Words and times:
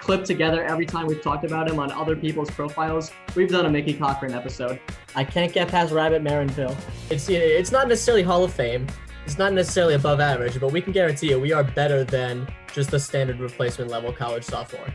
clip 0.00 0.24
together 0.24 0.64
every 0.64 0.86
time 0.86 1.06
we've 1.06 1.22
talked 1.22 1.44
about 1.44 1.70
him 1.70 1.78
on 1.78 1.92
other 1.92 2.16
people's 2.16 2.50
profiles, 2.50 3.12
we've 3.36 3.50
done 3.50 3.66
a 3.66 3.70
Mickey 3.70 3.94
Cochrane 3.94 4.32
episode. 4.32 4.80
I 5.14 5.24
can't 5.24 5.52
get 5.52 5.68
past 5.68 5.92
Rabbit 5.92 6.22
Maranville. 6.22 6.76
It's 7.10 7.28
it's 7.28 7.70
not 7.70 7.88
necessarily 7.88 8.22
Hall 8.22 8.42
of 8.42 8.52
Fame. 8.52 8.86
It's 9.26 9.38
not 9.38 9.52
necessarily 9.52 9.94
above 9.94 10.18
average, 10.18 10.58
but 10.58 10.72
we 10.72 10.80
can 10.80 10.92
guarantee 10.92 11.28
you 11.28 11.38
we 11.38 11.52
are 11.52 11.62
better 11.62 12.02
than 12.02 12.48
just 12.72 12.90
the 12.90 12.98
standard 12.98 13.38
replacement 13.38 13.90
level 13.90 14.12
college 14.12 14.44
sophomore. 14.44 14.92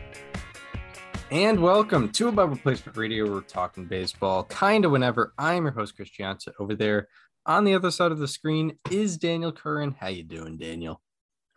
And 1.30 1.60
welcome 1.60 2.10
to 2.12 2.28
Above 2.28 2.50
Replacement 2.50 2.96
Radio. 2.96 3.30
We're 3.30 3.40
talking 3.40 3.86
baseball 3.86 4.44
kind 4.44 4.84
of 4.84 4.90
whenever. 4.90 5.32
I'm 5.38 5.64
your 5.64 5.72
host, 5.72 5.96
Chris 5.96 6.10
Gianta. 6.10 6.52
Over 6.58 6.74
there 6.74 7.08
on 7.46 7.64
the 7.64 7.74
other 7.74 7.90
side 7.90 8.12
of 8.12 8.18
the 8.18 8.28
screen 8.28 8.78
is 8.90 9.16
Daniel 9.16 9.52
Curran. 9.52 9.96
How 9.98 10.08
you 10.08 10.22
doing, 10.22 10.58
Daniel? 10.58 11.00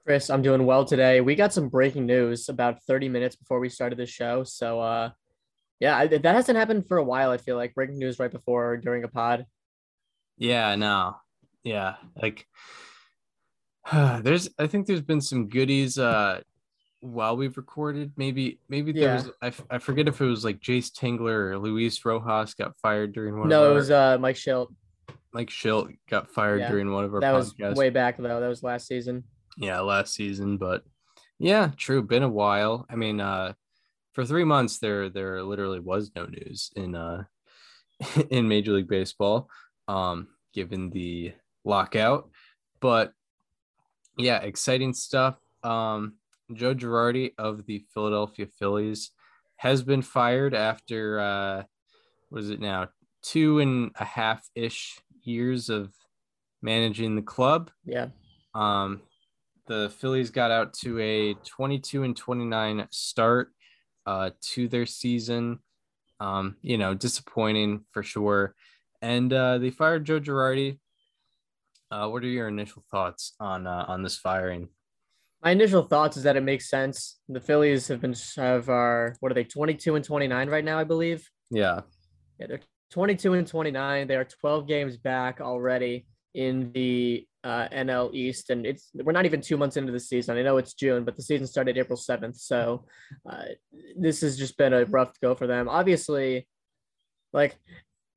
Chris, 0.06 0.30
I'm 0.30 0.42
doing 0.42 0.66
well 0.66 0.86
today. 0.86 1.22
We 1.22 1.36
got 1.36 1.54
some 1.54 1.70
breaking 1.70 2.06
news 2.06 2.50
about 2.50 2.82
30 2.84 3.10
minutes 3.10 3.36
before 3.36 3.60
we 3.60 3.70
started 3.70 3.98
the 4.00 4.06
show. 4.06 4.44
So, 4.44 4.80
uh, 4.80 5.12
yeah, 5.80 6.06
that 6.08 6.26
hasn't 6.26 6.58
happened 6.58 6.88
for 6.88 6.98
a 6.98 7.04
while. 7.04 7.32
I 7.32 7.38
feel 7.38 7.56
like 7.56 7.76
breaking 7.76 8.00
news 8.00 8.20
right 8.20 8.32
before 8.32 8.72
or 8.72 8.78
during 8.78 9.04
a 9.04 9.08
pod. 9.08 9.46
Yeah, 10.38 10.76
no, 10.76 11.18
yeah, 11.64 11.96
like 12.16 12.48
there's, 13.94 14.50
I 14.58 14.68
think 14.68 14.88
there's 14.88 15.02
been 15.02 15.22
some 15.22 15.48
goodies 15.48 15.98
uh 15.98 16.42
while 17.02 17.38
we've 17.38 17.56
recorded. 17.56 18.12
Maybe, 18.18 18.60
maybe 18.68 18.92
there 18.92 19.04
Yeah. 19.04 19.14
was, 19.16 19.30
I, 19.42 19.48
f- 19.48 19.66
I 19.70 19.78
forget 19.78 20.08
if 20.10 20.20
it 20.20 20.26
was 20.26 20.44
like 20.44 20.60
Jayce 20.60 20.92
Tingler 20.92 21.52
or 21.52 21.58
Luis 21.58 22.04
Rojas 22.04 22.54
got 22.54 22.76
fired 22.82 23.14
during 23.14 23.38
one. 23.40 23.48
No, 23.48 23.62
of 23.62 23.64
our, 23.64 23.68
No, 23.70 23.72
it 23.72 23.76
was 23.76 23.92
uh, 23.92 24.18
Mike 24.20 24.36
Shildt. 24.36 24.68
Mike 25.34 25.50
Shildt 25.50 25.96
got 26.10 26.30
fired 26.30 26.60
Yeah, 26.62 26.70
during 26.70 26.92
one 26.92 27.06
of 27.06 27.14
our 27.14 27.22
That 27.22 27.34
was 27.34 27.54
way 27.58 27.90
back 27.90 28.18
though. 28.18 28.40
That 28.42 28.48
was 28.48 28.64
last 28.64 28.88
season. 28.88 29.24
Yeah 29.60 29.80
last 29.82 30.14
season 30.16 30.58
but 30.58 30.84
yeah 31.38 31.72
true 31.78 32.02
been 32.02 32.24
a 32.24 32.30
while. 32.30 32.86
I 32.90 32.96
mean 32.96 33.22
uh 33.22 33.54
for 34.14 34.26
three 34.26 34.44
months 34.44 34.80
there 34.80 35.10
there 35.10 35.44
literally 35.44 35.80
was 35.80 36.12
no 36.16 36.26
news 36.26 36.72
in 36.76 36.96
uh 36.96 37.26
in 38.30 38.48
major 38.48 38.72
league 38.72 38.88
baseball 38.88 39.50
um 39.88 40.28
given 40.54 40.90
the 40.90 41.34
lockout. 41.64 42.30
But 42.80 43.14
yeah 44.18 44.38
exciting 44.40 44.94
stuff. 44.94 45.38
Um 45.64 46.16
joe 46.54 46.74
girardi 46.74 47.34
of 47.38 47.68
the 47.68 47.86
philadelphia 47.94 48.48
phillies 48.58 49.12
has 49.58 49.84
been 49.84 50.02
fired 50.02 50.56
after 50.56 51.20
uh 51.20 51.64
what 52.30 52.42
is 52.42 52.50
it 52.50 52.60
now? 52.62 52.88
Two 53.22 53.60
and 53.60 53.92
a 54.00 54.06
half 54.06 54.48
ish 54.56 55.00
years 55.24 55.70
of 55.70 55.94
managing 56.62 57.16
the 57.16 57.22
club. 57.22 57.72
Yeah. 57.86 58.08
um, 58.54 59.02
the 59.70 59.90
Phillies 60.00 60.32
got 60.32 60.52
out 60.52 60.74
to 60.82 61.00
a 61.00 61.36
22 61.46 62.04
and 62.04 62.18
29 62.18 62.88
start 62.90 63.54
uh, 64.06 64.32
to 64.42 64.68
their 64.68 64.88
season. 64.88 65.60
Um, 66.20 66.58
you 66.62 66.78
know, 66.78 66.96
disappointing 66.96 67.86
for 67.92 68.04
sure. 68.04 68.56
And 69.02 69.32
uh, 69.32 69.60
they 69.60 69.70
fired 69.70 70.06
Joe 70.06 70.20
Girardi. 70.20 70.80
Uh, 71.90 72.10
what 72.10 72.24
are 72.24 72.28
your 72.28 72.50
initial 72.50 72.84
thoughts 72.92 73.36
on 73.40 73.66
uh, 73.66 73.86
on 73.88 74.04
this 74.04 74.18
firing? 74.18 74.68
My 75.42 75.52
initial 75.52 75.84
thoughts 75.84 76.18
is 76.18 76.24
that 76.24 76.36
it 76.36 76.44
makes 76.44 76.70
sense. 76.70 77.20
The 77.30 77.40
Phillies 77.40 77.88
have 77.88 78.02
been 78.02 78.16
have 78.36 78.68
are 78.68 79.16
what 79.22 79.32
are 79.32 79.36
they 79.36 79.46
22 79.46 79.96
and 79.96 80.04
29 80.04 80.50
right 80.50 80.66
now, 80.66 80.78
I 80.78 80.84
believe. 80.84 81.30
Yeah, 81.50 81.82
Yeah, 82.40 82.48
they're 82.48 82.60
22 82.92 83.34
and 83.34 83.48
29. 83.48 84.08
They 84.08 84.16
are 84.16 84.26
12 84.26 84.68
games 84.68 84.98
back 84.98 85.40
already 85.40 86.06
in 86.34 86.72
the 86.74 87.26
uh, 87.44 87.68
NL 87.70 88.14
East, 88.14 88.50
and 88.50 88.66
it's 88.66 88.90
we're 88.94 89.12
not 89.12 89.26
even 89.26 89.42
two 89.42 89.58
months 89.58 89.78
into 89.78 89.92
the 89.92 90.00
season. 90.00 90.38
I 90.38 90.42
know 90.42 90.58
it's 90.58 90.74
June, 90.74 91.06
but 91.06 91.16
the 91.16 91.24
season 91.24 91.48
started 91.48 91.78
April 91.78 91.98
7th, 91.98 92.38
so 92.38 92.86
uh, 93.30 93.46
this 93.98 94.22
has 94.22 94.38
just 94.38 94.58
been 94.58 94.74
a 94.74 94.86
rough 94.86 95.20
go 95.22 95.36
for 95.36 95.48
them. 95.48 95.70
Obviously, 95.70 96.48
like 97.32 97.58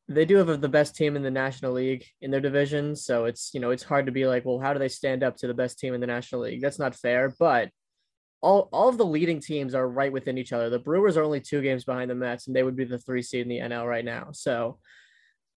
they 0.08 0.24
do 0.24 0.36
have 0.36 0.60
the 0.60 0.68
best 0.68 0.96
team 0.96 1.16
in 1.16 1.22
the 1.22 1.30
National 1.30 1.72
League 1.72 2.04
in 2.20 2.30
their 2.30 2.40
division, 2.40 2.96
so 2.96 3.26
it's 3.26 3.50
you 3.54 3.60
know 3.60 3.70
it's 3.70 3.84
hard 3.84 4.06
to 4.06 4.12
be 4.12 4.26
like, 4.26 4.44
well, 4.44 4.58
how 4.58 4.72
do 4.72 4.78
they 4.78 4.88
stand 4.88 5.22
up 5.22 5.36
to 5.36 5.46
the 5.46 5.54
best 5.54 5.78
team 5.78 5.94
in 5.94 6.00
the 6.00 6.06
National 6.06 6.42
League? 6.42 6.60
That's 6.60 6.78
not 6.78 6.96
fair, 6.96 7.34
but 7.38 7.70
all, 8.42 8.68
all 8.72 8.88
of 8.88 8.98
the 8.98 9.06
leading 9.06 9.40
teams 9.40 9.74
are 9.74 9.88
right 9.88 10.12
within 10.12 10.36
each 10.36 10.52
other. 10.52 10.68
The 10.68 10.80
Brewers 10.80 11.16
are 11.16 11.22
only 11.22 11.40
two 11.40 11.62
games 11.62 11.84
behind 11.84 12.10
the 12.10 12.16
Mets, 12.16 12.48
and 12.48 12.56
they 12.56 12.64
would 12.64 12.76
be 12.76 12.84
the 12.84 12.98
three 12.98 13.22
seed 13.22 13.42
in 13.42 13.48
the 13.48 13.60
NL 13.60 13.88
right 13.88 14.04
now. 14.04 14.30
So 14.32 14.78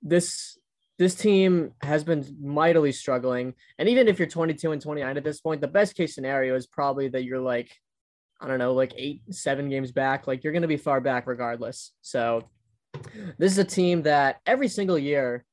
this 0.04 0.58
this 0.98 1.16
team 1.16 1.74
has 1.82 2.04
been 2.04 2.26
mightily 2.42 2.92
struggling. 2.92 3.54
And 3.78 3.90
even 3.90 4.08
if 4.08 4.18
you're 4.18 4.28
22 4.28 4.72
and 4.72 4.82
29 4.82 5.18
at 5.18 5.24
this 5.24 5.42
point, 5.42 5.62
the 5.62 5.68
best 5.68 5.96
case 5.96 6.16
scenario 6.16 6.56
is 6.56 6.68
probably 6.68 7.10
that 7.10 7.24
you're 7.24 7.40
like, 7.40 7.72
I 8.40 8.48
don't 8.48 8.60
know, 8.60 8.74
like 8.74 8.94
eight, 8.98 9.22
seven 9.32 9.70
games 9.70 9.92
back. 9.92 10.28
Like 10.28 10.44
you're 10.44 10.54
going 10.54 10.62
to 10.62 10.68
be 10.68 10.78
far 10.78 11.02
back 11.02 11.28
regardless. 11.28 11.92
So 12.02 12.44
this 13.38 13.52
is 13.52 13.58
a 13.58 13.64
team 13.66 14.04
that 14.04 14.38
every 14.46 14.68
single 14.68 14.98
year 14.98 15.44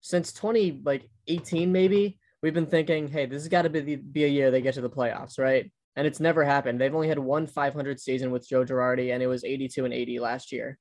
since 0.00 0.32
20 0.32 0.82
like 0.84 1.10
18 1.26 1.72
maybe 1.72 2.20
we've 2.40 2.54
been 2.54 2.66
thinking 2.66 3.08
hey 3.08 3.26
this 3.26 3.42
has 3.42 3.48
got 3.48 3.62
to 3.62 3.68
be, 3.68 3.96
be 3.96 4.22
a 4.22 4.28
year 4.28 4.52
they 4.52 4.60
get 4.60 4.74
to 4.74 4.80
the 4.80 4.88
playoffs 4.88 5.40
right 5.40 5.72
and 5.96 6.06
it's 6.06 6.20
never 6.20 6.44
happened 6.44 6.80
they've 6.80 6.94
only 6.94 7.08
had 7.08 7.18
one 7.18 7.48
500 7.48 7.98
season 7.98 8.30
with 8.30 8.48
joe 8.48 8.64
girardi 8.64 9.12
and 9.12 9.24
it 9.24 9.26
was 9.26 9.42
82 9.42 9.86
and 9.86 9.92
80 9.92 10.20
last 10.20 10.52
year 10.52 10.78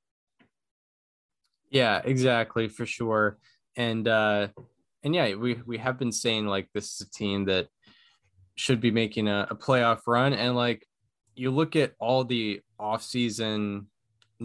yeah, 1.69 2.01
exactly 2.03 2.67
for 2.67 2.85
sure. 2.85 3.37
And 3.77 4.07
uh, 4.07 4.49
and 5.03 5.15
yeah, 5.15 5.35
we 5.35 5.61
we 5.65 5.77
have 5.77 5.97
been 5.97 6.11
saying 6.11 6.47
like 6.47 6.67
this 6.73 6.93
is 6.93 7.07
a 7.07 7.11
team 7.11 7.45
that 7.45 7.67
should 8.55 8.81
be 8.81 8.91
making 8.91 9.27
a, 9.27 9.47
a 9.49 9.55
playoff 9.55 10.01
run, 10.07 10.33
and 10.33 10.55
like 10.55 10.85
you 11.35 11.51
look 11.51 11.75
at 11.75 11.93
all 11.99 12.23
the 12.23 12.61
offseason 12.79 13.85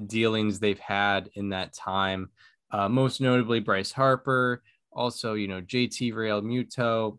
dealings 0.07 0.59
they've 0.59 0.79
had 0.79 1.31
in 1.35 1.51
that 1.51 1.73
time, 1.73 2.31
uh, 2.71 2.89
most 2.89 3.21
notably 3.21 3.61
Bryce 3.61 3.93
Harper, 3.93 4.63
also, 4.93 5.35
you 5.35 5.49
know, 5.49 5.61
JT 5.61 6.15
Real 6.15 6.43
Muto, 6.43 7.19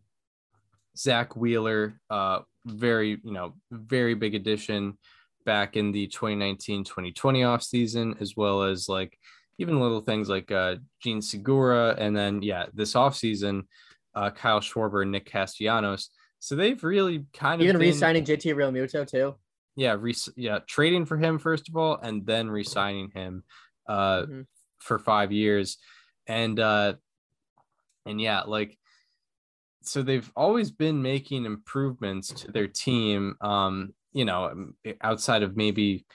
Zack 0.97 1.35
Wheeler, 1.35 1.99
uh, 2.09 2.39
very, 2.65 3.19
you 3.23 3.31
know, 3.31 3.53
very 3.71 4.13
big 4.13 4.35
addition 4.35 4.97
back 5.45 5.75
in 5.75 5.91
the 5.91 6.07
2019 6.07 6.83
2020 6.83 7.41
offseason, 7.41 8.21
as 8.21 8.35
well 8.37 8.63
as 8.63 8.87
like 8.87 9.17
even 9.63 9.79
little 9.79 10.01
things 10.01 10.29
like 10.29 10.51
uh, 10.51 10.75
Jean 11.01 11.21
Segura. 11.21 11.95
And 11.97 12.15
then, 12.15 12.41
yeah, 12.41 12.65
this 12.73 12.93
offseason, 12.93 13.63
uh, 14.13 14.29
Kyle 14.29 14.59
Schwarber 14.59 15.01
and 15.01 15.11
Nick 15.11 15.25
Castellanos. 15.25 16.09
So 16.39 16.55
they've 16.55 16.83
really 16.83 17.25
kind 17.33 17.61
of 17.61 17.65
even 17.65 17.79
been- 17.79 17.87
re-signing 17.89 18.25
jt 18.25 18.53
realmuto 18.53 19.07
too 19.07 19.35
yeah, 19.75 19.95
re- 19.99 20.13
yeah, 20.35 20.59
trading 20.67 21.03
for 21.05 21.17
him 21.17 21.39
first 21.39 21.67
of 21.67 21.75
all, 21.75 21.97
and 21.97 22.23
then 22.27 22.47
re-signing 22.47 23.09
him 23.09 23.43
uh, 23.87 24.21
Mhm. 24.21 24.45
for 24.77 24.99
five 24.99 25.31
years, 25.31 25.77
and 26.27 26.59
uh, 26.59 26.93
and 28.05 28.21
yeah, 28.21 28.41
like 28.41 28.77
so 29.81 30.03
they've 30.03 30.31
always 30.35 30.69
been 30.69 31.01
making 31.01 31.45
improvements 31.45 32.27
to 32.41 32.51
their 32.51 32.67
team. 32.67 33.35
Um, 33.41 33.95
you 34.11 34.25
know, 34.25 34.45
um, 34.45 34.75
outside 35.01 35.41
of 35.41 35.57
maybe, 35.57 36.05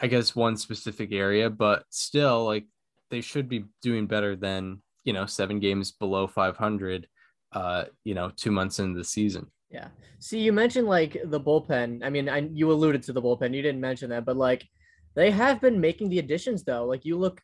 I 0.00 0.06
guess 0.06 0.36
one 0.36 0.56
specific 0.56 1.10
area, 1.12 1.50
but 1.50 1.84
still, 1.90 2.44
like 2.44 2.66
they 3.10 3.20
should 3.20 3.48
be 3.48 3.64
doing 3.82 4.06
better 4.06 4.36
than 4.36 4.82
you 5.04 5.12
know 5.12 5.26
seven 5.26 5.60
games 5.60 5.92
below 5.92 6.26
500. 6.26 7.06
Uh, 7.50 7.84
you 8.04 8.14
know, 8.14 8.30
two 8.36 8.50
months 8.50 8.78
into 8.78 8.98
the 8.98 9.04
season. 9.04 9.50
Yeah. 9.70 9.88
See, 10.18 10.38
you 10.40 10.52
mentioned 10.52 10.86
like 10.86 11.16
the 11.24 11.40
bullpen. 11.40 12.04
I 12.04 12.10
mean, 12.10 12.28
I 12.28 12.48
you 12.52 12.70
alluded 12.70 13.02
to 13.04 13.12
the 13.12 13.22
bullpen. 13.22 13.54
You 13.54 13.62
didn't 13.62 13.80
mention 13.80 14.10
that, 14.10 14.24
but 14.24 14.36
like 14.36 14.66
they 15.14 15.30
have 15.30 15.60
been 15.60 15.80
making 15.80 16.10
the 16.10 16.18
additions 16.18 16.62
though. 16.62 16.84
Like 16.84 17.04
you 17.04 17.16
look 17.16 17.40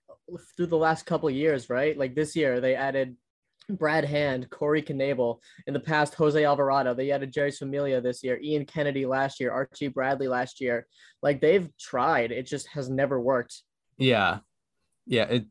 through 0.57 0.67
the 0.67 0.77
last 0.77 1.07
couple 1.07 1.29
of 1.29 1.35
years, 1.35 1.71
right? 1.71 1.97
Like 1.97 2.15
this 2.15 2.37
year 2.37 2.61
they 2.61 2.75
added 2.75 3.17
Brad 3.69 4.05
Hand, 4.05 4.51
Corey 4.51 4.83
Knebel. 4.83 5.39
In 5.67 5.75
the 5.75 5.81
past, 5.81 6.15
Jose 6.15 6.43
Alvarado. 6.43 6.95
They 6.95 7.11
added 7.11 7.33
Jeurys 7.33 7.59
Familia 7.59 8.01
this 8.01 8.23
year, 8.23 8.39
Ian 8.43 8.67
Kennedy 8.67 9.07
last 9.07 9.41
year, 9.41 9.53
Archie 9.53 9.89
Bradley 9.89 10.29
last 10.29 10.61
year. 10.61 10.87
Like 11.23 11.41
they've 11.41 11.69
tried, 11.79 12.31
it 12.31 12.47
just 12.47 12.69
has 12.69 12.91
never 12.91 13.21
worked. 13.21 13.63
Yeah, 13.97 14.39
yeah. 15.07 15.25
It 15.25 15.45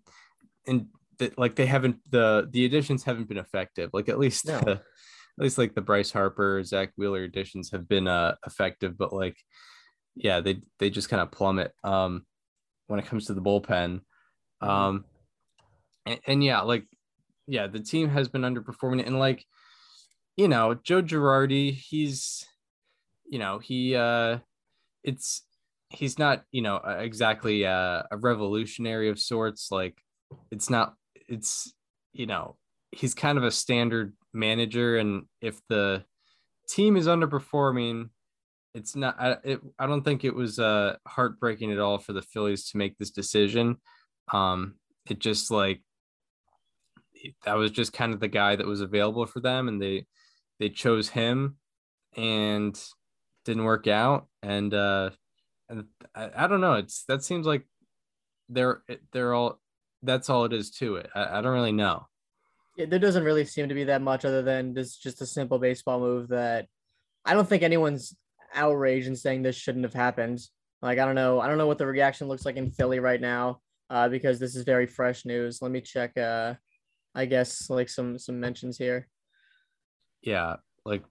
and 0.67 0.88
th- 1.19 1.38
like 1.38 1.55
they 1.55 1.65
haven't 1.65 1.97
the 2.09 2.47
the 2.50 2.65
additions 2.65 3.03
haven't 3.03 3.27
been 3.27 3.38
effective. 3.38 3.89
Like 3.94 4.09
at 4.09 4.19
least 4.19 4.47
No. 4.47 4.59
the, 4.59 4.71
at 4.71 4.81
least 5.44 5.57
like 5.57 5.75
the 5.75 5.81
Bryce 5.81 6.11
Harper, 6.11 6.63
Zack 6.63 6.91
Wheeler 6.97 7.23
additions 7.23 7.71
have 7.71 7.88
been 7.88 8.07
uh 8.07 8.35
effective, 8.45 8.97
but 8.97 9.13
like 9.13 9.38
yeah, 10.15 10.39
they 10.41 10.61
they 10.79 10.89
just 10.89 11.09
kind 11.09 11.21
of 11.21 11.31
plummet 11.31 11.71
um 11.83 12.25
when 12.88 13.00
it 13.00 13.05
comes 13.05 13.25
to 13.27 13.33
the 13.33 13.41
bullpen. 13.41 14.01
Um 14.61 15.05
and, 16.05 16.19
and 16.27 16.44
yeah, 16.44 16.61
like 16.61 16.85
yeah, 17.47 17.67
the 17.67 17.79
team 17.79 18.09
has 18.09 18.27
been 18.29 18.44
underperforming, 18.44 19.05
and 19.05 19.19
like, 19.19 19.45
you 20.38 20.47
know, 20.47 20.75
Joe 20.75 21.01
Girardi, 21.01 21.73
he's, 21.73 22.45
you 23.25 23.39
know, 23.39 23.59
he, 23.59 23.95
uh, 23.95 24.39
it's, 25.03 25.44
he's 25.93 26.19
not, 26.19 26.43
you 26.51 26.61
know, 26.61 26.77
exactly 26.77 27.63
a, 27.63 28.07
a 28.11 28.17
revolutionary 28.17 29.09
of 29.09 29.19
sorts. 29.19 29.69
Like, 29.71 29.97
it's 30.51 30.69
not, 30.69 30.95
it's, 31.29 31.73
you 32.11 32.25
know, 32.25 32.57
he's 32.91 33.13
kind 33.13 33.37
of 33.37 33.43
a 33.43 33.51
standard 33.51 34.13
manager, 34.33 34.97
and 34.97 35.23
if 35.41 35.59
the 35.69 36.03
team 36.69 36.95
is 36.95 37.07
underperforming, 37.07 38.09
it's 38.75 38.95
not. 38.95 39.15
I, 39.19 39.37
it, 39.43 39.61
I 39.77 39.87
don't 39.87 40.03
think 40.03 40.23
it 40.23 40.35
was 40.35 40.59
uh 40.59 40.95
heartbreaking 41.07 41.71
at 41.71 41.79
all 41.79 41.99
for 41.99 42.13
the 42.13 42.21
Phillies 42.21 42.69
to 42.69 42.77
make 42.77 42.97
this 42.97 43.11
decision. 43.11 43.77
Um, 44.31 44.75
it 45.09 45.19
just 45.19 45.51
like 45.51 45.81
that 47.45 47.55
was 47.57 47.71
just 47.71 47.93
kind 47.93 48.13
of 48.13 48.19
the 48.19 48.27
guy 48.27 48.55
that 48.55 48.65
was 48.67 48.81
available 48.81 49.25
for 49.25 49.39
them, 49.39 49.67
and 49.67 49.81
they 49.81 50.05
they 50.59 50.69
chose 50.69 51.09
him, 51.09 51.57
and 52.15 52.79
didn't 53.45 53.63
work 53.63 53.87
out. 53.87 54.27
And 54.41 54.73
uh, 54.73 55.11
I, 56.15 56.29
I 56.35 56.47
don't 56.47 56.61
know. 56.61 56.73
It's 56.73 57.03
that 57.05 57.23
seems 57.23 57.45
like 57.45 57.65
they're 58.49 58.83
they're 59.11 59.33
all 59.33 59.59
that's 60.01 60.29
all 60.29 60.45
it 60.45 60.53
is 60.53 60.71
to 60.71 60.97
it. 60.97 61.09
I, 61.15 61.39
I 61.39 61.41
don't 61.41 61.53
really 61.53 61.71
know. 61.71 62.07
Yeah, 62.77 62.85
there 62.85 62.99
doesn't 62.99 63.23
really 63.23 63.45
seem 63.45 63.69
to 63.69 63.75
be 63.75 63.85
that 63.85 64.01
much 64.01 64.25
other 64.25 64.41
than 64.41 64.73
this 64.73 64.97
just 64.97 65.21
a 65.21 65.25
simple 65.25 65.59
baseball 65.59 65.99
move 65.99 66.29
that 66.29 66.67
I 67.25 67.33
don't 67.33 67.47
think 67.47 67.63
anyone's 67.63 68.15
outraged 68.53 69.07
and 69.07 69.17
saying 69.17 69.41
this 69.41 69.55
shouldn't 69.55 69.85
have 69.85 69.93
happened. 69.93 70.39
Like 70.81 70.99
I 70.99 71.05
don't 71.05 71.15
know, 71.15 71.39
I 71.39 71.47
don't 71.47 71.57
know 71.57 71.67
what 71.67 71.77
the 71.77 71.85
reaction 71.85 72.27
looks 72.27 72.45
like 72.45 72.57
in 72.57 72.71
Philly 72.71 72.99
right 72.99 73.21
now 73.21 73.61
uh, 73.89 74.09
because 74.09 74.39
this 74.39 74.55
is 74.55 74.63
very 74.63 74.87
fresh 74.87 75.25
news. 75.25 75.59
Let 75.61 75.71
me 75.71 75.81
check. 75.81 76.17
Uh, 76.17 76.55
I 77.15 77.25
guess 77.25 77.69
like 77.69 77.89
some 77.89 78.17
some 78.17 78.39
mentions 78.39 78.77
here. 78.77 79.07
Yeah, 80.21 80.55
like 80.85 81.03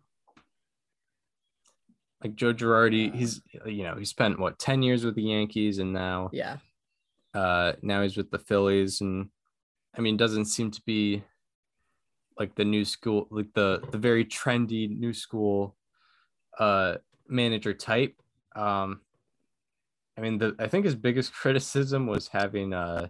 like 2.22 2.36
Joe 2.36 2.54
Girardi, 2.54 3.14
he's 3.14 3.40
you 3.66 3.82
know 3.82 3.96
he 3.96 4.04
spent 4.04 4.38
what 4.38 4.58
ten 4.58 4.82
years 4.82 5.04
with 5.04 5.14
the 5.14 5.22
Yankees 5.22 5.78
and 5.78 5.92
now 5.92 6.30
yeah, 6.32 6.58
uh, 7.34 7.72
now 7.82 8.02
he's 8.02 8.16
with 8.16 8.30
the 8.30 8.38
Phillies 8.38 9.00
and 9.00 9.28
I 9.96 10.00
mean 10.00 10.16
doesn't 10.16 10.46
seem 10.46 10.70
to 10.70 10.82
be 10.86 11.22
like 12.38 12.54
the 12.54 12.64
new 12.64 12.84
school 12.84 13.26
like 13.30 13.52
the 13.54 13.82
the 13.90 13.98
very 13.98 14.24
trendy 14.24 14.88
new 14.88 15.12
school 15.12 15.76
uh 16.58 16.96
manager 17.28 17.74
type. 17.74 18.14
Um, 18.54 19.00
I 20.16 20.20
mean, 20.20 20.38
the 20.38 20.54
I 20.58 20.68
think 20.68 20.84
his 20.84 20.94
biggest 20.94 21.32
criticism 21.32 22.06
was 22.06 22.28
having 22.28 22.72
uh 22.72 23.08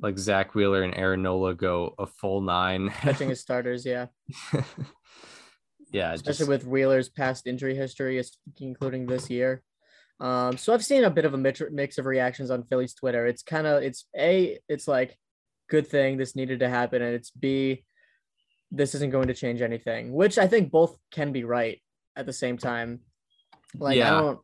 like 0.00 0.18
Zack 0.18 0.54
Wheeler 0.54 0.82
and 0.82 0.94
Aaron 0.96 1.22
Nola 1.22 1.54
go 1.54 1.94
a 1.98 2.06
full 2.06 2.40
nine, 2.40 2.90
catching 2.90 3.28
his 3.30 3.40
starters. 3.40 3.86
Yeah, 3.86 4.06
yeah, 5.94 6.12
especially 6.12 6.38
just... 6.38 6.48
with 6.48 6.66
Wheeler's 6.66 7.08
past 7.08 7.46
injury 7.46 7.76
history, 7.76 8.20
including 8.60 9.06
this 9.06 9.30
year. 9.30 9.62
Um, 10.18 10.56
so 10.56 10.74
I've 10.74 10.84
seen 10.84 11.04
a 11.04 11.10
bit 11.10 11.24
of 11.24 11.34
a 11.34 11.38
mix 11.38 11.98
of 11.98 12.06
reactions 12.06 12.50
on 12.50 12.64
Philly's 12.64 12.94
Twitter. 12.94 13.26
It's 13.26 13.42
kind 13.42 13.66
of 13.66 13.82
it's 13.82 14.04
a 14.16 14.58
it's 14.68 14.88
like 14.88 15.16
good 15.70 15.86
thing 15.86 16.16
this 16.16 16.34
needed 16.34 16.60
to 16.60 16.68
happen, 16.68 17.00
and 17.00 17.14
it's 17.14 17.30
b 17.30 17.84
this 18.72 18.96
isn't 18.96 19.10
going 19.10 19.28
to 19.28 19.34
change 19.34 19.62
anything, 19.62 20.12
which 20.12 20.36
I 20.36 20.48
think 20.48 20.72
both 20.72 20.96
can 21.12 21.30
be 21.30 21.44
right 21.44 21.80
at 22.16 22.26
the 22.26 22.32
same 22.32 22.58
time. 22.58 23.00
Like 23.78 23.96
yeah. 23.96 24.16
I 24.16 24.20
don't 24.20 24.40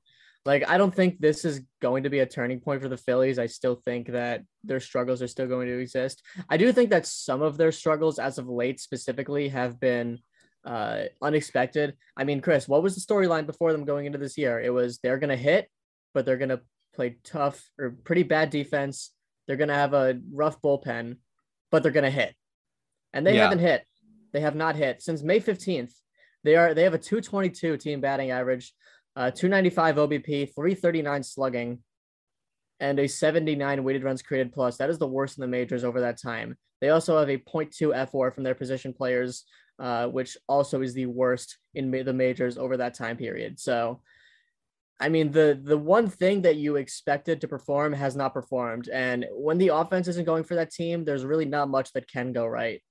like 0.47 0.69
I 0.69 0.79
don't 0.79 0.95
think 0.95 1.21
this 1.21 1.45
is 1.45 1.63
going 1.83 2.05
to 2.05 2.11
be 2.11 2.21
a 2.21 2.27
turning 2.27 2.61
point 2.61 2.81
for 2.81 2.89
the 2.89 2.97
Phillies. 2.97 3.41
I 3.41 3.47
still 3.47 3.75
think 3.75 4.13
that 4.13 4.45
their 4.63 4.81
struggles 4.81 5.21
are 5.21 5.29
still 5.29 5.49
going 5.49 5.67
to 5.67 5.79
exist. 5.79 6.23
I 6.49 6.57
do 6.59 6.73
think 6.73 6.91
that 6.91 7.07
some 7.07 7.43
of 7.43 7.57
their 7.57 7.73
struggles 7.73 8.21
as 8.21 8.39
of 8.39 8.49
late 8.49 8.79
specifically 8.79 9.49
have 9.49 9.81
been 9.81 10.21
uh 10.65 11.05
unexpected. 11.23 11.97
I 12.17 12.25
mean, 12.25 12.41
Chris, 12.41 12.69
what 12.69 12.83
was 12.83 12.95
the 12.95 13.01
storyline 13.01 13.47
before 13.47 13.73
them 13.73 13.85
going 13.85 14.07
into 14.07 14.19
this 14.19 14.37
year? 14.37 14.61
It 14.61 14.73
was 14.73 14.99
they're 14.99 15.19
going 15.19 15.31
to 15.31 15.37
hit, 15.37 15.69
but 16.15 16.27
they're 16.27 16.37
going 16.37 16.51
to 16.51 16.61
play 16.95 17.17
tough 17.25 17.69
or 17.79 17.97
pretty 18.05 18.23
bad 18.23 18.51
defense. 18.51 19.13
They're 19.47 19.57
going 19.57 19.69
to 19.69 19.75
have 19.75 19.95
a 19.95 20.21
rough 20.33 20.61
bullpen, 20.61 21.17
but 21.71 21.83
they're 21.83 21.93
going 21.93 22.05
to 22.05 22.11
hit. 22.11 22.35
And 23.13 23.27
they 23.27 23.35
yeah. 23.35 23.45
haven't 23.45 23.61
hit. 23.61 23.85
They 24.33 24.41
have 24.41 24.55
not 24.55 24.77
hit 24.77 25.03
since 25.03 25.23
May 25.23 25.41
15th. 25.41 25.93
They 26.45 26.57
are 26.57 26.75
they 26.75 26.85
have 26.85 26.95
a 26.95 26.99
222 26.99 27.77
team 27.77 28.01
batting 28.01 28.31
average, 28.31 28.73
uh, 29.17 29.31
295 29.31 29.97
OBP, 29.97 30.55
339 30.55 31.23
slugging, 31.23 31.79
and 32.79 32.99
a 32.99 33.07
79 33.07 33.85
weighted 33.85 34.05
runs 34.05 34.23
created 34.23 34.53
plus. 34.53 34.79
That 34.79 34.91
is 34.91 34.99
the 34.99 35.07
worst 35.07 35.37
in 35.37 35.43
the 35.43 35.49
majors 35.49 35.85
over 35.85 36.01
that 36.01 36.21
time. 36.21 36.57
They 36.81 36.89
also 36.89 37.19
have 37.19 37.29
a 37.29 37.37
0.2 37.37 37.95
fWAR 38.11 38.35
from 38.35 38.45
their 38.45 38.55
position 38.55 38.95
players, 38.95 39.45
uh, 39.81 40.07
which 40.07 40.37
also 40.49 40.83
is 40.83 40.95
the 40.95 41.07
worst 41.07 41.59
in 41.75 41.91
the 41.91 42.13
majors 42.13 42.59
over 42.59 42.77
that 42.77 42.95
time 42.95 43.17
period. 43.17 43.59
So, 43.59 44.03
I 45.01 45.09
mean, 45.09 45.33
the 45.33 45.59
the 45.63 45.79
one 45.79 46.09
thing 46.09 46.43
that 46.43 46.57
you 46.57 46.77
expected 46.77 47.41
to 47.41 47.49
perform 47.49 47.93
has 47.95 48.15
not 48.15 48.35
performed, 48.35 48.89
and 48.89 49.27
when 49.33 49.59
the 49.59 49.69
offense 49.69 50.07
isn't 50.09 50.27
going 50.27 50.45
for 50.45 50.55
that 50.57 50.71
team, 50.71 51.05
there's 51.05 51.25
really 51.25 51.47
not 51.47 51.71
much 51.71 51.93
that 51.95 52.09
can 52.09 52.33
go 52.33 52.47
right. 52.47 52.83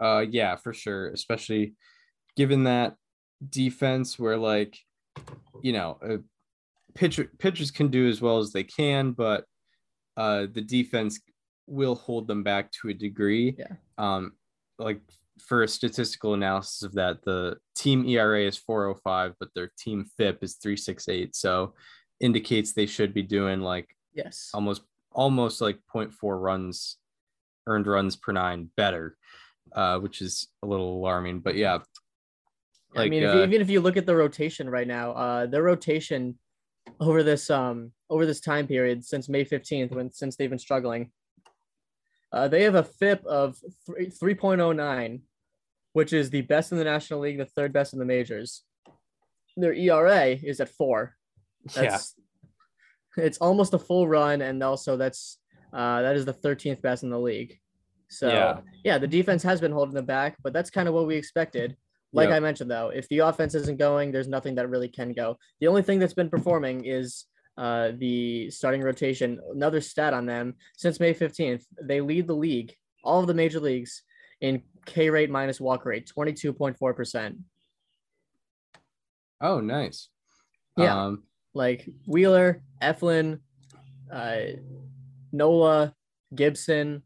Uh, 0.00 0.24
yeah, 0.28 0.56
for 0.56 0.72
sure, 0.72 1.08
especially 1.08 1.74
given 2.36 2.64
that 2.64 2.94
defense 3.46 4.18
where 4.18 4.36
like 4.36 4.78
you 5.62 5.72
know 5.72 5.98
uh, 6.08 6.16
pitcher 6.94 7.30
pitchers 7.38 7.70
can 7.70 7.88
do 7.88 8.08
as 8.08 8.20
well 8.20 8.38
as 8.38 8.52
they 8.52 8.64
can 8.64 9.12
but 9.12 9.44
uh 10.16 10.46
the 10.52 10.60
defense 10.60 11.20
will 11.66 11.94
hold 11.94 12.26
them 12.26 12.42
back 12.42 12.70
to 12.72 12.88
a 12.88 12.94
degree 12.94 13.54
yeah 13.58 13.74
um 13.98 14.32
like 14.78 15.00
for 15.40 15.62
a 15.62 15.68
statistical 15.68 16.34
analysis 16.34 16.82
of 16.82 16.92
that 16.94 17.22
the 17.24 17.56
team 17.76 18.06
era 18.06 18.40
is 18.40 18.56
405 18.56 19.34
but 19.38 19.48
their 19.54 19.70
team 19.78 20.04
fip 20.16 20.38
is 20.42 20.54
368 20.54 21.34
so 21.34 21.74
indicates 22.20 22.72
they 22.72 22.86
should 22.86 23.14
be 23.14 23.22
doing 23.22 23.60
like 23.60 23.88
yes 24.14 24.50
almost 24.54 24.82
almost 25.12 25.60
like 25.60 25.78
0.4 25.94 26.12
runs 26.40 26.96
earned 27.66 27.86
runs 27.86 28.16
per 28.16 28.32
nine 28.32 28.70
better 28.76 29.16
uh, 29.72 29.98
which 29.98 30.20
is 30.20 30.48
a 30.62 30.66
little 30.66 30.96
alarming. 30.96 31.40
But 31.40 31.56
yeah, 31.56 31.78
like, 32.94 33.06
I 33.06 33.08
mean, 33.08 33.24
uh, 33.24 33.28
if 33.28 33.34
you, 33.34 33.42
even 33.42 33.60
if 33.60 33.70
you 33.70 33.80
look 33.80 33.96
at 33.96 34.06
the 34.06 34.16
rotation 34.16 34.68
right 34.68 34.86
now, 34.86 35.12
uh, 35.12 35.46
their 35.46 35.62
rotation 35.62 36.38
over 37.00 37.22
this 37.22 37.50
um 37.50 37.92
over 38.08 38.24
this 38.24 38.40
time 38.40 38.66
period 38.66 39.04
since 39.04 39.28
May 39.28 39.44
15th, 39.44 39.92
when 39.92 40.12
since 40.12 40.36
they've 40.36 40.50
been 40.50 40.58
struggling, 40.58 41.10
uh, 42.32 42.48
they 42.48 42.62
have 42.62 42.74
a 42.74 42.82
FIP 42.82 43.24
of 43.26 43.56
3, 43.86 44.06
3.09, 44.06 45.20
which 45.92 46.12
is 46.12 46.30
the 46.30 46.42
best 46.42 46.72
in 46.72 46.78
the 46.78 46.84
National 46.84 47.20
League, 47.20 47.38
the 47.38 47.46
third 47.46 47.72
best 47.72 47.92
in 47.92 47.98
the 47.98 48.04
majors. 48.04 48.62
Their 49.56 49.74
ERA 49.74 50.28
is 50.28 50.60
at 50.60 50.68
four. 50.68 51.14
That's, 51.74 52.14
yeah. 53.16 53.24
It's 53.24 53.38
almost 53.38 53.74
a 53.74 53.78
full 53.78 54.06
run, 54.06 54.42
and 54.42 54.62
also 54.62 54.96
that's 54.96 55.38
uh, 55.72 56.02
that 56.02 56.16
is 56.16 56.24
the 56.24 56.32
13th 56.32 56.80
best 56.80 57.02
in 57.02 57.10
the 57.10 57.18
league. 57.18 57.58
So 58.08 58.28
yeah. 58.28 58.60
yeah, 58.84 58.98
the 58.98 59.06
defense 59.06 59.42
has 59.42 59.60
been 59.60 59.72
holding 59.72 59.94
them 59.94 60.06
back, 60.06 60.36
but 60.42 60.52
that's 60.52 60.70
kind 60.70 60.88
of 60.88 60.94
what 60.94 61.06
we 61.06 61.16
expected. 61.16 61.76
Like 62.12 62.28
yep. 62.28 62.36
I 62.36 62.40
mentioned, 62.40 62.70
though, 62.70 62.88
if 62.88 63.06
the 63.08 63.18
offense 63.18 63.54
isn't 63.54 63.78
going, 63.78 64.12
there's 64.12 64.28
nothing 64.28 64.54
that 64.54 64.70
really 64.70 64.88
can 64.88 65.12
go. 65.12 65.36
The 65.60 65.66
only 65.66 65.82
thing 65.82 65.98
that's 65.98 66.14
been 66.14 66.30
performing 66.30 66.86
is 66.86 67.26
uh, 67.58 67.92
the 67.98 68.50
starting 68.50 68.82
rotation. 68.82 69.38
Another 69.52 69.80
stat 69.80 70.14
on 70.14 70.24
them 70.24 70.54
since 70.76 71.00
May 71.00 71.12
15th, 71.12 71.64
they 71.82 72.00
lead 72.00 72.26
the 72.26 72.34
league, 72.34 72.74
all 73.04 73.20
of 73.20 73.26
the 73.26 73.34
major 73.34 73.60
leagues, 73.60 74.02
in 74.40 74.62
K 74.86 75.10
rate 75.10 75.30
minus 75.30 75.60
walk 75.60 75.84
rate, 75.84 76.10
22.4%. 76.16 77.36
Oh, 79.40 79.60
nice. 79.60 80.08
Yeah. 80.76 81.06
Um, 81.06 81.24
like 81.54 81.88
Wheeler, 82.06 82.62
Eflin, 82.82 83.40
uh, 84.12 84.38
Nola, 85.32 85.94
Gibson, 86.34 87.02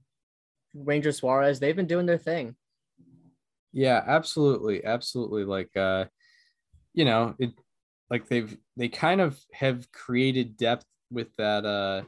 Ranger 0.74 1.12
Suarez, 1.12 1.60
they've 1.60 1.76
been 1.76 1.86
doing 1.86 2.06
their 2.06 2.18
thing. 2.18 2.56
Yeah, 3.72 4.02
absolutely. 4.06 4.84
Absolutely. 4.84 5.44
Like 5.44 5.74
uh, 5.76 6.06
you 6.94 7.04
know, 7.04 7.34
it 7.38 7.52
like 8.10 8.28
they've 8.28 8.56
they 8.76 8.88
kind 8.88 9.20
of 9.20 9.38
have 9.52 9.90
created 9.92 10.56
depth 10.56 10.84
with 11.10 11.34
that 11.36 11.64
uh 11.64 12.02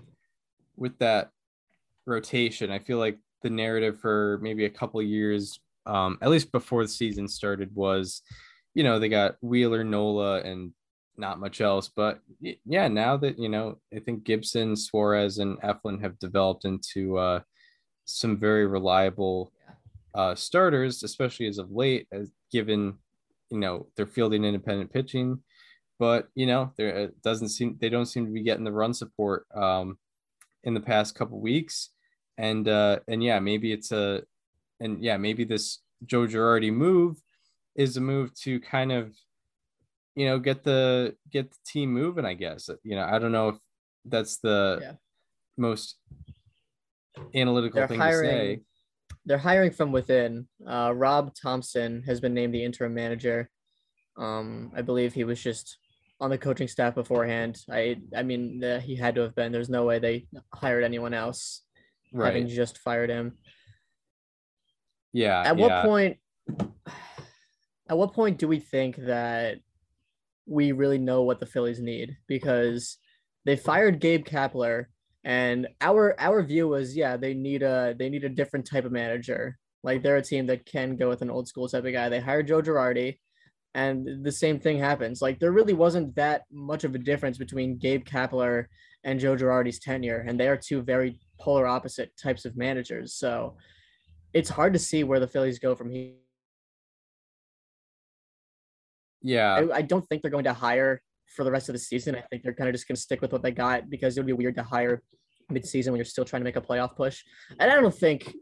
with 0.76 0.98
that 0.98 1.30
rotation. 2.06 2.70
I 2.70 2.78
feel 2.78 2.98
like 2.98 3.18
the 3.44 3.50
narrative 3.50 4.00
for 4.00 4.40
maybe 4.42 4.64
a 4.64 4.70
couple 4.70 5.00
years, 5.00 5.60
um, 5.86 6.18
at 6.20 6.30
least 6.30 6.50
before 6.50 6.82
the 6.82 6.88
season 6.88 7.28
started, 7.28 7.72
was, 7.76 8.22
you 8.74 8.82
know, 8.82 8.98
they 8.98 9.08
got 9.08 9.36
Wheeler, 9.40 9.84
Nola, 9.84 10.40
and 10.40 10.72
not 11.16 11.38
much 11.38 11.60
else. 11.60 11.88
But 11.88 12.20
yeah, 12.40 12.88
now 12.88 13.16
that 13.18 13.38
you 13.38 13.48
know, 13.48 13.78
I 13.94 14.00
think 14.00 14.24
Gibson, 14.24 14.76
Suarez, 14.76 15.38
and 15.38 15.60
Eflin 15.62 16.00
have 16.00 16.18
developed 16.18 16.64
into 16.64 17.18
uh, 17.18 17.40
some 18.04 18.36
very 18.36 18.66
reliable 18.66 19.52
uh, 20.14 20.34
starters, 20.34 21.02
especially 21.02 21.46
as 21.46 21.58
of 21.58 21.70
late, 21.70 22.06
as 22.12 22.30
given 22.50 22.94
you 23.50 23.58
know 23.58 23.86
they're 23.96 24.06
fielding 24.06 24.44
independent 24.44 24.92
pitching, 24.92 25.40
but 25.98 26.28
you 26.34 26.46
know 26.46 26.72
there 26.76 26.88
it 26.88 27.22
doesn't 27.22 27.48
seem 27.50 27.76
they 27.80 27.88
don't 27.88 28.06
seem 28.06 28.26
to 28.26 28.32
be 28.32 28.42
getting 28.42 28.64
the 28.64 28.72
run 28.72 28.94
support 28.94 29.46
um, 29.54 29.98
in 30.64 30.74
the 30.74 30.80
past 30.80 31.14
couple 31.14 31.40
weeks, 31.40 31.90
and 32.38 32.68
uh, 32.68 33.00
and 33.08 33.22
yeah, 33.22 33.38
maybe 33.40 33.72
it's 33.72 33.92
a 33.92 34.22
and 34.80 35.02
yeah, 35.02 35.16
maybe 35.16 35.44
this 35.44 35.80
Joe 36.04 36.26
Girardi 36.26 36.72
move 36.72 37.16
is 37.74 37.96
a 37.96 38.00
move 38.00 38.34
to 38.34 38.60
kind 38.60 38.92
of 38.92 39.14
you 40.14 40.26
know 40.26 40.38
get 40.38 40.62
the 40.62 41.14
get 41.30 41.50
the 41.50 41.56
team 41.66 41.92
moving 41.92 42.24
i 42.24 42.34
guess. 42.34 42.70
You 42.82 42.96
know 42.96 43.04
i 43.04 43.18
don't 43.18 43.32
know 43.32 43.50
if 43.50 43.56
that's 44.04 44.38
the 44.38 44.78
yeah. 44.80 44.92
most 45.56 45.96
analytical 47.34 47.78
they're 47.78 47.88
thing 47.88 47.98
hiring, 47.98 48.30
to 48.30 48.36
say. 48.36 48.60
they're 49.24 49.38
hiring 49.38 49.70
from 49.70 49.92
within. 49.92 50.46
Uh, 50.66 50.92
rob 50.94 51.32
thomson 51.34 52.02
has 52.06 52.20
been 52.20 52.34
named 52.34 52.54
the 52.54 52.64
interim 52.64 52.94
manager. 52.94 53.48
Um, 54.16 54.72
i 54.76 54.82
believe 54.82 55.12
he 55.12 55.24
was 55.24 55.42
just 55.42 55.78
on 56.20 56.30
the 56.30 56.38
coaching 56.38 56.68
staff 56.68 56.94
beforehand. 56.94 57.60
I 57.70 57.96
i 58.16 58.22
mean 58.22 58.62
uh, 58.62 58.80
he 58.80 58.94
had 58.94 59.14
to 59.16 59.22
have 59.22 59.34
been. 59.34 59.52
There's 59.52 59.70
no 59.70 59.84
way 59.84 59.98
they 59.98 60.26
hired 60.52 60.84
anyone 60.84 61.14
else 61.14 61.62
right. 62.14 62.34
having 62.34 62.48
just 62.48 62.78
fired 62.78 63.10
him. 63.10 63.36
Yeah 65.12 65.42
at 65.42 65.58
yeah. 65.58 65.62
what 65.62 65.84
point 65.84 66.18
at 67.88 67.98
what 67.98 68.14
point 68.14 68.38
do 68.38 68.48
we 68.48 68.58
think 68.58 68.96
that 68.96 69.58
we 70.46 70.72
really 70.72 70.98
know 70.98 71.22
what 71.22 71.40
the 71.40 71.46
Phillies 71.46 71.80
need? 71.80 72.16
Because 72.26 72.98
they 73.44 73.56
fired 73.56 74.00
Gabe 74.00 74.24
Kapler 74.24 74.86
and 75.22 75.68
our 75.80 76.18
our 76.20 76.42
view 76.42 76.68
was 76.68 76.96
yeah 76.96 77.16
they 77.16 77.32
need 77.32 77.62
a 77.62 77.94
they 77.98 78.10
need 78.10 78.24
a 78.24 78.28
different 78.28 78.66
type 78.66 78.84
of 78.84 78.92
manager. 78.92 79.58
Like 79.82 80.02
they're 80.02 80.16
a 80.16 80.22
team 80.22 80.46
that 80.46 80.64
can 80.64 80.96
go 80.96 81.08
with 81.08 81.22
an 81.22 81.30
old 81.30 81.46
school 81.46 81.68
type 81.68 81.84
of 81.84 81.92
guy. 81.92 82.08
They 82.08 82.20
hired 82.20 82.48
Joe 82.48 82.62
Girardi 82.62 83.18
and 83.74 84.24
the 84.24 84.32
same 84.32 84.60
thing 84.60 84.78
happens. 84.78 85.20
Like 85.20 85.38
there 85.40 85.52
really 85.52 85.74
wasn't 85.74 86.14
that 86.16 86.44
much 86.50 86.84
of 86.84 86.94
a 86.94 86.98
difference 86.98 87.38
between 87.38 87.78
Gabe 87.78 88.04
Kapler 88.04 88.66
and 89.04 89.20
Joe 89.20 89.36
Girardi's 89.36 89.78
tenure 89.78 90.24
and 90.26 90.38
they 90.38 90.48
are 90.48 90.56
two 90.56 90.82
very 90.82 91.18
polar 91.40 91.66
opposite 91.66 92.16
types 92.16 92.44
of 92.44 92.56
managers 92.56 93.14
so 93.14 93.56
it's 94.32 94.48
hard 94.48 94.72
to 94.72 94.78
see 94.78 95.04
where 95.04 95.20
the 95.20 95.28
Phillies 95.28 95.58
go 95.58 95.74
from 95.74 95.90
here 95.90 96.14
yeah. 99.24 99.54
I, 99.54 99.76
I, 99.76 99.82
don't 99.82 100.06
think 100.06 100.20
they're 100.20 100.30
going 100.30 100.44
to 100.44 100.52
hire 100.52 101.00
for 101.34 101.44
the 101.44 101.50
rest 101.50 101.70
of 101.70 101.72
the 101.72 101.78
season. 101.78 102.14
I 102.14 102.20
think 102.20 102.42
they're 102.42 102.52
kind 102.54 102.68
of 102.68 102.74
just 102.74 102.86
going 102.86 102.94
to 102.94 103.00
stick 103.00 103.22
with 103.22 103.32
what 103.32 103.42
they 103.42 103.50
got 103.50 103.88
because 103.88 104.16
it 104.16 104.20
would 104.20 104.26
be 104.26 104.34
weird 104.34 104.54
to 104.56 104.62
hire 104.62 105.02
mid-season 105.50 105.92
when 105.92 105.98
you're 105.98 106.04
still 106.04 106.26
trying 106.26 106.40
to 106.40 106.44
make 106.44 106.56
a 106.56 106.60
playoff 106.60 106.94
push. 106.94 107.22
And 107.58 107.70
I 107.70 107.76
don't 107.76 107.94
think 107.94 108.34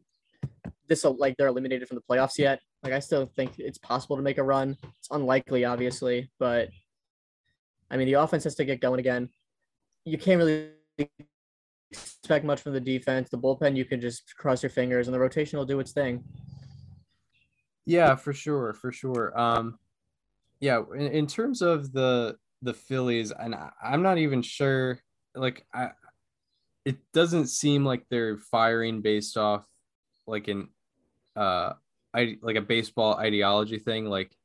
this 0.88 1.04
like 1.04 1.37
they're 1.37 1.47
eliminated 1.47 1.88
from 1.88 1.97
the 1.97 2.02
playoffs 2.02 2.37
yet. 2.37 2.61
Like 2.83 2.92
I 2.92 2.99
still 2.99 3.31
think 3.37 3.52
it's 3.59 3.78
possible 3.78 4.16
to 4.16 4.23
make 4.23 4.38
a 4.38 4.42
run. 4.42 4.76
It's 4.99 5.09
unlikely, 5.11 5.64
obviously, 5.64 6.31
but 6.38 6.69
I 7.90 7.97
mean 7.97 8.07
the 8.07 8.14
offense 8.14 8.45
has 8.45 8.57
to 8.57 8.64
get 8.64 8.81
going 8.81 8.99
again. 8.99 9.28
You 10.04 10.18
can't 10.18 10.38
really 10.38 10.71
expect 11.90 12.44
much 12.44 12.61
from 12.61 12.73
the 12.73 12.80
defense. 12.80 13.30
The 13.30 13.38
bullpen, 13.38 13.76
you 13.76 13.85
can 13.85 14.00
just 14.00 14.35
cross 14.37 14.62
your 14.62 14.71
fingers, 14.71 15.06
and 15.06 15.14
the 15.14 15.21
rotation 15.21 15.59
will 15.59 15.66
do 15.66 15.80
its 15.80 15.92
thing. 15.92 16.25
Yeah, 17.87 18.14
for 18.16 18.32
sure, 18.32 18.73
for 18.75 18.92
sure. 18.92 19.38
Um, 19.38 19.78
yeah, 20.61 20.82
in, 20.94 21.09
in 21.09 21.26
terms 21.26 21.62
of 21.62 21.92
the 21.92 22.37
the 22.62 22.75
Phillies, 22.75 23.32
and 23.32 23.54
I, 23.54 23.71
I'm 23.82 24.02
not 24.02 24.18
even 24.18 24.42
sure. 24.42 25.00
Like, 25.35 25.66
I 25.75 25.90
it 26.85 26.97
doesn't 27.12 27.47
seem 27.47 27.85
like 27.85 28.04
they're 28.11 28.38
firing 28.38 29.02
based 29.02 29.37
off 29.37 29.64
like 30.26 30.49
an 30.49 30.68
uh 31.37 31.73
I 32.14 32.37
like 32.42 32.56
a 32.56 32.61
baseball 32.61 33.16
ideology 33.16 33.78
thing. 33.78 34.06
Like 34.06 34.37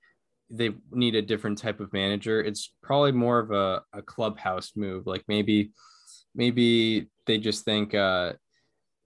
they 0.50 0.72
need 0.92 1.16
a 1.16 1.22
different 1.22 1.58
type 1.58 1.80
of 1.80 1.92
manager. 1.94 2.42
It's 2.42 2.74
probably 2.82 3.12
more 3.12 3.40
of 3.40 3.52
a, 3.52 3.82
a 3.94 4.02
clubhouse 4.02 4.72
move. 4.76 5.08
Like 5.08 5.24
maybe 5.28 5.72
maybe 6.36 7.08
they 7.26 7.38
just 7.38 7.66
think 7.66 7.94
uh 7.94 8.34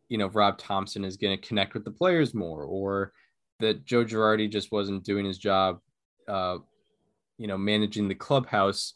you 0.10 0.18
know 0.18 0.28
Rob 0.28 0.58
Thomson 0.58 1.06
is 1.06 1.18
going 1.18 1.38
to 1.38 1.48
connect 1.48 1.74
with 1.74 1.86
the 1.86 1.92
players 1.92 2.34
more 2.34 2.64
or 2.64 3.14
that 3.60 3.86
Joe 3.86 4.04
Girardi 4.04 4.52
just 4.52 4.72
wasn't 4.72 5.04
doing 5.04 5.26
his 5.26 5.38
job 5.38 5.80
uh 6.28 6.58
you 7.42 7.48
know, 7.48 7.58
managing 7.58 8.08
the 8.08 8.14
clubhouse 8.14 8.94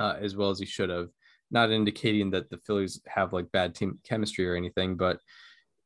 uh, 0.00 0.16
as 0.20 0.34
well 0.34 0.50
as 0.50 0.58
he 0.58 0.66
should 0.66 0.90
have. 0.90 1.10
Not 1.52 1.70
indicating 1.70 2.32
that 2.32 2.50
the 2.50 2.58
Phillies 2.66 3.00
have 3.06 3.32
like 3.32 3.52
bad 3.52 3.76
team 3.76 4.00
chemistry 4.02 4.48
or 4.48 4.56
anything, 4.56 4.96
but 4.96 5.20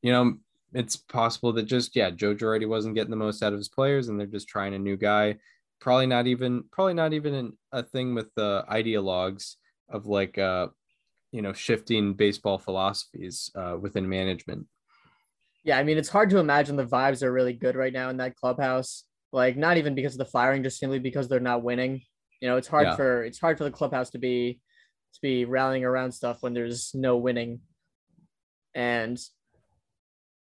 you 0.01 0.11
know, 0.11 0.39
it's 0.73 0.97
possible 0.97 1.53
that 1.55 1.65
just 1.65 1.97
yeah, 1.97 2.11
Joe 2.11 2.35
Girardi 2.35 2.69
wasn't 2.69 2.95
getting 2.95 3.11
the 3.11 3.17
most 3.17 3.43
out 3.43 3.53
of 3.53 3.59
his 3.59 3.69
players, 3.69 4.09
and 4.09 4.19
they're 4.19 4.27
just 4.27 4.49
trying 4.49 4.75
a 4.75 4.79
new 4.79 4.97
guy. 4.97 5.37
Probably 5.81 6.07
not 6.07 6.27
even 6.27 6.65
probably 6.71 6.95
not 6.95 7.13
even 7.13 7.35
an, 7.35 7.59
a 7.73 7.83
thing 7.83 8.15
with 8.15 8.29
the 8.37 8.65
ideologues 8.71 9.57
of 9.89 10.07
like 10.07 10.39
uh, 10.39 10.69
you 11.33 11.43
know 11.43 11.53
shifting 11.53 12.15
baseball 12.15 12.59
philosophies 12.59 13.51
uh, 13.55 13.77
within 13.81 14.09
management. 14.09 14.67
Yeah, 15.65 15.79
I 15.79 15.83
mean 15.83 15.99
it's 15.99 16.09
hard 16.09 16.31
to 16.31 16.39
imagine 16.39 16.77
the 16.77 16.87
vibes 16.87 17.23
are 17.23 17.33
really 17.33 17.53
good 17.53 17.77
right 17.77 17.93
now 17.93 18.11
in 18.11 18.19
that 18.19 18.37
clubhouse. 18.37 19.05
Like 19.33 19.57
not 19.57 19.77
even 19.77 19.95
because 19.95 20.15
of 20.15 20.19
the 20.19 20.25
firing, 20.25 20.63
just 20.63 20.79
simply 20.79 20.99
because 20.99 21.29
they're 21.29 21.41
not 21.41 21.63
winning. 21.63 22.03
You 22.41 22.49
know, 22.49 22.57
it's 22.57 22.69
hard 22.69 22.87
yeah. 22.87 22.97
for 22.97 23.25
it's 23.25 23.39
hard 23.39 23.59
for 23.59 23.65
the 23.65 23.71
clubhouse 23.71 24.11
to 24.11 24.19
be 24.19 24.61
to 25.15 25.21
be 25.21 25.45
rallying 25.45 25.85
around 25.85 26.13
stuff 26.13 26.39
when 26.41 26.55
there's 26.55 26.93
no 26.95 27.17
winning. 27.17 27.61
And 28.75 29.21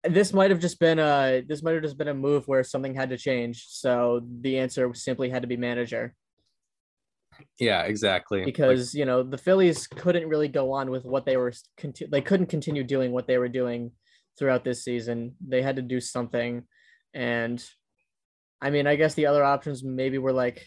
this 0.09 0.33
might 0.33 0.51
have 0.51 0.61
just 0.61 0.79
been 0.79 0.99
a 0.99 1.43
this 1.47 1.63
might 1.63 1.75
have 1.75 1.83
just 1.83 1.99
been 1.99 2.09
a 2.09 2.15
move 2.15 2.47
where 2.49 2.65
something 2.65 2.95
had 2.95 3.11
to 3.11 3.19
change. 3.19 3.67
So 3.69 4.27
the 4.41 4.59
answer 4.59 4.93
simply 4.95 5.31
had 5.31 5.43
to 5.43 5.49
be 5.49 5.57
manager. 5.57 6.15
Yeah, 7.59 7.83
exactly. 7.83 8.45
Because 8.45 8.95
like, 8.95 8.99
you 8.99 9.05
know 9.05 9.23
the 9.23 9.39
Phillies 9.39 9.87
couldn't 9.87 10.29
really 10.29 10.49
go 10.49 10.73
on 10.73 10.91
with 10.91 11.05
what 11.05 11.27
they 11.27 11.37
were 11.37 11.53
conti- 11.77 12.07
they 12.07 12.23
couldn't 12.23 12.47
continue 12.47 12.85
doing 12.85 13.13
what 13.13 13.27
they 13.27 13.39
were 13.39 13.49
doing 13.49 13.93
throughout 14.39 14.65
this 14.65 14.85
season. 14.85 15.35
They 15.47 15.63
had 15.63 15.77
to 15.77 15.83
do 15.83 16.01
something, 16.01 16.65
and 17.15 17.65
I 18.61 18.71
mean, 18.71 18.87
I 18.87 18.97
guess 18.97 19.15
the 19.15 19.27
other 19.27 19.45
options 19.45 19.85
maybe 19.85 20.19
were 20.19 20.33
like 20.33 20.67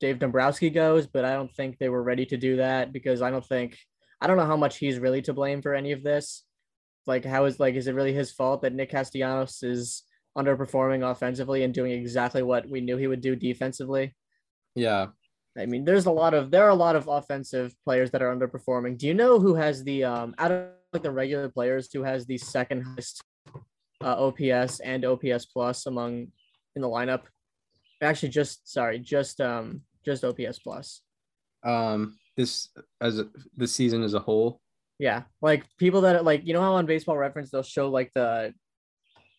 Dave 0.00 0.18
Dombrowski 0.18 0.70
goes, 0.70 1.06
but 1.06 1.24
I 1.24 1.34
don't 1.34 1.54
think 1.54 1.78
they 1.78 1.90
were 1.90 2.02
ready 2.02 2.24
to 2.26 2.36
do 2.36 2.56
that 2.56 2.92
because 2.92 3.20
I 3.20 3.30
don't 3.30 3.46
think 3.46 3.76
I 4.20 4.26
don't 4.26 4.36
know 4.36 4.46
how 4.46 4.56
much 4.56 4.78
he's 4.78 4.98
really 4.98 5.22
to 5.22 5.32
blame 5.32 5.62
for 5.62 5.74
any 5.74 5.92
of 5.92 6.02
this. 6.02 6.44
Like, 7.10 7.24
how 7.24 7.44
is 7.44 7.58
like 7.58 7.74
is 7.74 7.86
it 7.86 7.94
really 7.94 8.12
his 8.12 8.32
fault 8.32 8.62
that 8.62 8.74
Nick 8.74 8.90
Castellanos 8.90 9.62
is 9.62 10.04
underperforming 10.38 11.08
offensively 11.08 11.64
and 11.64 11.74
doing 11.74 11.92
exactly 11.92 12.42
what 12.42 12.68
we 12.68 12.80
knew 12.80 12.96
he 12.96 13.06
would 13.06 13.20
do 13.20 13.34
defensively? 13.34 14.14
Yeah. 14.74 15.08
I 15.58 15.66
mean, 15.66 15.84
there's 15.84 16.06
a 16.06 16.12
lot 16.12 16.34
of 16.34 16.50
there 16.50 16.64
are 16.64 16.76
a 16.78 16.84
lot 16.86 16.96
of 16.96 17.08
offensive 17.08 17.74
players 17.84 18.10
that 18.12 18.22
are 18.22 18.34
underperforming. 18.34 18.96
Do 18.96 19.06
you 19.08 19.14
know 19.14 19.40
who 19.40 19.54
has 19.56 19.82
the 19.82 20.04
um 20.04 20.34
out 20.38 20.52
of 20.52 20.68
like 20.92 21.02
the 21.02 21.10
regular 21.10 21.48
players 21.48 21.88
who 21.92 22.02
has 22.02 22.26
the 22.26 22.38
second 22.38 22.82
highest 22.82 23.22
uh, 24.02 24.16
OPS 24.26 24.80
and 24.80 25.04
OPS 25.04 25.46
plus 25.46 25.86
among 25.86 26.28
in 26.76 26.82
the 26.82 26.88
lineup. 26.88 27.22
Actually, 28.00 28.30
just 28.30 28.70
sorry, 28.70 28.98
just 28.98 29.40
um, 29.40 29.82
just 30.04 30.24
OPS 30.24 30.58
plus. 30.60 31.02
Um, 31.62 32.16
this 32.36 32.68
as 33.00 33.18
a, 33.18 33.28
this 33.56 33.72
season 33.72 34.02
as 34.02 34.14
a 34.14 34.20
whole. 34.20 34.60
Yeah, 35.00 35.22
like 35.40 35.64
people 35.78 36.02
that 36.02 36.26
like 36.26 36.46
you 36.46 36.52
know 36.52 36.60
how 36.60 36.74
on 36.74 36.84
Baseball 36.84 37.16
Reference 37.16 37.50
they'll 37.50 37.62
show 37.62 37.88
like 37.88 38.12
the 38.14 38.52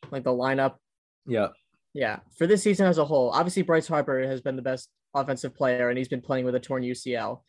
like 0.10 0.24
the 0.24 0.32
lineup. 0.32 0.77
Yeah. 1.27 1.50
Yeah, 1.94 2.20
for 2.36 2.48
this 2.48 2.63
season 2.63 2.88
as 2.88 2.98
a 2.98 3.06
whole, 3.06 3.30
obviously 3.30 3.62
Bryce 3.62 3.88
Harper 3.88 4.25
has 4.25 4.41
been 4.41 4.56
the 4.56 4.63
best 4.63 4.89
offensive 5.13 5.53
player, 5.53 5.89
and 5.89 6.00
he's 6.00 6.08
been 6.08 6.22
playing 6.22 6.46
with 6.46 6.56
a 6.56 6.60
torn 6.60 6.82
UCL. 6.82 7.41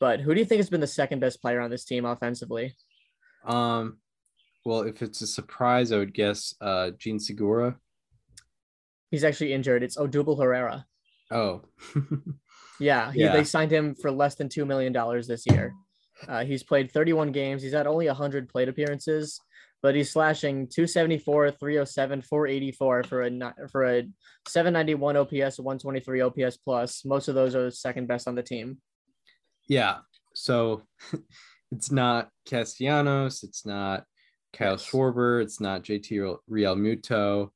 But 0.00 0.20
who 0.20 0.34
do 0.34 0.40
you 0.40 0.44
think 0.44 0.58
has 0.58 0.68
been 0.68 0.80
the 0.80 0.86
second 0.88 1.20
best 1.20 1.40
player 1.40 1.60
on 1.60 1.70
this 1.70 1.84
team 1.84 2.04
offensively? 2.04 2.74
Um, 3.46 3.98
well, 4.64 4.80
if 4.80 5.00
it's 5.00 5.20
a 5.20 5.28
surprise, 5.28 5.92
I 5.92 5.98
would 5.98 6.12
guess 6.12 6.56
uh 6.60 6.90
Jean 6.98 7.20
Segura. 7.20 7.76
He's 9.12 9.22
actually 9.22 9.52
injured. 9.52 9.84
It's 9.84 9.96
Odubel 9.96 10.40
Herrera. 10.42 10.86
Oh. 11.30 11.62
yeah, 12.80 13.12
he, 13.12 13.20
yeah, 13.20 13.32
they 13.32 13.44
signed 13.44 13.70
him 13.70 13.94
for 13.94 14.10
less 14.10 14.34
than 14.34 14.48
$2 14.48 14.66
million 14.66 14.92
this 15.28 15.44
year. 15.46 15.72
Uh, 16.28 16.44
he's 16.44 16.62
played 16.62 16.90
31 16.90 17.32
games. 17.32 17.62
He's 17.62 17.72
had 17.72 17.86
only 17.86 18.06
100 18.06 18.48
plate 18.48 18.68
appearances, 18.68 19.40
but 19.82 19.94
he's 19.94 20.10
slashing 20.10 20.68
274, 20.68 21.52
307, 21.52 22.22
484 22.22 23.02
for 23.04 23.22
a 23.22 23.54
for 23.70 23.84
a 23.84 24.08
791 24.48 25.16
OPS, 25.16 25.58
123 25.58 26.20
OPS 26.22 26.56
plus. 26.56 27.04
Most 27.04 27.28
of 27.28 27.34
those 27.34 27.54
are 27.54 27.70
second 27.70 28.08
best 28.08 28.28
on 28.28 28.34
the 28.34 28.42
team. 28.42 28.78
Yeah. 29.68 29.98
So 30.34 30.82
it's 31.72 31.90
not 31.90 32.30
Castellanos, 32.46 33.42
it's 33.42 33.66
not 33.66 34.04
Kyle 34.52 34.72
yes. 34.72 34.86
Schwarber, 34.86 35.42
it's 35.42 35.60
not 35.60 35.82
JT 35.82 36.36
Realmuto. 36.50 37.50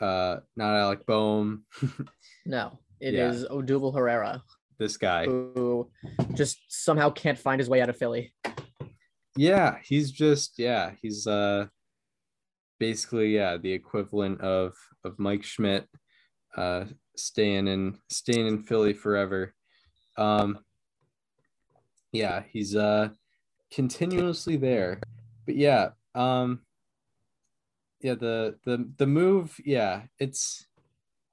uh, 0.00 0.36
not 0.56 0.76
Alec 0.76 1.06
Bohm. 1.06 1.64
no, 2.46 2.78
it 3.00 3.14
yeah. 3.14 3.30
is 3.30 3.44
Odubel 3.46 3.94
Herrera. 3.94 4.42
This 4.78 4.96
guy 4.96 5.26
who 5.26 5.90
just 6.34 6.58
somehow 6.68 7.10
can't 7.10 7.38
find 7.38 7.58
his 7.60 7.68
way 7.68 7.80
out 7.80 7.88
of 7.88 7.96
Philly. 7.96 8.32
Yeah, 9.36 9.78
he's 9.82 10.10
just 10.12 10.58
yeah, 10.58 10.92
he's 11.02 11.26
uh 11.26 11.66
basically 12.78 13.34
yeah 13.34 13.56
the 13.56 13.72
equivalent 13.72 14.40
of 14.40 14.74
of 15.04 15.18
Mike 15.18 15.44
Schmidt, 15.44 15.88
uh, 16.56 16.84
staying 17.16 17.66
in 17.66 17.98
staying 18.08 18.46
in 18.46 18.62
Philly 18.62 18.92
forever. 18.92 19.54
Um, 20.16 20.60
yeah, 22.12 22.42
he's 22.50 22.76
uh 22.76 23.10
continuously 23.72 24.56
there, 24.56 25.00
but 25.44 25.56
yeah, 25.56 25.90
um, 26.14 26.60
yeah, 28.00 28.14
the 28.14 28.56
the 28.64 28.90
the 28.96 29.06
move, 29.06 29.56
yeah, 29.64 30.02
it's 30.18 30.66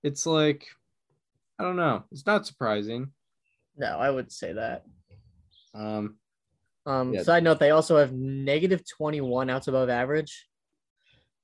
it's 0.03 0.25
like 0.25 0.67
I 1.59 1.63
don't 1.63 1.75
know. 1.75 2.03
It's 2.11 2.25
not 2.25 2.45
surprising. 2.45 3.11
No, 3.77 3.97
I 3.99 4.09
would 4.09 4.31
say 4.31 4.53
that. 4.53 4.83
Um, 5.73 6.17
Um, 6.85 7.13
Yeah. 7.13 7.23
Side 7.23 7.43
note: 7.43 7.59
They 7.59 7.71
also 7.71 7.97
have 7.97 8.13
negative 8.13 8.83
twenty-one 8.87 9.49
outs 9.49 9.67
above 9.67 9.89
average. 9.89 10.47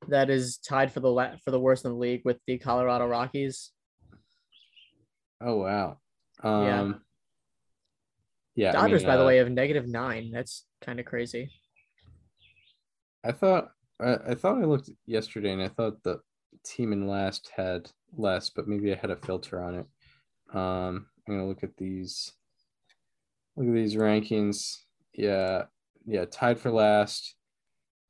That 0.08 0.30
is 0.30 0.58
tied 0.58 0.92
for 0.92 1.00
the 1.00 1.10
la- 1.12 1.38
for 1.44 1.52
the 1.52 1.60
worst 1.60 1.84
in 1.86 1.92
the 1.92 1.98
league 1.98 2.22
with 2.26 2.40
the 2.48 2.58
Colorado 2.58 3.08
Rockies. 3.08 3.72
oh 5.42 5.58
wow. 5.58 6.00
Yeah. 6.44 6.82
Um, 6.82 7.02
yeah. 8.56 8.70
I 8.70 8.74
Dodgers, 8.74 9.02
mean, 9.02 9.08
by 9.10 9.18
the 9.18 9.24
uh, 9.24 9.28
way, 9.28 9.38
have 9.38 9.50
negative 9.50 9.88
nine. 9.88 10.32
That's 10.32 10.66
kind 10.82 11.00
of 11.00 11.06
crazy. 11.06 11.52
I 13.24 13.32
thought 13.32 13.72
I, 14.00 14.18
I 14.30 14.36
thought 14.36 14.62
I 14.62 14.66
looked 14.66 14.90
yesterday 15.06 15.54
and 15.54 15.62
I 15.62 15.70
thought 15.70 16.02
the 16.04 16.20
team 16.64 16.94
in 16.94 17.08
last 17.08 17.52
had 17.56 17.90
less, 18.16 18.50
but 18.50 18.68
maybe 18.68 18.92
I 18.92 18.96
had 18.96 19.12
a 19.12 19.16
filter 19.16 19.62
on 19.64 19.76
it. 19.76 20.56
Um, 20.58 21.08
I'm 21.28 21.36
gonna 21.36 21.48
look 21.48 21.64
at 21.64 21.78
these. 21.78 22.32
Look 23.56 23.68
at 23.68 23.74
these 23.74 23.96
rankings. 23.96 24.78
Yeah, 25.14 25.64
yeah, 26.06 26.26
tied 26.26 26.60
for 26.60 26.72
last. 26.72 27.36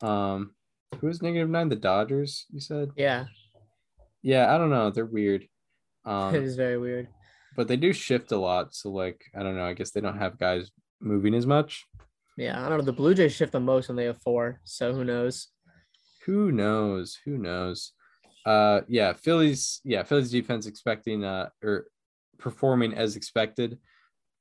Um, 0.02 0.56
who 1.00 1.08
is 1.08 1.22
negative 1.22 1.50
nine? 1.50 1.70
The 1.70 1.76
Dodgers. 1.76 2.46
You 2.52 2.60
said. 2.60 2.90
Yeah, 2.96 3.26
Yeah, 4.22 4.54
I 4.54 4.58
don't 4.58 4.70
know. 4.70 4.90
They're 4.92 5.06
weird. 5.06 5.44
it 6.06 6.10
Um, 6.10 6.36
is 6.36 6.56
very 6.56 6.78
weird. 6.78 7.08
but 7.56 7.68
they 7.68 7.78
do 7.78 7.94
shift 7.94 8.32
a 8.32 8.38
lot. 8.38 8.74
So 8.74 8.90
like, 8.92 9.22
I 9.36 9.44
don't 9.44 9.56
know. 9.56 9.66
I 9.66 9.74
guess 9.74 9.92
they 9.92 10.02
don't 10.02 10.18
have 10.18 10.40
guys 10.40 10.72
moving 11.00 11.34
as 11.36 11.46
much. 11.46 11.86
Yeah, 12.38 12.64
I 12.66 12.70
don't 12.70 12.80
know. 12.80 12.84
The 12.86 12.94
Blue 12.94 13.14
Jays 13.14 13.34
shift 13.34 13.52
the 13.52 13.60
most 13.60 13.88
when 13.90 13.96
they 13.98 14.06
have 14.06 14.22
four, 14.22 14.62
so 14.64 14.94
who 14.94 15.04
knows? 15.04 15.50
Who 16.26 16.52
knows? 16.52 17.18
Who 17.26 17.38
knows? 17.38 17.92
Uh, 18.46 18.82
yeah, 18.88 19.14
Phillies. 19.14 19.82
Yeah, 19.84 20.04
Phillies 20.04 20.32
defense 20.32 20.66
expecting 20.66 21.24
uh 21.24 21.50
or 21.64 21.88
performing 22.42 22.94
as 22.94 23.16
expected, 23.16 23.78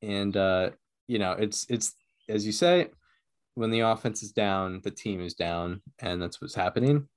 and 0.03 0.37
uh, 0.37 0.71
you 1.07 1.19
know, 1.19 1.33
it's 1.33 1.67
it's 1.69 1.95
as 2.29 2.47
you 2.47 2.53
say, 2.53 2.89
when 3.55 3.71
the 3.71 3.81
offense 3.81 4.23
is 4.23 4.33
down, 4.33 4.81
the 4.83 4.91
team 4.91 5.21
is 5.21 5.35
down, 5.35 5.83
and 6.01 6.21
that's 6.21 6.41
what's 6.41 6.55
happening. 6.55 7.09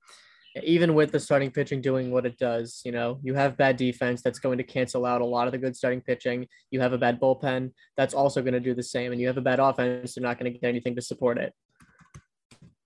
Even 0.62 0.94
with 0.94 1.10
the 1.10 1.18
starting 1.18 1.50
pitching 1.50 1.80
doing 1.80 2.12
what 2.12 2.24
it 2.24 2.38
does, 2.38 2.80
you 2.84 2.92
know, 2.92 3.18
you 3.24 3.34
have 3.34 3.56
bad 3.56 3.76
defense 3.76 4.22
that's 4.22 4.38
going 4.38 4.56
to 4.56 4.62
cancel 4.62 5.04
out 5.04 5.20
a 5.20 5.24
lot 5.24 5.48
of 5.48 5.52
the 5.52 5.58
good 5.58 5.74
starting 5.74 6.00
pitching. 6.00 6.46
You 6.70 6.80
have 6.80 6.92
a 6.92 6.98
bad 6.98 7.20
bullpen 7.20 7.72
that's 7.96 8.14
also 8.14 8.40
going 8.40 8.54
to 8.54 8.60
do 8.60 8.72
the 8.72 8.82
same, 8.82 9.10
and 9.10 9.20
you 9.20 9.26
have 9.26 9.36
a 9.36 9.40
bad 9.40 9.58
offense. 9.58 10.14
They're 10.14 10.22
not 10.22 10.38
going 10.38 10.52
to 10.52 10.56
get 10.56 10.68
anything 10.68 10.94
to 10.94 11.02
support 11.02 11.38
it. 11.38 11.52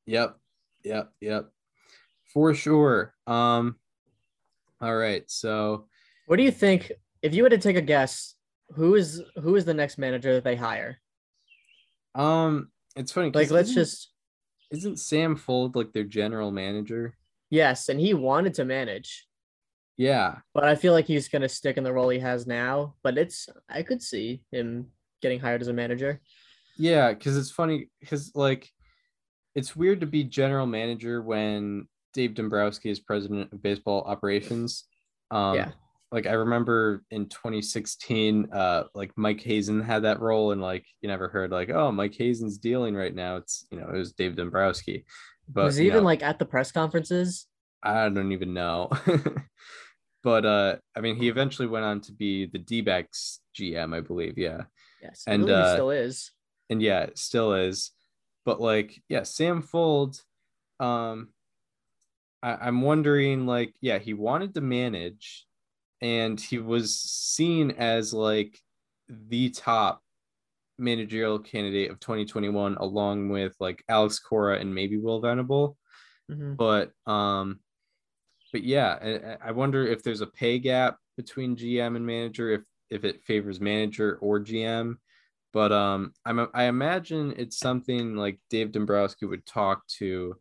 Yep, 0.06 0.38
yep, 0.82 1.12
yep, 1.20 1.50
for 2.32 2.54
sure. 2.54 3.12
Um, 3.26 3.76
all 4.80 4.96
right, 4.96 5.24
so 5.26 5.88
What 6.26 6.36
do 6.36 6.44
you 6.44 6.52
think? 6.52 6.92
If 7.22 7.34
you 7.34 7.42
had 7.42 7.50
to 7.52 7.58
take 7.58 7.76
a 7.76 7.80
guess, 7.82 8.34
who 8.74 8.94
is 8.94 9.22
who 9.42 9.56
is 9.56 9.64
the 9.64 9.74
next 9.74 9.98
manager 9.98 10.34
that 10.34 10.44
they 10.44 10.56
hire? 10.56 10.98
um, 12.14 12.70
it's 12.96 13.12
funny. 13.12 13.30
Like, 13.32 13.50
let's 13.50 13.72
just 13.72 14.10
isn't 14.70 14.98
Sam 14.98 15.36
Fuld 15.36 15.76
like 15.76 15.92
their 15.92 16.04
general 16.04 16.50
manager? 16.50 17.14
yes, 17.50 17.88
and 17.88 17.98
he 18.00 18.12
wanted 18.12 18.54
to 18.54 18.64
manage, 18.64 19.26
Yeah, 19.96 20.36
but 20.52 20.64
I 20.64 20.74
feel 20.74 20.92
like 20.92 21.06
he's 21.06 21.28
going 21.28 21.42
to 21.42 21.48
stick 21.48 21.76
in 21.78 21.84
the 21.84 21.92
role 21.92 22.08
he 22.10 22.18
has 22.18 22.46
now. 22.46 22.94
But 23.02 23.16
it's 23.18 23.48
I 23.68 23.82
could 23.82 24.02
see 24.02 24.42
him 24.52 24.88
getting 25.22 25.40
hired 25.40 25.62
as 25.62 25.68
a 25.68 25.72
manager. 25.72 26.20
Yeah, 26.76 27.12
because 27.12 27.36
it's 27.36 27.50
funny 27.50 27.88
because 28.00 28.32
like 28.34 28.68
it's 29.54 29.74
weird 29.74 30.00
to 30.00 30.06
be 30.06 30.24
general 30.24 30.66
manager 30.66 31.22
when 31.22 31.88
Dave 32.14 32.34
Dombrowski 32.34 32.90
is 32.90 33.00
president 33.00 33.52
of 33.52 33.62
baseball 33.62 34.02
operations. 34.06 34.84
Um, 35.30 35.54
Yeah. 35.56 35.70
Like 36.10 36.26
I 36.26 36.32
remember 36.32 37.02
in 37.10 37.28
2016, 37.28 38.48
uh, 38.52 38.84
like 38.94 39.12
Mike 39.16 39.40
Hazen 39.40 39.80
had 39.82 40.04
that 40.04 40.20
role, 40.20 40.52
and 40.52 40.60
like 40.60 40.86
you 41.00 41.08
never 41.08 41.28
heard 41.28 41.50
like, 41.50 41.70
oh, 41.70 41.92
Mike 41.92 42.14
Hazen's 42.14 42.58
dealing 42.58 42.94
right 42.94 43.14
now. 43.14 43.36
It's 43.36 43.66
you 43.70 43.78
know 43.78 43.88
it 43.88 43.96
was 43.96 44.12
Dave 44.12 44.36
Dombrowski, 44.36 45.04
but 45.48 45.64
was 45.64 45.76
he 45.76 45.86
even 45.86 45.98
know, 45.98 46.04
like 46.04 46.22
at 46.22 46.38
the 46.38 46.46
press 46.46 46.72
conferences? 46.72 47.46
I 47.82 48.08
don't 48.08 48.32
even 48.32 48.54
know. 48.54 48.90
but 50.22 50.44
uh, 50.44 50.76
I 50.96 51.00
mean, 51.00 51.16
he 51.16 51.28
eventually 51.28 51.68
went 51.68 51.84
on 51.84 52.00
to 52.02 52.12
be 52.12 52.46
the 52.46 52.58
D-backs 52.58 53.40
GM, 53.56 53.94
I 53.94 54.00
believe. 54.00 54.36
Yeah. 54.36 54.62
Yes, 55.02 55.24
I 55.26 55.34
And, 55.34 55.48
uh, 55.48 55.74
still 55.74 55.90
is. 55.90 56.32
and 56.70 56.82
yeah, 56.82 57.02
it 57.02 57.18
still 57.18 57.54
is. 57.54 57.92
But 58.44 58.60
like, 58.60 59.00
yeah, 59.08 59.22
Sam 59.22 59.62
Fuld, 59.62 60.20
um, 60.80 61.28
I, 62.42 62.54
I'm 62.54 62.82
wondering, 62.82 63.46
like, 63.46 63.74
yeah, 63.80 63.98
he 63.98 64.14
wanted 64.14 64.54
to 64.54 64.60
manage, 64.60 65.46
and 66.00 66.40
he 66.40 66.58
was 66.58 66.98
seen 67.00 67.72
as 67.72 68.12
like 68.12 68.58
the 69.08 69.50
top 69.50 70.02
managerial 70.78 71.38
candidate 71.38 71.90
of 71.90 72.00
2021, 72.00 72.76
along 72.76 73.28
with 73.28 73.54
like 73.60 73.82
Alex 73.88 74.18
Cora 74.18 74.58
and 74.58 74.74
maybe 74.74 74.96
Will 74.96 75.20
Venable. 75.20 75.76
Mhm. 76.30 76.56
But 76.56 76.92
um, 77.10 77.60
but 78.52 78.62
yeah, 78.64 79.36
I, 79.42 79.48
I 79.48 79.52
wonder 79.52 79.86
if 79.86 80.02
there's 80.02 80.20
a 80.20 80.26
pay 80.26 80.58
gap 80.58 80.96
between 81.16 81.56
GM 81.56 81.96
and 81.96 82.06
manager, 82.06 82.50
if 82.50 82.62
if 82.90 83.04
it 83.04 83.22
favors 83.24 83.60
manager 83.60 84.18
or 84.20 84.40
GM 84.40 84.96
but 85.52 85.72
um 85.72 86.12
i'm 86.24 86.46
i 86.54 86.64
imagine 86.64 87.34
it's 87.36 87.58
something 87.58 88.16
like 88.16 88.38
dave 88.50 88.72
dombrowski 88.72 89.26
would 89.26 89.44
talk 89.46 89.86
to 89.86 90.36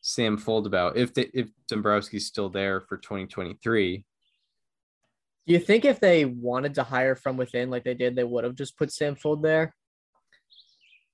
sam 0.00 0.36
fuld 0.36 0.66
about 0.66 0.96
if 0.96 1.14
they 1.14 1.30
if 1.34 1.48
dombrowski's 1.70 2.26
still 2.26 2.48
there 2.48 2.80
for 2.80 2.96
2023 2.96 4.04
Do 5.46 5.52
you 5.52 5.58
think 5.58 5.84
if 5.84 6.00
they 6.00 6.24
wanted 6.24 6.74
to 6.74 6.82
hire 6.82 7.14
from 7.14 7.36
within, 7.36 7.70
like 7.70 7.84
they 7.84 7.94
did, 7.94 8.16
they 8.16 8.24
would 8.24 8.44
have 8.44 8.54
just 8.54 8.78
put 8.78 8.90
Sam 8.92 9.14
Fuld 9.14 9.42
there? 9.42 9.74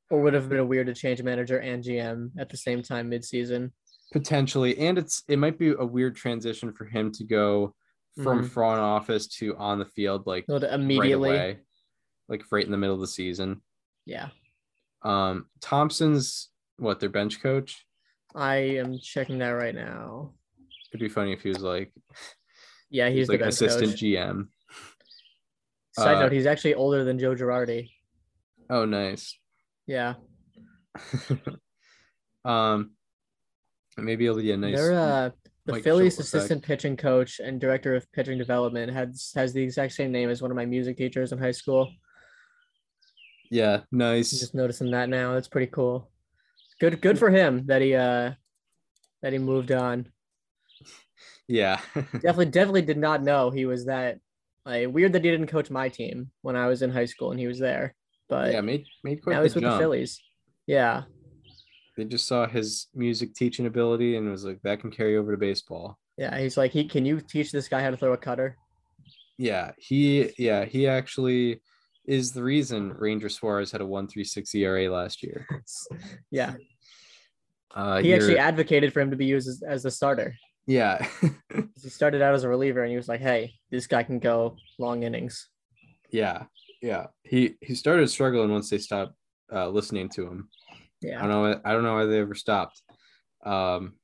Or 0.09 0.23
would 0.23 0.35
it 0.35 0.41
have 0.41 0.49
been 0.49 0.59
a 0.59 0.65
weird 0.65 0.87
to 0.87 0.95
change 0.95 1.23
manager 1.23 1.59
and 1.59 1.83
GM 1.83 2.31
at 2.39 2.49
the 2.49 2.57
same 2.57 2.83
time 2.83 3.11
midseason? 3.11 3.73
potentially 4.13 4.77
and 4.79 4.99
it's 4.99 5.23
it 5.29 5.39
might 5.39 5.57
be 5.57 5.69
a 5.79 5.87
weird 5.87 6.17
transition 6.17 6.73
for 6.73 6.85
him 6.85 7.13
to 7.13 7.23
go 7.23 7.73
from 8.21 8.43
Mhm. 8.43 8.49
front 8.51 8.81
office 8.81 9.29
to 9.29 9.57
on 9.57 9.79
the 9.79 9.85
field 9.85 10.27
like 10.27 10.45
to 10.47 10.55
right 10.55 10.65
immediately. 10.65 11.29
away 11.31 11.59
like 12.29 12.43
right 12.51 12.65
in 12.65 12.73
the 12.73 12.77
middle 12.77 12.97
of 12.97 13.01
the 13.01 13.07
season 13.07 13.63
Yeah. 14.07 14.31
um 15.03 15.49
thomson's 15.61 16.51
what 16.77 16.99
their 16.99 17.09
bench 17.09 17.41
coach 17.41 17.87
I 18.35 18.57
am 18.83 18.99
checking 18.99 19.39
that 19.39 19.51
right 19.51 19.77
now. 19.77 20.35
it'd 20.91 20.99
be 21.01 21.09
funny 21.09 21.33
if 21.33 21.43
he 21.45 21.51
was 21.51 21.63
like 21.63 21.93
Yeah, 22.91 23.09
he's 23.09 23.29
like 23.29 23.39
the 23.39 23.45
bench 23.45 23.55
assistant 23.55 23.93
coach. 23.93 24.01
gm 24.01 24.49
Side 25.93 26.17
uh, 26.17 26.21
note, 26.21 26.33
he's 26.33 26.47
actually 26.47 26.75
older 26.75 27.05
than 27.05 27.19
Joe 27.19 27.35
Girardi. 27.35 27.91
oh 28.69 28.85
nice 28.85 29.37
Yeah. 29.87 30.15
um 32.45 32.93
maybe 33.97 34.27
it'll 34.27 34.39
be 34.39 34.51
a 34.53 34.57
nice 34.57 34.77
They're 34.77 34.99
uh 34.99 35.31
the 35.67 35.81
Phillies 35.83 36.19
assistant 36.19 36.63
pitching 36.63 36.97
coach 36.97 37.39
and 37.39 37.61
director 37.61 37.95
of 37.95 38.11
pitching 38.13 38.39
development 38.39 38.93
has 38.93 39.33
has 39.35 39.53
the 39.53 39.63
exact 39.63 39.93
same 39.93 40.11
name 40.11 40.31
as 40.31 40.43
one 40.43 40.51
of 40.51 40.57
my 40.57 40.67
music 40.67 40.97
teachers 40.97 41.33
in 41.33 41.39
high 41.39 41.51
school. 41.53 41.93
yeah 43.51 43.81
I'm 43.93 43.99
nice 43.99 44.31
just 44.31 44.55
noticing 44.55 44.91
that 44.93 45.09
now. 45.09 45.35
That's 45.35 45.49
pretty 45.49 45.71
cool. 45.71 46.11
Good 46.81 47.01
good 47.01 47.19
for 47.19 47.31
him 47.31 47.67
that 47.67 47.83
he 47.83 47.95
uh 47.95 48.33
that 49.23 49.33
he 49.33 49.39
moved 49.39 49.71
on. 49.71 50.09
Yeah 51.49 51.81
Definitely 51.95 52.47
definitely 52.47 52.83
did 52.83 52.99
not 52.99 53.23
know 53.23 53.51
he 53.51 53.67
was 53.67 53.87
that 53.87 54.19
like 54.65 54.89
weird 54.93 55.13
that 55.15 55.25
he 55.25 55.31
didn't 55.31 55.47
coach 55.47 55.71
my 55.71 55.89
team 55.89 56.31
when 56.43 56.57
I 56.57 56.67
was 56.67 56.83
in 56.83 56.91
high 56.91 57.07
school 57.07 57.31
and 57.31 57.41
he 57.41 57.47
was 57.47 57.59
there. 57.59 57.95
But 58.29 58.53
yeah 58.53 58.61
made 58.61 58.85
made 59.03 59.23
quite 59.23 59.35
now 59.35 59.43
he's 59.43 59.55
with 59.55 59.65
jump. 59.65 59.75
the 59.75 59.79
Phillies. 59.79 60.21
Yeah. 60.67 61.05
they 61.97 62.05
just 62.05 62.29
saw 62.29 62.47
his 62.47 62.87
music 62.95 63.35
teaching 63.35 63.67
ability 63.67 64.17
and 64.17 64.31
was 64.31 64.45
like 64.45 64.61
that 64.63 64.81
can 64.81 64.91
carry 64.91 65.17
over 65.17 65.33
to 65.33 65.39
baseball 65.39 65.99
Yeah. 66.17 66.39
He's 66.39 66.57
like, 66.57 66.71
he 66.73 66.85
can 66.85 67.05
you 67.05 67.21
teach 67.21 67.51
this 67.53 67.69
guy 67.69 67.83
how 67.83 67.91
to 67.91 67.97
throw 67.97 68.13
a 68.13 68.17
cutter? 68.19 68.57
yeah 69.39 69.71
he 69.79 70.31
yeah 70.37 70.67
he 70.67 70.87
actually 70.87 71.63
is 72.05 72.33
the 72.33 72.43
reason 72.43 72.93
ranger 72.99 73.31
suarez 73.31 73.73
had 73.73 73.81
a 73.81 73.87
136 73.87 74.55
era 74.55 74.91
last 74.93 75.23
year 75.23 75.47
yeah. 76.31 76.55
uh 77.75 78.03
He 78.03 78.13
actually 78.13 78.37
advocated 78.39 78.93
for 78.93 79.01
him 79.01 79.11
to 79.11 79.17
be 79.17 79.25
used 79.25 79.49
as, 79.49 79.63
as 79.67 79.83
the 79.83 79.91
starter. 79.91 80.35
Yeah 80.71 80.97
He 81.83 81.89
started 81.89 82.21
out 82.23 82.35
as 82.35 82.45
a 82.45 82.49
reliever 82.49 82.83
and 82.83 82.91
he 82.91 82.97
was 82.97 83.09
like, 83.09 83.21
Hey, 83.21 83.55
this 83.71 83.87
guy 83.87 84.03
can 84.05 84.19
go 84.19 84.57
long 84.79 85.03
innings. 85.03 85.49
yeah 86.11 86.45
yeah 86.83 87.07
he 87.25 87.57
he 87.61 87.75
started 87.75 88.09
struggling 88.09 88.51
once 88.51 88.71
they 88.71 88.79
stopped 88.79 89.15
uh 89.53 89.69
listening 89.69 90.09
to 90.17 90.23
him 90.29 90.49
Yeah. 91.03 91.19
I 91.23 91.27
don't 91.27 91.43
know. 91.43 91.61
I 91.65 91.73
don't 91.73 91.83
know 91.87 91.95
why 91.99 92.07
they 92.07 92.21
ever 92.21 92.35
stopped. 92.35 92.77
Um, 93.45 93.95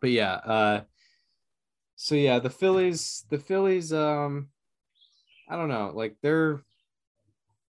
but 0.00 0.10
yeah. 0.10 0.34
Uh, 0.54 0.80
so 1.96 2.14
yeah, 2.14 2.38
the 2.38 2.50
Phillies. 2.50 3.24
The 3.30 3.38
Phillies. 3.48 3.92
Um, 3.92 4.48
I 5.50 5.56
don't 5.58 5.68
know. 5.74 5.90
Like 5.94 6.14
they're 6.22 6.62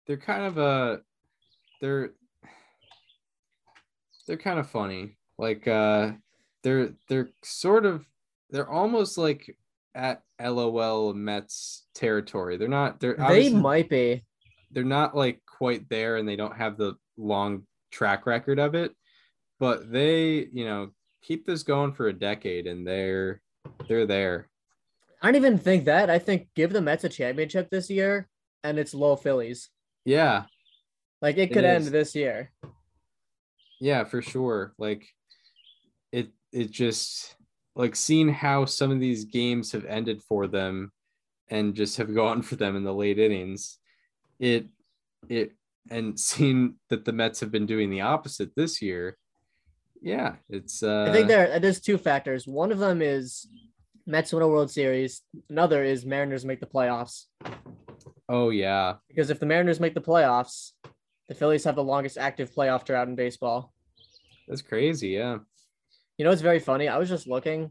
they're 0.07 0.25
kind 0.31 0.44
of 0.48 0.57
a 0.59 1.01
they're 1.81 2.14
they're 4.27 4.37
kind 4.48 4.59
of 4.59 4.70
funny. 4.70 5.16
Like 5.38 5.66
uh, 5.68 6.12
they're 6.62 6.90
they're 7.09 7.31
sort 7.42 7.87
of 7.87 8.07
they're 8.51 8.70
almost 8.70 9.18
like 9.18 9.57
at 9.94 10.22
LOL 10.40 11.12
Mets 11.14 11.87
territory. 11.94 12.57
They're 12.57 12.68
not 12.68 13.01
they're 13.01 13.14
They 13.16 13.51
might 13.51 13.88
be. 13.88 14.25
they're 14.70 14.85
not 14.85 15.16
like 15.16 15.40
quite 15.46 15.88
there 15.88 16.16
and 16.16 16.29
they 16.29 16.37
don't 16.37 16.57
have 16.57 16.77
the 16.77 16.94
long 17.16 17.64
track 17.90 18.27
record 18.27 18.59
of 18.59 18.75
it, 18.75 18.94
but 19.61 19.90
they, 19.92 20.48
you 20.53 20.64
know, 20.64 20.90
keep 21.22 21.46
this 21.46 21.62
going 21.62 21.92
for 21.92 22.09
a 22.09 22.12
decade 22.12 22.66
and 22.66 22.87
they're 22.87 23.40
they're 23.88 24.07
there. 24.07 24.48
I 25.20 25.27
don't 25.29 25.37
even 25.37 25.59
think 25.59 25.85
that. 25.85 26.11
I 26.11 26.18
think 26.18 26.48
give 26.57 26.72
the 26.72 26.81
Mets 26.81 27.05
a 27.05 27.09
championship 27.09 27.70
this 27.70 27.88
year, 27.88 28.29
and 28.64 28.79
it's 28.79 28.92
low 28.94 29.14
Phillies. 29.14 29.68
Yeah. 30.05 30.44
Like 31.20 31.37
it 31.37 31.51
It 31.51 31.53
could 31.53 31.64
end 31.64 31.85
is. 31.85 31.90
this 31.92 32.14
year. 32.16 32.51
Yeah, 33.81 34.03
for 34.05 34.20
sure. 34.22 34.75
Like 34.79 35.07
it 36.52 36.70
just 36.70 37.36
like 37.74 37.96
seeing 37.96 38.28
how 38.28 38.64
some 38.64 38.90
of 38.90 39.00
these 39.00 39.24
games 39.24 39.72
have 39.72 39.84
ended 39.86 40.22
for 40.22 40.46
them 40.46 40.92
and 41.48 41.74
just 41.74 41.96
have 41.96 42.14
gone 42.14 42.42
for 42.42 42.56
them 42.56 42.76
in 42.76 42.84
the 42.84 42.94
late 42.94 43.18
innings. 43.18 43.78
It 44.38 44.66
it 45.28 45.52
and 45.90 46.18
seeing 46.28 46.74
that 46.90 47.04
the 47.04 47.12
Mets 47.12 47.40
have 47.40 47.50
been 47.50 47.66
doing 47.66 47.90
the 47.90 48.02
opposite 48.02 48.54
this 48.54 48.82
year. 48.82 49.16
Yeah, 50.00 50.34
it's 50.48 50.82
uh 50.82 51.06
I 51.08 51.12
think 51.12 51.28
there 51.28 51.58
there's 51.58 51.80
two 51.80 51.98
factors. 51.98 52.46
One 52.46 52.72
of 52.72 52.78
them 52.78 53.02
is 53.02 53.46
Mets 54.06 54.32
win 54.32 54.42
a 54.42 54.48
World 54.48 54.70
Series. 54.70 55.22
Another 55.48 55.84
is 55.84 56.04
Mariners 56.04 56.44
make 56.44 56.60
the 56.60 56.66
playoffs. 56.66 57.26
oh 58.28 58.50
yeah. 58.50 58.94
Because 59.08 59.30
if 59.30 59.38
the 59.38 59.46
Mariners 59.46 59.80
make 59.80 59.94
the 59.94 60.00
playoffs, 60.00 60.72
the 61.28 61.34
Phillies 61.34 61.64
have 61.64 61.76
the 61.76 61.84
longest 61.84 62.18
active 62.18 62.52
playoff 62.52 62.84
drought 62.84 63.08
in 63.08 63.14
baseball. 63.14 63.72
That's 64.48 64.62
crazy, 64.62 65.10
yeah. 65.10 65.38
You 66.18 66.25
know, 66.25 66.31
it's 66.31 66.42
very 66.42 66.61
funny. 66.61 66.88
I 66.88 66.98
was 66.98 67.09
just 67.09 67.27
looking. 67.27 67.70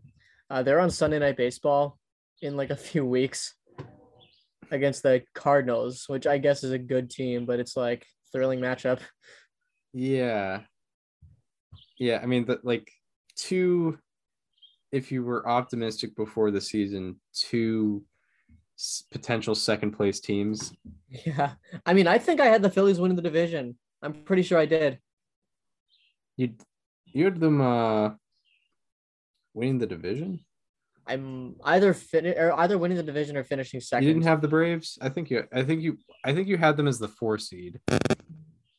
Uh, 0.49 0.63
they're 0.63 0.79
on 0.79 0.89
Sunday 0.89 1.19
Night 1.19 1.37
Baseball 1.37 1.97
in 2.41 2.57
like 2.57 2.69
a 2.69 2.75
few 2.75 3.05
weeks 3.05 3.53
against 4.71 5.03
the 5.03 5.23
Cardinals, 5.33 6.05
which 6.07 6.25
I 6.25 6.37
guess 6.37 6.63
is 6.63 6.71
a 6.71 6.77
good 6.77 7.09
team, 7.09 7.45
but 7.45 7.59
it's 7.59 7.77
like 7.77 8.05
thrilling 8.31 8.59
matchup. 8.59 8.99
Yeah. 9.93 10.61
Yeah, 11.99 12.19
I 12.21 12.25
mean 12.25 12.45
that 12.45 12.65
like 12.65 12.91
two 13.35 13.99
if 14.91 15.11
you 15.11 15.23
were 15.23 15.47
optimistic 15.47 16.15
before 16.15 16.51
the 16.51 16.59
season, 16.59 17.19
two 17.33 18.03
potential 19.11 19.55
second 19.55 19.91
place 19.91 20.19
teams. 20.19 20.73
Yeah. 21.25 21.51
I 21.85 21.93
mean, 21.93 22.07
I 22.07 22.17
think 22.17 22.41
I 22.41 22.47
had 22.47 22.61
the 22.61 22.69
Phillies 22.69 22.99
winning 22.99 23.15
the 23.15 23.21
division. 23.21 23.77
I'm 24.01 24.13
pretty 24.13 24.41
sure 24.41 24.57
I 24.57 24.65
did. 24.65 24.99
You 26.37 26.55
you 27.05 27.25
had 27.25 27.39
them 27.39 27.61
uh 27.61 28.11
winning 29.53 29.79
the 29.79 29.87
division? 29.87 30.39
I'm 31.07 31.55
either 31.63 31.93
fin- 31.93 32.27
or 32.37 32.53
either 32.59 32.77
winning 32.77 32.97
the 32.97 33.03
division 33.03 33.35
or 33.35 33.43
finishing 33.43 33.79
second. 33.79 34.07
You 34.07 34.13
didn't 34.13 34.25
have 34.25 34.41
the 34.41 34.47
Braves? 34.47 34.97
I 35.01 35.09
think 35.09 35.29
you 35.29 35.43
I 35.53 35.63
think 35.63 35.81
you 35.81 35.97
I 36.23 36.33
think 36.33 36.47
you 36.47 36.57
had 36.57 36.77
them 36.77 36.87
as 36.87 36.99
the 36.99 37.07
4 37.07 37.37
seed. 37.37 37.79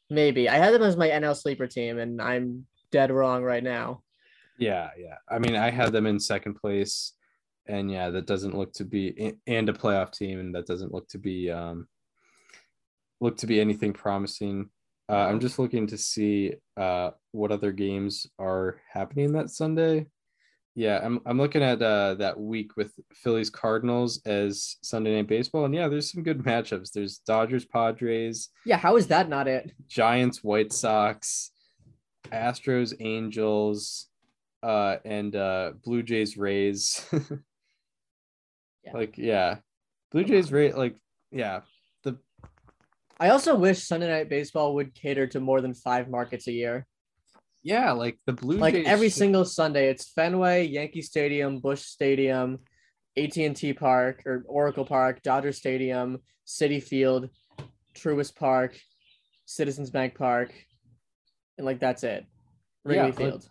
Maybe 0.08 0.48
I 0.48 0.56
had 0.56 0.72
them 0.74 0.82
as 0.82 0.96
my 0.96 1.08
NL 1.08 1.36
sleeper 1.36 1.66
team, 1.66 1.98
and 1.98 2.20
I'm 2.20 2.66
dead 2.90 3.10
wrong 3.10 3.42
right 3.42 3.62
now. 3.62 4.02
Yeah, 4.58 4.90
yeah. 4.98 5.16
I 5.28 5.38
mean, 5.38 5.56
I 5.56 5.70
had 5.70 5.92
them 5.92 6.06
in 6.06 6.20
second 6.20 6.54
place 6.54 7.14
and 7.66 7.90
yeah, 7.90 8.10
that 8.10 8.26
doesn't 8.26 8.56
look 8.56 8.72
to 8.74 8.84
be 8.84 9.34
and 9.46 9.68
a 9.68 9.72
playoff 9.72 10.12
team 10.12 10.40
and 10.40 10.54
that 10.54 10.66
doesn't 10.66 10.92
look 10.92 11.08
to 11.08 11.18
be 11.18 11.50
um 11.50 11.86
look 13.20 13.36
to 13.38 13.46
be 13.46 13.60
anything 13.60 13.92
promising. 13.92 14.68
Uh, 15.08 15.26
I'm 15.26 15.40
just 15.40 15.58
looking 15.58 15.86
to 15.88 15.98
see 15.98 16.54
uh, 16.76 17.10
what 17.32 17.52
other 17.52 17.70
games 17.70 18.26
are 18.38 18.80
happening 18.92 19.32
that 19.32 19.50
Sunday. 19.50 20.06
Yeah, 20.74 21.00
I'm 21.02 21.20
I'm 21.26 21.36
looking 21.36 21.62
at 21.62 21.82
uh, 21.82 22.14
that 22.14 22.38
week 22.40 22.76
with 22.76 22.92
Phillies 23.12 23.50
Cardinals 23.50 24.22
as 24.24 24.76
Sunday 24.82 25.14
Night 25.14 25.28
Baseball, 25.28 25.66
and 25.66 25.74
yeah, 25.74 25.88
there's 25.88 26.10
some 26.10 26.22
good 26.22 26.38
matchups. 26.38 26.92
There's 26.92 27.18
Dodgers 27.18 27.66
Padres, 27.66 28.48
Yeah, 28.64 28.78
how 28.78 28.96
is 28.96 29.06
that 29.08 29.28
not 29.28 29.48
it? 29.48 29.72
Giants 29.86 30.42
White 30.42 30.72
Sox, 30.72 31.50
Astros 32.30 32.94
Angels, 33.00 34.08
uh, 34.62 34.96
and 35.04 35.36
uh, 35.36 35.72
Blue 35.84 36.02
Jays 36.02 36.36
Rays. 36.36 37.04
Yeah. 37.12 37.20
Like 38.94 39.16
yeah, 39.16 39.58
Blue 40.10 40.24
Jays 40.24 40.50
Ray 40.50 40.72
like 40.72 40.96
yeah 41.30 41.60
the 42.02 42.18
I 43.20 43.28
also 43.28 43.54
wish 43.54 43.84
Sunday 43.84 44.08
Night 44.08 44.28
Baseball 44.28 44.74
would 44.74 44.92
cater 44.92 45.26
to 45.28 45.38
more 45.38 45.60
than 45.60 45.72
five 45.72 46.08
markets 46.08 46.48
a 46.48 46.52
year. 46.52 46.84
Yeah 47.62 47.92
like 47.92 48.18
the 48.26 48.32
Blue 48.32 48.58
Like 48.58 48.74
Jays 48.74 48.86
every 48.86 49.08
should- 49.08 49.18
single 49.18 49.44
Sunday, 49.44 49.88
it's 49.88 50.10
Fenway, 50.10 50.66
Yankee 50.66 51.02
Stadium, 51.02 51.60
Busch 51.60 51.82
Stadium, 51.82 52.58
AT&T 53.16 53.74
Park 53.74 54.22
or 54.26 54.44
Oracle 54.46 54.84
Park, 54.84 55.22
Dodger 55.22 55.52
Stadium, 55.52 56.18
Citi 56.46 56.82
Field, 56.82 57.28
Truist 57.94 58.36
Park, 58.36 58.78
Citizens 59.44 59.90
Bank 59.90 60.14
Park, 60.16 60.52
and 61.58 61.66
like 61.66 61.78
that's 61.78 62.04
it. 62.04 62.26
Wrigley 62.84 63.08
Yeah, 63.08 63.12
Field. 63.12 63.48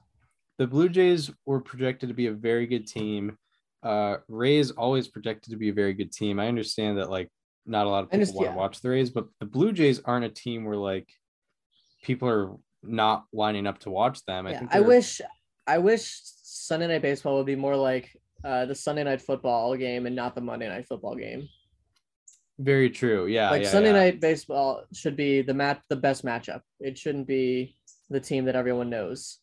the 0.58 0.67
Blue 0.67 0.89
Jays 0.89 1.32
were 1.45 1.62
projected 1.62 2.10
to 2.10 2.15
be 2.15 2.28
a 2.28 2.34
very 2.34 2.65
good 2.65 2.88
team. 2.88 3.38
Uh, 3.84 4.17
Rays 4.28 4.71
always 4.71 5.08
projected 5.08 5.52
to 5.52 5.58
be 5.58 5.69
a 5.69 5.74
very 5.74 5.93
good 5.93 6.12
team. 6.12 6.39
I 6.39 6.47
understand 6.47 6.97
that 6.97 7.10
like 7.10 7.30
not 7.65 7.86
a 7.86 7.89
lot 7.89 8.04
of 8.04 8.12
people 8.12 8.34
want 8.34 8.47
to 8.47 8.52
yeah. 8.52 8.56
watch 8.56 8.82
the 8.82 8.89
Rays, 8.89 9.10
but 9.10 9.28
the 9.39 9.45
Blue 9.45 9.71
Jays 9.71 10.02
aren't 10.04 10.26
a 10.26 10.30
team 10.30 10.65
where 10.65 10.76
like 10.76 11.08
people 12.04 12.28
are 12.28 12.56
not 12.83 13.25
lining 13.33 13.67
up 13.67 13.79
to 13.79 13.89
watch 13.89 14.23
them. 14.25 14.47
I 14.47 14.51
yeah, 14.51 14.59
think 14.59 14.75
I 14.75 14.79
wish 14.79 15.21
I 15.67 15.77
wish 15.77 16.19
Sunday 16.43 16.87
Night 16.87 17.01
Baseball 17.01 17.37
would 17.37 17.45
be 17.45 17.55
more 17.55 17.75
like 17.75 18.11
uh, 18.43 18.65
the 18.65 18.75
Sunday 18.75 19.03
Night 19.03 19.21
Football 19.21 19.75
game 19.77 20.05
and 20.05 20.15
not 20.15 20.35
the 20.35 20.41
Monday 20.41 20.67
Night 20.67 20.87
Football 20.87 21.15
game. 21.15 21.47
very 22.59 22.89
true. 22.89 23.27
Yeah, 23.27 23.49
like 23.51 23.63
yeah, 23.63 23.69
Sunday 23.69 23.89
yeah. 23.93 23.99
Night 23.99 24.21
Baseball 24.21 24.83
should 24.93 25.15
be 25.15 25.41
the 25.41 25.53
match, 25.53 25.81
the 25.89 25.95
best 25.95 26.23
matchup. 26.25 26.61
It 26.79 26.97
shouldn't 26.97 27.27
be 27.27 27.75
the 28.09 28.19
team 28.19 28.45
that 28.45 28.55
everyone 28.55 28.89
knows. 28.89 29.37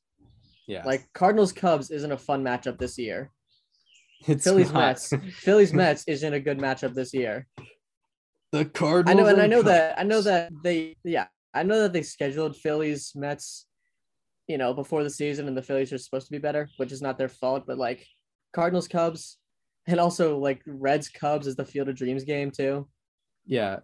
Yeah, 0.66 0.84
Like 0.84 1.08
Cardinals 1.14 1.52
Cubs 1.52 1.90
isn't 1.90 2.12
a 2.12 2.18
fun 2.18 2.44
matchup 2.44 2.78
this 2.78 2.98
year. 2.98 3.30
it's 4.26 4.44
Phillies 4.44 4.70
not. 4.72 4.80
Mets, 4.80 5.14
Phillies 5.38 5.72
Mets 5.72 6.04
isn't 6.06 6.34
a 6.34 6.40
good 6.40 6.58
matchup 6.58 6.92
this 6.94 7.14
year. 7.14 7.46
the 8.52 8.60
I 8.60 8.64
Cardinals. 8.64 9.16
know, 9.18 9.26
and 9.32 9.40
I 9.40 9.46
know 9.46 9.62
Cubs. 9.62 9.68
that 9.68 9.98
I 9.98 10.02
know 10.02 10.20
that 10.22 10.50
they 10.62 10.96
yeah 11.04 11.26
I 11.54 11.62
know 11.62 11.82
that 11.82 11.92
they 11.92 12.02
scheduled 12.02 12.56
Phillies 12.56 13.12
Mets, 13.14 13.66
you 14.46 14.58
know, 14.58 14.74
before 14.74 15.02
the 15.02 15.10
season, 15.10 15.48
and 15.48 15.56
the 15.56 15.62
Phillies 15.62 15.92
are 15.92 15.98
supposed 15.98 16.26
to 16.26 16.32
be 16.32 16.38
better, 16.38 16.68
which 16.76 16.92
is 16.92 17.02
not 17.02 17.18
their 17.18 17.28
fault. 17.28 17.64
But 17.66 17.78
like 17.78 18.06
Cardinals 18.52 18.88
Cubs, 18.88 19.38
and 19.86 19.98
also 19.98 20.38
like 20.38 20.62
Reds 20.66 21.08
Cubs 21.08 21.46
is 21.46 21.56
the 21.56 21.64
Field 21.64 21.88
of 21.88 21.96
Dreams 21.96 22.24
game 22.24 22.50
too. 22.50 22.88
Yeah, 23.46 23.78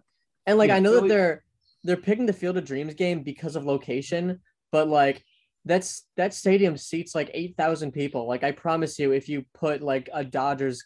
And 0.45 0.57
like 0.57 0.69
Yeah, 0.69 0.75
I 0.77 0.79
know 0.79 1.01
that 1.01 1.07
they're 1.07 1.43
they're 1.83 1.97
picking 1.97 2.25
the 2.25 2.33
Field 2.33 2.57
of 2.57 2.65
Dreams 2.65 2.93
game 2.93 3.23
because 3.23 3.55
of 3.55 3.65
location, 3.65 4.39
but 4.71 4.87
like 4.87 5.23
that's 5.65 6.07
that 6.15 6.33
stadium 6.33 6.77
seats 6.77 7.15
like 7.15 7.31
eight 7.33 7.55
thousand 7.57 7.91
people. 7.91 8.27
Like 8.27 8.43
I 8.43 8.51
promise 8.51 8.99
you, 8.99 9.11
if 9.11 9.27
you 9.27 9.45
put 9.53 9.81
like 9.81 10.09
a 10.13 10.23
Dodgers 10.23 10.83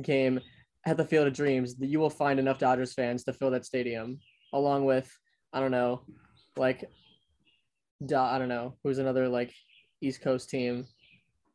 game 0.00 0.40
at 0.86 0.96
the 0.96 1.04
Field 1.04 1.26
of 1.26 1.32
Dreams, 1.32 1.76
that 1.76 1.88
you 1.88 1.98
will 1.98 2.10
find 2.10 2.38
enough 2.38 2.58
Dodgers 2.58 2.92
fans 2.94 3.24
to 3.24 3.32
fill 3.32 3.50
that 3.50 3.66
stadium, 3.66 4.18
along 4.52 4.84
with 4.84 5.12
I 5.52 5.60
don't 5.60 5.70
know, 5.70 6.02
like 6.56 6.84
I 8.02 8.38
don't 8.38 8.48
know 8.48 8.74
who's 8.82 8.98
another 8.98 9.28
like 9.28 9.52
East 10.00 10.22
Coast 10.22 10.50
team, 10.50 10.86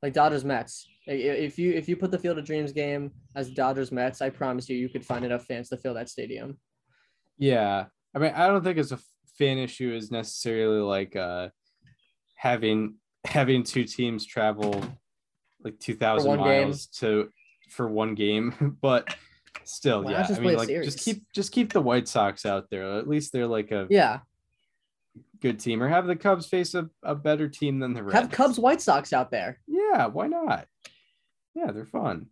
like 0.02 0.14
Dodgers 0.14 0.46
Mets. 0.46 0.88
If 1.06 1.58
you 1.58 1.74
if 1.74 1.88
you 1.88 1.96
put 1.96 2.12
the 2.12 2.20
Field 2.20 2.38
of 2.38 2.46
Dreams 2.46 2.72
game 2.72 3.12
as 3.36 3.50
Dodgers 3.50 3.92
Mets, 3.92 4.22
I 4.22 4.30
promise 4.30 4.70
you, 4.70 4.78
you 4.78 4.90
could 4.90 5.06
find 5.06 5.26
enough 5.26 5.46
fans 5.46 5.70
to 5.70 5.78
fill 5.78 5.94
that 5.96 6.10
stadium. 6.10 6.58
yeah. 7.38 7.86
I 8.16 8.20
mean, 8.20 8.32
I 8.36 8.48
don't 8.48 8.64
think 8.64 8.78
it's 8.80 8.92
a 8.92 9.00
fan 9.38 9.58
issue 9.60 9.94
is 9.94 10.10
necessarily 10.10 10.80
like 10.80 11.16
uh 11.16 11.50
having 12.36 12.96
having 13.26 13.64
two 13.64 13.84
teams 13.84 14.26
travel 14.26 14.84
like 15.64 15.78
two 15.80 15.96
thousand 15.96 16.30
one 16.30 16.40
game. 16.40 16.64
miles 16.64 16.88
to 16.88 17.30
for 17.70 17.88
one 17.88 18.16
game, 18.16 18.78
but 18.82 19.16
still, 19.64 20.04
Why 20.04 20.12
yeah. 20.12 20.28
just 20.28 20.40
I 20.40 20.44
mean, 20.44 20.56
like 20.58 20.68
series? 20.68 20.94
just 20.94 21.06
keep 21.06 21.24
just 21.34 21.52
keep 21.52 21.74
the 21.74 21.82
White 21.82 22.08
Sox 22.08 22.46
out 22.46 22.70
there. 22.70 22.98
At 22.98 23.08
least 23.08 23.32
they're 23.34 23.48
like 23.48 23.72
a 23.72 23.88
Yeah, 23.90 24.20
good 25.42 25.60
team, 25.60 25.82
or 25.84 25.88
have 25.90 26.08
the 26.08 26.16
Cubs 26.16 26.48
face 26.48 26.74
a, 26.74 26.90
a 27.04 27.16
better 27.16 27.48
team 27.50 27.80
than 27.80 27.94
the 27.94 28.04
Reds. 28.04 28.14
have 28.16 28.32
Cubs 28.32 28.60
White 28.60 28.82
Sox 28.82 29.14
out 29.14 29.32
there. 29.32 29.60
Yeah, 29.68 30.08
why 30.08 30.28
not? 30.28 30.68
Yeah, 31.56 31.72
they're 31.72 31.86
fun. 31.86 32.28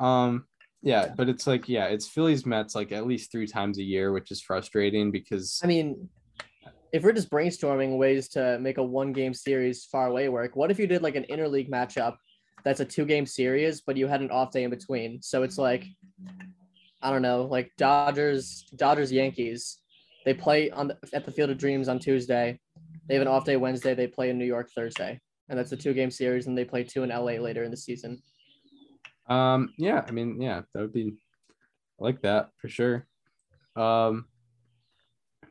Um, 0.00 0.46
yeah, 0.82 1.12
but 1.16 1.28
it's 1.28 1.46
like, 1.46 1.68
yeah, 1.68 1.86
it's 1.86 2.08
Phillies 2.08 2.44
Mets 2.44 2.74
like 2.74 2.90
at 2.92 3.06
least 3.06 3.30
three 3.30 3.46
times 3.46 3.78
a 3.78 3.82
year, 3.82 4.12
which 4.12 4.30
is 4.30 4.40
frustrating 4.40 5.10
because 5.10 5.60
I 5.62 5.66
mean, 5.66 6.08
if 6.92 7.04
we're 7.04 7.12
just 7.12 7.30
brainstorming 7.30 7.98
ways 7.98 8.28
to 8.30 8.58
make 8.58 8.78
a 8.78 8.82
one 8.82 9.12
game 9.12 9.32
series 9.32 9.84
far 9.84 10.08
away 10.08 10.28
work, 10.28 10.56
what 10.56 10.70
if 10.70 10.78
you 10.78 10.86
did 10.86 11.02
like 11.02 11.14
an 11.14 11.24
interleague 11.30 11.70
matchup 11.70 12.16
that's 12.64 12.80
a 12.80 12.84
two 12.84 13.04
game 13.04 13.26
series, 13.26 13.80
but 13.80 13.96
you 13.96 14.06
had 14.06 14.20
an 14.20 14.30
off 14.30 14.52
day 14.52 14.64
in 14.64 14.70
between? 14.70 15.22
So 15.22 15.42
it's 15.42 15.58
like, 15.58 15.84
I 17.00 17.10
don't 17.10 17.22
know, 17.22 17.42
like 17.44 17.70
Dodgers, 17.76 18.64
Dodgers, 18.76 19.12
Yankees. 19.12 19.78
They 20.24 20.34
play 20.34 20.70
on 20.70 20.88
the, 20.88 20.98
at 21.12 21.24
the 21.24 21.32
Field 21.32 21.50
of 21.50 21.58
Dreams 21.58 21.88
on 21.88 21.98
Tuesday. 21.98 22.60
They 23.08 23.14
have 23.14 23.22
an 23.22 23.28
off 23.28 23.44
day 23.44 23.56
Wednesday. 23.56 23.94
They 23.94 24.06
play 24.06 24.30
in 24.30 24.38
New 24.38 24.44
York 24.44 24.70
Thursday. 24.74 25.20
and 25.48 25.58
that's 25.58 25.72
a 25.72 25.76
two 25.76 25.92
game 25.92 26.10
series, 26.10 26.46
and 26.46 26.56
they 26.56 26.64
play 26.64 26.84
two 26.84 27.02
in 27.02 27.10
LA 27.10 27.32
later 27.32 27.64
in 27.64 27.70
the 27.70 27.76
season. 27.76 28.22
Um, 29.28 29.72
yeah, 29.76 30.04
I 30.06 30.10
mean, 30.10 30.40
yeah, 30.40 30.62
that 30.72 30.80
would 30.80 30.92
be 30.92 31.14
I 32.00 32.04
like 32.04 32.22
that 32.22 32.50
for 32.56 32.68
sure. 32.68 33.06
Um, 33.76 34.26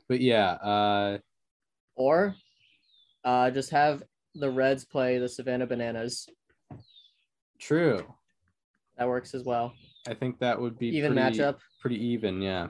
but 0.08 0.22
yeah, 0.22 0.52
uh, 0.52 1.18
Or 1.96 2.36
uh, 3.24 3.52
just 3.52 3.72
have 3.72 4.04
the 4.36 4.50
Reds 4.50 4.86
play 4.86 5.18
the 5.18 5.30
Savannah 5.30 5.68
Bananas. 5.68 6.28
True. 7.62 8.04
That 8.98 9.08
works 9.08 9.34
as 9.34 9.44
well. 9.44 9.74
I 10.08 10.14
think 10.14 10.40
that 10.40 10.60
would 10.60 10.78
be 10.78 10.88
Even 10.88 11.14
pretty, 11.14 11.38
matchup. 11.40 11.60
pretty 11.80 12.04
even. 12.08 12.42
Yeah. 12.42 12.68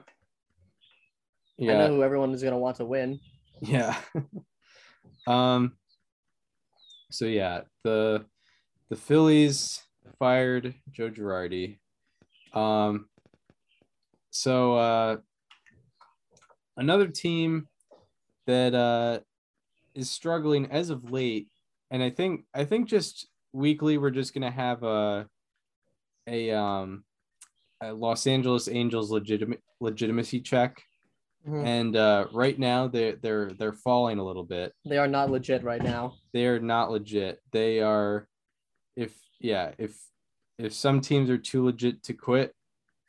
Yeah. 1.57 1.73
I 1.73 1.77
know 1.77 1.95
who 1.95 2.03
everyone 2.03 2.31
is 2.33 2.41
going 2.41 2.53
to 2.53 2.59
want 2.59 2.77
to 2.77 2.85
win. 2.85 3.19
Yeah. 3.61 3.97
um. 5.27 5.73
So 7.09 7.25
yeah, 7.25 7.61
the 7.83 8.25
the 8.89 8.95
Phillies 8.95 9.81
fired 10.19 10.73
Joe 10.91 11.09
Girardi. 11.09 11.79
Um. 12.53 13.07
So 14.29 14.75
uh, 14.75 15.17
another 16.77 17.07
team 17.07 17.67
that 18.47 18.73
uh 18.73 19.19
is 19.93 20.09
struggling 20.09 20.71
as 20.71 20.89
of 20.89 21.11
late, 21.11 21.47
and 21.91 22.01
I 22.01 22.09
think 22.09 22.45
I 22.53 22.63
think 22.65 22.87
just 22.87 23.27
weekly 23.53 23.97
we're 23.97 24.09
just 24.11 24.33
gonna 24.33 24.51
have 24.51 24.83
a 24.83 25.27
a 26.27 26.51
um 26.51 27.03
a 27.81 27.91
Los 27.93 28.27
Angeles 28.27 28.67
Angels 28.67 29.11
legitimate 29.11 29.61
legitimacy 29.79 30.39
check 30.41 30.81
Mhm. 31.47 31.65
and 31.65 31.95
uh, 31.95 32.27
right 32.33 32.57
now 32.59 32.87
they're 32.87 33.15
they're 33.15 33.49
they're 33.53 33.73
falling 33.73 34.19
a 34.19 34.23
little 34.23 34.43
bit. 34.43 34.73
They 34.85 34.99
are 34.99 35.07
not 35.07 35.31
legit 35.31 35.63
right 35.63 35.81
now. 35.81 36.13
They 36.33 36.45
are 36.45 36.59
not 36.59 36.91
legit. 36.91 37.39
They 37.51 37.79
are, 37.81 38.27
if 38.95 39.17
yeah, 39.39 39.71
if 39.79 39.97
if 40.59 40.71
some 40.71 41.01
teams 41.01 41.31
are 41.31 41.39
too 41.39 41.65
legit 41.65 42.03
to 42.03 42.13
quit, 42.13 42.53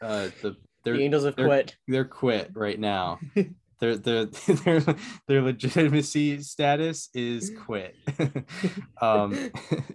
uh, 0.00 0.31
the 0.40 0.57
they're 0.83 0.96
the 0.96 1.02
Angels 1.05 1.24
have 1.26 1.37
they're- 1.37 1.46
quit. 1.46 1.76
they're 1.87 2.07
quit 2.07 2.50
right 2.55 2.81
now. 2.81 3.20
their 3.82 3.96
their 3.96 4.24
their 4.64 4.80
their 5.26 5.42
legitimacy 5.42 6.40
status 6.40 7.10
is 7.14 7.50
quit, 7.66 7.96
um, 9.02 9.50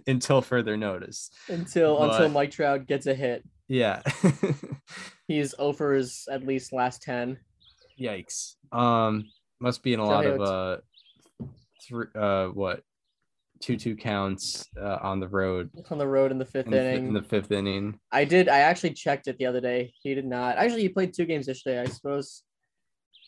until 0.06 0.42
further 0.42 0.76
notice. 0.76 1.30
until 1.48 2.02
until 2.02 2.28
Mike 2.28 2.50
Trout 2.50 2.86
gets 2.86 3.06
a 3.06 3.14
hit. 3.14 3.42
Yeah. 3.66 4.02
He's 5.26 5.54
over 5.58 5.94
his 5.94 6.28
at 6.30 6.46
least 6.46 6.72
last 6.72 7.02
ten. 7.02 7.38
Yikes. 8.00 8.54
Um, 8.72 9.24
must 9.60 9.82
be 9.82 9.94
in 9.94 10.00
a 10.00 10.04
So 10.04 10.10
lot 10.10 10.26
of 10.26 10.40
uh, 10.40 10.76
three 11.86 12.06
uh, 12.14 12.48
what, 12.48 12.82
two 13.60 13.76
two 13.76 13.96
counts 13.96 14.66
uh, 14.78 14.98
on 15.00 15.18
the 15.18 15.28
road 15.28 15.70
on 15.90 15.98
the 15.98 16.06
road 16.06 16.30
in 16.30 16.38
the 16.38 16.44
fifth 16.44 16.66
in 16.66 16.72
the, 16.72 16.84
inning. 16.84 17.06
in 17.08 17.14
the 17.14 17.22
fifth 17.22 17.50
inning. 17.50 17.98
I 18.12 18.24
did. 18.24 18.48
I 18.50 18.60
actually 18.60 18.92
checked 18.92 19.28
it 19.28 19.38
the 19.38 19.46
other 19.46 19.62
day. 19.62 19.92
He 20.02 20.14
did 20.14 20.26
not. 20.26 20.56
Actually, 20.58 20.82
he 20.82 20.88
played 20.90 21.14
two 21.14 21.24
games 21.24 21.48
yesterday. 21.48 21.80
I 21.80 21.86
suppose. 21.86 22.42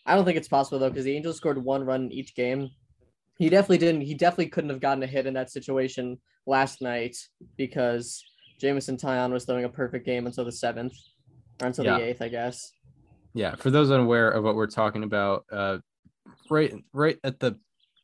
I 0.06 0.14
don't 0.14 0.24
think 0.24 0.36
it's 0.36 0.48
possible 0.48 0.78
though, 0.78 0.88
because 0.90 1.04
the 1.04 1.16
Angels 1.16 1.36
scored 1.36 1.62
one 1.62 1.84
run 1.84 2.04
in 2.04 2.12
each 2.12 2.34
game. 2.34 2.70
He 3.38 3.48
definitely 3.48 3.78
didn't. 3.78 4.02
He 4.02 4.14
definitely 4.14 4.48
couldn't 4.48 4.70
have 4.70 4.80
gotten 4.80 5.02
a 5.02 5.06
hit 5.06 5.26
in 5.26 5.34
that 5.34 5.50
situation 5.50 6.18
last 6.46 6.82
night 6.82 7.16
because 7.56 8.22
Jameson 8.58 8.96
Taillon 8.96 9.32
was 9.32 9.44
throwing 9.44 9.64
a 9.64 9.68
perfect 9.68 10.04
game 10.04 10.26
until 10.26 10.44
the 10.44 10.52
seventh 10.52 10.92
or 11.62 11.68
until 11.68 11.84
Yeah. 11.84 11.98
the 11.98 12.04
eighth, 12.04 12.22
I 12.22 12.28
guess. 12.28 12.72
Yeah, 13.32 13.54
for 13.54 13.70
those 13.70 13.90
unaware 13.90 14.30
of 14.30 14.44
what 14.44 14.56
we're 14.56 14.66
talking 14.66 15.04
about, 15.04 15.44
uh, 15.52 15.78
right 16.50 16.74
right 16.92 17.18
at 17.24 17.38
the 17.40 17.58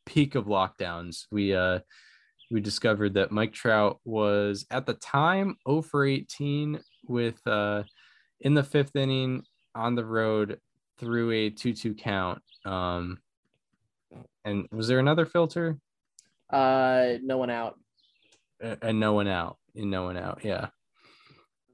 peak 0.06 0.36
of 0.36 0.46
lockdowns, 0.46 1.26
we 1.30 1.54
uh 1.54 1.80
we 2.50 2.60
discovered 2.60 3.14
that 3.14 3.32
Mike 3.32 3.52
Trout 3.52 3.98
was 4.04 4.64
at 4.70 4.86
the 4.86 4.94
time 4.94 5.56
0 5.68 5.82
for 5.82 6.06
18 6.06 6.80
with 7.08 7.44
uh 7.46 7.82
in 8.40 8.54
the 8.54 8.62
fifth 8.62 8.94
inning 8.94 9.42
on 9.74 9.96
the 9.96 10.04
road 10.04 10.60
through 10.98 11.30
a 11.30 11.50
2-2 11.50 11.98
count. 11.98 12.42
Um 12.64 13.18
and 14.44 14.66
was 14.70 14.88
there 14.88 14.98
another 14.98 15.26
filter? 15.26 15.78
Uh, 16.50 17.14
no 17.22 17.38
one 17.38 17.50
out. 17.50 17.78
And 18.60 19.00
no 19.00 19.12
one 19.12 19.28
out 19.28 19.58
and 19.74 19.90
no 19.90 20.04
one 20.04 20.16
out, 20.16 20.40
yeah. 20.42 20.68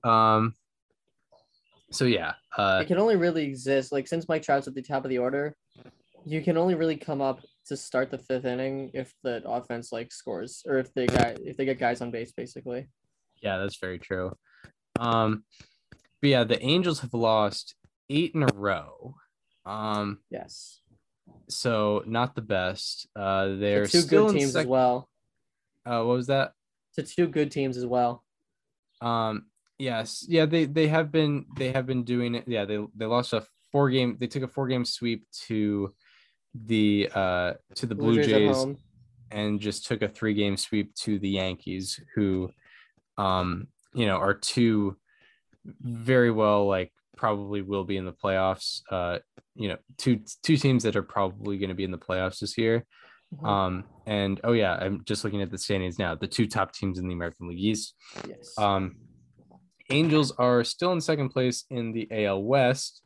Um 0.04 0.54
so 1.90 2.06
yeah, 2.06 2.32
uh 2.56 2.80
it 2.82 2.86
can 2.86 2.98
only 2.98 3.16
really 3.16 3.44
exist 3.44 3.92
like 3.92 4.08
since 4.08 4.28
Mike 4.28 4.42
Trout's 4.42 4.66
at 4.66 4.74
the 4.74 4.82
top 4.82 5.04
of 5.04 5.10
the 5.10 5.18
order, 5.18 5.54
you 6.24 6.42
can 6.42 6.56
only 6.56 6.74
really 6.74 6.96
come 6.96 7.20
up 7.20 7.40
to 7.66 7.76
start 7.76 8.10
the 8.10 8.18
fifth 8.18 8.44
inning 8.44 8.90
if 8.94 9.12
the 9.22 9.42
offense 9.48 9.92
like 9.92 10.10
scores 10.12 10.62
or 10.66 10.78
if 10.78 10.92
they 10.94 11.06
got 11.06 11.38
if 11.40 11.56
they 11.56 11.64
get 11.64 11.78
guys 11.78 12.00
on 12.00 12.10
base 12.10 12.32
basically. 12.32 12.88
Yeah, 13.42 13.58
that's 13.58 13.78
very 13.78 13.98
true. 13.98 14.32
Um, 14.98 15.44
but 16.20 16.30
yeah, 16.30 16.44
the 16.44 16.62
Angels 16.62 17.00
have 17.00 17.14
lost 17.14 17.74
eight 18.12 18.34
in 18.34 18.42
a 18.42 18.48
row. 18.54 19.14
Um, 19.64 20.18
Yes. 20.30 20.80
so 21.48 22.02
not 22.06 22.34
the 22.34 22.42
best. 22.42 23.06
Uh, 23.16 23.56
they're 23.56 23.86
To 23.86 23.90
two 23.92 24.00
still 24.02 24.26
good 24.26 24.38
teams 24.38 24.52
sec- 24.52 24.62
as 24.62 24.66
well. 24.66 25.08
Uh, 25.86 26.02
what 26.04 26.14
was 26.16 26.26
that? 26.28 26.52
To 26.94 27.02
two 27.02 27.26
good 27.26 27.50
teams 27.50 27.76
as 27.76 27.86
well. 27.86 28.24
Um, 29.00 29.46
yes, 29.78 30.24
yeah, 30.28 30.46
they 30.46 30.66
they 30.66 30.88
have 30.88 31.10
been 31.10 31.46
they 31.56 31.72
have 31.72 31.86
been 31.86 32.04
doing 32.04 32.34
it. 32.34 32.44
Yeah, 32.46 32.64
they 32.66 32.78
they 32.94 33.06
lost 33.06 33.32
a 33.32 33.44
four 33.72 33.90
game. 33.90 34.16
They 34.20 34.26
took 34.26 34.42
a 34.42 34.48
four 34.48 34.68
game 34.68 34.84
sweep 34.84 35.26
to 35.46 35.94
the 36.54 37.08
uh 37.14 37.54
to 37.76 37.86
the 37.86 37.94
Blue 37.94 38.22
Jays 38.22 38.66
and 39.30 39.58
just 39.60 39.86
took 39.86 40.02
a 40.02 40.08
three 40.08 40.34
game 40.34 40.56
sweep 40.56 40.94
to 40.96 41.18
the 41.18 41.30
Yankees, 41.30 41.98
who, 42.14 42.50
um, 43.16 43.68
you 43.94 44.04
know, 44.06 44.16
are 44.16 44.34
two 44.34 44.96
very 45.64 46.30
well 46.30 46.66
like 46.66 46.92
probably 47.22 47.62
will 47.62 47.84
be 47.84 47.96
in 47.96 48.04
the 48.04 48.12
playoffs. 48.12 48.82
Uh, 48.90 49.20
you 49.54 49.68
know, 49.68 49.76
two 49.96 50.18
two 50.42 50.56
teams 50.56 50.82
that 50.82 50.96
are 50.96 51.04
probably 51.04 51.56
going 51.56 51.68
to 51.68 51.74
be 51.76 51.84
in 51.84 51.92
the 51.92 51.96
playoffs 52.08 52.40
this 52.40 52.58
year. 52.58 52.84
Mhm. 53.36 53.46
Um, 53.46 53.84
and 54.06 54.40
oh 54.42 54.50
yeah, 54.50 54.74
I'm 54.74 55.04
just 55.04 55.22
looking 55.22 55.40
at 55.40 55.48
the 55.48 55.56
standings 55.56 56.00
now. 56.00 56.16
The 56.16 56.26
two 56.26 56.48
top 56.48 56.72
teams 56.72 56.98
in 56.98 57.06
the 57.06 57.14
American 57.14 57.46
League 57.46 57.60
East. 57.60 57.94
yes. 58.28 58.58
Um, 58.58 58.96
Angels 59.90 60.32
are 60.32 60.64
still 60.64 60.92
in 60.92 61.00
second 61.00 61.28
place 61.28 61.64
in 61.70 61.92
the 61.92 62.08
AL 62.10 62.42
West. 62.42 63.02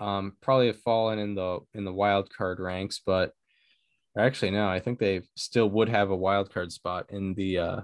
Um, 0.00 0.32
probably 0.40 0.66
have 0.66 0.80
fallen 0.80 1.20
in 1.20 1.36
the 1.36 1.60
in 1.72 1.84
the 1.84 1.92
wild 1.92 2.34
card 2.36 2.58
ranks, 2.58 3.00
but 3.06 3.30
actually 4.18 4.50
no, 4.50 4.66
I 4.66 4.80
think 4.80 4.98
they 4.98 5.22
still 5.36 5.70
would 5.70 5.88
have 5.88 6.10
a 6.10 6.16
wild 6.16 6.52
card 6.52 6.72
spot 6.72 7.06
in 7.10 7.34
the 7.34 7.58
uh, 7.58 7.80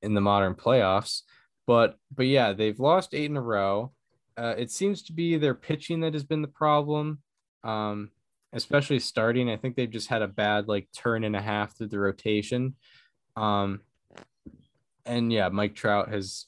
in 0.00 0.14
the 0.14 0.22
modern 0.22 0.54
playoffs. 0.54 1.24
But 1.66 1.96
but 2.16 2.26
yeah, 2.26 2.54
they've 2.54 2.80
lost 2.80 3.12
eight 3.12 3.30
in 3.30 3.36
a 3.36 3.42
row. 3.42 3.92
Uh, 4.38 4.54
it 4.56 4.70
seems 4.70 5.02
to 5.02 5.12
be 5.12 5.36
their 5.36 5.54
pitching 5.54 6.00
that 6.00 6.14
has 6.14 6.22
been 6.22 6.42
the 6.42 6.48
problem, 6.48 7.18
um, 7.64 8.10
especially 8.52 9.00
starting. 9.00 9.50
I 9.50 9.56
think 9.56 9.74
they've 9.74 9.90
just 9.90 10.08
had 10.08 10.22
a 10.22 10.28
bad 10.28 10.68
like 10.68 10.88
turn 10.96 11.24
and 11.24 11.34
a 11.34 11.42
half 11.42 11.76
through 11.76 11.88
the 11.88 11.98
rotation. 11.98 12.76
Um, 13.36 13.80
and 15.04 15.32
yeah, 15.32 15.48
Mike 15.48 15.74
Trout 15.74 16.10
has 16.10 16.46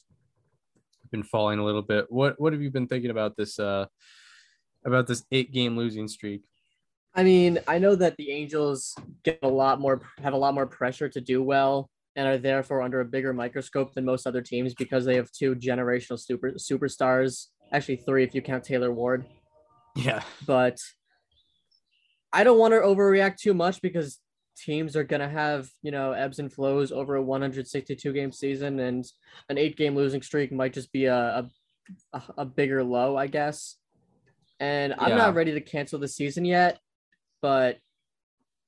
been 1.10 1.24
falling 1.24 1.58
a 1.58 1.64
little 1.64 1.82
bit. 1.82 2.06
What 2.10 2.40
what 2.40 2.52
have 2.52 2.62
you 2.62 2.70
been 2.70 2.86
thinking 2.86 3.10
about 3.10 3.36
this 3.36 3.58
uh 3.58 3.86
about 4.84 5.08
this 5.08 5.24
eight 5.32 5.52
game 5.52 5.76
losing 5.76 6.06
streak? 6.06 6.42
I 7.12 7.24
mean, 7.24 7.58
I 7.66 7.78
know 7.78 7.96
that 7.96 8.16
the 8.16 8.30
Angels 8.30 8.94
get 9.24 9.40
a 9.42 9.48
lot 9.48 9.80
more 9.80 10.00
have 10.22 10.32
a 10.32 10.38
lot 10.38 10.54
more 10.54 10.66
pressure 10.66 11.08
to 11.08 11.20
do 11.20 11.42
well 11.42 11.90
and 12.16 12.28
are 12.28 12.38
therefore 12.38 12.82
under 12.82 13.00
a 13.00 13.04
bigger 13.04 13.32
microscope 13.32 13.94
than 13.94 14.04
most 14.04 14.26
other 14.26 14.42
teams 14.42 14.74
because 14.74 15.04
they 15.04 15.16
have 15.16 15.30
two 15.32 15.54
generational 15.54 16.18
super 16.18 16.52
superstars, 16.52 17.46
actually 17.72 17.96
three 17.96 18.24
if 18.24 18.34
you 18.34 18.42
count 18.42 18.64
Taylor 18.64 18.92
Ward. 18.92 19.26
Yeah. 19.96 20.22
But 20.46 20.78
I 22.32 22.44
don't 22.44 22.58
want 22.58 22.72
to 22.72 22.80
overreact 22.80 23.36
too 23.38 23.54
much 23.54 23.82
because 23.82 24.18
teams 24.56 24.94
are 24.96 25.04
going 25.04 25.20
to 25.20 25.28
have, 25.28 25.68
you 25.82 25.90
know, 25.90 26.12
ebbs 26.12 26.38
and 26.38 26.52
flows 26.52 26.92
over 26.92 27.16
a 27.16 27.22
162 27.22 28.12
game 28.12 28.30
season 28.32 28.78
and 28.80 29.04
an 29.48 29.58
8 29.58 29.76
game 29.76 29.96
losing 29.96 30.22
streak 30.22 30.52
might 30.52 30.72
just 30.72 30.92
be 30.92 31.06
a 31.06 31.14
a, 31.16 31.50
a, 32.12 32.22
a 32.38 32.44
bigger 32.44 32.84
low, 32.84 33.16
I 33.16 33.26
guess. 33.26 33.76
And 34.60 34.94
I'm 34.98 35.10
Yeah. 35.10 35.16
not 35.16 35.34
ready 35.34 35.52
to 35.52 35.60
cancel 35.60 35.98
the 35.98 36.08
season 36.08 36.44
yet, 36.44 36.78
but 37.40 37.78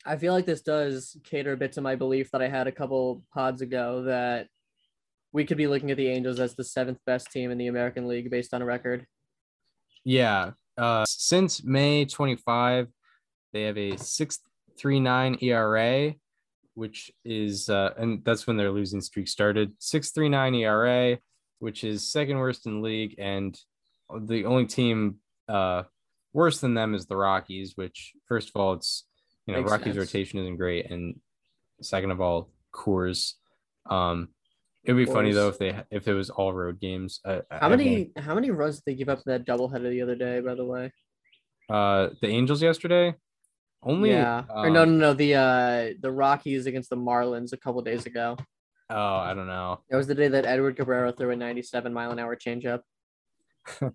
I 0.04 0.16
feel 0.16 0.32
like 0.32 0.46
this 0.46 0.62
does 0.62 1.16
cater 1.22 1.52
a 1.52 1.56
bit 1.56 1.72
to 1.72 1.80
my 1.80 1.94
belief 1.94 2.30
that 2.32 2.42
I 2.42 2.48
had 2.48 2.66
a 2.66 2.72
couple 2.72 3.22
pods 3.32 3.62
ago 3.62 4.02
that 4.04 4.48
we 5.32 5.44
could 5.44 5.56
be 5.56 5.66
looking 5.66 5.90
at 5.90 5.96
the 5.96 6.08
Angels 6.08 6.40
as 6.40 6.54
the 6.54 6.64
seventh 6.64 6.98
best 7.06 7.30
team 7.30 7.50
in 7.50 7.58
the 7.58 7.66
American 7.68 8.06
League 8.06 8.30
based 8.30 8.52
on 8.54 8.62
a 8.62 8.64
record. 8.64 9.06
Yeah. 10.04 10.52
Uh 10.76 11.04
since 11.06 11.62
May 11.64 12.04
25, 12.04 12.88
they 13.52 13.62
have 13.62 13.78
a 13.78 13.96
639 13.96 15.38
ERA, 15.42 16.14
which 16.74 17.12
is 17.24 17.68
uh 17.68 17.90
and 17.96 18.24
that's 18.24 18.46
when 18.46 18.56
their 18.56 18.70
losing 18.70 19.00
streak 19.00 19.28
started. 19.28 19.72
639 19.78 20.54
ERA, 20.56 21.18
which 21.58 21.84
is 21.84 22.10
second 22.10 22.38
worst 22.38 22.66
in 22.66 22.76
the 22.76 22.80
league, 22.80 23.14
and 23.18 23.58
the 24.26 24.44
only 24.44 24.66
team 24.66 25.16
uh 25.48 25.84
worse 26.32 26.60
than 26.60 26.74
them 26.74 26.94
is 26.94 27.06
the 27.06 27.16
Rockies, 27.16 27.72
which 27.76 28.12
first 28.26 28.48
of 28.48 28.56
all, 28.60 28.72
it's 28.74 29.04
you 29.46 29.52
know, 29.54 29.60
Makes 29.60 29.70
Rockies 29.72 29.94
sense. 29.94 29.98
rotation 29.98 30.38
isn't 30.40 30.56
great, 30.56 30.90
and 30.90 31.20
second 31.80 32.10
of 32.10 32.20
all, 32.20 32.50
Coors 32.72 33.34
Um, 33.90 34.28
it'd 34.84 34.96
be 34.96 35.10
funny 35.10 35.32
though 35.32 35.48
if 35.48 35.58
they 35.58 35.80
if 35.90 36.08
it 36.08 36.14
was 36.14 36.30
all 36.30 36.52
road 36.52 36.80
games. 36.80 37.20
I, 37.24 37.42
I 37.50 37.58
How 37.58 37.68
don't 37.68 37.78
many 37.78 38.10
how 38.16 38.34
many 38.34 38.50
runs 38.50 38.76
did 38.76 38.84
they 38.86 38.94
give 38.94 39.08
up 39.08 39.18
to 39.18 39.24
that 39.26 39.46
doubleheader 39.46 39.90
the 39.90 40.02
other 40.02 40.16
day? 40.16 40.40
By 40.40 40.54
the 40.54 40.64
way. 40.64 40.92
Uh, 41.70 42.10
the 42.20 42.28
Angels 42.28 42.62
yesterday. 42.62 43.14
Only. 43.82 44.10
yeah. 44.10 44.44
or 44.48 44.70
no, 44.70 44.82
um, 44.82 44.98
no, 44.98 45.08
no. 45.08 45.14
The 45.14 45.34
uh 45.34 45.94
the 46.00 46.12
Rockies 46.12 46.66
against 46.66 46.90
the 46.90 46.96
Marlins 46.96 47.52
a 47.52 47.56
couple 47.56 47.82
days 47.82 48.06
ago. 48.06 48.36
Oh, 48.90 49.16
I 49.16 49.32
don't 49.34 49.46
know. 49.46 49.80
That 49.90 49.96
was 49.96 50.06
the 50.06 50.14
day 50.14 50.28
that 50.28 50.44
Edward 50.44 50.76
Cabrera 50.76 51.12
threw 51.12 51.30
a 51.30 51.36
97 51.36 51.92
mile 51.92 52.10
an 52.10 52.18
hour 52.18 52.36
changeup. 52.36 52.80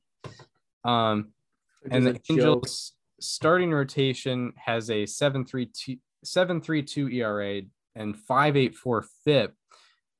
Um, 0.83 1.33
which 1.81 1.93
and 1.93 2.05
the 2.05 2.11
a 2.11 2.13
joke. 2.13 2.29
Angels 2.29 2.93
starting 3.19 3.71
rotation 3.71 4.53
has 4.55 4.89
a 4.89 5.03
7.32 5.03 5.99
7.32 6.25 7.13
ERA 7.13 7.61
and 7.95 8.15
5.84 8.15 9.05
FIP 9.23 9.53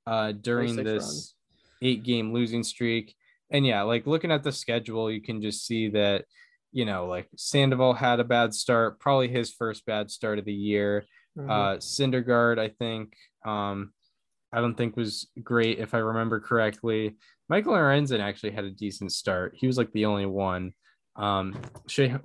uh, 0.07 0.31
during 0.31 0.75
this 0.75 1.03
runs. 1.03 1.35
eight 1.81 2.03
game 2.03 2.33
losing 2.33 2.63
streak. 2.63 3.13
And 3.49 3.65
yeah, 3.65 3.83
like 3.83 4.07
looking 4.07 4.31
at 4.31 4.43
the 4.43 4.51
schedule, 4.51 5.11
you 5.11 5.21
can 5.21 5.41
just 5.41 5.65
see 5.65 5.89
that, 5.89 6.25
you 6.71 6.85
know, 6.85 7.07
like 7.07 7.27
Sandoval 7.37 7.93
had 7.93 8.19
a 8.19 8.23
bad 8.23 8.53
start, 8.53 8.99
probably 8.99 9.27
his 9.27 9.53
first 9.53 9.85
bad 9.85 10.11
start 10.11 10.39
of 10.39 10.45
the 10.45 10.53
year. 10.53 11.05
Mhm. 11.37 11.49
Uh, 11.49 11.77
Syndergaard, 11.77 12.59
I 12.59 12.69
think, 12.69 13.15
um, 13.45 13.93
I 14.51 14.61
don't 14.61 14.75
think 14.75 14.95
was 14.95 15.27
great 15.43 15.79
if 15.79 15.93
I 15.93 15.99
remember 15.99 16.39
correctly. 16.39 17.17
Michael 17.49 17.73
Lorenzen 17.73 18.19
actually 18.19 18.51
had 18.51 18.65
a 18.65 18.71
decent 18.71 19.11
start. 19.11 19.53
He 19.55 19.67
was 19.67 19.77
like 19.77 19.91
the 19.91 20.05
only 20.05 20.25
one. 20.25 20.73
Um, 21.15 21.53
Shohei, 21.87 22.19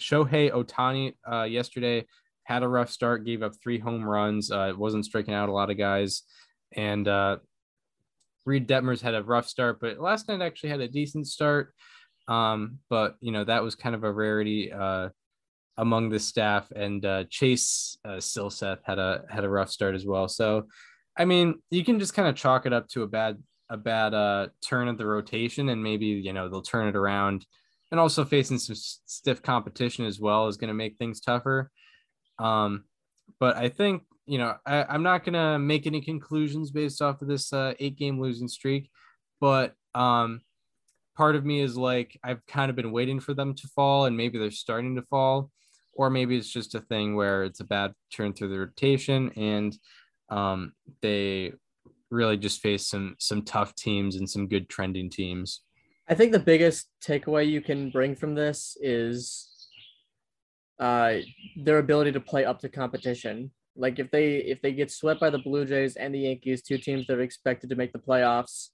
Shohei 0.00 0.50
Ohtani 0.50 1.14
uh, 1.30 1.44
yesterday 1.44 2.06
had 2.44 2.62
a 2.62 2.68
rough 2.68 2.90
start, 2.90 3.24
gave 3.24 3.42
up 3.42 3.52
three 3.62 3.78
home 3.78 4.04
runs. 4.04 4.50
Uh, 4.50 4.72
wasn't 4.76 5.04
striking 5.04 5.34
out 5.34 5.48
a 5.48 5.52
lot 5.52 5.70
of 5.70 5.78
guys. 5.78 6.22
And 6.76 7.06
uh, 7.08 7.38
Reid 8.44 8.68
Detmers 8.68 9.00
had 9.00 9.14
a 9.14 9.22
rough 9.22 9.48
start, 9.48 9.80
but 9.80 9.98
last 9.98 10.28
night 10.28 10.42
actually 10.42 10.70
had 10.70 10.80
a 10.80 10.88
decent 10.88 11.26
start. 11.26 11.74
Um, 12.28 12.78
but 12.88 13.16
you 13.20 13.32
know 13.32 13.44
that 13.44 13.62
was 13.62 13.74
kind 13.74 13.94
of 13.94 14.04
a 14.04 14.12
rarity 14.12 14.72
uh, 14.72 15.08
among 15.76 16.10
the 16.10 16.18
staff. 16.18 16.70
And 16.74 17.04
uh, 17.04 17.24
Chase 17.30 17.96
uh, 18.04 18.18
Silseth 18.18 18.78
had 18.84 18.98
a 18.98 19.24
had 19.28 19.44
a 19.44 19.48
rough 19.48 19.70
start 19.70 19.94
as 19.94 20.06
well. 20.06 20.28
So, 20.28 20.66
I 21.16 21.24
mean, 21.24 21.60
you 21.70 21.84
can 21.84 21.98
just 21.98 22.14
kind 22.14 22.28
of 22.28 22.36
chalk 22.36 22.66
it 22.66 22.72
up 22.72 22.88
to 22.90 23.02
a 23.02 23.08
bad 23.08 23.42
a 23.70 23.76
bad 23.76 24.14
uh, 24.14 24.48
turn 24.62 24.88
of 24.88 24.98
the 24.98 25.06
rotation, 25.06 25.68
and 25.70 25.82
maybe 25.82 26.06
you 26.06 26.32
know 26.32 26.48
they'll 26.48 26.62
turn 26.62 26.88
it 26.88 26.96
around. 26.96 27.46
And 27.90 28.00
also 28.00 28.24
facing 28.24 28.58
some 28.58 28.74
stiff 28.74 29.42
competition 29.42 30.06
as 30.06 30.18
well 30.18 30.48
is 30.48 30.56
going 30.56 30.68
to 30.68 30.74
make 30.74 30.96
things 30.96 31.20
tougher. 31.20 31.70
Um, 32.38 32.84
but 33.38 33.56
I 33.56 33.68
think 33.68 34.04
you 34.26 34.38
know 34.38 34.54
I, 34.66 34.84
I'm 34.84 35.02
not 35.02 35.24
gonna 35.24 35.58
make 35.58 35.86
any 35.86 36.00
conclusions 36.00 36.70
based 36.70 37.02
off 37.02 37.22
of 37.22 37.28
this 37.28 37.52
uh, 37.52 37.74
eight 37.78 37.96
game 37.96 38.20
losing 38.20 38.48
streak, 38.48 38.90
but 39.40 39.74
um, 39.94 40.40
part 41.16 41.36
of 41.36 41.44
me 41.44 41.60
is 41.60 41.76
like 41.76 42.18
I've 42.22 42.44
kind 42.46 42.70
of 42.70 42.76
been 42.76 42.92
waiting 42.92 43.20
for 43.20 43.34
them 43.34 43.54
to 43.54 43.68
fall, 43.68 44.06
and 44.06 44.16
maybe 44.16 44.38
they're 44.38 44.50
starting 44.50 44.96
to 44.96 45.02
fall, 45.02 45.50
or 45.92 46.10
maybe 46.10 46.36
it's 46.36 46.52
just 46.52 46.74
a 46.74 46.80
thing 46.80 47.16
where 47.16 47.44
it's 47.44 47.60
a 47.60 47.64
bad 47.64 47.92
turn 48.12 48.32
through 48.32 48.48
the 48.48 48.58
rotation, 48.58 49.30
and 49.36 49.76
um, 50.30 50.72
they 51.00 51.52
really 52.10 52.36
just 52.36 52.60
face 52.60 52.86
some 52.86 53.16
some 53.18 53.42
tough 53.42 53.74
teams 53.74 54.16
and 54.16 54.28
some 54.28 54.46
good 54.46 54.68
trending 54.68 55.10
teams. 55.10 55.62
I 56.08 56.14
think 56.14 56.32
the 56.32 56.38
biggest 56.38 56.88
takeaway 57.02 57.48
you 57.48 57.60
can 57.60 57.90
bring 57.90 58.14
from 58.14 58.34
this 58.34 58.76
is 58.80 59.48
uh 60.78 61.16
their 61.56 61.78
ability 61.78 62.12
to 62.12 62.20
play 62.20 62.44
up 62.44 62.60
to 62.60 62.68
competition. 62.68 63.50
Like 63.76 63.98
if 63.98 64.10
they 64.10 64.36
if 64.36 64.60
they 64.60 64.72
get 64.72 64.90
swept 64.90 65.20
by 65.20 65.30
the 65.30 65.38
Blue 65.38 65.64
Jays 65.64 65.96
and 65.96 66.14
the 66.14 66.20
Yankees, 66.20 66.62
two 66.62 66.78
teams 66.78 67.06
that 67.06 67.18
are 67.18 67.22
expected 67.22 67.70
to 67.70 67.76
make 67.76 67.92
the 67.92 67.98
playoffs, 67.98 68.68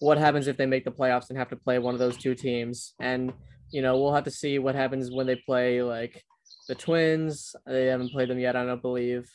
what 0.00 0.18
happens 0.18 0.46
if 0.46 0.56
they 0.56 0.66
make 0.66 0.84
the 0.84 0.90
playoffs 0.90 1.28
and 1.28 1.38
have 1.38 1.50
to 1.50 1.56
play 1.56 1.78
one 1.78 1.94
of 1.94 2.00
those 2.00 2.16
two 2.16 2.34
teams? 2.34 2.94
And 3.00 3.32
you 3.70 3.82
know, 3.82 3.98
we'll 3.98 4.14
have 4.14 4.24
to 4.24 4.30
see 4.30 4.58
what 4.58 4.74
happens 4.74 5.10
when 5.10 5.26
they 5.26 5.36
play 5.36 5.82
like 5.82 6.24
the 6.68 6.74
Twins. 6.74 7.54
They 7.66 7.86
haven't 7.86 8.12
played 8.12 8.30
them 8.30 8.38
yet, 8.38 8.56
I 8.56 8.64
don't 8.64 8.80
believe. 8.82 9.30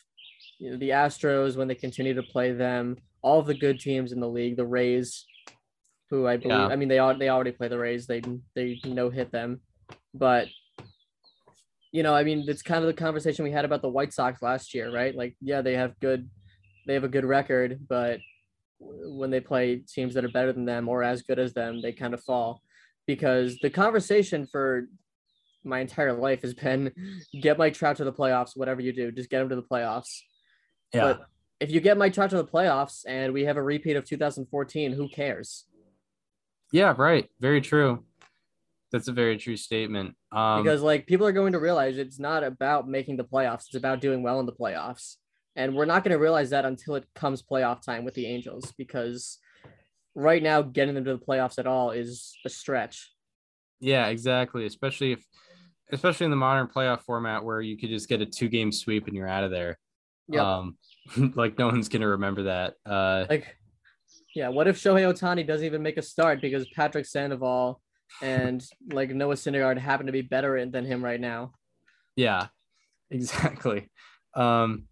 You 0.60 0.72
know, 0.72 0.78
the 0.78 0.90
Astros 0.90 1.56
when 1.56 1.68
they 1.68 1.76
continue 1.76 2.16
to 2.16 2.24
play 2.24 2.52
them, 2.52 2.98
all 3.22 3.40
of 3.40 3.46
the 3.46 3.54
good 3.54 3.80
teams 3.80 4.12
in 4.12 4.20
the 4.20 4.30
league, 4.30 4.58
the 4.58 4.66
Rays, 4.66 5.26
who 6.10 6.28
I 6.28 6.38
believe 6.38 6.58
Yeah. 6.58 6.68
I 6.68 6.76
mean 6.76 6.90
they 6.90 7.00
al- 7.00 7.18
they 7.18 7.30
already 7.30 7.52
play 7.52 7.68
the 7.68 7.78
Rays. 7.78 8.08
They 8.08 8.22
they 8.56 8.80
no 8.86 9.10
hit 9.10 9.32
them. 9.32 9.62
But 10.14 10.48
you 11.94 12.02
know, 12.02 12.14
I 12.14 12.24
mean, 12.24 12.44
it's 12.48 12.64
kind 12.64 12.84
of 12.84 12.88
the 12.88 13.02
conversation 13.02 13.46
we 13.46 13.52
had 13.52 13.66
about 13.66 13.84
the 13.84 13.88
White 13.88 14.14
Sox 14.14 14.42
last 14.42 14.74
year, 14.74 14.92
right? 14.92 15.16
Like, 15.16 15.38
yeah, 15.40 15.62
they 15.62 15.76
have 15.76 15.98
good 16.00 16.30
they 16.86 16.96
have 16.96 17.06
a 17.06 17.10
good 17.10 17.24
record, 17.24 17.80
but 17.88 18.20
when 18.80 19.30
they 19.30 19.40
play 19.40 19.78
teams 19.78 20.16
that 20.16 20.26
are 20.26 20.32
better 20.32 20.52
than 20.52 20.66
them 20.66 20.90
or 20.90 21.02
as 21.04 21.22
good 21.22 21.40
as 21.40 21.54
them, 21.54 21.82
they 21.82 21.94
kind 21.94 22.14
of 22.14 22.22
fall. 22.22 22.62
Because 23.06 23.58
the 23.62 23.70
conversation 23.70 24.48
for 24.48 24.90
my 25.64 25.80
entire 25.80 26.12
life 26.12 26.42
has 26.42 26.54
been 26.54 26.92
get 27.40 27.58
Mike 27.58 27.76
Trout 27.76 27.98
to 27.98 28.04
the 28.04 28.12
playoffs, 28.12 28.58
whatever 28.58 28.82
you 28.82 28.92
do, 28.92 29.12
just 29.12 29.30
get 29.30 29.42
him 29.42 29.50
to 29.50 29.56
the 29.56 29.64
playoffs. 29.64 30.20
Yeah, 30.94 31.02
But 31.04 31.28
if 31.60 31.72
you 31.72 31.80
get 31.80 31.98
Mike 31.98 32.14
Trout 32.14 32.32
to 32.32 32.38
the 32.38 32.46
playoffs 32.46 33.06
and 33.08 33.34
we 33.34 33.46
have 33.46 33.56
a 33.56 33.64
repeat 33.64 33.96
of 33.96 34.04
2014, 34.04 34.92
who 34.92 35.08
cares? 35.10 35.66
yeah, 36.72 36.96
right. 36.98 37.30
Very 37.40 37.62
true. 37.62 38.04
That's 38.94 39.08
a 39.08 39.12
very 39.12 39.38
true 39.38 39.58
statement. 39.58 40.16
Um, 40.32 40.64
because 40.64 40.82
like 40.82 41.08
people 41.08 41.26
are 41.28 41.34
going 41.34 41.54
to 41.54 41.60
realize 41.60 41.98
it's 41.98 42.20
not 42.20 42.44
about 42.44 42.88
making 42.88 43.18
the 43.18 43.24
playoffs 43.26 43.66
it's 43.66 43.76
about 43.76 44.00
doing 44.00 44.22
well 44.22 44.40
in 44.40 44.46
the 44.46 44.54
playoffs 44.54 45.16
and 45.56 45.76
we're 45.76 45.86
not 45.86 46.04
going 46.04 46.14
to 46.14 46.20
realize 46.20 46.52
that 46.52 46.64
until 46.64 46.96
it 46.96 47.06
comes 47.16 47.42
playoff 47.42 47.82
time 47.82 48.06
with 48.06 48.14
the 48.14 48.28
angels 48.28 48.72
because 48.78 49.40
right 50.16 50.44
now 50.44 50.62
getting 50.62 50.94
them 50.96 51.04
to 51.06 51.18
the 51.18 51.26
playoffs 51.26 51.58
at 51.58 51.68
all 51.68 51.92
is 51.92 52.36
a 52.46 52.50
stretch 52.50 53.12
Yeah, 53.80 54.08
exactly. 54.08 54.66
Especially 54.66 55.14
if, 55.14 55.26
especially 55.92 56.26
in 56.26 56.32
the 56.32 56.38
modern 56.38 56.68
playoff 56.68 57.02
format 57.02 57.44
where 57.44 57.62
you 57.62 57.78
could 57.78 57.90
just 57.90 58.08
get 58.08 58.22
a 58.22 58.26
two 58.26 58.48
game 58.48 58.72
sweep 58.72 59.08
and 59.08 59.16
you're 59.16 59.28
out 59.28 59.44
of 59.44 59.52
there. 59.52 59.78
Yep. 60.30 60.42
Um, 60.42 60.78
like 61.36 61.58
no 61.58 61.68
one's 61.68 61.90
gonna 61.90 62.08
remember 62.08 62.44
that. 62.44 62.76
Uh, 62.86 63.26
like 63.30 63.58
yeah 64.36 64.50
what 64.50 64.68
if 64.68 64.78
Shohei 64.78 65.12
Ohtani 65.12 65.46
doesn't 65.46 65.66
even 65.66 65.84
make 65.84 65.98
a 65.98 66.02
start 66.02 66.42
because 66.42 66.68
Patrick 66.70 67.06
Sandoval 67.06 67.82
and 68.22 68.64
like 68.92 69.10
Noah 69.10 69.36
Syndergaard 69.36 69.78
happened 69.78 70.08
to 70.08 70.14
be 70.14 70.22
better 70.22 70.66
than 70.66 70.86
him 70.86 71.04
right 71.04 71.20
now 71.20 71.54
yeah, 72.16 72.48
exactly. 73.12 73.90
Um, 74.36 74.86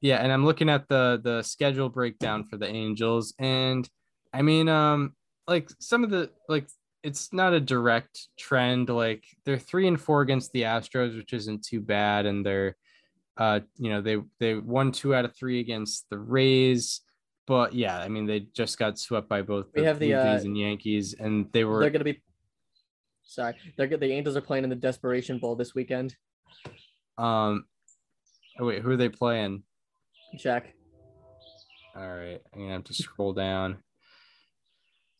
yeah, 0.00 0.16
and 0.16 0.32
I'm 0.32 0.44
looking 0.44 0.68
at 0.68 0.88
the 0.88 1.20
the 1.22 1.42
schedule 1.42 1.88
breakdown 1.88 2.44
for 2.44 2.56
the 2.56 2.68
Angels, 2.68 3.34
and 3.38 3.88
I 4.32 4.42
mean, 4.42 4.68
um, 4.68 5.14
like 5.48 5.70
some 5.80 6.04
of 6.04 6.10
the 6.10 6.30
like 6.48 6.68
it's 7.02 7.32
not 7.32 7.54
a 7.54 7.60
direct 7.60 8.28
trend. 8.38 8.88
Like 8.88 9.24
they're 9.44 9.58
three 9.58 9.86
and 9.88 10.00
four 10.00 10.20
against 10.20 10.52
the 10.52 10.62
Astros, 10.62 11.16
which 11.16 11.32
isn't 11.32 11.64
too 11.64 11.80
bad, 11.80 12.26
and 12.26 12.44
they're 12.44 12.76
uh, 13.38 13.60
you 13.78 13.90
know, 13.90 14.00
they 14.00 14.18
they 14.38 14.54
won 14.54 14.92
two 14.92 15.14
out 15.14 15.24
of 15.24 15.34
three 15.34 15.60
against 15.60 16.08
the 16.10 16.18
Rays. 16.18 17.00
But 17.46 17.74
yeah, 17.74 17.98
I 17.98 18.08
mean, 18.08 18.26
they 18.26 18.40
just 18.54 18.78
got 18.78 18.98
swept 18.98 19.28
by 19.28 19.42
both 19.42 19.66
We 19.74 19.82
the 19.82 19.86
have 19.86 19.98
the, 19.98 20.08
Jays 20.08 20.42
uh, 20.42 20.46
and 20.46 20.58
Yankees, 20.58 21.14
and 21.18 21.46
they 21.52 21.64
were 21.64 21.80
they're 21.80 21.90
going 21.90 22.00
to 22.00 22.12
be 22.12 22.20
sorry 23.26 23.54
they're 23.76 23.86
good 23.88 24.00
the 24.00 24.12
Angels 24.12 24.36
are 24.36 24.40
playing 24.40 24.64
in 24.64 24.70
the 24.70 24.76
Desperation 24.76 25.38
Bowl 25.38 25.54
this 25.56 25.74
weekend 25.74 26.14
um. 27.18 27.64
Oh 28.58 28.66
wait, 28.66 28.80
who 28.82 28.90
are 28.90 28.96
they 28.96 29.08
playing? 29.08 29.62
check 30.38 30.72
All 31.96 32.02
right, 32.08 32.40
I'm 32.54 32.60
gonna 32.60 32.72
have 32.72 32.84
to 32.84 32.94
scroll 32.94 33.32
down. 33.32 33.78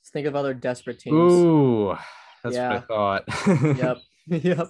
Just 0.02 0.12
think 0.12 0.26
of 0.26 0.36
other 0.36 0.54
desperate 0.54 0.98
teams 0.98 1.32
Ooh, 1.32 1.96
that's 2.42 2.54
Yeah. 2.56 2.68
what 2.68 2.82
I 2.82 2.86
thought. 2.86 3.76
yep 3.76 3.98
yep 4.26 4.68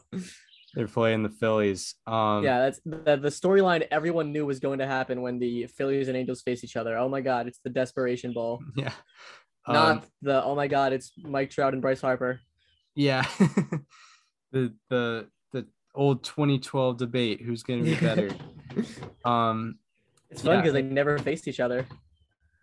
They're 0.75 0.87
playing 0.89 1.23
the 1.23 1.31
Phillies. 1.31 1.95
Um, 2.07 2.45
yeah, 2.45 2.59
that's 2.61 2.81
the, 2.85 3.17
the 3.17 3.29
storyline 3.29 3.87
everyone 3.91 4.31
knew 4.33 4.45
was 4.47 4.61
going 4.61 4.79
to 4.81 4.87
happen 4.87 5.23
when 5.23 5.39
the 5.39 5.67
Phillies 5.69 6.09
and 6.09 6.17
Angels 6.17 6.43
face 6.43 6.63
each 6.65 6.77
other. 6.77 6.97
Oh 6.99 7.09
my 7.09 7.21
God, 7.23 7.47
it's 7.47 7.61
the 7.65 7.71
desperation 7.71 8.33
bowl. 8.33 8.63
yeah, 8.77 8.93
Not 9.67 9.97
Um, 9.97 10.03
the 10.23 10.45
oh 10.45 10.55
my 10.55 10.69
God, 10.69 10.93
it's 10.93 11.13
Mike 11.19 11.51
Trout 11.51 11.73
and 11.73 11.81
Bryce 11.83 12.01
Harper. 12.03 12.41
Yeah. 12.97 13.25
the 14.53 14.73
the 14.91 15.29
the 15.53 15.67
old 15.95 16.25
2012 16.25 16.97
debate: 16.99 17.41
who's 17.43 17.63
going 17.63 17.85
to 17.85 17.91
be 17.91 18.01
better? 18.01 18.31
um, 19.25 19.79
It's 20.31 20.43
fun 20.43 20.55
Yeah. 20.55 20.61
because 20.61 20.73
they 20.73 20.83
never 20.83 21.19
faced 21.19 21.47
each 21.49 21.61
other. 21.61 21.87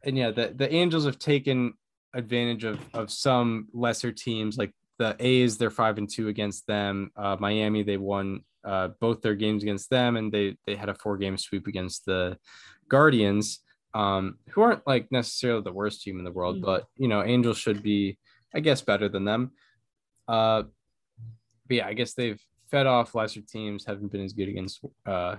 and 0.04 0.18
yeah, 0.18 0.32
the 0.32 0.54
the 0.56 0.72
Angels 0.74 1.06
have 1.06 1.20
taken 1.20 1.74
advantage 2.14 2.64
of 2.64 2.80
of 2.94 3.10
some 3.12 3.68
lesser 3.74 4.12
teams 4.12 4.58
like 4.58 4.74
the 5.00 5.16
A's. 5.20 5.58
They're 5.58 5.70
five 5.72 5.98
and 5.98 6.10
two 6.10 6.28
against 6.28 6.68
them. 6.68 7.12
Uh, 7.16 7.38
Miami, 7.40 7.84
they 7.84 7.98
won 7.98 8.42
uh, 8.64 8.90
both 9.00 9.22
their 9.22 9.36
games 9.36 9.64
against 9.64 9.90
them, 9.90 10.18
and 10.18 10.32
they 10.32 10.58
they 10.66 10.76
had 10.76 10.90
a 10.90 10.96
four 10.96 11.18
game 11.18 11.38
sweep 11.38 11.68
against 11.68 12.06
the 12.06 12.38
Guardians, 12.90 13.60
um, 13.94 14.38
who 14.50 14.62
aren't 14.62 14.86
like 14.86 15.12
necessarily 15.12 15.62
the 15.64 15.72
worst 15.74 16.04
team 16.04 16.20
in 16.20 16.26
the 16.26 16.32
world, 16.32 16.58
Mm. 16.58 16.62
but 16.66 16.88
you 16.98 17.08
know, 17.08 17.24
Angels 17.24 17.58
should 17.58 17.82
be, 17.82 18.18
I 18.54 18.60
guess, 18.60 18.82
better 18.82 19.10
than 19.10 19.26
them. 19.26 19.52
Uh, 20.28 20.64
but 21.68 21.78
yeah, 21.78 21.88
I 21.88 21.94
guess 21.94 22.14
they've 22.14 22.42
fed 22.70 22.88
off 22.88 23.16
lesser 23.16 23.42
teams, 23.42 23.86
haven't 23.86 24.12
been 24.12 24.24
as 24.24 24.34
good 24.34 24.50
against 24.50 24.84
uh 25.06 25.38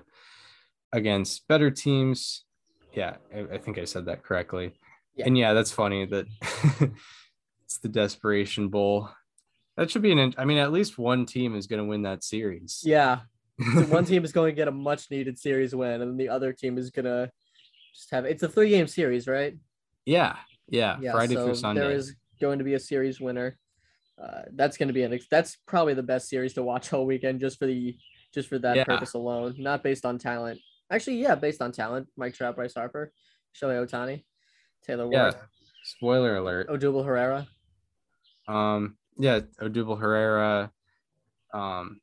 against 0.93 1.47
better 1.49 1.71
teams. 1.71 2.45
Yeah, 2.93 3.17
I, 3.35 3.55
I 3.55 3.59
think 3.59 3.79
I 3.79 3.85
said 3.85 4.07
that 4.07 4.23
correctly. 4.23 4.73
Yeah. 5.17 5.27
And 5.27 5.39
yeah, 5.39 5.53
that's 5.53 5.73
funny 5.73 6.07
that 6.07 6.27
it's 7.65 7.79
the 7.79 7.89
desperation 7.89 8.69
bowl. 8.69 9.11
That 9.77 9.91
should 9.91 10.03
be 10.03 10.13
an. 10.13 10.35
I 10.39 10.45
mean, 10.45 10.59
at 10.59 10.73
least 10.73 10.99
one 10.99 11.27
team 11.27 11.57
is 11.57 11.67
going 11.67 11.83
to 11.83 11.89
win 11.89 12.03
that 12.03 12.23
series. 12.23 12.83
Yeah. 12.85 13.21
So 13.75 13.83
one 13.89 14.05
team 14.05 14.25
is 14.25 14.33
going 14.33 14.53
to 14.53 14.57
get 14.57 14.69
a 14.69 14.73
much 14.73 15.11
needed 15.11 15.39
series 15.39 15.75
win, 15.75 16.01
and 16.01 16.13
then 16.13 16.17
the 16.17 16.29
other 16.29 16.53
team 16.53 16.79
is 16.79 16.91
gonna 16.91 17.31
just 17.95 18.11
have 18.11 18.25
it's 18.25 18.43
a 18.43 18.49
three 18.49 18.71
game 18.71 18.87
series, 18.87 19.27
right? 19.27 19.57
yeah, 20.07 20.37
yeah. 20.69 20.99
Yeah. 21.01 21.13
Friday 21.13 21.35
so 21.35 21.47
through 21.47 21.55
Sunday. 21.55 21.81
There 21.81 21.91
is 21.93 22.15
going 22.41 22.59
to 22.59 22.65
be 22.65 22.75
a 22.75 22.81
series 22.81 23.21
winner. 23.21 23.59
Uh, 24.23 24.43
that's 24.53 24.77
going 24.77 24.87
to 24.89 24.93
be 24.95 25.03
an 25.03 25.13
ex- 25.13 25.27
that's 25.31 25.57
probably 25.67 25.95
the 25.95 26.03
best 26.03 26.29
series 26.29 26.55
to 26.55 26.63
watch 26.63 26.93
all 26.93 27.05
weekend 27.05 27.41
just 27.41 27.59
for 27.59 27.67
the 27.67 27.97
just 28.33 28.49
for 28.49 28.59
that 28.59 28.77
Yeah. 28.77 28.85
purpose 28.85 29.15
alone, 29.15 29.55
not 29.59 29.83
based 29.83 30.05
on 30.07 30.19
talent. 30.19 30.61
Actually, 30.91 31.17
yeah, 31.17 31.35
based 31.35 31.61
on 31.63 31.73
talent. 31.73 32.09
Mike 32.17 32.35
Trout, 32.35 32.55
Bryce 32.57 32.75
Harper, 32.75 33.13
Shohei 33.61 33.85
Ohtani, 33.85 34.25
Taylor 34.85 35.05
Ward. 35.09 35.13
yeah. 35.13 35.41
Spoiler 35.85 36.37
alert. 36.37 36.69
Odubel 36.69 37.05
Herrera. 37.05 37.47
Um, 38.49 38.97
yeah, 39.19 39.41
Odubel 39.61 39.99
Herrera. 39.99 40.71
Um, 41.53 42.01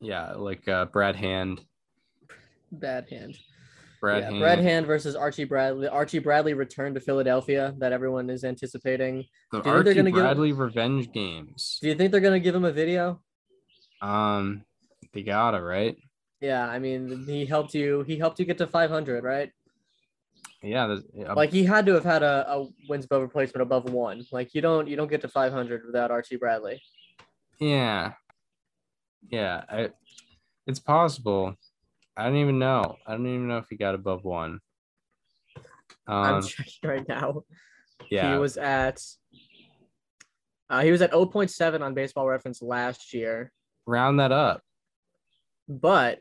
yeah, 0.00 0.32
like 0.32 0.66
uh, 0.68 0.84
Brad 0.86 1.16
Hand. 1.16 1.64
Bad 2.72 3.08
hand. 3.08 3.36
Brad 4.04 4.22
yeah, 4.22 4.28
Hand. 4.28 4.40
Brad 4.40 4.58
Hand 4.58 4.86
versus 4.86 5.16
Archie 5.16 5.44
Bradley. 5.44 5.88
Archie 5.88 6.18
Bradley 6.18 6.52
returned 6.52 6.94
to 6.94 7.00
Philadelphia 7.00 7.74
that 7.78 7.90
everyone 7.90 8.28
is 8.28 8.44
anticipating. 8.44 9.24
The 9.50 9.62
Do 9.62 9.62
you 9.62 9.62
think 9.62 9.64
they're 9.64 9.76
Archie 9.76 9.94
gonna 9.94 10.10
give- 10.10 10.20
Bradley 10.20 10.52
revenge 10.52 11.10
games. 11.10 11.78
Do 11.80 11.88
you 11.88 11.94
think 11.94 12.12
they're 12.12 12.20
gonna 12.20 12.38
give 12.38 12.54
him 12.54 12.66
a 12.66 12.72
video? 12.72 13.22
Um, 14.02 14.62
they 15.14 15.22
gotta 15.22 15.62
right. 15.62 15.96
Yeah, 16.42 16.68
I 16.68 16.78
mean, 16.78 17.24
he 17.24 17.46
helped 17.46 17.72
you. 17.72 18.02
He 18.02 18.18
helped 18.18 18.38
you 18.38 18.44
get 18.44 18.58
to 18.58 18.66
500, 18.66 19.24
right? 19.24 19.50
Yeah, 20.62 20.98
yeah, 21.14 21.32
Like 21.32 21.50
he 21.50 21.64
had 21.64 21.86
to 21.86 21.94
have 21.94 22.04
had 22.04 22.22
a, 22.22 22.44
a 22.46 22.66
wins 22.86 23.06
above 23.06 23.22
replacement 23.22 23.62
above 23.62 23.90
one. 23.90 24.26
Like 24.30 24.54
you 24.54 24.60
don't 24.60 24.86
you 24.86 24.96
don't 24.96 25.08
get 25.08 25.22
to 25.22 25.28
500 25.28 25.86
without 25.86 26.10
Archie 26.10 26.36
Bradley. 26.36 26.82
yeah, 27.58 28.12
yeah. 29.30 29.64
I, 29.66 29.90
it's 30.66 30.80
possible. 30.80 31.56
I 32.16 32.24
don't 32.24 32.36
even 32.36 32.58
know. 32.58 32.96
I 33.06 33.12
don't 33.12 33.26
even 33.26 33.48
know 33.48 33.58
if 33.58 33.66
he 33.68 33.76
got 33.76 33.94
above 33.94 34.24
one. 34.24 34.60
I'm 36.06 36.36
Um, 36.36 36.42
checking 36.42 36.88
right 36.88 37.08
now. 37.08 37.42
yeah, 38.10 38.34
He 38.34 38.38
was 38.38 38.56
at 38.56 39.00
uh, 40.70 40.80
he 40.82 40.90
was 40.90 41.02
at 41.02 41.12
0.7 41.12 41.80
on 41.82 41.94
Baseball 41.94 42.26
Reference 42.26 42.62
last 42.62 43.12
year, 43.12 43.52
round 43.86 44.18
that 44.20 44.32
up. 44.32 44.62
but 45.68 46.18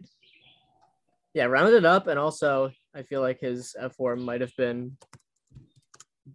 yeah, 1.34 1.46
rounded 1.46 1.76
it 1.76 1.86
up, 1.86 2.08
and 2.08 2.20
also 2.20 2.72
I 2.96 3.04
feel 3.04 3.22
like 3.22 3.40
his 3.40 3.76
fWAR 3.80 4.20
might 4.20 4.42
have 4.42 4.56
been 4.58 4.98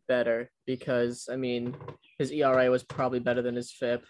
better 0.08 0.50
because 0.66 1.28
I 1.30 1.36
mean 1.36 1.76
his 2.18 2.30
ERA 2.32 2.70
was 2.70 2.82
probably 2.84 3.20
better 3.20 3.42
than 3.42 3.54
his 3.56 3.72
FIP. 3.72 4.04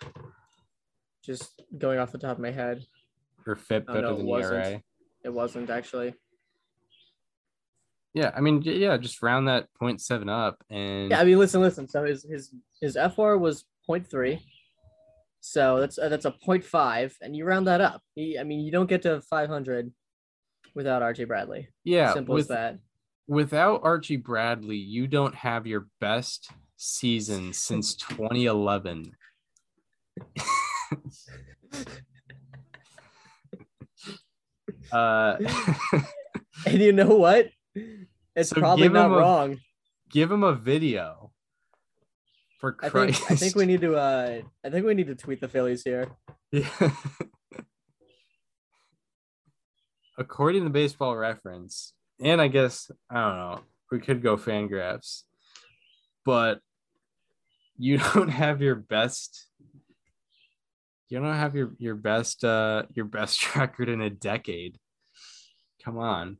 Just 1.25 1.63
going 1.77 1.99
off 1.99 2.13
the 2.13 2.19
top 2.19 2.37
of 2.37 2.43
my 2.43 2.51
head, 2.51 2.85
Or 3.47 3.55
Oh, 3.57 3.95
better 3.95 4.01
no, 4.01 4.13
it 4.15 4.17
than. 4.19 4.29
ERA. 4.29 4.83
It 5.29 5.35
wasn't 5.35 5.69
actually. 5.69 6.15
Yeah, 8.15 8.33
I 8.35 8.41
mean, 8.41 8.63
yeah, 8.63 8.97
just 8.97 9.23
round 9.23 9.47
that 9.49 9.69
0.7 9.79 10.31
up, 10.31 10.65
and 10.71 11.11
Yeah, 11.11 11.21
I 11.21 11.25
mean, 11.25 11.39
listen, 11.39 11.61
listen. 11.61 11.87
So 11.87 12.03
his 12.05 12.25
his 12.25 12.55
his 12.81 12.97
fWAR 12.97 13.39
was 13.39 13.67
0.3. 13.87 14.41
So 15.41 15.81
that's 15.81 15.99
uh, 15.99 16.09
that's 16.09 16.25
a 16.25 16.31
0.5, 16.31 17.13
and 17.21 17.37
you 17.37 17.45
round 17.45 17.67
that 17.67 17.83
up. 17.83 18.01
He, 18.15 18.39
I 18.39 18.45
mean, 18.45 18.61
you 18.61 18.73
don't 18.73 18.89
get 18.89 19.03
to 19.03 19.21
500 19.21 19.93
without 20.75 21.03
Archie 21.03 21.27
Bradley. 21.27 21.69
yeah, 21.85 22.15
Simple 22.15 22.35
with 22.35 22.45
as 22.45 22.49
that. 22.49 22.79
without 23.27 23.83
Archie 23.85 24.17
Bradley, 24.17 24.77
you 24.79 25.07
don't 25.07 25.35
have 25.35 25.67
your 25.67 25.89
best 26.01 26.51
season 26.79 27.53
since 27.53 27.95
2011. 27.97 29.13
uh, 34.93 35.37
And 36.67 36.81
you 36.81 36.93
know 36.93 37.17
what? 37.17 37.49
It's 38.35 38.51
So 38.51 38.57
probably 38.57 38.89
not 38.89 39.11
a- 39.13 39.17
wrong. 39.17 39.59
give 40.11 40.31
him 40.31 40.43
a 40.43 40.53
video. 40.55 41.33
For 42.61 42.77
I 42.83 42.89
Christ. 42.89 43.21
think 43.21 43.31
I 43.31 43.35
think 43.37 43.55
we 43.55 43.67
need 43.67 43.81
to 43.83 43.95
uh 43.95 44.41
I 44.65 44.71
think 44.71 44.85
we 44.85 44.95
need 44.95 45.07
to 45.07 45.15
tweet 45.15 45.41
the 45.41 45.47
Phillies 45.49 45.83
here. 45.85 46.09
Yeah. 46.51 46.69
According 50.19 50.65
to 50.65 50.71
baseball 50.71 51.17
reference, 51.17 51.93
and 52.21 52.41
I 52.41 52.49
guess 52.49 52.91
I 53.09 53.15
don't 53.15 53.37
know, 53.37 53.61
we 53.93 54.01
could 54.01 54.21
go 54.23 54.37
fangraphs, 54.37 55.23
but 56.25 56.61
you 57.77 57.99
don't 57.99 58.29
have 58.29 58.61
your 58.61 58.75
best 58.75 59.47
you 61.09 61.19
don't 61.19 61.35
have 61.35 61.55
your 61.55 61.73
your 61.79 61.95
best 61.95 62.45
uh 62.45 62.85
your 62.95 63.05
best 63.05 63.57
record 63.57 63.89
in 63.89 64.01
a 64.01 64.11
decade. 64.11 64.79
Come 65.85 65.99
on. 65.99 66.39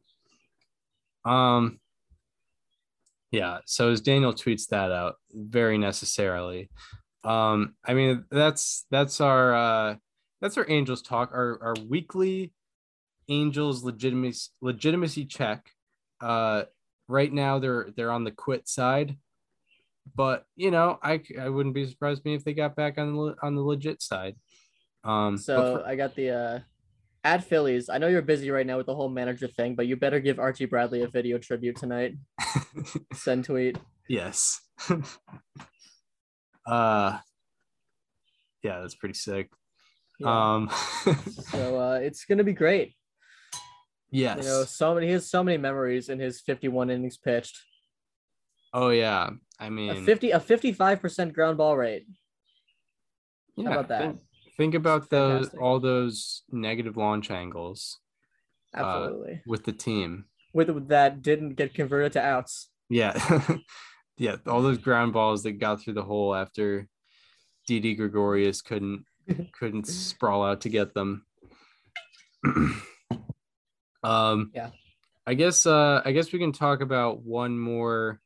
Um 1.25 1.81
yeah, 3.31 3.59
so 3.67 3.91
as 3.91 4.01
Daniel 4.01 4.33
tweets 4.33 4.69
that 4.69 4.91
out 4.91 5.17
very 5.33 5.77
necessarily. 5.77 6.71
Um, 7.25 7.75
I 7.85 7.95
mean 7.95 8.25
that's 8.31 8.87
that's 8.91 9.21
our 9.21 9.55
uh 9.55 9.97
that's 10.41 10.57
our 10.57 10.67
Angels 10.69 11.03
talk, 11.03 11.31
our 11.33 11.59
our 11.63 11.75
weekly 11.89 12.53
Angels 13.29 13.83
legitimacy 13.83 14.51
legitimacy 14.61 15.27
check. 15.27 15.71
Uh 16.21 16.65
right 17.09 17.33
now 17.33 17.59
they're 17.59 17.89
they're 17.97 18.13
on 18.13 18.25
the 18.25 18.31
quit 18.31 18.69
side. 18.69 19.17
But 20.15 20.45
you 20.57 20.71
know, 20.71 20.99
I 21.03 21.21
I 21.41 21.49
wouldn't 21.49 21.75
be 21.75 21.87
surprised 21.87 22.25
me 22.25 22.35
if 22.35 22.45
they 22.45 22.55
got 22.55 22.77
back 22.77 22.99
on 22.99 23.15
the 23.15 23.37
on 23.43 23.55
the 23.55 23.63
legit 23.63 24.01
side. 24.01 24.37
Um 25.09 25.37
So 25.39 25.79
for- 25.79 25.87
I 25.87 25.97
got 25.97 26.15
the 26.15 26.31
uh 26.31 26.59
at 27.25 27.43
Phillies. 27.45 27.89
I 27.89 27.99
know 27.99 28.07
you're 28.09 28.23
busy 28.23 28.51
right 28.51 28.67
now 28.67 28.77
with 28.77 28.87
the 28.87 28.95
whole 28.95 29.09
manager 29.09 29.49
thing, 29.49 29.75
but 29.75 29.87
you 29.89 29.97
better 29.97 30.21
give 30.21 30.39
Archie 30.39 30.67
Bradley 30.67 31.03
a 31.03 31.09
video 31.09 31.37
tribute 31.39 31.77
tonight. 31.77 32.15
Send 33.15 33.45
tweet. 33.45 33.77
yes. 34.09 34.61
uh 36.67 37.19
yeah, 38.63 38.81
that's 38.81 38.95
pretty 38.95 39.15
sick. 39.15 39.51
Yeah. 40.19 40.55
Um 40.55 40.71
so 41.51 41.79
uh, 41.85 41.99
it's 42.03 42.25
gonna 42.25 42.45
be 42.45 42.53
great. 42.53 42.95
yes. 44.11 44.39
You 44.43 44.49
know, 44.51 44.65
so 44.65 44.95
many 44.95 45.07
he 45.07 45.13
has 45.13 45.29
so 45.31 45.43
many 45.43 45.57
memories 45.59 46.09
in 46.09 46.19
his 46.19 46.41
51 46.41 46.91
innings 46.91 47.17
pitched. 47.17 47.57
oh 48.75 48.91
yeah. 48.91 49.31
I 49.59 49.71
mean 49.71 49.91
a 49.91 50.03
50 50.03 50.31
a 50.33 50.41
55% 50.41 51.33
ground 51.33 51.57
ball 51.59 51.77
rate. 51.77 52.07
yeah, 53.57 53.71
about 53.71 53.89
that? 53.89 54.15
Think, 54.59 54.75
about 54.75 55.09
those 55.09 55.47
fantastic. 55.47 55.63
all 55.63 55.81
those 55.81 56.43
negative 56.51 56.97
launch 56.97 57.31
angles 57.31 57.99
Uh, 58.77 58.81
Absolutely. 58.83 59.43
with 59.47 59.65
the 59.65 59.73
team. 59.73 60.25
with 60.53 60.89
that 60.89 61.23
didn't 61.23 61.55
get 61.55 61.73
converted 61.75 62.13
to 62.15 62.21
outs. 62.23 62.69
Yeah. 62.91 63.15
yeah, 64.19 64.37
all 64.47 64.61
those 64.63 64.79
ground 64.79 65.13
balls 65.13 65.43
that 65.45 65.53
got 65.61 65.81
through 65.81 65.95
the 65.95 66.03
hole 66.03 66.35
after 66.35 66.89
Didi 67.67 67.95
Gregorius 67.95 68.61
couldn't 68.63 69.05
couldn't 69.53 69.87
sprawl 69.87 70.45
out 70.45 70.61
to 70.63 70.69
get 70.69 70.93
them. 70.95 71.25
um 74.03 74.51
Yeah. 74.55 74.71
I 75.27 75.35
guess 75.35 75.67
uh 75.67 76.03
I 76.05 76.13
guess 76.13 76.33
we 76.33 76.39
can 76.39 76.53
talk 76.53 76.81
about 76.81 77.23
one 77.23 77.59
more 77.59 78.21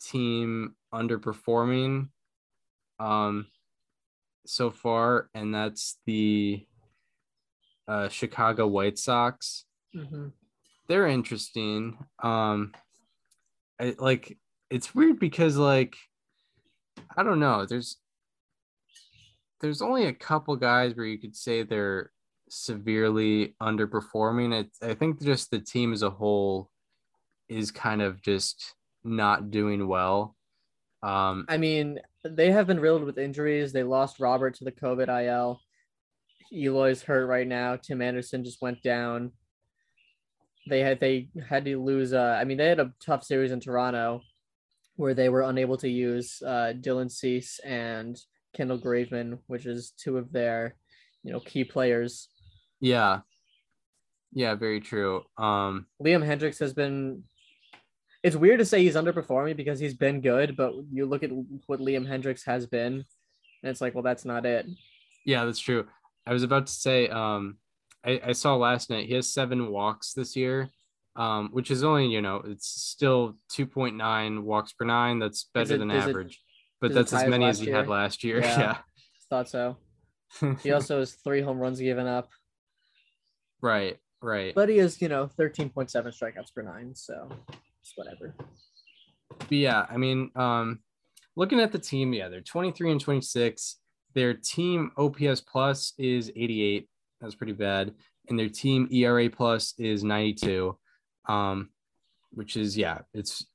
team 0.00 0.74
underperforming 0.94 2.08
um 3.00 3.46
so 4.46 4.70
far 4.70 5.28
and 5.34 5.54
that's 5.54 5.98
the 6.06 6.66
uh 7.88 8.08
Chicago 8.08 8.66
White 8.66 8.98
Sox 8.98 9.64
they're 10.88 11.08
interesting. 11.08 11.96
Um, 12.22 12.72
I 13.80 13.94
like 13.98 14.38
it's 14.70 14.94
weird 14.94 15.18
because 15.18 15.56
like 15.56 15.96
I 17.16 17.22
don't 17.22 17.40
know. 17.40 17.66
There's 17.66 17.98
there's 19.60 19.82
only 19.82 20.06
a 20.06 20.12
couple 20.12 20.56
guys 20.56 20.94
where 20.94 21.06
you 21.06 21.18
could 21.18 21.36
say 21.36 21.62
they're 21.62 22.10
severely 22.48 23.54
underperforming. 23.62 24.60
It, 24.60 24.70
I 24.82 24.94
think 24.94 25.22
just 25.22 25.50
the 25.50 25.60
team 25.60 25.92
as 25.92 26.02
a 26.02 26.10
whole 26.10 26.70
is 27.48 27.70
kind 27.70 28.02
of 28.02 28.20
just 28.22 28.74
not 29.04 29.50
doing 29.50 29.86
well. 29.86 30.36
Um, 31.02 31.46
I 31.48 31.56
mean, 31.58 32.00
they 32.24 32.50
have 32.50 32.66
been 32.66 32.80
riddled 32.80 33.04
with 33.04 33.18
injuries. 33.18 33.72
They 33.72 33.82
lost 33.82 34.20
Robert 34.20 34.54
to 34.56 34.64
the 34.64 34.72
COVID 34.72 35.08
IL. 35.08 35.60
Eloy's 36.52 37.02
hurt 37.02 37.26
right 37.26 37.46
now. 37.46 37.76
Tim 37.76 38.02
Anderson 38.02 38.44
just 38.44 38.62
went 38.62 38.82
down. 38.82 39.32
They 40.68 40.80
had 40.80 41.00
they 41.00 41.28
had 41.48 41.64
to 41.64 41.82
lose. 41.82 42.12
Uh, 42.12 42.38
I 42.40 42.44
mean, 42.44 42.58
they 42.58 42.68
had 42.68 42.80
a 42.80 42.92
tough 43.04 43.24
series 43.24 43.50
in 43.50 43.60
Toronto, 43.60 44.20
where 44.96 45.14
they 45.14 45.28
were 45.28 45.42
unable 45.42 45.76
to 45.78 45.88
use 45.88 46.40
uh, 46.46 46.72
Dylan 46.78 47.10
Cease 47.10 47.58
and 47.60 48.16
Kendall 48.54 48.78
Graveman, 48.78 49.38
which 49.46 49.66
is 49.66 49.92
two 49.96 50.18
of 50.18 50.30
their, 50.30 50.76
you 51.24 51.32
know, 51.32 51.40
key 51.40 51.64
players. 51.64 52.28
yeah, 52.80 53.20
yeah, 54.32 54.54
very 54.54 54.80
true. 54.80 55.22
Um, 55.36 55.86
Liam 56.02 56.24
Hendriks 56.24 56.58
has 56.60 56.72
been 56.72 57.24
it's 58.22 58.36
weird 58.36 58.60
to 58.60 58.64
say 58.64 58.82
he's 58.82 58.94
underperforming 58.94 59.56
because 59.56 59.80
he's 59.80 59.94
been 59.94 60.20
good, 60.20 60.56
but 60.56 60.74
you 60.92 61.06
look 61.06 61.22
at 61.22 61.30
what 61.66 61.80
Liam 61.80 62.06
Hendriks 62.06 62.44
has 62.46 62.66
been, 62.66 62.92
and 62.94 63.04
it's 63.70 63.80
like, 63.80 63.94
well, 63.94 64.02
that's 64.02 64.24
not 64.24 64.46
it. 64.46 64.66
Yeah, 65.26 65.44
that's 65.44 65.58
true. 65.58 65.86
I 66.26 66.32
was 66.32 66.42
about 66.44 66.66
to 66.68 66.72
say, 66.72 67.08
um, 67.08 67.56
I, 68.04 68.20
I 68.26 68.32
saw 68.32 68.54
last 68.56 68.90
night 68.90 69.06
he 69.06 69.14
has 69.14 69.32
seven 69.32 69.70
walks 69.70 70.12
this 70.12 70.36
year, 70.36 70.68
um, 71.16 71.48
which 71.52 71.70
is 71.70 71.82
only 71.82 72.06
you 72.06 72.22
know 72.22 72.42
it's 72.46 72.68
still 72.68 73.36
two 73.48 73.66
point 73.66 73.96
nine 73.96 74.44
walks 74.44 74.72
per 74.72 74.84
nine. 74.84 75.18
That's 75.18 75.48
better 75.52 75.74
it- 75.74 75.78
than 75.78 75.90
is 75.90 76.06
it- 76.06 76.10
average, 76.10 76.40
but 76.80 76.94
that's 76.94 77.12
as 77.12 77.26
many 77.28 77.46
as 77.46 77.58
he 77.58 77.70
had 77.70 77.88
last 77.88 78.22
year. 78.24 78.40
Yeah. 78.40 78.58
Yeah, 78.58 78.76
Thought 79.30 79.48
so. 79.48 79.76
He 80.62 80.70
also 80.72 81.00
has 81.00 81.12
three 81.14 81.40
home 81.42 81.58
runs 81.58 81.80
given 81.80 82.06
up, 82.06 82.28
right, 83.60 83.98
right. 84.20 84.54
but 84.54 84.68
he 84.68 84.78
has 84.78 85.00
you 85.02 85.08
know 85.08 85.26
thirteen 85.26 85.68
point 85.70 85.90
seven 85.90 86.12
strikeouts 86.12 86.54
per 86.54 86.62
nine, 86.62 86.94
so 86.94 87.28
it's 87.82 87.92
whatever. 87.96 88.34
But 89.38 89.52
yeah, 89.52 89.86
I 89.90 89.96
mean, 89.96 90.30
um, 90.36 90.80
looking 91.36 91.60
at 91.60 91.72
the 91.72 91.78
team, 91.78 92.12
yeah, 92.12 92.28
they're 92.28 92.40
23 92.40 92.92
and 92.92 93.00
26. 93.00 93.76
Their 94.14 94.34
team 94.34 94.92
OPS 94.96 95.40
plus 95.40 95.94
is 95.98 96.30
88. 96.34 96.88
That's 97.20 97.34
pretty 97.34 97.52
bad. 97.52 97.94
And 98.28 98.38
their 98.38 98.48
team 98.48 98.88
ERA 98.92 99.28
plus 99.30 99.74
is 99.78 100.04
92. 100.04 100.76
Um, 101.28 101.70
which 102.32 102.56
is 102.56 102.76
yeah, 102.76 103.00
it's 103.14 103.46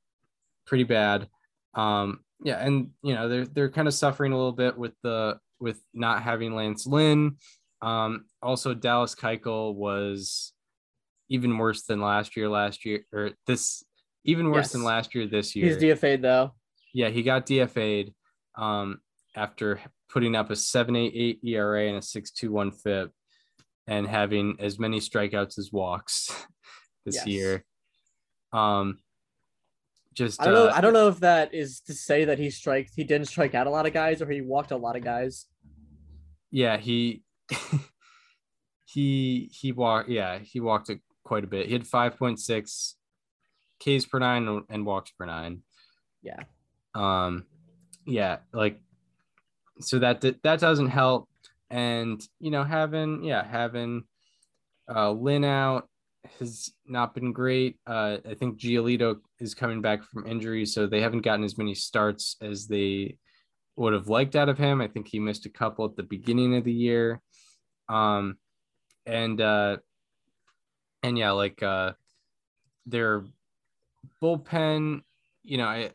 pretty 0.66 0.84
bad. 0.84 1.28
Um, 1.74 2.20
yeah, 2.44 2.64
and 2.64 2.92
you 3.02 3.16
know, 3.16 3.28
they're 3.28 3.46
they're 3.46 3.72
kind 3.72 3.88
of 3.88 3.94
suffering 3.94 4.32
a 4.32 4.36
little 4.36 4.52
bit 4.52 4.78
with 4.78 4.94
the 5.04 5.40
with 5.60 5.82
not 5.94 6.22
having 6.22 6.56
Lance 6.56 6.86
Lynn. 6.86 7.38
Um, 7.82 8.26
also 8.42 8.74
Dallas 8.74 9.16
Keuchel 9.16 9.76
was 9.76 10.54
even 11.30 11.58
worse 11.58 11.84
than 11.84 12.02
last 12.02 12.36
year, 12.38 12.50
last 12.50 12.86
year 12.86 13.02
or 13.12 13.32
this 13.46 13.84
even 14.28 14.52
worse 14.52 14.72
than 14.74 14.84
last 14.84 15.16
year 15.16 15.26
this 15.28 15.56
year. 15.56 15.66
He's 15.66 15.78
DFA'd 15.78 16.22
though. 16.22 16.52
Yeah, 16.94 17.10
he 17.10 17.24
got 17.24 17.46
DFA'd 17.48 18.14
um, 18.58 19.00
after 19.36 19.80
putting 20.10 20.36
up 20.36 20.50
a 20.50 20.54
7.88 20.54 21.40
ERA 21.44 21.88
and 21.88 21.98
a 21.98 22.02
6.21 22.02 22.74
FIP 22.82 23.12
and 23.88 24.08
having 24.08 24.56
as 24.60 24.78
many 24.80 25.00
strikeouts 25.00 25.58
as 25.58 25.70
walks 25.72 26.30
this 27.06 27.16
Yes. 27.16 27.28
year. 27.28 27.66
Um, 28.54 29.00
just 30.14 30.42
I 30.42 30.46
don't 30.46 30.54
know. 30.56 30.68
uh, 30.68 30.74
I 30.74 30.82
don't 30.82 30.94
know 30.94 31.08
if 31.10 31.20
that 31.20 31.54
is 31.54 31.82
to 31.82 31.94
say 31.94 32.26
that 32.26 32.40
he 32.40 32.50
striked. 32.50 32.92
He 32.96 33.04
didn't 33.04 33.28
strike 33.28 33.54
out 33.54 33.68
a 33.68 33.70
lot 33.70 33.86
of 33.86 33.94
guys, 33.94 34.22
or 34.22 34.30
he 34.32 34.42
walked 34.42 34.72
a 34.72 34.78
lot 34.78 34.96
of 34.96 35.04
guys. 35.04 35.46
yeah, 36.50 36.78
he 36.78 37.22
he 38.86 39.50
he 39.54 39.72
walked. 39.72 40.10
Yeah, 40.10 40.40
he 40.40 40.60
walked 40.60 40.90
it 40.90 41.00
quite 41.24 41.44
a 41.44 41.48
bit. 41.48 41.68
He 41.68 41.74
had 41.74 41.84
5.6 41.84 42.94
Ks 43.80 44.06
per 44.06 44.20
nine 44.20 44.64
and 44.70 44.86
walks 44.86 45.12
per 45.12 45.26
nine. 45.26 45.62
Yeah. 46.24 46.44
um 46.96 47.46
yeah 48.06 48.38
like 48.54 48.82
so 49.80 50.00
that 50.00 50.22
that 50.22 50.60
doesn't 50.60 50.90
help 50.90 51.30
and 51.70 52.22
you 52.40 52.52
know 52.52 52.64
having 52.64 53.24
yeah 53.24 53.46
having 53.46 54.04
uh 54.94 55.12
lynn 55.12 55.46
out 55.46 55.88
has 56.40 56.72
not 56.86 57.14
been 57.14 57.32
great 57.32 57.78
uh 57.88 58.18
i 58.30 58.34
think 58.34 58.58
giolito 58.60 59.18
is 59.40 59.54
coming 59.54 59.82
back 59.82 60.04
from 60.04 60.26
injury 60.28 60.66
so 60.66 60.88
they 60.88 61.02
haven't 61.02 61.22
gotten 61.22 61.46
as 61.46 61.58
many 61.58 61.76
starts 61.76 62.36
as 62.42 62.68
they 62.68 63.18
would 63.76 63.94
have 63.94 64.10
liked 64.10 64.36
out 64.36 64.50
of 64.50 64.58
him 64.58 64.82
i 64.82 64.88
think 64.88 65.08
he 65.08 65.20
missed 65.20 65.46
a 65.46 65.50
couple 65.50 65.86
at 65.86 65.96
the 65.96 66.04
beginning 66.04 66.56
of 66.58 66.64
the 66.64 66.74
year 66.74 67.22
um 67.90 68.38
and 69.06 69.40
uh 69.40 69.78
and 71.04 71.18
yeah 71.18 71.32
like 71.32 71.62
uh 71.62 71.92
their 72.86 73.24
bullpen 74.22 75.02
you 75.44 75.58
know 75.58 75.66
i 75.66 75.92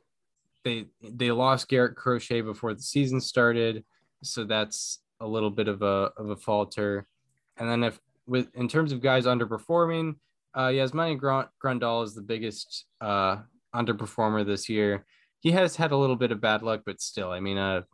they 0.65 0.87
they 1.03 1.31
lost 1.31 1.69
Garrett 1.69 1.97
Crochet 1.97 2.41
before 2.41 2.75
the 2.75 2.83
season 2.83 3.21
started, 3.21 3.85
so 4.23 4.45
that's 4.45 5.01
a 5.21 5.27
little 5.27 5.51
bit 5.51 5.69
of 5.69 5.83
a 5.83 6.11
of 6.17 6.31
a 6.31 6.37
falter. 6.37 7.07
And 7.57 7.69
then 7.69 7.85
if 7.85 7.99
with 8.27 8.55
in 8.55 8.69
terms 8.69 8.93
of 8.93 9.01
guys 9.01 9.27
underperforming, 9.27 10.17
uh, 10.55 10.69
Yasmani 10.69 11.19
Grandal 11.63 12.05
is 12.05 12.15
the 12.15 12.23
biggest 12.23 12.87
uh, 13.01 13.39
underperformer 13.75 14.47
this 14.47 14.69
year. 14.69 15.05
He 15.41 15.51
has 15.53 15.75
had 15.75 15.93
a 15.93 15.97
little 15.97 16.17
bit 16.17 16.33
of 16.33 16.41
bad 16.41 16.63
luck, 16.63 16.83
but 16.87 17.01
still, 17.01 17.31
I 17.31 17.41
mean, 17.41 17.59
a 17.59 17.85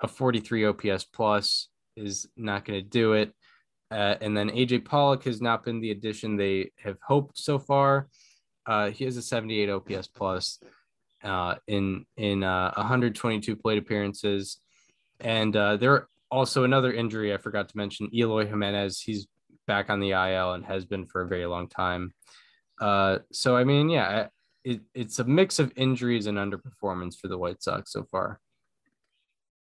a 0.00 0.08
43 0.08 0.66
OPS 0.66 1.04
plus 1.04 1.68
is 1.96 2.28
not 2.36 2.64
going 2.64 2.78
to 2.78 2.88
do 2.88 3.14
it. 3.14 3.32
Uh, 3.90 4.14
and 4.20 4.36
then 4.36 4.50
AJ 4.50 4.84
Pollock 4.84 5.24
has 5.24 5.40
not 5.40 5.64
been 5.64 5.80
the 5.80 5.90
addition 5.90 6.36
they 6.36 6.70
have 6.84 6.98
hoped 7.04 7.38
so 7.38 7.58
far. 7.58 8.08
Uh, 8.68 8.90
he 8.90 9.04
has 9.04 9.16
a 9.16 9.22
78 9.22 9.70
OPS 9.70 10.08
plus 10.08 10.60
uh, 11.24 11.54
in 11.66 12.04
in 12.18 12.44
uh, 12.44 12.72
122 12.74 13.56
plate 13.56 13.78
appearances, 13.78 14.58
and 15.20 15.56
uh, 15.56 15.78
there 15.78 16.06
also 16.30 16.64
another 16.64 16.92
injury 16.92 17.32
I 17.32 17.38
forgot 17.38 17.70
to 17.70 17.76
mention. 17.76 18.10
Eloy 18.14 18.46
Jimenez, 18.46 19.00
he's 19.00 19.26
back 19.66 19.88
on 19.88 20.00
the 20.00 20.10
IL 20.10 20.52
and 20.52 20.66
has 20.66 20.84
been 20.84 21.06
for 21.06 21.22
a 21.22 21.28
very 21.28 21.46
long 21.46 21.68
time. 21.68 22.12
Uh, 22.78 23.18
so 23.32 23.56
I 23.56 23.64
mean, 23.64 23.88
yeah, 23.88 24.28
it, 24.64 24.82
it's 24.94 25.18
a 25.18 25.24
mix 25.24 25.58
of 25.58 25.72
injuries 25.74 26.26
and 26.26 26.36
underperformance 26.36 27.16
for 27.16 27.28
the 27.28 27.38
White 27.38 27.62
Sox 27.62 27.90
so 27.90 28.04
far. 28.04 28.38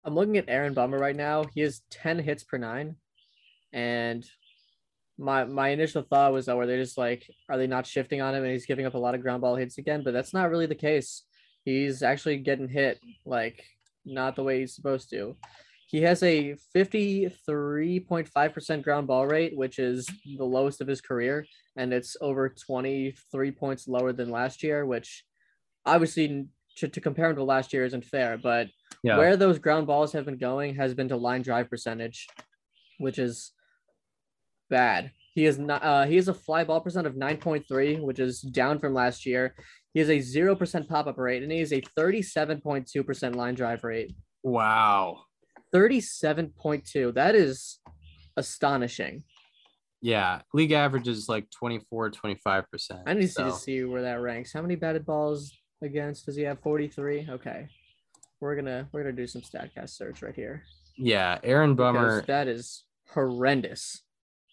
I'm 0.03 0.15
looking 0.15 0.37
at 0.37 0.45
Aaron 0.47 0.73
Bummer 0.73 0.97
right 0.97 1.15
now. 1.15 1.43
He 1.53 1.61
has 1.61 1.81
10 1.91 2.19
hits 2.19 2.43
per 2.43 2.57
nine. 2.57 2.95
And 3.73 4.25
my 5.17 5.45
my 5.45 5.69
initial 5.69 6.03
thought 6.03 6.33
was, 6.33 6.47
oh, 6.47 6.59
are 6.59 6.67
they 6.67 6.77
just 6.77 6.97
like, 6.97 7.27
are 7.49 7.57
they 7.57 7.67
not 7.67 7.87
shifting 7.87 8.21
on 8.21 8.35
him 8.35 8.43
and 8.43 8.51
he's 8.51 8.65
giving 8.65 8.85
up 8.85 8.93
a 8.93 8.99
lot 8.99 9.15
of 9.15 9.21
ground 9.21 9.41
ball 9.41 9.55
hits 9.55 9.77
again? 9.77 10.03
But 10.03 10.13
that's 10.13 10.33
not 10.33 10.49
really 10.49 10.65
the 10.65 10.75
case. 10.75 11.23
He's 11.63 12.03
actually 12.03 12.37
getting 12.37 12.69
hit 12.69 12.99
like 13.25 13.63
not 14.05 14.35
the 14.35 14.43
way 14.43 14.59
he's 14.59 14.75
supposed 14.75 15.09
to. 15.09 15.35
He 15.87 16.01
has 16.01 16.21
a 16.21 16.55
53.5% 16.75 18.83
ground 18.83 19.07
ball 19.07 19.25
rate, 19.25 19.55
which 19.55 19.79
is 19.79 20.05
the 20.37 20.43
lowest 20.43 20.81
of 20.81 20.87
his 20.87 20.99
career, 20.99 21.45
and 21.77 21.93
it's 21.93 22.17
over 22.19 22.49
23 22.49 23.51
points 23.51 23.87
lower 23.87 24.11
than 24.11 24.29
last 24.29 24.63
year, 24.63 24.85
which 24.85 25.23
obviously 25.85 26.47
to, 26.77 26.89
to 26.89 27.01
compare 27.01 27.29
him 27.29 27.37
to 27.37 27.43
last 27.43 27.73
year 27.73 27.85
isn't 27.85 28.05
fair, 28.05 28.37
but 28.37 28.67
Yeah, 29.01 29.17
where 29.17 29.37
those 29.37 29.59
ground 29.59 29.87
balls 29.87 30.11
have 30.11 30.25
been 30.25 30.37
going 30.37 30.75
has 30.75 30.93
been 30.93 31.07
to 31.09 31.17
line 31.17 31.41
drive 31.41 31.69
percentage, 31.69 32.27
which 32.99 33.17
is 33.17 33.53
bad. 34.69 35.11
He 35.33 35.45
is 35.45 35.59
not. 35.59 35.83
Uh, 35.83 36.05
he 36.05 36.15
has 36.15 36.27
a 36.27 36.33
fly 36.33 36.63
ball 36.63 36.81
percent 36.81 37.05
of 37.07 37.15
nine 37.15 37.37
point 37.37 37.65
three, 37.67 37.97
which 37.97 38.19
is 38.19 38.41
down 38.41 38.79
from 38.79 38.93
last 38.93 39.25
year. 39.25 39.53
He 39.93 39.99
has 39.99 40.09
a 40.09 40.19
zero 40.19 40.55
percent 40.55 40.89
pop 40.89 41.07
up 41.07 41.17
rate, 41.17 41.43
and 41.43 41.51
he 41.51 41.59
has 41.59 41.73
a 41.73 41.81
thirty-seven 41.95 42.61
point 42.61 42.89
two 42.91 43.03
percent 43.03 43.35
line 43.35 43.55
drive 43.55 43.83
rate. 43.83 44.15
wow. 44.43 45.19
Thirty-seven 45.71 46.53
point 46.57 46.85
two. 46.85 47.11
That 47.11 47.35
is 47.35 47.79
astonishing. 48.37 49.23
Yeah, 50.01 50.41
league 50.53 50.71
average 50.71 51.07
is 51.07 51.27
like 51.27 51.49
24, 51.49 52.11
25 52.11 52.71
percent. 52.71 52.99
I 53.07 53.13
need 53.13 53.21
to 53.21 53.27
see, 53.27 53.43
to 53.43 53.51
see 53.51 53.83
where 53.83 54.03
that 54.03 54.21
ranks. 54.21 54.53
How 54.53 54.61
many 54.61 54.75
batted 54.75 55.05
balls 55.05 55.51
against 55.81 56.25
does 56.25 56.35
he 56.35 56.43
have? 56.43 56.59
Forty-three. 56.61 57.27
Okay, 57.29 57.67
we're 58.39 58.55
gonna 58.55 58.87
we're 58.91 59.03
gonna 59.03 59.15
do 59.15 59.27
some 59.27 59.41
Statcast 59.41 59.89
search 59.89 60.21
right 60.21 60.35
here. 60.35 60.63
Yeah, 60.97 61.37
Aaron 61.43 61.75
because 61.75 61.93
Bummer. 61.93 62.21
That 62.27 62.47
is 62.47 62.85
horrendous. 63.09 64.03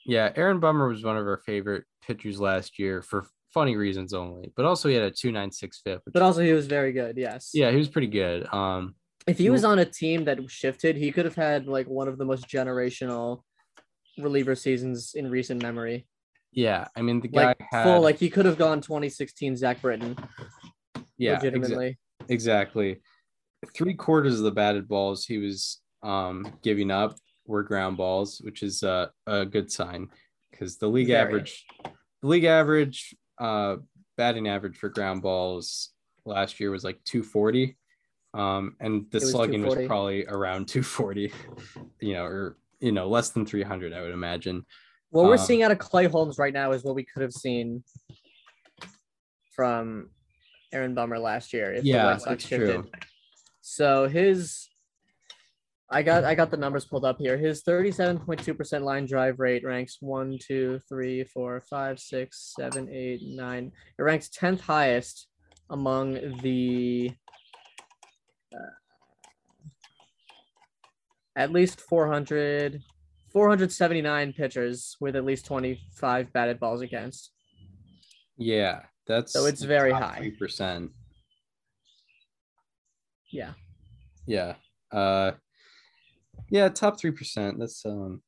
Yeah, 0.07 0.33
Aaron 0.37 0.61
Bummer 0.61 0.89
was 0.89 1.03
one 1.05 1.17
of 1.17 1.27
our 1.27 1.39
favorite 1.47 1.85
pitchers 2.07 2.41
last 2.41 2.79
year 2.79 3.01
for 3.03 3.27
funny 3.53 3.77
reasons 3.77 4.13
only, 4.13 4.53
but 4.57 4.65
also 4.67 4.89
he 4.89 4.95
had 4.95 5.05
a 5.05 5.11
296 5.11 5.81
FIP. 5.85 6.03
But 6.13 6.23
also 6.23 6.43
he 6.43 6.53
was 6.53 6.67
very 6.67 6.93
good. 6.93 7.17
Yes. 7.17 7.51
yeah, 7.55 7.71
he 7.71 7.77
was 7.77 7.89
pretty 7.89 8.09
good. 8.09 8.47
Um, 8.53 8.95
If 9.27 9.39
he 9.39 9.49
was 9.51 9.65
on 9.65 9.79
a 9.79 9.85
team 9.85 10.25
that 10.25 10.39
shifted, 10.51 10.97
he 10.97 11.11
could 11.13 11.25
have 11.25 11.37
had 11.37 11.67
like 11.67 11.87
one 11.87 12.09
of 12.09 12.19
the 12.19 12.25
most 12.25 12.49
generational 12.49 13.43
reliever 14.19 14.55
seasons 14.55 15.15
in 15.15 15.31
recent 15.31 15.63
memory. 15.63 16.07
yeah, 16.53 16.87
I 16.97 17.03
mean 17.03 17.21
the 17.21 17.29
guy 17.29 17.47
Like 17.47 17.61
had 17.73 17.85
full, 17.85 18.01
like 18.01 18.19
he 18.19 18.29
could 18.31 18.45
have 18.47 18.59
gone 18.59 18.81
2016 18.81 19.57
Zach 19.57 19.81
Britton. 19.81 20.17
yeah, 21.17 21.37
exa- 21.39 21.43
legitimately. 21.45 21.99
exactly. 22.29 23.01
Three 23.75 23.95
quarters 23.95 24.39
of 24.39 24.45
the 24.45 24.53
batted 24.53 24.87
balls 24.89 25.25
he 25.25 25.39
was 25.39 25.81
um 26.03 26.47
giving 26.63 26.91
up 26.91 27.17
were 27.47 27.63
ground 27.63 27.97
balls, 27.97 28.41
which 28.43 28.63
is 28.63 28.83
uh, 28.83 29.07
a 29.27 29.45
good 29.45 29.71
sign 29.71 30.09
because 30.51 30.77
the 30.77 30.89
league 30.89 31.09
Very. 31.09 31.21
average, 31.23 31.67
the 32.23 32.29
league 32.29 32.45
average, 32.45 33.15
uh, 33.39 33.77
batting 34.17 34.49
average 34.49 34.77
for 34.77 34.89
ground 34.89 35.23
balls 35.23 35.91
last 36.25 36.61
year 36.61 36.71
was 36.71 36.85
like 36.85 37.03
240. 37.05 37.77
Um, 38.33 38.77
and 38.81 39.07
the 39.11 39.19
was 39.19 39.31
slugging 39.31 39.63
was 39.63 39.87
probably 39.87 40.27
around 40.27 40.67
240, 40.69 41.33
you 42.01 42.15
know, 42.15 42.25
or 42.25 42.57
you 42.81 42.93
know, 42.93 43.09
less 43.09 43.31
than 43.31 43.47
300, 43.47 43.93
I 43.93 44.01
would 44.03 44.13
imagine. 44.13 44.67
What 45.11 45.27
we're 45.27 45.33
Um, 45.35 45.39
seeing 45.39 45.63
out 45.63 45.71
of 45.71 45.79
Clay 45.79 46.07
Holmes 46.07 46.39
right 46.39 46.53
now 46.53 46.73
is 46.73 46.83
what 46.83 46.95
we 46.97 47.05
could 47.05 47.23
have 47.23 47.33
seen 47.33 47.85
from 49.55 50.11
Aaron 50.73 50.95
Bummer 50.95 51.19
last 51.19 51.53
year 51.53 51.73
if 51.73 51.83
the 51.83 51.89
Yeah, 51.91 52.07
White 52.07 52.21
Sox 52.21 52.27
that's 52.27 52.47
shifted. 52.47 52.83
true. 52.83 52.91
So 53.61 54.09
his 54.09 54.69
I 55.91 56.03
got 56.03 56.25
I 56.25 56.35
got 56.35 56.51
the 56.51 56.57
numbers 56.57 56.87
pulled 56.87 57.05
up 57.05 57.19
here. 57.19 57.37
His 57.37 57.63
37.2% 57.63 58.83
line 58.83 59.07
drive 59.07 59.39
rate 59.39 59.65
ranks 59.65 59.99
one, 60.01 60.39
two, 60.41 60.81
three, 60.89 61.25
four, 61.25 61.61
five, 61.61 61.99
six, 61.99 62.55
seven, 62.59 62.89
eight, 62.91 63.21
nine. 63.23 63.71
It 63.99 64.03
ranks 64.03 64.29
10th 64.29 64.61
highest 64.61 65.29
among 65.71 66.39
the 66.43 67.13
uh, 68.55 68.75
at 71.37 71.53
least 71.53 71.81
400 71.81 72.83
479 73.33 74.33
pitchers 74.33 74.97
with 75.01 75.17
at 75.17 75.25
least 75.25 75.45
25 75.47 76.33
batted 76.33 76.61
balls 76.61 76.83
against. 76.83 77.33
Yeah, 78.37 78.83
that's 79.07 79.33
So 79.33 79.47
it's 79.47 79.63
very 79.63 79.91
high. 79.91 80.19
Three 80.19 80.31
percent. 80.31 80.93
Yeah. 83.31 83.53
Yeah. 84.27 84.55
Uh 84.93 85.33
yeah, 86.51 86.69
top 86.69 86.99
three 86.99 87.11
percent. 87.11 87.59
That's 87.59 87.85
um 87.85 88.23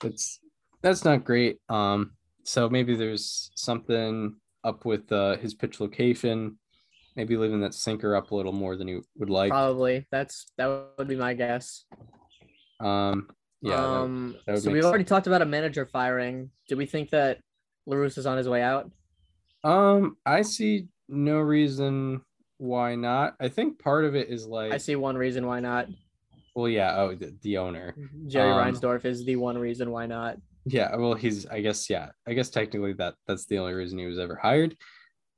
that's 0.00 0.40
that's 0.82 1.04
not 1.04 1.24
great. 1.24 1.58
Um 1.68 2.12
so 2.44 2.68
maybe 2.68 2.94
there's 2.94 3.50
something 3.54 4.36
up 4.62 4.84
with 4.84 5.10
uh 5.12 5.36
his 5.36 5.54
pitch 5.54 5.80
location, 5.80 6.58
maybe 7.16 7.36
leaving 7.36 7.60
that 7.60 7.74
sinker 7.74 8.16
up 8.16 8.30
a 8.30 8.34
little 8.34 8.52
more 8.52 8.76
than 8.76 8.88
he 8.88 9.00
would 9.16 9.30
like. 9.30 9.50
Probably. 9.50 10.06
That's 10.10 10.46
that 10.58 10.86
would 10.98 11.08
be 11.08 11.16
my 11.16 11.34
guess. 11.34 11.84
Um 12.80 13.28
yeah, 13.62 14.00
um 14.02 14.36
that 14.46 14.52
would 14.52 14.62
so 14.62 14.70
we've 14.70 14.84
already 14.84 15.04
talked 15.04 15.26
about 15.26 15.42
a 15.42 15.46
manager 15.46 15.86
firing. 15.86 16.50
Do 16.68 16.76
we 16.76 16.86
think 16.86 17.10
that 17.10 17.38
La 17.86 17.96
Russa 17.96 18.18
is 18.18 18.26
on 18.26 18.36
his 18.36 18.48
way 18.48 18.62
out? 18.62 18.90
um 19.62 20.16
I 20.26 20.42
see 20.42 20.88
no 21.08 21.38
reason 21.38 22.20
why 22.58 22.94
not. 22.94 23.34
I 23.40 23.48
think 23.48 23.78
part 23.78 24.04
of 24.04 24.14
it 24.14 24.28
is 24.28 24.46
like 24.46 24.72
I 24.72 24.76
see 24.76 24.96
one 24.96 25.16
reason 25.16 25.46
why 25.46 25.60
not. 25.60 25.88
Well 26.54 26.68
yeah, 26.68 26.96
oh 26.96 27.14
the, 27.14 27.34
the 27.42 27.58
owner. 27.58 27.94
Jerry 28.26 28.50
Um, 28.50 28.58
Reinsdorf 28.58 29.04
is 29.04 29.24
the 29.24 29.36
one 29.36 29.58
reason 29.58 29.90
why 29.90 30.06
not. 30.06 30.38
Yeah, 30.66 30.94
well, 30.96 31.14
he's 31.14 31.46
I 31.46 31.60
guess 31.60 31.90
yeah, 31.90 32.10
I 32.26 32.32
guess 32.32 32.50
technically 32.50 32.94
that 32.94 33.14
that's 33.26 33.46
the 33.46 33.58
only 33.58 33.74
reason 33.74 33.98
he 33.98 34.06
was 34.06 34.18
ever 34.18 34.36
hired. 34.36 34.76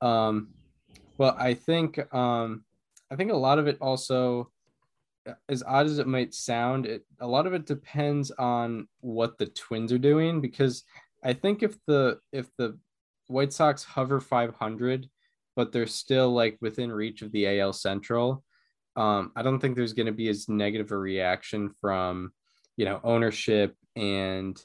Um, 0.01 0.49
well, 1.17 1.35
I 1.37 1.53
think 1.53 1.99
um, 2.13 2.63
I 3.11 3.15
think 3.15 3.31
a 3.31 3.35
lot 3.35 3.59
of 3.59 3.67
it 3.67 3.77
also, 3.81 4.51
as 5.49 5.63
odd 5.63 5.87
as 5.87 5.99
it 5.99 6.07
might 6.07 6.33
sound, 6.33 6.85
it 6.85 7.05
a 7.19 7.27
lot 7.27 7.47
of 7.47 7.53
it 7.53 7.65
depends 7.65 8.31
on 8.31 8.87
what 9.01 9.37
the 9.37 9.47
Twins 9.47 9.91
are 9.91 9.97
doing 9.97 10.39
because 10.39 10.83
I 11.23 11.33
think 11.33 11.63
if 11.63 11.75
the 11.87 12.19
if 12.31 12.49
the 12.57 12.77
White 13.27 13.51
Sox 13.51 13.83
hover 13.83 14.21
500, 14.21 15.09
but 15.55 15.71
they're 15.71 15.87
still 15.87 16.31
like 16.31 16.57
within 16.61 16.91
reach 16.91 17.21
of 17.21 17.31
the 17.31 17.59
AL 17.59 17.73
Central, 17.73 18.43
um, 18.97 19.31
I 19.35 19.43
don't 19.43 19.59
think 19.59 19.75
there's 19.75 19.93
going 19.93 20.07
to 20.07 20.11
be 20.11 20.27
as 20.27 20.49
negative 20.49 20.91
a 20.91 20.97
reaction 20.97 21.69
from 21.79 22.31
you 22.75 22.85
know 22.85 22.99
ownership 23.03 23.75
and 23.95 24.59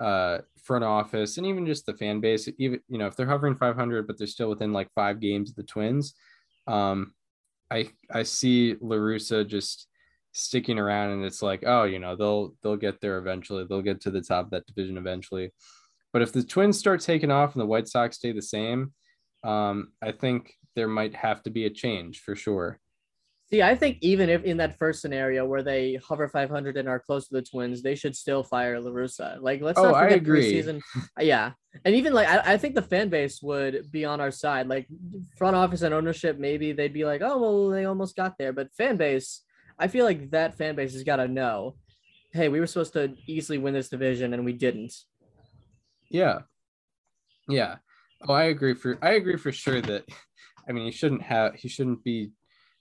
uh 0.00 0.38
front 0.62 0.84
office 0.84 1.36
and 1.36 1.46
even 1.46 1.66
just 1.66 1.86
the 1.86 1.94
fan 1.94 2.20
base. 2.20 2.48
Even 2.58 2.80
you 2.88 2.98
know 2.98 3.06
if 3.06 3.16
they're 3.16 3.26
hovering 3.26 3.56
500 3.56 4.06
but 4.06 4.18
they're 4.18 4.26
still 4.26 4.50
within 4.50 4.72
like 4.72 4.88
five 4.94 5.20
games 5.20 5.50
of 5.50 5.56
the 5.56 5.62
twins 5.62 6.14
um 6.68 7.12
i 7.70 7.88
i 8.10 8.22
see 8.22 8.76
la 8.80 8.96
russa 8.96 9.46
just 9.46 9.88
sticking 10.32 10.78
around 10.78 11.10
and 11.10 11.24
it's 11.24 11.42
like 11.42 11.64
oh 11.66 11.82
you 11.82 11.98
know 11.98 12.14
they'll 12.14 12.54
they'll 12.62 12.76
get 12.76 13.00
there 13.00 13.18
eventually. 13.18 13.66
They'll 13.68 13.82
get 13.82 14.00
to 14.02 14.10
the 14.10 14.22
top 14.22 14.46
of 14.46 14.50
that 14.52 14.66
division 14.66 14.96
eventually. 14.96 15.52
But 16.12 16.22
if 16.22 16.32
the 16.32 16.42
twins 16.42 16.78
start 16.78 17.00
taking 17.00 17.30
off 17.30 17.54
and 17.54 17.60
the 17.60 17.66
white 17.66 17.88
sox 17.88 18.16
stay 18.16 18.32
the 18.32 18.42
same 18.42 18.92
um 19.44 19.92
i 20.00 20.12
think 20.12 20.54
there 20.76 20.88
might 20.88 21.14
have 21.14 21.42
to 21.42 21.50
be 21.50 21.66
a 21.66 21.70
change 21.70 22.20
for 22.20 22.36
sure 22.36 22.78
See, 23.52 23.60
I 23.60 23.74
think 23.74 23.98
even 24.00 24.30
if 24.30 24.44
in 24.44 24.56
that 24.56 24.78
first 24.78 25.02
scenario 25.02 25.44
where 25.44 25.62
they 25.62 26.00
hover 26.08 26.26
500 26.26 26.78
and 26.78 26.88
are 26.88 26.98
close 26.98 27.28
to 27.28 27.34
the 27.34 27.42
Twins, 27.42 27.82
they 27.82 27.94
should 27.94 28.16
still 28.16 28.42
fire 28.42 28.80
La 28.80 28.90
Russa. 28.90 29.36
Like, 29.42 29.60
let's 29.60 29.78
Oh, 29.78 29.84
not 29.88 29.96
I 29.96 30.04
forget 30.04 30.20
agree. 30.20 30.40
preseason. 30.40 30.80
Uh, 30.96 31.24
yeah, 31.24 31.52
and 31.84 31.94
even 31.94 32.14
like 32.14 32.28
I, 32.28 32.54
I 32.54 32.56
think 32.56 32.74
the 32.74 32.80
fan 32.80 33.10
base 33.10 33.42
would 33.42 33.92
be 33.92 34.06
on 34.06 34.22
our 34.22 34.30
side. 34.30 34.68
Like 34.68 34.88
front 35.36 35.54
office 35.54 35.82
and 35.82 35.92
ownership, 35.92 36.38
maybe 36.38 36.72
they'd 36.72 36.94
be 36.94 37.04
like, 37.04 37.20
oh 37.22 37.38
well, 37.38 37.68
they 37.68 37.84
almost 37.84 38.16
got 38.16 38.38
there. 38.38 38.54
But 38.54 38.72
fan 38.72 38.96
base, 38.96 39.42
I 39.78 39.86
feel 39.86 40.06
like 40.06 40.30
that 40.30 40.56
fan 40.56 40.74
base 40.74 40.94
has 40.94 41.02
got 41.02 41.16
to 41.16 41.28
know, 41.28 41.76
hey, 42.32 42.48
we 42.48 42.58
were 42.58 42.66
supposed 42.66 42.94
to 42.94 43.14
easily 43.26 43.58
win 43.58 43.74
this 43.74 43.90
division 43.90 44.32
and 44.32 44.46
we 44.46 44.54
didn't. 44.54 44.94
Yeah. 46.08 46.38
Yeah. 47.48 47.76
Oh, 48.26 48.32
I 48.32 48.44
agree 48.44 48.72
for 48.72 48.98
I 49.02 49.10
agree 49.10 49.36
for 49.36 49.52
sure 49.52 49.82
that 49.82 50.04
I 50.66 50.72
mean 50.72 50.86
he 50.86 50.90
shouldn't 50.90 51.20
have 51.20 51.56
he 51.56 51.68
shouldn't 51.68 52.02
be 52.02 52.30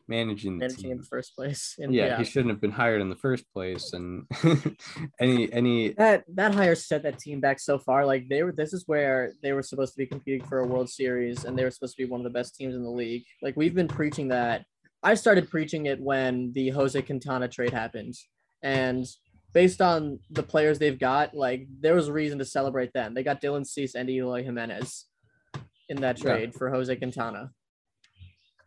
managing 0.07 0.57
the 0.59 0.65
Managing 0.67 0.91
in 0.91 0.97
the 0.97 1.03
first 1.03 1.35
place. 1.35 1.75
And 1.79 1.93
Yeah, 1.93 2.07
yeah, 2.07 2.17
he 2.17 2.23
shouldn't 2.23 2.49
have 2.51 2.61
been 2.61 2.71
hired 2.71 3.01
in 3.01 3.09
the 3.09 3.15
first 3.15 3.45
place. 3.53 3.93
And 3.93 4.25
any 5.19 5.51
any 5.51 5.89
that 5.93 6.23
that 6.35 6.53
hire 6.53 6.75
set 6.75 7.03
that 7.03 7.19
team 7.19 7.39
back 7.39 7.59
so 7.59 7.77
far. 7.77 8.05
Like 8.05 8.29
they 8.29 8.43
were, 8.43 8.51
this 8.51 8.73
is 8.73 8.83
where 8.87 9.33
they 9.41 9.53
were 9.53 9.63
supposed 9.63 9.93
to 9.93 9.97
be 9.97 10.05
competing 10.05 10.45
for 10.47 10.59
a 10.59 10.67
World 10.67 10.89
Series, 10.89 11.45
and 11.45 11.57
they 11.57 11.63
were 11.63 11.71
supposed 11.71 11.95
to 11.97 12.03
be 12.03 12.09
one 12.09 12.19
of 12.19 12.23
the 12.23 12.29
best 12.29 12.55
teams 12.55 12.75
in 12.75 12.83
the 12.83 12.89
league. 12.89 13.23
Like 13.41 13.55
we've 13.55 13.75
been 13.75 13.87
preaching 13.87 14.29
that. 14.29 14.65
I 15.03 15.15
started 15.15 15.49
preaching 15.49 15.87
it 15.87 15.99
when 15.99 16.53
the 16.53 16.69
Jose 16.69 17.01
Quintana 17.01 17.47
trade 17.47 17.73
happened, 17.73 18.15
and 18.61 19.05
based 19.53 19.81
on 19.81 20.19
the 20.29 20.43
players 20.43 20.79
they've 20.79 20.99
got, 20.99 21.33
like 21.33 21.67
there 21.79 21.95
was 21.95 22.07
a 22.07 22.13
reason 22.13 22.39
to 22.39 22.45
celebrate 22.45 22.93
them. 22.93 23.13
They 23.13 23.23
got 23.23 23.41
Dylan 23.41 23.65
Cease 23.65 23.95
and 23.95 24.09
Eloy 24.09 24.43
Jimenez 24.43 25.05
in 25.89 26.01
that 26.01 26.17
Yeah. 26.19 26.23
trade 26.23 26.53
for 26.53 26.69
Jose 26.69 26.95
Quintana. 26.95 27.51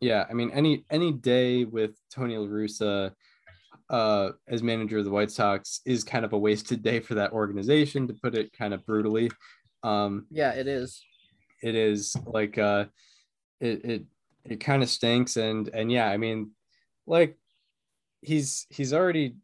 Yeah, 0.04 0.26
I 0.28 0.34
mean 0.34 0.50
any 0.50 0.84
any 0.90 1.12
day 1.12 1.64
with 1.64 1.92
Tony 2.14 2.36
La 2.36 2.46
Russa 2.46 3.12
uh 3.88 4.30
as 4.46 4.62
manager 4.62 4.98
of 4.98 5.06
the 5.06 5.10
White 5.10 5.30
Sox 5.30 5.80
is 5.86 6.04
kind 6.04 6.26
of 6.26 6.34
a 6.34 6.38
wasted 6.38 6.82
day 6.82 7.00
for 7.00 7.14
that 7.14 7.32
organization 7.32 8.06
to 8.08 8.14
put 8.14 8.34
it 8.34 8.52
kind 8.52 8.74
of 8.74 8.84
brutally. 8.84 9.30
Um 9.82 10.26
Yeah, 10.30 10.52
it 10.52 10.66
is. 10.66 11.02
it 11.62 11.74
is 11.74 12.14
like 12.26 12.58
uh 12.58 12.84
it 13.60 13.84
it 13.84 14.04
it 14.44 14.60
kind 14.60 14.82
of 14.82 14.90
stinks 14.90 15.38
and 15.38 15.70
and 15.72 15.90
yeah 15.90 16.08
i 16.10 16.18
mean 16.18 16.50
like 17.06 17.38
he's 18.20 18.66
he's 18.68 18.92
already 18.92 19.36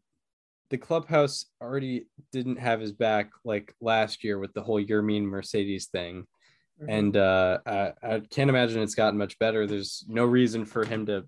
the 0.69 0.77
clubhouse 0.77 1.45
already 1.59 2.05
didn't 2.31 2.59
have 2.59 2.79
his 2.79 2.91
back 2.91 3.31
like 3.43 3.73
last 3.81 4.23
year 4.23 4.37
with 4.37 4.53
the 4.53 4.61
whole 4.61 4.79
Yermín 4.79 5.23
Mercedes 5.23 5.87
thing 5.87 6.27
and 6.87 7.15
uh 7.17 7.59
I, 7.65 7.93
I 8.03 8.21
can't 8.31 8.49
imagine 8.49 8.81
it's 8.81 8.95
gotten 8.95 9.17
much 9.17 9.37
better 9.39 9.67
there's 9.67 10.03
no 10.07 10.25
reason 10.25 10.65
for 10.65 10.85
him 10.85 11.05
to 11.07 11.25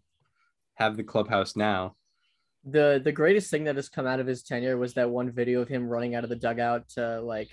have 0.76 0.98
the 0.98 1.04
clubhouse 1.04 1.56
now 1.56 1.96
the 2.66 3.02
the 3.04 3.12
greatest 3.12 3.52
thing 3.52 3.66
that 3.66 3.76
has 3.76 3.90
come 3.90 4.08
out 4.08 4.20
of 4.20 4.28
his 4.28 4.42
tenure 4.44 4.78
was 4.78 4.94
that 4.94 5.10
one 5.10 5.32
video 5.32 5.62
of 5.62 5.68
him 5.68 5.88
running 5.88 6.16
out 6.16 6.24
of 6.24 6.30
the 6.30 6.36
dugout 6.36 6.88
to 6.90 7.22
like 7.22 7.52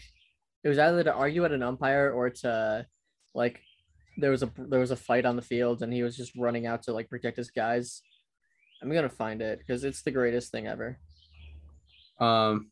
it 0.63 0.69
was 0.69 0.79
either 0.79 1.03
to 1.05 1.13
argue 1.13 1.45
at 1.45 1.53
an 1.53 1.63
umpire 1.63 2.13
or 2.13 2.31
to 2.31 2.87
like 3.35 3.61
there 4.17 4.31
was 4.31 4.43
a 4.43 4.51
there 4.57 4.81
was 4.81 4.91
a 4.91 4.97
fight 4.97 5.25
on 5.25 5.37
the 5.37 5.43
field 5.43 5.83
and 5.83 5.93
he 5.93 6.03
was 6.03 6.17
just 6.17 6.33
running 6.37 6.67
out 6.67 6.83
to 6.83 6.93
like 6.93 7.09
protect 7.09 7.37
his 7.37 7.51
guys. 7.51 8.03
I'm 8.83 8.93
gonna 8.93 9.09
find 9.09 9.43
it 9.43 9.59
because 9.59 9.85
it's 9.85 10.03
the 10.03 10.11
greatest 10.11 10.53
thing 10.53 10.67
ever. 10.67 10.99
um 12.19 12.71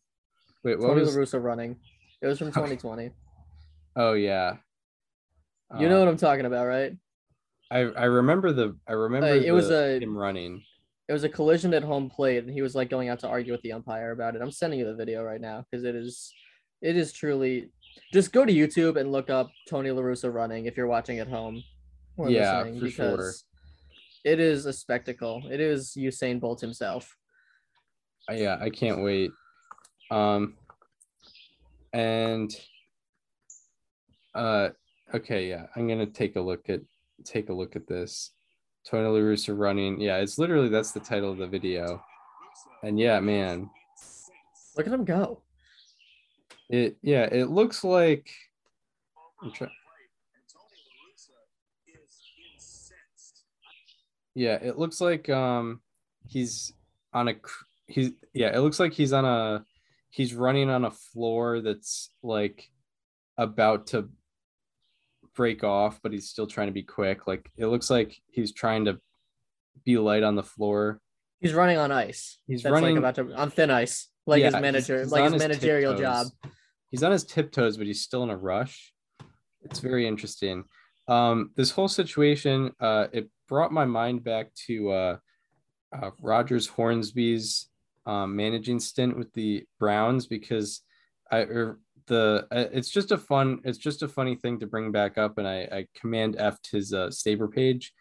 wait 0.64 0.78
what 0.78 0.88
Tony 0.88 1.00
was 1.00 1.16
La 1.16 1.22
Russa 1.22 1.42
running. 1.42 1.76
It 2.22 2.26
was 2.26 2.38
from 2.38 2.48
2020. 2.48 3.10
oh 3.96 4.12
yeah 4.12 4.56
you 5.78 5.88
know 5.88 5.98
what 5.98 6.08
I'm 6.08 6.16
talking 6.16 6.46
about, 6.46 6.66
right? 6.66 6.92
i 7.70 7.80
i 7.80 8.04
remember 8.04 8.50
the 8.50 8.74
i 8.88 8.92
remember 8.92 9.28
Uh, 9.28 9.34
it 9.34 9.50
was 9.52 9.68
the- 9.68 9.96
a- 9.96 10.00
him 10.00 10.16
running 10.16 10.62
It 11.08 11.12
was 11.12 11.24
a 11.24 11.28
collision 11.28 11.74
at 11.74 11.82
home 11.82 12.08
plate, 12.10 12.42
and 12.44 12.50
he 12.52 12.62
was 12.62 12.74
like 12.74 12.88
going 12.90 13.08
out 13.10 13.18
to 13.20 13.28
argue 13.28 13.52
with 13.52 13.62
the 13.62 13.72
umpire 13.72 14.12
about 14.12 14.36
it. 14.36 14.42
I'm 14.42 14.50
sending 14.50 14.78
you 14.78 14.86
the 14.86 14.94
video 14.94 15.22
right 15.22 15.40
now 15.40 15.64
because 15.70 15.84
it 15.84 15.94
is, 15.94 16.32
it 16.82 16.96
is 16.96 17.12
truly. 17.12 17.70
Just 18.12 18.30
go 18.32 18.44
to 18.44 18.52
YouTube 18.52 18.96
and 19.00 19.10
look 19.10 19.28
up 19.30 19.50
Tony 19.68 19.90
La 19.90 20.02
Russa 20.02 20.32
running 20.32 20.66
if 20.66 20.76
you're 20.76 20.86
watching 20.86 21.18
at 21.18 21.28
home. 21.28 21.62
or 22.18 22.28
Yeah, 22.30 22.58
listening, 22.62 22.80
for 22.80 22.90
sure. 22.90 23.32
It 24.24 24.38
is 24.40 24.66
a 24.66 24.72
spectacle. 24.72 25.42
It 25.50 25.60
is 25.60 25.94
Usain 25.96 26.40
Bolt 26.40 26.60
himself. 26.60 27.16
Uh, 28.30 28.34
yeah 28.34 28.58
i 28.60 28.68
can't 28.68 29.00
wait 29.02 29.30
um 30.10 30.54
and 31.94 32.50
uh 34.34 34.68
okay 35.14 35.48
yeah 35.48 35.66
i'm 35.76 35.88
gonna 35.88 36.06
take 36.06 36.36
a 36.36 36.40
look 36.40 36.68
at 36.68 36.80
take 37.24 37.48
a 37.48 37.52
look 37.52 37.74
at 37.76 37.86
this. 37.86 38.30
Tony 38.86 39.06
La 39.08 39.18
Russa 39.18 39.56
running 39.58 40.00
yeah 40.00 40.16
it's 40.18 40.38
literally 40.38 40.68
that's 40.68 40.92
the 40.92 41.00
title 41.00 41.30
of 41.32 41.38
the 41.38 41.46
video. 41.46 42.02
And 42.82 42.98
yeah 42.98 43.20
man. 43.20 43.68
Look 44.76 44.86
at 44.86 44.92
him 44.92 45.04
go. 45.04 45.42
it 46.70 46.96
yeah 47.02 47.24
it 47.24 47.50
looks 47.50 47.82
like 47.82 48.30
I'm 49.42 49.50
try- 49.52 49.68
yeah 54.34 54.58
it 54.62 54.78
looks 54.78 55.00
like 55.00 55.28
um 55.28 55.80
he's 56.26 56.72
on 57.12 57.28
a 57.28 57.34
he's 57.86 58.12
yeah 58.32 58.56
it 58.56 58.60
looks 58.60 58.78
like 58.78 58.92
he's 58.92 59.12
on 59.12 59.24
a 59.24 59.64
he's 60.10 60.34
running 60.34 60.70
on 60.70 60.84
a 60.84 60.90
floor 60.90 61.60
that's 61.60 62.10
like 62.22 62.70
about 63.36 63.88
to 63.88 64.08
break 65.38 65.62
off 65.62 66.00
but 66.02 66.12
he's 66.12 66.28
still 66.28 66.48
trying 66.48 66.66
to 66.66 66.72
be 66.72 66.82
quick 66.82 67.28
like 67.28 67.48
it 67.56 67.66
looks 67.66 67.90
like 67.90 68.20
he's 68.28 68.52
trying 68.52 68.84
to 68.84 68.98
be 69.84 69.96
light 69.96 70.24
on 70.24 70.34
the 70.34 70.42
floor 70.42 71.00
He's 71.40 71.54
running 71.54 71.78
on 71.78 71.92
ice. 71.92 72.40
He's 72.48 72.64
That's 72.64 72.72
running- 72.72 72.96
like 72.96 73.12
about 73.12 73.14
to 73.14 73.32
on 73.40 73.50
thin 73.50 73.70
ice, 73.70 74.08
like 74.26 74.42
his 74.42 74.46
Yeah, 74.52 74.58
he's- 74.58 74.62
manager, 74.62 74.98
he's 74.98 75.12
like 75.12 75.32
his 75.32 75.40
managerial 75.40 75.92
tiptoes. 75.94 76.30
job. 76.32 76.52
he's 76.90 77.04
on 77.04 77.12
his 77.12 77.22
tiptoes 77.22 77.76
but 77.76 77.86
he's 77.86 78.00
still 78.00 78.24
in 78.24 78.30
a 78.30 78.36
rush 78.36 78.92
it's 79.62 79.78
very 79.78 80.04
interesting 80.08 80.64
um, 81.06 81.52
this 81.54 81.70
whole 81.70 81.88
situation, 81.88 82.72
uh, 82.80 83.06
it 83.12 83.30
brought 83.48 83.72
my 83.72 83.86
mind 83.86 84.22
back 84.24 84.52
to 84.66 84.90
uh, 84.90 85.16
uh, 85.90 86.10
Rogers 86.20 86.66
Hornsby's 86.66 87.70
um, 88.04 88.36
managing 88.36 88.78
stint 88.78 89.16
with 89.16 89.32
the 89.32 89.64
Browns 89.78 90.26
because 90.26 90.82
I 91.30 91.38
er, 91.42 91.78
the 92.08 92.46
uh, 92.50 92.64
it's 92.72 92.90
just 92.90 93.12
a 93.12 93.18
fun 93.18 93.60
it's 93.64 93.78
just 93.78 94.02
a 94.02 94.08
funny 94.08 94.34
thing 94.34 94.58
to 94.60 94.66
bring 94.66 94.90
back 94.90 95.18
up, 95.18 95.38
and 95.38 95.46
I, 95.46 95.68
I 95.70 95.86
command 95.94 96.36
F 96.38 96.58
his 96.70 96.92
uh, 96.92 97.08
SABR 97.08 97.52
page, 97.52 97.92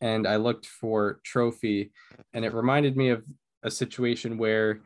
and 0.00 0.26
I 0.26 0.36
looked 0.36 0.66
for 0.66 1.20
trophy, 1.24 1.92
and 2.32 2.44
it 2.44 2.54
reminded 2.54 2.96
me 2.96 3.10
of 3.10 3.24
a 3.62 3.70
situation 3.70 4.38
where, 4.38 4.80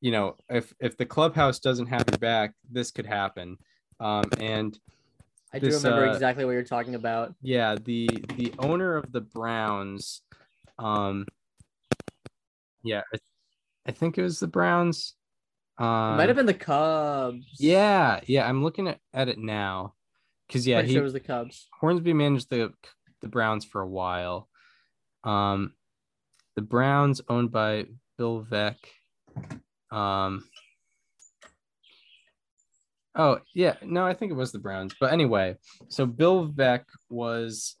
you 0.00 0.12
know, 0.12 0.36
if 0.48 0.72
if 0.80 0.96
the 0.96 1.06
clubhouse 1.06 1.58
doesn't 1.58 1.86
have 1.86 2.04
your 2.10 2.18
back, 2.18 2.54
this 2.70 2.90
could 2.90 3.06
happen, 3.06 3.56
um, 3.98 4.24
and 4.38 4.78
I 5.52 5.58
do 5.58 5.66
This, 5.66 5.82
remember 5.82 6.06
uh, 6.08 6.12
exactly 6.12 6.44
what 6.44 6.52
you're 6.52 6.62
talking 6.62 6.94
about. 6.94 7.34
yeah 7.42 7.74
the 7.74 8.06
the 8.36 8.52
owner 8.60 8.96
of 8.96 9.10
the 9.10 9.20
browns 9.20 10.22
um 10.78 11.26
yeah 12.84 13.02
I 13.86 13.92
think 13.92 14.16
it 14.16 14.22
was 14.22 14.38
the 14.38 14.46
browns 14.46 15.14
It 15.80 15.84
um 15.84 16.16
might 16.18 16.28
have 16.28 16.36
been 16.36 16.46
the 16.46 16.52
Cubs. 16.54 17.46
yeah 17.58 18.20
yeah 18.26 18.46
i'm 18.46 18.62
looking 18.62 18.86
at, 18.88 18.98
at 19.14 19.28
it 19.28 19.38
now 19.38 19.94
because 20.46 20.66
yeah 20.66 20.76
Pretty 20.76 20.88
he 20.88 20.94
sure 20.94 21.00
it 21.02 21.04
was 21.04 21.12
the 21.14 21.20
Cubs. 21.20 21.68
hornsby 21.80 22.12
managed 22.12 22.50
the 22.50 22.72
the 23.22 23.28
browns 23.28 23.64
for 23.64 23.80
a 23.80 23.88
while 23.88 24.48
um 25.24 25.72
the 26.56 26.62
browns 26.62 27.20
owned 27.28 27.50
by 27.50 27.86
bill 28.18 28.44
veeck 28.50 28.76
um 29.90 30.44
Oh, 33.16 33.40
yeah. 33.54 33.74
No, 33.82 34.06
I 34.06 34.14
think 34.14 34.30
it 34.30 34.36
was 34.36 34.52
the 34.52 34.60
Browns. 34.60 34.94
But 35.00 35.12
anyway, 35.12 35.56
so 35.88 36.06
Bill 36.06 36.46
Veeck 36.48 36.84
was 37.10 37.74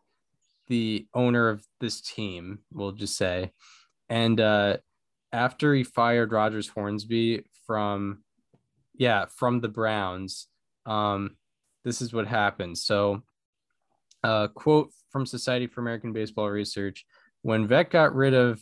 the 0.66 1.06
owner 1.14 1.48
of 1.48 1.64
this 1.78 2.00
team, 2.00 2.58
we'll 2.72 2.90
just 2.92 3.16
say. 3.16 3.52
And 4.08 4.40
uh 4.40 4.78
after 5.32 5.72
he 5.72 5.84
fired 5.84 6.32
Rogers 6.32 6.66
Hornsby 6.66 7.44
from 7.70 8.24
yeah, 8.98 9.26
from 9.36 9.60
the 9.60 9.68
Browns, 9.68 10.48
um 10.86 11.36
this 11.84 12.02
is 12.02 12.12
what 12.12 12.26
happened. 12.26 12.76
So 12.76 13.22
uh 14.24 14.48
quote 14.48 14.90
from 15.12 15.24
Society 15.24 15.68
for 15.68 15.80
American 15.80 16.12
Baseball 16.12 16.50
Research, 16.50 17.06
when 17.42 17.68
Veeck 17.68 17.90
got 17.90 18.12
rid 18.12 18.34
of 18.34 18.60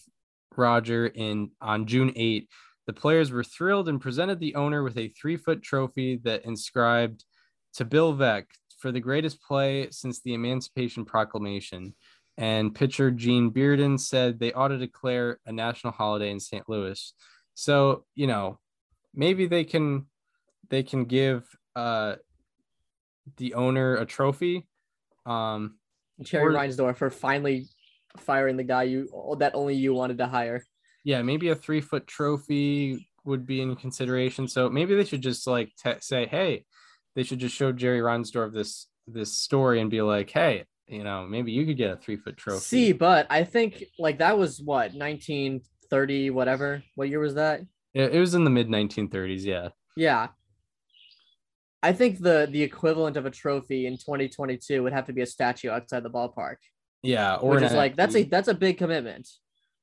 Roger 0.59 1.07
in 1.07 1.53
on 1.63 1.87
June 1.87 2.13
8, 2.15 2.51
the 2.87 2.93
players 2.93 3.31
were 3.31 3.43
thrilled 3.43 3.89
and 3.89 3.99
presented 3.99 4.41
the 4.41 4.57
owner 4.57 4.83
with 4.83 4.99
a 4.99 5.09
three 5.09 5.39
foot 5.39 5.63
trophy 5.63 6.21
that 6.25 6.45
inscribed 6.45 7.25
to 7.77 7.87
Bill 7.87 8.15
Veeck 8.15 8.45
for 8.79 8.93
the 8.93 9.01
greatest 9.01 9.43
play 9.43 9.89
since 9.91 10.21
the 10.21 10.35
Emancipation 10.35 11.07
Proclamation. 11.07 11.95
And 12.37 12.75
pitcher 12.75 13.11
Gene 13.11 13.53
Bearden 13.53 13.99
said 13.99 14.39
they 14.39 14.53
ought 14.53 14.69
to 14.69 14.77
declare 14.77 15.41
a 15.47 15.53
national 15.53 15.95
holiday 15.95 16.31
in 16.31 16.41
St. 16.41 16.69
Louis. 16.69 17.15
So, 17.55 18.05
you 18.15 18.27
know, 18.27 18.61
maybe 19.19 19.45
they 19.47 19.65
can 19.65 20.07
they 20.71 20.83
can 20.83 21.05
give 21.05 21.45
uh 21.77 22.15
the 23.37 23.53
owner 23.55 23.97
a 23.97 24.07
trophy. 24.07 24.67
Um 25.27 25.77
Jerry 26.23 26.55
Or- 26.55 26.59
Reinsdorf 26.59 26.97
for 26.97 27.11
finally 27.11 27.67
firing 28.17 28.57
the 28.57 28.65
guy 28.65 28.85
you 28.85 29.09
that 29.39 29.55
only 29.55 29.75
you 29.75 29.93
wanted 29.93 30.19
to 30.19 30.27
hire. 30.27 30.63
yeah, 31.05 31.21
maybe 31.23 31.49
a 31.51 31.55
three 31.55 31.81
foot 31.83 32.07
trophy 32.07 33.07
would 33.25 33.45
be 33.47 33.61
in 33.61 33.77
consideration. 33.77 34.49
So 34.49 34.71
maybe 34.71 34.95
they 34.95 35.05
should 35.05 35.21
just 35.23 35.47
like 35.47 35.71
te- 35.83 36.01
say, 36.01 36.27
hey, 36.27 36.65
they 37.15 37.23
should 37.23 37.39
just 37.39 37.55
show 37.55 37.71
Jerry 37.73 38.01
Reinsdorf 38.01 38.53
this 38.55 38.87
this 39.07 39.33
story 39.33 39.81
and 39.81 39.91
be 39.91 40.03
like, 40.03 40.31
hey, 40.31 40.65
you 40.87 41.05
know, 41.05 41.27
maybe 41.27 41.53
you 41.53 41.67
could 41.67 41.77
get 41.77 41.91
a 41.93 41.97
three 41.97 42.17
foot 42.17 42.37
trophy. 42.37 42.61
See, 42.61 42.93
but 42.93 43.27
I 43.31 43.45
think 43.45 43.85
like 43.99 44.19
that 44.19 44.39
was 44.39 44.61
what 44.61 44.93
1930 44.95 46.31
whatever. 46.31 46.83
What 46.95 47.09
year 47.09 47.21
was 47.21 47.35
that? 47.35 47.61
It, 47.99 48.15
it 48.15 48.21
was 48.21 48.35
in 48.35 48.45
the 48.45 48.51
mid 48.51 48.69
1930s. 48.69 49.45
Yeah, 49.45 49.69
Yeah. 49.97 50.29
I 51.81 51.93
think 51.93 52.19
the 52.19 52.49
the 52.51 52.63
equivalent 52.63 53.17
of 53.17 53.25
a 53.25 53.31
trophy 53.31 53.87
in 53.87 53.95
2022 53.99 54.83
would 54.83 54.93
have 54.93 55.07
to 55.07 55.13
be 55.13 55.23
a 55.23 55.27
statue 55.27 55.71
outside 55.71 56.03
the 56.03 56.11
ballpark, 56.11 56.57
yeah, 57.03 57.37
or 57.37 57.55
which 57.55 57.63
is 57.63 57.73
like 57.73 57.95
that's 57.95 58.17
a 58.17 58.25
that's 58.25 58.49
a 58.49 58.55
big 58.55 58.79
commitment. 58.79 59.29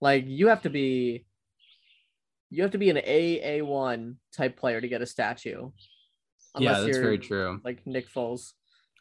Like 0.01 0.25
you 0.27 0.49
have 0.49 0.61
to 0.63 0.69
be 0.69 1.25
you 2.49 2.63
have 2.63 2.71
to 2.71 2.77
be 2.77 2.89
an 2.89 2.97
AA1 2.97 4.15
type 4.35 4.57
player 4.57 4.81
to 4.81 4.87
get 4.89 5.01
a 5.01 5.05
statue. 5.05 5.71
yeah, 6.59 6.81
that's 6.81 6.97
very 6.97 7.17
true. 7.17 7.61
like 7.63 7.85
Nick 7.87 8.09
Foles. 8.11 8.51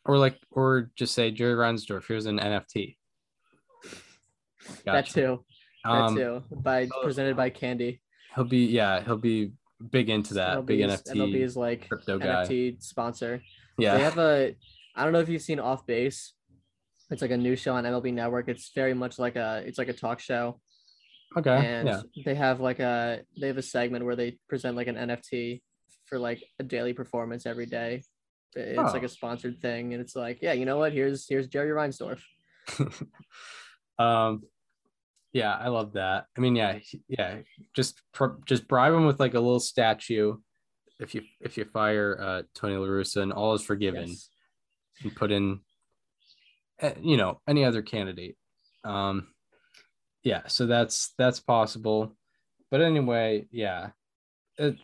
Or 0.06 0.16
like, 0.18 0.38
or 0.50 0.90
just 0.96 1.14
say 1.14 1.30
Jerry 1.30 1.54
Reinsdorf. 1.54 2.06
Here's 2.06 2.26
an 2.26 2.38
NFT. 2.38 2.96
That 4.84 5.06
too. 5.08 5.44
That 5.84 5.90
Um, 5.90 6.14
too. 6.16 6.42
By 6.50 6.88
presented 7.02 7.36
by 7.36 7.50
Candy. 7.50 8.00
He'll 8.34 8.44
be 8.44 8.66
yeah, 8.66 9.02
he'll 9.02 9.16
be 9.18 9.52
big 9.90 10.08
into 10.10 10.34
that. 10.34 10.64
big 10.66 10.80
MLB's, 10.80 11.02
NFT 11.02 11.16
MLB 11.16 11.34
is 11.42 11.56
like 11.56 11.88
crypto 11.88 12.18
guy. 12.18 12.44
NFT 12.44 12.82
sponsor. 12.82 13.42
yeah, 13.78 13.96
They 13.96 14.02
have 14.04 14.18
a 14.18 14.54
I 14.96 15.04
don't 15.04 15.12
know 15.12 15.20
if 15.20 15.28
you've 15.28 15.42
seen 15.42 15.58
Off 15.60 15.86
Base. 15.86 16.32
It's 17.10 17.20
like 17.22 17.32
a 17.32 17.36
new 17.36 17.54
show 17.56 17.74
on 17.74 17.84
MLB 17.84 18.12
Network. 18.14 18.48
It's 18.48 18.70
very 18.74 18.94
much 18.94 19.18
like 19.18 19.36
a 19.36 19.62
it's 19.66 19.78
like 19.78 19.88
a 19.88 19.92
talk 19.92 20.20
show. 20.20 20.60
okay, 21.36 21.50
and 21.66 21.88
yeah, 21.88 22.00
they 22.24 22.34
have 22.34 22.60
like 22.60 22.78
a 22.80 23.20
they 23.40 23.48
have 23.48 23.58
a 23.58 23.62
segment 23.62 24.04
where 24.04 24.16
they 24.16 24.38
present 24.48 24.76
like 24.76 24.86
an 24.86 24.96
NFT 24.96 25.62
for 26.06 26.18
like 26.18 26.42
a 26.58 26.62
daily 26.62 26.92
performance 26.92 27.46
every 27.46 27.66
day. 27.66 28.02
It's 28.56 28.78
like 28.78 29.02
Oh. 29.02 29.06
a 29.06 29.08
sponsored 29.08 29.60
thing, 29.60 29.92
and 29.94 30.00
it's 30.00 30.14
like, 30.14 30.38
yeah, 30.40 30.52
you 30.52 30.64
know 30.64 30.78
what? 30.78 30.92
Here's 30.92 31.26
here's 31.28 31.48
Jerry 31.48 31.70
Reinsdorf. 31.70 32.20
um 33.98 34.42
yeah 35.34 35.54
i 35.54 35.68
love 35.68 35.92
that. 35.92 36.24
I 36.36 36.40
mean 36.40 36.56
yeah 36.56 36.78
yeah 37.08 37.38
just 37.76 38.00
just 38.46 38.66
bribe 38.66 38.94
him 38.94 39.04
with 39.04 39.20
like 39.20 39.34
a 39.34 39.40
little 39.40 39.60
statue 39.60 40.36
if 41.00 41.14
you 41.14 41.22
if 41.40 41.58
you 41.58 41.64
fire 41.66 42.16
uh 42.20 42.42
tony 42.54 42.76
la 42.76 42.86
Russa 42.86 43.20
and 43.20 43.32
all 43.32 43.52
is 43.54 43.62
forgiven 43.62 44.08
Yes. 44.08 44.28
and 45.02 45.14
put 45.14 45.30
in 45.32 45.60
uh, 46.80 46.92
you 47.02 47.16
know 47.16 47.40
any 47.48 47.64
other 47.64 47.82
candidate. 47.82 48.36
Um 48.84 49.28
yeah 50.22 50.42
so 50.46 50.66
that's 50.66 51.12
that's 51.18 51.40
possible. 51.40 52.16
But 52.70 52.80
anyway 52.80 53.46
yeah 53.50 53.90
it, 54.56 54.76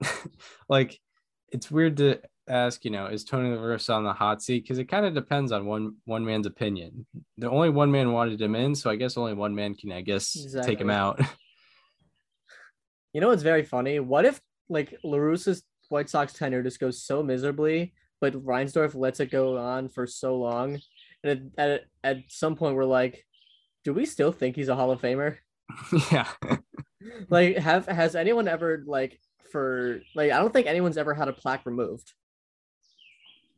like 0.68 0.98
it's 1.52 1.70
weird 1.70 1.96
to 1.98 2.20
ask 2.50 2.84
you 2.84 2.90
know 2.90 3.06
is 3.06 3.24
tony 3.24 3.50
la 3.50 3.62
Russa 3.62 3.94
on 3.94 4.04
the 4.04 4.12
hot 4.12 4.42
seat? 4.42 4.64
Because 4.64 4.78
it 4.78 4.86
kind 4.86 5.06
of 5.06 5.14
depends 5.14 5.52
on 5.52 5.66
one 5.66 5.96
one 6.04 6.24
man's 6.24 6.46
opinion. 6.46 7.06
The 7.38 7.50
only 7.50 7.70
one 7.70 7.90
man 7.90 8.12
wanted 8.12 8.40
him 8.40 8.54
in 8.54 8.74
so 8.74 8.90
i 8.90 8.96
guess 8.96 9.16
only 9.16 9.34
one 9.34 9.54
man 9.54 9.74
can 9.74 9.92
i 9.92 10.00
guess 10.00 10.36
take 10.64 10.80
him 10.80 10.90
out. 10.90 11.20
You 13.12 13.20
know 13.20 13.28
what's 13.28 13.42
very 13.42 13.64
funny? 13.64 13.98
What 13.98 14.24
if 14.24 14.40
like 14.68 14.94
La 15.02 15.18
Russa's 15.18 15.64
White 15.88 16.08
Sox 16.08 16.32
tenure 16.32 16.62
just 16.62 16.78
goes 16.78 17.02
so 17.02 17.22
miserably, 17.22 17.92
but 18.20 18.34
Reinsdorf 18.34 18.94
lets 18.94 19.18
it 19.20 19.32
go 19.32 19.56
on 19.58 19.88
for 19.88 20.06
so 20.06 20.36
long, 20.36 20.80
and 21.24 21.52
at 21.58 21.72
at, 21.72 21.80
at 22.04 22.18
some 22.28 22.54
point 22.54 22.76
we're 22.76 22.84
like, 22.84 23.26
do 23.84 23.92
we 23.92 24.06
still 24.06 24.30
think 24.30 24.54
he's 24.54 24.68
a 24.68 24.76
Hall 24.76 24.92
of 24.92 25.00
Famer? 25.00 25.38
yeah. 26.12 26.28
Like 27.30 27.56
have 27.56 27.86
has 27.86 28.14
anyone 28.14 28.46
ever 28.46 28.84
like 28.86 29.18
for 29.50 30.02
like 30.14 30.32
I 30.32 30.38
don't 30.38 30.52
think 30.52 30.66
anyone's 30.66 30.98
ever 30.98 31.14
had 31.14 31.28
a 31.28 31.32
plaque 31.32 31.64
removed 31.64 32.12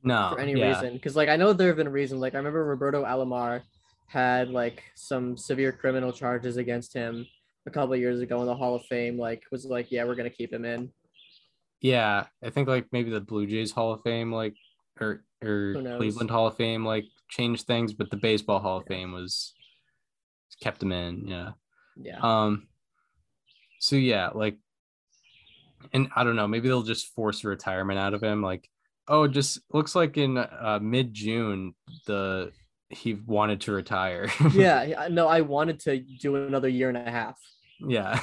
no 0.03 0.30
for 0.32 0.40
any 0.40 0.59
yeah. 0.59 0.68
reason 0.68 0.94
because 0.94 1.16
like 1.16 1.28
I 1.28 1.36
know 1.36 1.53
there 1.53 1.68
have 1.68 1.76
been 1.76 1.88
reasons 1.88 2.20
like 2.20 2.34
I 2.34 2.38
remember 2.38 2.64
Roberto 2.64 3.05
Alomar 3.05 3.62
had 4.07 4.50
like 4.50 4.82
some 4.94 5.36
severe 5.36 5.72
criminal 5.72 6.12
charges 6.12 6.57
against 6.57 6.92
him 6.92 7.26
a 7.66 7.70
couple 7.70 7.94
of 7.94 8.00
years 8.00 8.20
ago 8.20 8.40
in 8.40 8.46
the 8.46 8.55
Hall 8.55 8.74
of 8.74 8.84
Fame 8.86 9.18
like 9.18 9.44
was 9.50 9.64
like 9.64 9.90
yeah 9.90 10.05
we're 10.05 10.14
gonna 10.14 10.30
keep 10.30 10.53
him 10.53 10.64
in 10.64 10.90
Yeah, 11.82 12.26
I 12.42 12.50
think 12.50 12.68
like 12.68 12.86
maybe 12.92 13.11
the 13.11 13.20
Blue 13.20 13.46
Jays 13.46 13.72
Hall 13.72 13.92
of 13.92 14.03
Fame, 14.03 14.32
like 14.32 14.55
or 15.00 15.24
or 15.42 15.74
Cleveland 15.96 16.30
Hall 16.30 16.46
of 16.46 16.57
Fame, 16.57 16.86
like 16.86 17.05
changed 17.28 17.66
things, 17.66 17.92
but 17.92 18.09
the 18.09 18.16
Baseball 18.16 18.61
Hall 18.61 18.78
of 18.78 18.86
Fame 18.86 19.12
was 19.12 19.53
kept 20.61 20.82
him 20.82 20.92
in. 20.92 21.26
Yeah. 21.26 21.50
yeah 21.96 22.18
Um. 22.22 22.68
So 23.80 23.96
yeah, 23.96 24.30
like, 24.32 24.59
and 25.92 26.09
I 26.14 26.22
don't 26.22 26.36
know, 26.36 26.46
maybe 26.46 26.68
they'll 26.68 26.84
just 26.84 27.12
force 27.16 27.42
retirement 27.42 27.98
out 27.98 28.14
of 28.14 28.22
him. 28.22 28.42
Like, 28.42 28.70
oh, 29.13 29.29
just 29.29 29.61
looks 29.73 29.95
like 29.95 30.17
in 30.17 30.39
uh, 30.39 30.81
mid 30.83 31.15
June 31.15 31.75
the 32.07 32.51
he 32.91 33.15
wanted 33.15 33.61
to 33.63 33.73
retire. 33.73 34.29
yeah 34.53 34.83
yeah, 34.83 35.09
no 35.09 35.29
I 35.29 35.43
wanted 35.43 35.79
to 35.81 35.99
do 35.99 36.37
another 36.37 36.69
year 36.69 36.89
and 36.89 36.99
a 36.99 37.11
half 37.11 37.39
yeah, 37.87 38.21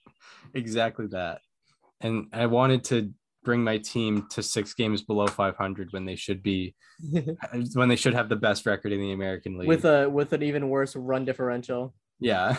exactly 0.54 1.06
that. 1.08 1.40
And 2.00 2.26
I 2.32 2.46
wanted 2.46 2.84
to 2.84 3.12
bring 3.44 3.62
my 3.62 3.78
team 3.78 4.26
to 4.30 4.42
six 4.42 4.74
games 4.74 5.02
below 5.02 5.26
500 5.26 5.92
when 5.92 6.04
they 6.04 6.16
should 6.16 6.42
be 6.42 6.74
when 7.74 7.88
they 7.88 7.96
should 7.96 8.14
have 8.14 8.28
the 8.28 8.36
best 8.36 8.66
record 8.66 8.92
in 8.92 9.00
the 9.00 9.12
American 9.12 9.58
League. 9.58 9.68
with 9.68 9.84
a 9.84 10.08
with 10.08 10.32
an 10.32 10.42
even 10.42 10.68
worse 10.68 10.94
run 10.96 11.24
differential 11.24 11.94
yeah, 12.20 12.56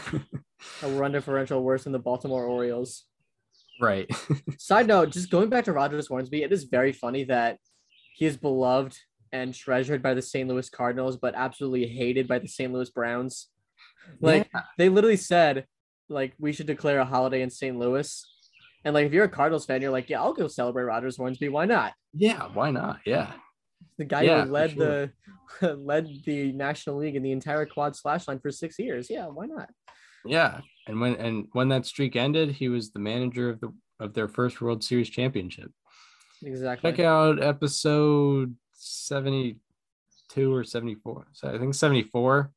a 0.84 0.90
run 0.92 1.12
differential 1.12 1.62
worse 1.62 1.84
than 1.84 1.92
the 1.92 2.00
Baltimore 2.00 2.46
Orioles. 2.46 3.04
right. 3.82 4.10
Side 4.58 4.88
note, 4.88 5.10
just 5.12 5.30
going 5.30 5.50
back 5.50 5.66
to 5.66 5.74
Rogers 5.74 6.08
Hornsby, 6.08 6.44
it 6.44 6.54
is 6.54 6.64
very 6.64 6.94
funny 6.94 7.26
that 7.26 7.60
he 8.20 8.26
is 8.26 8.36
beloved 8.36 8.98
and 9.32 9.54
treasured 9.54 10.04
by 10.04 10.14
the 10.14 10.22
St. 10.22 10.50
Louis 10.50 10.70
Cardinals, 10.70 11.16
but 11.16 11.36
absolutely 11.36 11.88
hated 11.88 12.28
by 12.28 12.38
the 12.38 12.50
St. 12.50 12.74
Louis 12.74 12.90
Browns. 12.90 13.48
Like 14.20 14.50
Yeah. 14.54 14.62
they 14.78 14.90
literally 14.90 15.16
said, 15.16 15.66
like 16.10 16.34
we 16.38 16.52
should 16.52 16.68
declare 16.68 17.00
a 17.00 17.06
holiday 17.06 17.42
in 17.42 17.50
St. 17.50 17.80
Louis. 17.80 18.26
And 18.84 18.94
like 18.94 19.06
if 19.06 19.14
you're 19.14 19.24
a 19.24 19.30
Cardinals 19.30 19.66
fan, 19.66 19.82
you're 19.82 19.92
like, 19.92 20.10
yeah, 20.10 20.20
I'll 20.22 20.34
go 20.34 20.50
celebrate 20.50 20.84
Rogers 20.84 21.16
Hornsby. 21.16 21.48
Why 21.48 21.64
not? 21.64 21.94
Yeah, 22.14 22.50
why 22.54 22.72
not? 22.72 23.00
Yeah. 23.06 23.32
The 23.98 24.04
guy 24.04 24.24
Yeah, 24.24 24.44
who 24.44 24.52
led 24.52 24.72
sure. 24.72 25.14
the 25.62 25.76
led 25.78 26.10
the 26.26 26.52
National 26.52 26.98
League 26.98 27.16
in 27.16 27.24
the 27.24 27.32
entire 27.32 27.66
quad 27.66 27.96
slash 27.96 28.28
line 28.28 28.40
for 28.40 28.52
six 28.52 28.78
years. 28.80 29.10
Yeah, 29.10 29.28
why 29.28 29.46
not? 29.46 29.70
Yeah. 30.26 30.60
And 30.88 31.00
when 31.00 31.16
and 31.16 31.48
when 31.54 31.70
that 31.70 31.86
streak 31.86 32.18
ended, 32.18 32.52
he 32.52 32.68
was 32.68 32.92
the 32.92 33.00
manager 33.00 33.50
of 33.50 33.62
the 33.62 33.70
of 34.02 34.14
their 34.14 34.28
first 34.28 34.60
World 34.60 34.84
Series 34.84 35.10
championship. 35.10 35.72
Exactly. 36.44 36.92
Check 36.92 37.00
out 37.00 37.42
episode 37.44 38.56
72 38.74 40.54
or 40.54 40.64
74. 40.64 41.28
So 41.34 41.54
I 41.54 41.58
think 41.58 41.74
74, 41.76 42.52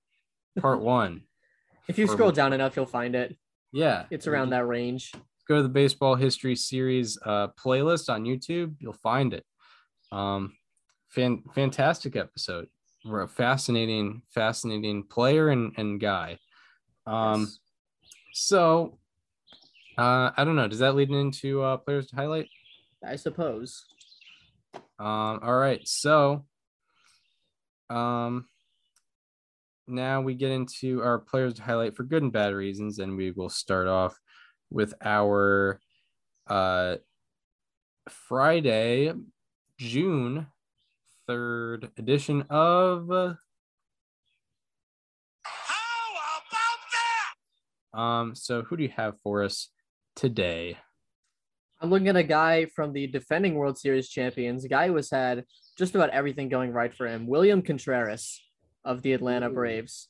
part 0.61 0.81
one. 0.83 1.23
If 1.89 1.99
you 1.99 2.07
scroll 2.07 2.33
down 2.33 2.53
enough, 2.53 2.77
you'll 2.77 2.87
find 2.87 3.15
it. 3.15 3.37
Yeah. 3.73 4.05
It's 4.11 4.27
around 4.27 4.51
that 4.51 4.67
range. 4.67 5.13
Go 5.49 5.57
to 5.57 5.63
the 5.63 5.69
baseball 5.69 6.15
history 6.15 6.55
series 6.55 7.19
uh, 7.25 7.49
playlist 7.49 8.09
on 8.13 8.25
YouTube. 8.25 8.75
You'll 8.79 8.93
find 8.93 9.35
it. 9.35 9.45
Um, 10.13 10.55
fan, 11.09 11.43
fantastic 11.55 12.15
episode. 12.15 12.69
We're 13.05 13.23
a 13.23 13.29
fascinating, 13.29 14.23
fascinating 14.31 15.03
player 15.05 15.49
and, 15.49 15.73
and 15.77 16.01
guy. 16.01 16.39
Um, 17.07 17.41
Yes. 17.41 17.59
so 18.33 18.99
uh, 19.99 20.31
I 20.37 20.45
don't 20.45 20.55
know. 20.57 20.69
Does 20.69 20.79
that 20.79 20.95
lead 20.95 21.11
into 21.11 21.63
uh, 21.63 21.79
players 21.79 22.07
to 22.09 22.17
highlight? 22.17 22.49
I 23.07 23.17
suppose. 23.17 23.85
Um, 24.99 25.41
all 25.43 25.57
right, 25.57 25.81
so 25.87 26.45
um 27.91 28.47
now 29.89 30.21
we 30.23 30.35
get 30.35 30.51
into 30.51 31.03
our 31.03 31.19
players 31.19 31.55
to 31.55 31.63
highlight 31.63 31.97
for 31.97 32.05
good 32.05 32.23
and 32.23 32.33
bad 32.33 32.55
reasons, 32.55 32.99
and 32.99 33.17
we 33.17 33.33
will 33.33 33.49
start 33.49 33.89
off 33.89 34.17
with 34.71 34.95
our 35.05 35.81
uh 36.47 36.97
Friday, 38.09 39.13
June 39.79 40.47
3rd 41.29 41.91
edition 41.99 42.43
of 42.51 43.09
How 43.09 43.35
about 46.13 46.79
that? 47.93 47.99
um 47.99 48.35
so 48.35 48.63
who 48.63 48.77
do 48.77 48.83
you 48.85 48.93
have 48.97 49.15
for 49.23 49.43
us 49.43 49.69
today? 50.17 50.79
I'm 51.83 51.91
looking 51.91 52.07
at 52.07 52.17
a 52.17 52.23
guy 52.23 52.67
from 52.67 52.93
the 52.93 53.09
defending 53.09 53.57
World 53.57 53.77
Series 53.77 54.09
champions, 54.09 54.65
a 54.65 54.69
guy 54.69 54.87
who 54.87 54.95
has 54.95 55.11
had 55.11 55.45
just 55.77 55.97
about 55.97 56.11
everything 56.11 56.49
going 56.49 56.73
right 56.73 56.95
for 56.95 57.09
him, 57.09 57.27
William 57.27 57.61
Contreras 57.61 58.41
of 58.85 59.03
the 59.03 59.13
Atlanta. 59.15 59.51
Braves. 59.51 60.09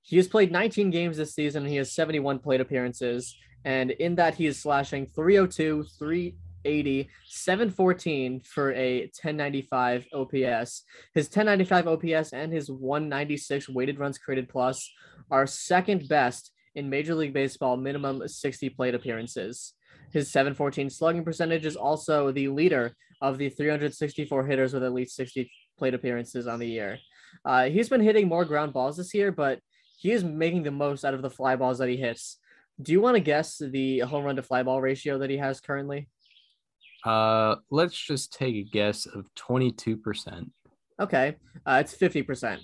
He 0.00 0.16
has 0.16 0.26
played 0.26 0.50
19 0.50 0.88
games 0.88 1.18
this 1.18 1.34
season. 1.34 1.66
He 1.66 1.76
has 1.76 1.92
71 1.92 2.38
plate 2.38 2.62
appearances. 2.62 3.36
And 3.66 3.90
in 3.90 4.14
that, 4.14 4.36
he 4.36 4.46
is 4.46 4.62
slashing 4.62 5.08
302, 5.14 5.84
380, 5.98 7.10
714 7.26 8.40
for 8.40 8.72
a 8.72 9.00
1095 9.00 10.06
OPS. 10.14 10.84
His 11.12 11.26
1095 11.26 11.86
OPS 11.86 12.32
and 12.32 12.50
his 12.50 12.70
196 12.70 13.68
weighted 13.68 13.98
runs 13.98 14.16
created 14.16 14.48
plus 14.48 14.90
are 15.30 15.46
second 15.46 16.08
best 16.08 16.50
in 16.74 16.88
Major 16.88 17.14
League 17.14 17.34
Baseball 17.34 17.76
minimum 17.76 18.26
60 18.26 18.70
plate 18.70 18.94
appearances. 18.94 19.74
His 20.12 20.30
714 20.30 20.90
slugging 20.90 21.24
percentage 21.24 21.66
is 21.66 21.76
also 21.76 22.32
the 22.32 22.48
leader 22.48 22.96
of 23.20 23.38
the 23.38 23.48
364 23.48 24.46
hitters 24.46 24.72
with 24.72 24.82
at 24.82 24.92
least 24.92 25.14
60 25.16 25.50
plate 25.78 25.94
appearances 25.94 26.46
on 26.46 26.58
the 26.58 26.66
year. 26.66 26.98
Uh, 27.44 27.64
he's 27.64 27.88
been 27.88 28.00
hitting 28.00 28.28
more 28.28 28.44
ground 28.44 28.72
balls 28.72 28.96
this 28.96 29.14
year, 29.14 29.30
but 29.30 29.60
he 29.98 30.12
is 30.12 30.24
making 30.24 30.62
the 30.62 30.70
most 30.70 31.04
out 31.04 31.14
of 31.14 31.22
the 31.22 31.30
fly 31.30 31.56
balls 31.56 31.78
that 31.78 31.88
he 31.88 31.96
hits. 31.96 32.38
Do 32.80 32.92
you 32.92 33.00
want 33.00 33.16
to 33.16 33.20
guess 33.20 33.58
the 33.58 34.00
home 34.00 34.24
run 34.24 34.36
to 34.36 34.42
fly 34.42 34.62
ball 34.62 34.80
ratio 34.80 35.18
that 35.18 35.30
he 35.30 35.36
has 35.36 35.60
currently? 35.60 36.08
Uh 37.04 37.56
let's 37.70 37.96
just 37.96 38.32
take 38.32 38.54
a 38.54 38.62
guess 38.62 39.06
of 39.06 39.26
22%. 39.34 40.50
Okay, 40.98 41.36
uh, 41.64 41.82
it's 41.82 41.96
50%. 41.96 42.58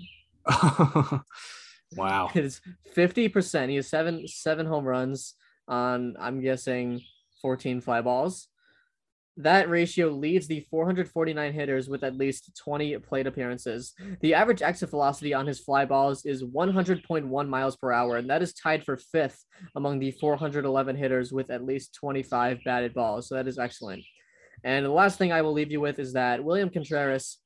wow. 1.97 2.31
It's 2.35 2.61
50%. 2.95 3.69
He 3.71 3.77
has 3.77 3.89
seven 3.89 4.29
seven 4.29 4.67
home 4.67 4.85
runs 4.85 5.35
on 5.69 6.17
I'm 6.21 6.41
guessing 6.43 7.03
14 7.41 7.81
fly 7.81 8.01
balls. 8.01 8.49
That 9.39 9.69
ratio 9.69 10.09
leads 10.09 10.47
the 10.47 10.61
449 10.71 11.53
hitters 11.53 11.91
with 11.91 12.03
at 12.03 12.17
least 12.17 12.57
20 12.57 12.97
plate 13.01 13.27
appearances. 13.27 13.93
The 14.21 14.33
average 14.33 14.63
exit 14.63 14.89
velocity 14.89 15.35
on 15.35 15.47
his 15.47 15.61
fly 15.61 15.85
balls 15.85 16.25
is 16.25 16.43
100.1 16.43 17.49
miles 17.49 17.77
per 17.77 17.93
hour, 17.93 18.17
and 18.17 18.31
that 18.31 18.41
is 18.41 18.55
tied 18.55 18.83
for 18.83 18.97
fifth 18.97 19.45
among 19.75 19.99
the 19.99 20.13
411 20.13 20.97
hitters 20.97 21.33
with 21.33 21.51
at 21.51 21.65
least 21.65 21.95
25 21.95 22.61
batted 22.65 22.95
balls. 22.95 23.29
So 23.29 23.35
that 23.35 23.47
is 23.47 23.59
excellent. 23.59 24.03
And 24.65 24.87
the 24.87 24.91
last 24.91 25.19
thing 25.19 25.33
I 25.33 25.43
will 25.43 25.53
leave 25.53 25.71
you 25.71 25.83
with 25.83 25.99
is 25.99 26.15
that 26.15 26.43
William 26.43 26.71
Contreras 26.71 27.39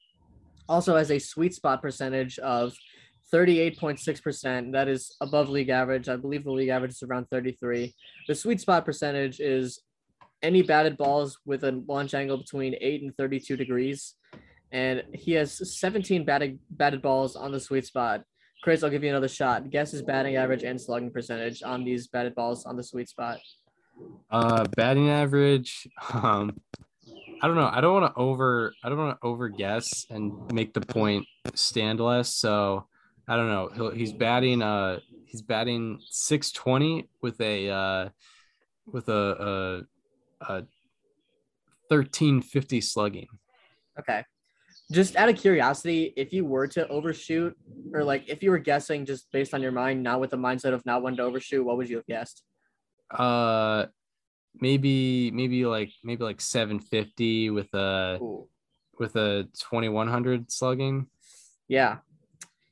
also 0.68 0.96
has 0.96 1.10
a 1.10 1.18
sweet 1.18 1.54
spot 1.54 1.82
percentage 1.82 2.38
of 2.38 2.72
38.6%. 3.32 4.72
That 4.72 4.88
is 4.88 5.14
above 5.20 5.48
league 5.48 5.68
average. 5.68 6.08
I 6.08 6.16
believe 6.16 6.44
the 6.44 6.52
league 6.52 6.68
average 6.68 6.92
is 6.92 7.02
around 7.02 7.26
33. 7.30 7.94
The 8.28 8.34
sweet 8.34 8.60
spot 8.60 8.84
percentage 8.84 9.40
is 9.40 9.82
any 10.42 10.62
batted 10.62 10.96
balls 10.96 11.38
with 11.44 11.64
a 11.64 11.82
launch 11.86 12.14
angle 12.14 12.38
between 12.38 12.74
8 12.80 13.02
and 13.02 13.16
32 13.16 13.56
degrees. 13.56 14.14
And 14.72 15.02
he 15.12 15.32
has 15.32 15.78
17 15.78 16.24
batted 16.24 16.58
batted 16.70 17.02
balls 17.02 17.36
on 17.36 17.52
the 17.52 17.60
sweet 17.60 17.86
spot. 17.86 18.22
Chris, 18.62 18.82
I'll 18.82 18.90
give 18.90 19.02
you 19.02 19.10
another 19.10 19.28
shot. 19.28 19.70
Guess 19.70 19.92
his 19.92 20.02
batting 20.02 20.36
average 20.36 20.62
and 20.62 20.80
slugging 20.80 21.10
percentage 21.10 21.62
on 21.62 21.82
these 21.82 22.08
batted 22.08 22.34
balls 22.34 22.66
on 22.66 22.76
the 22.76 22.82
sweet 22.82 23.08
spot. 23.08 23.38
Uh, 24.30 24.64
batting 24.76 25.08
average. 25.08 25.88
Um, 26.12 26.60
I 27.42 27.46
don't 27.46 27.56
know. 27.56 27.70
I 27.72 27.80
don't 27.80 28.00
want 28.00 28.14
to 28.14 28.20
over. 28.20 28.74
I 28.84 28.88
don't 28.88 28.98
want 28.98 29.18
to 29.18 29.26
over 29.26 29.48
guess 29.48 30.06
and 30.10 30.52
make 30.52 30.74
the 30.74 30.82
point 30.82 31.26
stand 31.54 31.98
less. 31.98 32.34
So 32.34 32.86
I 33.30 33.36
don't 33.36 33.46
know. 33.46 33.70
He'll, 33.72 33.90
he's 33.92 34.12
batting. 34.12 34.60
Uh, 34.60 34.98
he's 35.24 35.40
batting 35.40 36.00
six 36.10 36.50
twenty 36.50 37.08
with 37.22 37.40
a 37.40 37.70
uh, 37.70 38.08
with 38.86 39.08
a 39.08 39.84
a, 40.40 40.52
a 40.52 40.64
thirteen 41.88 42.42
fifty 42.42 42.80
slugging. 42.80 43.28
Okay. 43.96 44.24
Just 44.90 45.14
out 45.14 45.28
of 45.28 45.36
curiosity, 45.36 46.12
if 46.16 46.32
you 46.32 46.44
were 46.44 46.66
to 46.66 46.88
overshoot, 46.88 47.56
or 47.94 48.02
like 48.02 48.28
if 48.28 48.42
you 48.42 48.50
were 48.50 48.58
guessing 48.58 49.06
just 49.06 49.30
based 49.30 49.54
on 49.54 49.62
your 49.62 49.70
mind, 49.70 50.02
not 50.02 50.18
with 50.18 50.30
the 50.30 50.36
mindset 50.36 50.74
of 50.74 50.84
not 50.84 51.00
wanting 51.00 51.18
to 51.18 51.22
overshoot, 51.22 51.64
what 51.64 51.76
would 51.76 51.88
you 51.88 51.98
have 51.98 52.06
guessed? 52.06 52.42
Uh, 53.12 53.86
maybe 54.60 55.30
maybe 55.30 55.64
like 55.66 55.92
maybe 56.02 56.24
like 56.24 56.40
seven 56.40 56.80
fifty 56.80 57.48
with 57.50 57.72
a 57.74 58.18
Ooh. 58.20 58.48
with 58.98 59.14
a 59.14 59.46
twenty 59.56 59.88
one 59.88 60.08
hundred 60.08 60.50
slugging. 60.50 61.06
Yeah. 61.68 61.98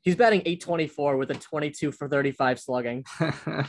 He's 0.08 0.16
batting 0.16 0.40
824 0.40 1.18
with 1.18 1.30
a 1.32 1.34
22 1.34 1.92
for 1.92 2.08
35 2.08 2.58
slugging. 2.58 3.04
I 3.20 3.66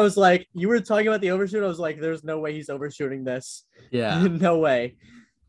was 0.00 0.16
like, 0.16 0.48
you 0.54 0.68
were 0.68 0.80
talking 0.80 1.06
about 1.06 1.20
the 1.20 1.32
overshoot. 1.32 1.62
I 1.62 1.66
was 1.66 1.78
like, 1.78 2.00
there's 2.00 2.24
no 2.24 2.38
way 2.38 2.54
he's 2.54 2.70
overshooting 2.70 3.24
this. 3.24 3.66
yeah. 3.90 4.26
no 4.30 4.56
way. 4.56 4.96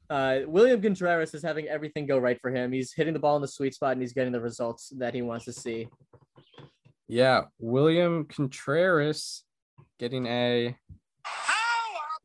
Uh, 0.10 0.40
William 0.48 0.82
Contreras 0.82 1.34
is 1.34 1.44
having 1.44 1.70
everything 1.70 2.08
go 2.08 2.18
right 2.18 2.38
for 2.42 2.54
him. 2.54 2.74
He's 2.74 2.92
hitting 2.92 3.14
the 3.14 3.20
ball 3.22 3.38
in 3.38 3.42
the 3.42 3.48
sweet 3.48 3.74
spot 3.74 3.94
and 3.94 4.02
he's 4.02 4.12
getting 4.12 4.34
the 4.34 4.42
results 4.42 4.92
that 4.98 5.14
he 5.14 5.22
wants 5.22 5.46
to 5.46 5.54
see. 5.54 5.88
Yeah, 7.08 7.44
William 7.58 8.26
Contreras 8.26 9.46
getting 9.98 10.26
a 10.26 10.76
How 11.24 11.54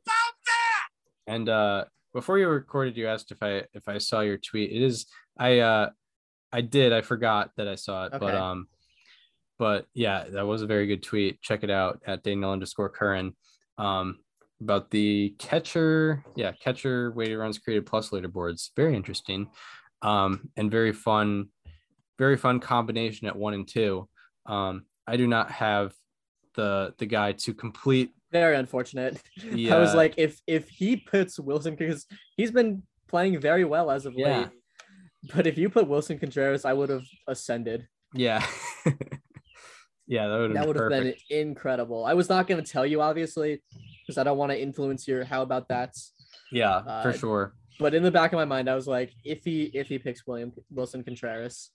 about 0.05 0.35
that? 0.47 0.89
and 1.29 1.49
uh 1.49 1.85
before 2.13 2.39
you 2.39 2.49
recorded 2.49 2.97
you 2.97 3.07
asked 3.07 3.31
if 3.31 3.45
I 3.45 3.63
if 3.75 3.87
I 3.87 3.99
saw 3.99 4.23
your 4.23 4.39
tweet. 4.39 4.73
It 4.73 4.83
is 4.83 5.07
I 5.39 5.61
uh 5.61 5.91
I 6.53 6.61
did. 6.61 6.93
I 6.93 7.01
forgot 7.01 7.51
that 7.57 7.69
I 7.69 7.75
saw 7.77 8.07
it, 8.07 8.13
but 8.19 8.35
um 8.35 8.67
but 9.59 9.87
yeah, 9.95 10.25
that 10.31 10.47
was 10.47 10.63
a 10.63 10.67
very 10.67 10.87
good 10.87 11.03
tweet. 11.03 11.41
Check 11.43 11.63
it 11.65 11.71
out 11.71 12.01
at 12.07 12.23
Daniel 12.23 12.51
underscore 12.53 12.89
Curran. 12.89 13.37
Um 13.79 14.19
about 14.61 14.91
the 14.91 15.35
catcher, 15.39 16.23
yeah, 16.37 16.53
catcher 16.53 17.13
weighted 17.13 17.39
runs 17.39 17.59
created 17.59 17.87
plus 17.87 18.11
leaderboards. 18.11 18.71
Very 18.77 18.95
interesting. 18.97 19.49
Um 20.03 20.51
and 20.57 20.71
very 20.71 20.93
fun, 20.93 21.49
very 22.19 22.37
fun 22.37 22.61
combination 22.61 23.27
at 23.27 23.37
one 23.37 23.55
and 23.55 23.67
two. 23.69 24.09
Um, 24.47 24.85
I 25.07 25.17
do 25.17 25.27
not 25.27 25.51
have 25.51 25.93
the 26.55 26.95
the 26.99 27.07
guy 27.07 27.33
to 27.33 27.55
complete 27.55 28.11
Very 28.33 28.57
unfortunate. 28.57 29.21
the 29.53 29.73
I 29.73 29.79
was 29.79 29.95
like, 29.95 30.15
if 30.17 30.41
if 30.47 30.69
he 30.69 30.97
puts 30.97 31.39
Wilson 31.39 31.75
because 31.77 32.07
he's 32.37 32.51
been 32.51 32.83
playing 33.09 33.39
very 33.41 33.65
well 33.65 33.91
as 33.91 34.07
of 34.07 34.15
Yeah. 34.17 34.39
late. 34.41 34.49
But 35.35 35.47
if 35.47 35.59
you 35.59 35.69
put 35.69 35.87
Wilson 35.89 36.19
Contreras, 36.19 36.65
I 36.65 36.73
would 36.73 36.89
have 36.91 37.05
ascended. 37.29 37.87
yeah. 38.15 38.45
yeah, 40.07 40.29
that 40.29 40.39
would 40.39 40.51
That 40.53 40.57
have 40.59 40.67
would 40.69 40.77
been 40.89 40.93
have 41.07 41.15
been 41.29 41.39
incredible. 41.51 42.05
I 42.05 42.15
was 42.15 42.29
not 42.29 42.47
going 42.47 42.63
to 42.63 42.71
tell 42.71 42.87
you, 42.87 43.01
obviously, 43.01 43.63
because 44.03 44.19
I 44.19 44.25
don't 44.25 44.39
want 44.39 44.51
to 44.53 44.61
influence 44.61 45.07
your 45.07 45.25
how 45.25 45.43
about 45.43 45.69
that. 45.69 45.95
Yeah, 46.53 46.77
uh, 46.77 47.03
for 47.03 47.13
sure. 47.13 47.55
but 47.79 47.95
in 47.95 48.03
the 48.03 48.11
back 48.11 48.33
of 48.33 48.37
my 48.37 48.45
mind, 48.45 48.69
I 48.69 48.75
was 48.75 48.89
like, 48.89 49.13
if 49.25 49.45
he 49.45 49.65
if 49.75 49.89
he 49.89 49.99
picks 49.99 50.27
William 50.27 50.53
Wilson 50.71 51.05
Contreras, 51.05 51.71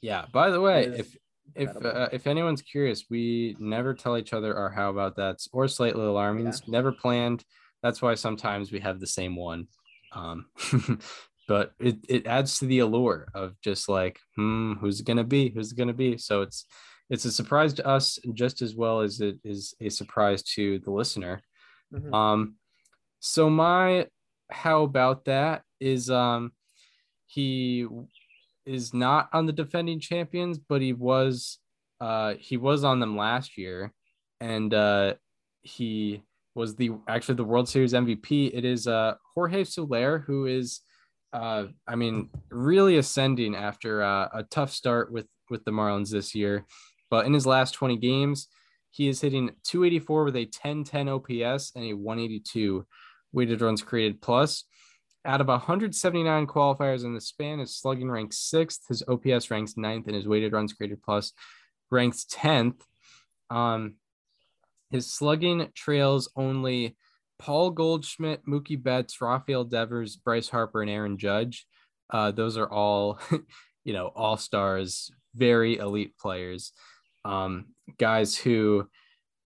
Yeah. 0.00 0.24
By 0.32 0.50
the 0.50 0.60
way, 0.60 0.88
That 0.88 1.00
if 1.00 1.16
if 1.54 1.76
uh, 1.84 2.08
if 2.12 2.26
anyone's 2.26 2.62
curious, 2.62 3.04
we 3.10 3.56
never 3.58 3.94
tell 3.94 4.16
each 4.18 4.32
other 4.32 4.56
our 4.56 4.70
how 4.70 4.90
about 4.90 5.14
that's 5.16 5.48
or 5.52 5.68
slightly 5.68 6.04
alarming. 6.04 6.52
Never 6.66 6.92
planned. 6.92 7.44
That's 7.82 8.02
why 8.02 8.14
sometimes 8.14 8.72
we 8.72 8.80
have 8.80 8.98
the 8.98 9.06
same 9.06 9.36
one. 9.36 9.68
Um, 10.12 10.46
but 11.48 11.72
it 11.80 11.96
it 12.08 12.26
adds 12.26 12.58
to 12.58 12.66
the 12.66 12.80
allure 12.80 13.26
of 13.34 13.60
just 13.62 13.88
like, 13.88 14.20
hmm, 14.36 14.74
who's 14.74 15.00
it 15.00 15.06
gonna 15.06 15.24
be? 15.24 15.48
Who's 15.48 15.72
it 15.72 15.78
gonna 15.78 15.94
be? 15.94 16.18
So 16.18 16.42
it's 16.42 16.66
it's 17.10 17.24
a 17.24 17.32
surprise 17.32 17.72
to 17.74 17.86
us 17.86 18.18
just 18.34 18.60
as 18.62 18.76
well 18.76 19.00
as 19.00 19.20
it 19.20 19.38
is 19.42 19.74
a 19.80 19.88
surprise 19.88 20.42
to 20.54 20.78
the 20.80 20.90
listener. 20.90 21.40
Mhm. 21.92 22.14
Um, 22.14 22.54
so 23.18 23.48
my 23.50 24.06
how 24.50 24.82
about 24.82 25.24
that 25.24 25.62
is 25.80 26.10
um 26.10 26.52
he 27.26 27.86
is 28.64 28.92
not 28.94 29.28
on 29.32 29.46
the 29.46 29.52
defending 29.52 30.00
champions, 30.00 30.58
but 30.58 30.82
he 30.82 30.92
was 30.92 31.58
uh 32.00 32.34
he 32.38 32.58
was 32.58 32.84
on 32.84 33.00
them 33.00 33.16
last 33.16 33.56
year, 33.56 33.92
and 34.40 34.72
uh 34.74 35.14
he 35.62 36.22
was 36.54 36.76
the 36.76 36.90
actually 37.08 37.36
the 37.36 37.44
World 37.44 37.68
Series 37.70 37.94
MVP. 37.94 38.50
It 38.52 38.66
is 38.66 38.86
uh 38.86 39.14
Jorge 39.34 39.64
Soler 39.64 40.18
who 40.18 40.44
is 40.44 40.80
uh 41.32 41.66
I 41.86 41.96
mean 41.96 42.30
really 42.50 42.96
ascending 42.96 43.54
after 43.54 44.02
uh, 44.02 44.28
a 44.32 44.42
tough 44.44 44.72
start 44.72 45.12
with 45.12 45.26
with 45.50 45.64
the 45.64 45.70
Marlins 45.70 46.10
this 46.10 46.34
year, 46.34 46.66
but 47.10 47.26
in 47.26 47.32
his 47.32 47.46
last 47.46 47.72
20 47.72 47.96
games, 47.96 48.48
he 48.90 49.08
is 49.08 49.20
hitting 49.20 49.50
284 49.64 50.24
with 50.24 50.36
a 50.36 50.44
1010 50.44 51.08
OPS 51.08 51.72
and 51.74 51.84
a 51.84 51.94
182 51.94 52.86
weighted 53.32 53.60
runs 53.60 53.82
created 53.82 54.20
plus. 54.20 54.64
Out 55.24 55.40
of 55.40 55.48
179 55.48 56.46
qualifiers 56.46 57.04
in 57.04 57.14
the 57.14 57.20
span, 57.20 57.58
his 57.58 57.76
slugging 57.76 58.10
ranks 58.10 58.38
sixth, 58.38 58.86
his 58.88 59.02
OPS 59.08 59.50
ranks 59.50 59.76
ninth, 59.76 60.06
and 60.06 60.16
his 60.16 60.28
weighted 60.28 60.52
runs 60.52 60.72
created 60.72 61.02
plus 61.02 61.32
ranks 61.90 62.24
10th. 62.24 62.80
Um, 63.50 63.94
his 64.90 65.10
slugging 65.10 65.68
trails 65.74 66.30
only 66.36 66.96
Paul 67.38 67.70
Goldschmidt, 67.70 68.44
Mookie 68.46 68.82
Betts, 68.82 69.20
Rafael 69.20 69.64
Devers, 69.64 70.16
Bryce 70.16 70.48
Harper, 70.48 70.82
and 70.82 70.90
Aaron 70.90 71.18
Judge. 71.18 71.66
Uh, 72.10 72.30
those 72.30 72.56
are 72.56 72.70
all, 72.70 73.20
you 73.84 73.92
know, 73.92 74.10
all 74.14 74.36
stars, 74.36 75.10
very 75.34 75.76
elite 75.76 76.16
players. 76.18 76.72
Um, 77.24 77.66
guys 77.98 78.36
who, 78.36 78.88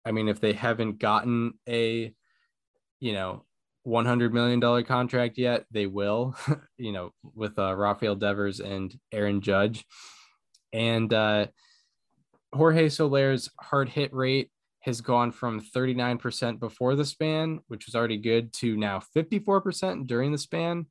I 0.06 0.12
mean, 0.12 0.28
if 0.28 0.40
they 0.40 0.54
haven't 0.54 1.00
gotten 1.00 1.54
a, 1.68 2.14
you 3.00 3.14
know, 3.14 3.46
$100 3.88 4.32
million 4.32 4.84
contract 4.84 5.38
yet, 5.38 5.66
they 5.72 5.88
will, 5.88 6.36
you 6.78 6.92
know, 6.92 7.12
with 7.24 7.58
uh, 7.58 7.76
Rafael 7.76 8.16
Devers 8.16 8.60
and 8.60 8.94
Aaron 9.12 9.42
Judge. 9.42 9.86
And 10.74 11.12
uh, 11.12 11.48
Jorge 12.54 12.90
Soler's 12.90 13.50
hard 13.60 13.90
hit 13.90 14.14
rate 14.14 14.52
has 14.82 15.02
gone 15.02 15.32
from 15.32 15.62
39% 15.62 16.60
before 16.60 16.96
the 16.96 17.06
span, 17.06 17.60
which 17.68 17.86
was 17.86 17.96
already 17.96 18.18
good, 18.18 18.54
to 18.54 18.78
now 18.78 19.02
54% 19.16 20.08
during 20.08 20.32
the 20.32 20.38
span. 20.38 20.86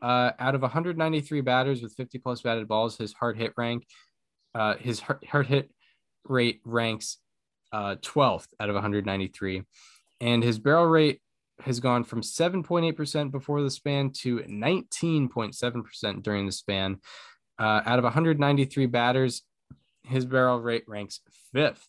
Uh, 0.00 0.30
out 0.38 0.54
of 0.54 0.62
193 0.62 1.40
batters 1.40 1.82
with 1.82 1.94
50 1.94 2.18
plus 2.18 2.40
batted 2.40 2.68
balls, 2.68 2.96
his 2.96 3.12
hard 3.12 3.36
hit 3.36 3.52
rank, 3.56 3.86
uh, 4.54 4.74
his 4.76 5.00
hard, 5.00 5.46
hit 5.46 5.70
rate 6.24 6.60
ranks 6.64 7.18
uh, 7.72 7.96
12th 7.96 8.48
out 8.60 8.70
of 8.70 8.74
193. 8.74 9.62
And 10.20 10.42
his 10.42 10.58
barrel 10.58 10.86
rate 10.86 11.20
has 11.60 11.80
gone 11.80 12.04
from 12.04 12.22
7.8% 12.22 13.30
before 13.30 13.62
the 13.62 13.70
span 13.70 14.10
to 14.10 14.38
19.7% 14.38 16.22
during 16.22 16.46
the 16.46 16.52
span. 16.52 16.98
Uh, 17.58 17.82
out 17.84 17.98
of 17.98 18.04
193 18.04 18.86
batters, 18.86 19.42
his 20.04 20.24
barrel 20.24 20.60
rate 20.60 20.84
ranks 20.86 21.20
fifth. 21.52 21.86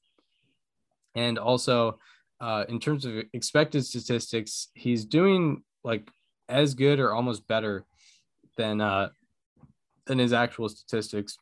And 1.16 1.38
also, 1.38 2.00
uh, 2.40 2.66
in 2.70 2.80
terms 2.80 3.06
of 3.06 3.24
expected 3.34 3.86
statistics, 3.86 4.70
he's 4.74 5.06
doing 5.06 5.64
like 5.84 6.10
as 6.48 6.74
good 6.74 7.00
or 7.00 7.14
almost 7.14 7.48
better 7.48 7.86
than 8.58 8.82
uh, 8.82 9.10
than 10.06 10.20
his 10.20 10.34
actual 10.34 10.70
statistics. 10.70 11.38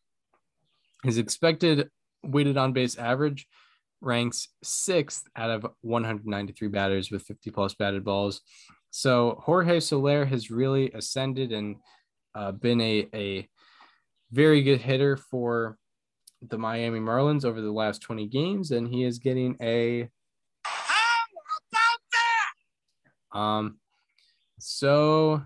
His 1.04 1.18
expected 1.18 1.90
weighted 2.24 2.58
on 2.58 2.74
base 2.74 2.98
average 2.98 3.48
ranks 4.02 4.50
sixth 4.64 5.24
out 5.36 5.50
of 5.50 5.66
193 5.82 6.68
batters 6.68 7.10
with 7.10 7.24
50 7.24 7.52
plus 7.52 7.74
batted 7.74 8.04
balls. 8.04 8.42
So 8.92 9.42
Jorge 9.44 9.80
Soler 9.80 10.26
has 10.26 10.52
really 10.52 10.92
ascended 10.92 11.52
and 11.52 11.78
uh, 12.36 12.52
been 12.52 12.82
a, 12.82 13.08
a 13.14 13.48
very 14.32 14.62
good 14.62 14.82
hitter 14.82 15.18
for 15.18 15.78
the 16.42 16.58
Miami 16.58 17.00
Marlins 17.00 17.46
over 17.46 17.62
the 17.62 17.72
last 17.72 18.02
20 18.02 18.28
games, 18.28 18.72
and 18.72 18.88
he 18.88 19.04
is 19.04 19.20
getting 19.20 19.56
a 19.62 20.10
How 20.64 21.26
about 21.72 22.02
that? 23.34 23.40
um. 23.40 23.78
So 24.60 25.46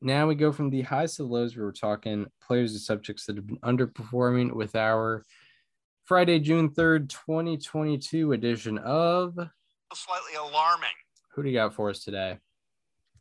now 0.00 0.28
we 0.28 0.36
go 0.36 0.52
from 0.52 0.70
the 0.70 0.82
highs 0.82 1.16
to 1.16 1.22
the 1.22 1.28
lows. 1.28 1.56
Where 1.56 1.66
we're 1.66 1.72
talking 1.72 2.26
players 2.40 2.72
and 2.72 2.80
subjects 2.80 3.26
that 3.26 3.36
have 3.36 3.46
been 3.46 3.58
underperforming 3.58 4.52
with 4.52 4.76
our 4.76 5.24
Friday, 6.04 6.38
June 6.38 6.70
3rd, 6.70 7.08
2022 7.10 8.32
edition 8.32 8.78
of 8.78 9.34
Slightly 9.94 10.34
alarming. 10.38 10.88
Who 11.34 11.42
do 11.42 11.48
you 11.48 11.54
got 11.56 11.74
for 11.74 11.90
us 11.90 12.04
today? 12.04 12.38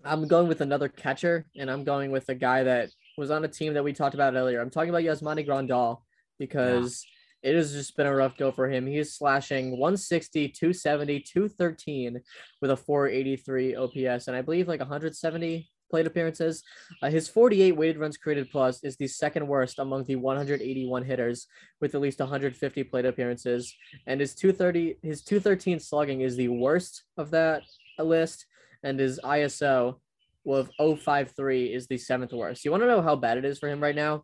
I'm 0.03 0.27
going 0.27 0.47
with 0.47 0.61
another 0.61 0.89
catcher, 0.89 1.47
and 1.57 1.71
I'm 1.71 1.83
going 1.83 2.11
with 2.11 2.29
a 2.29 2.35
guy 2.35 2.63
that 2.63 2.89
was 3.17 3.31
on 3.31 3.43
a 3.43 3.47
team 3.47 3.73
that 3.73 3.83
we 3.83 3.93
talked 3.93 4.15
about 4.15 4.35
earlier. 4.35 4.61
I'm 4.61 4.69
talking 4.69 4.89
about 4.89 5.03
Yasmani 5.03 5.47
Grandal 5.47 6.01
because 6.39 7.05
it 7.43 7.55
has 7.55 7.73
just 7.73 7.95
been 7.95 8.07
a 8.07 8.15
rough 8.15 8.37
go 8.37 8.51
for 8.51 8.69
him. 8.69 8.87
He's 8.87 9.13
slashing 9.13 9.71
160, 9.71 10.49
270, 10.49 11.19
213 11.21 12.19
with 12.61 12.71
a 12.71 12.77
483 12.77 13.75
OPS, 13.75 14.27
and 14.27 14.35
I 14.35 14.41
believe 14.41 14.67
like 14.67 14.79
170 14.79 15.69
plate 15.89 16.07
appearances. 16.07 16.63
Uh, 17.01 17.09
his 17.09 17.29
48 17.29 17.71
weighted 17.73 17.97
runs 17.97 18.17
created 18.17 18.49
plus 18.49 18.83
is 18.83 18.97
the 18.97 19.07
second 19.07 19.47
worst 19.47 19.79
among 19.79 20.03
the 20.05 20.15
181 20.15 21.03
hitters 21.03 21.47
with 21.79 21.95
at 21.95 22.01
least 22.01 22.19
150 22.19 22.83
plate 22.83 23.05
appearances, 23.05 23.73
and 24.05 24.19
his 24.19 24.35
230, 24.35 24.97
his 25.01 25.23
213 25.23 25.79
slugging 25.79 26.21
is 26.21 26.35
the 26.35 26.49
worst 26.49 27.03
of 27.17 27.31
that 27.31 27.61
list, 27.99 28.45
and 28.83 28.99
his 28.99 29.19
ISO 29.23 29.99
of 30.45 30.69
053 30.79 31.73
is 31.73 31.87
the 31.87 31.97
seventh 31.97 32.33
worst. 32.33 32.63
You 32.65 32.71
want 32.71 32.83
to 32.83 32.87
know 32.87 33.01
how 33.01 33.15
bad 33.15 33.37
it 33.37 33.45
is 33.45 33.59
for 33.59 33.69
him 33.69 33.81
right 33.81 33.95
now? 33.95 34.23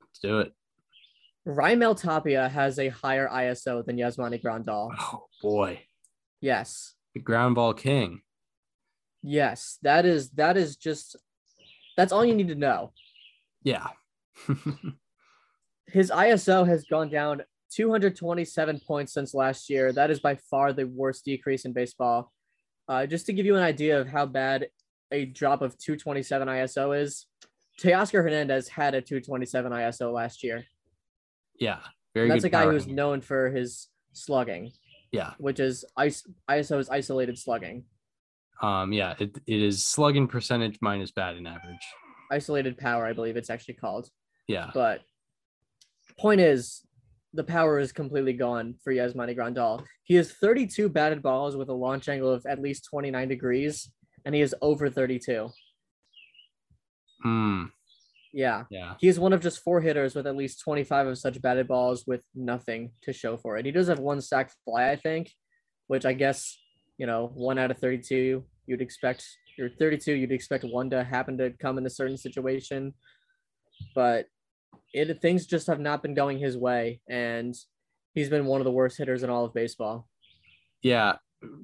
Let's 0.00 0.18
do 0.20 0.40
it. 0.40 0.52
Raimel 1.54 2.00
Tapia 2.00 2.48
has 2.48 2.78
a 2.78 2.88
higher 2.88 3.28
ISO 3.28 3.84
than 3.84 3.96
Yasmani 3.96 4.42
Grandal. 4.42 4.90
Oh 4.98 5.24
boy, 5.42 5.82
Yes. 6.40 6.94
the 7.14 7.20
ground 7.20 7.54
ball 7.56 7.74
king. 7.74 8.22
Yes. 9.22 9.78
That 9.82 10.06
is 10.06 10.30
that 10.30 10.56
is 10.56 10.76
just 10.76 11.16
that's 11.96 12.12
all 12.12 12.24
you 12.24 12.34
need 12.34 12.48
to 12.48 12.54
know. 12.54 12.92
Yeah. 13.62 13.88
His 15.86 16.10
ISO 16.10 16.66
has 16.66 16.84
gone 16.84 17.10
down 17.10 17.42
227 17.72 18.80
points 18.86 19.12
since 19.12 19.34
last 19.34 19.68
year. 19.68 19.92
That 19.92 20.10
is 20.10 20.20
by 20.20 20.36
far 20.36 20.72
the 20.72 20.86
worst 20.86 21.24
decrease 21.24 21.64
in 21.64 21.72
baseball. 21.72 22.32
Uh, 22.88 23.06
just 23.06 23.26
to 23.26 23.32
give 23.32 23.44
you 23.46 23.56
an 23.56 23.62
idea 23.62 24.00
of 24.00 24.08
how 24.08 24.26
bad 24.26 24.68
a 25.12 25.24
drop 25.26 25.62
of 25.62 25.76
227 25.78 26.48
ISO 26.48 26.98
is, 27.00 27.26
Teoscar 27.80 28.22
Hernandez 28.22 28.68
had 28.68 28.94
a 28.94 29.00
227 29.02 29.72
ISO 29.72 30.12
last 30.12 30.42
year. 30.44 30.64
Yeah. 31.60 31.78
Very 32.14 32.26
And 32.26 32.32
that's 32.32 32.44
a 32.44 32.48
guy 32.50 32.64
who's 32.64 32.88
known 32.88 33.20
for 33.20 33.50
his 33.50 33.86
slugging, 34.12 34.72
yeah. 35.12 35.34
which 35.38 35.60
is 35.60 35.84
is- 36.02 36.24
ISO 36.50 36.80
is 36.80 36.88
isolated 36.88 37.38
slugging, 37.38 37.84
Um, 38.60 38.92
yeah, 38.92 39.14
it, 39.20 39.38
it 39.46 39.62
is 39.62 39.84
slugging 39.84 40.26
percentage 40.26 40.78
minus 40.80 41.12
batting 41.12 41.46
average. 41.46 41.86
isolated 42.32 42.76
power, 42.78 43.06
I 43.06 43.12
believe 43.12 43.36
it's 43.36 43.50
actually 43.50 43.74
called. 43.74 44.08
Yeah. 44.48 44.70
But 44.74 45.02
point 46.18 46.40
is, 46.40 46.84
the 47.32 47.44
power 47.44 47.78
is 47.78 47.92
completely 47.92 48.32
gone 48.32 48.74
for 48.82 48.92
Yasmani 48.92 49.36
Grandal. 49.36 49.84
He 50.02 50.16
has 50.16 50.32
32 50.32 50.88
batted 50.88 51.22
balls 51.22 51.54
with 51.56 51.68
a 51.68 51.72
launch 51.72 52.08
angle 52.08 52.32
of 52.32 52.44
at 52.46 52.60
least 52.60 52.86
29 52.90 53.28
degrees, 53.28 53.88
and 54.24 54.34
he 54.34 54.40
is 54.40 54.52
over 54.60 54.90
32. 54.90 55.48
Hmm. 57.22 57.64
Yeah. 58.32 58.64
yeah. 58.70 58.94
He 58.98 59.08
is 59.08 59.18
one 59.18 59.32
of 59.32 59.40
just 59.40 59.62
four 59.62 59.80
hitters 59.80 60.14
with 60.14 60.26
at 60.26 60.36
least 60.36 60.60
25 60.60 61.08
of 61.08 61.18
such 61.18 61.40
batted 61.42 61.68
balls 61.68 62.04
with 62.06 62.24
nothing 62.34 62.92
to 63.02 63.12
show 63.12 63.36
for 63.36 63.56
it. 63.56 63.66
He 63.66 63.72
does 63.72 63.88
have 63.88 63.98
one 63.98 64.20
sac 64.20 64.52
fly, 64.64 64.90
I 64.90 64.96
think, 64.96 65.30
which 65.88 66.06
I 66.06 66.12
guess, 66.12 66.56
you 66.98 67.06
know, 67.06 67.30
one 67.34 67.58
out 67.58 67.70
of 67.70 67.78
32, 67.78 68.44
you'd 68.66 68.82
expect, 68.82 69.26
you're 69.58 69.70
32, 69.70 70.12
you'd 70.12 70.32
expect 70.32 70.64
one 70.64 70.90
to 70.90 71.02
happen 71.02 71.38
to 71.38 71.50
come 71.50 71.78
in 71.78 71.86
a 71.86 71.90
certain 71.90 72.16
situation. 72.16 72.94
But 73.94 74.26
it 74.92 75.20
things 75.20 75.46
just 75.46 75.66
have 75.66 75.80
not 75.80 76.02
been 76.02 76.14
going 76.14 76.38
his 76.38 76.56
way, 76.56 77.00
and 77.08 77.54
he's 78.14 78.28
been 78.28 78.46
one 78.46 78.60
of 78.60 78.64
the 78.64 78.70
worst 78.70 78.98
hitters 78.98 79.22
in 79.22 79.30
all 79.30 79.44
of 79.44 79.54
baseball. 79.54 80.08
Yeah. 80.82 81.16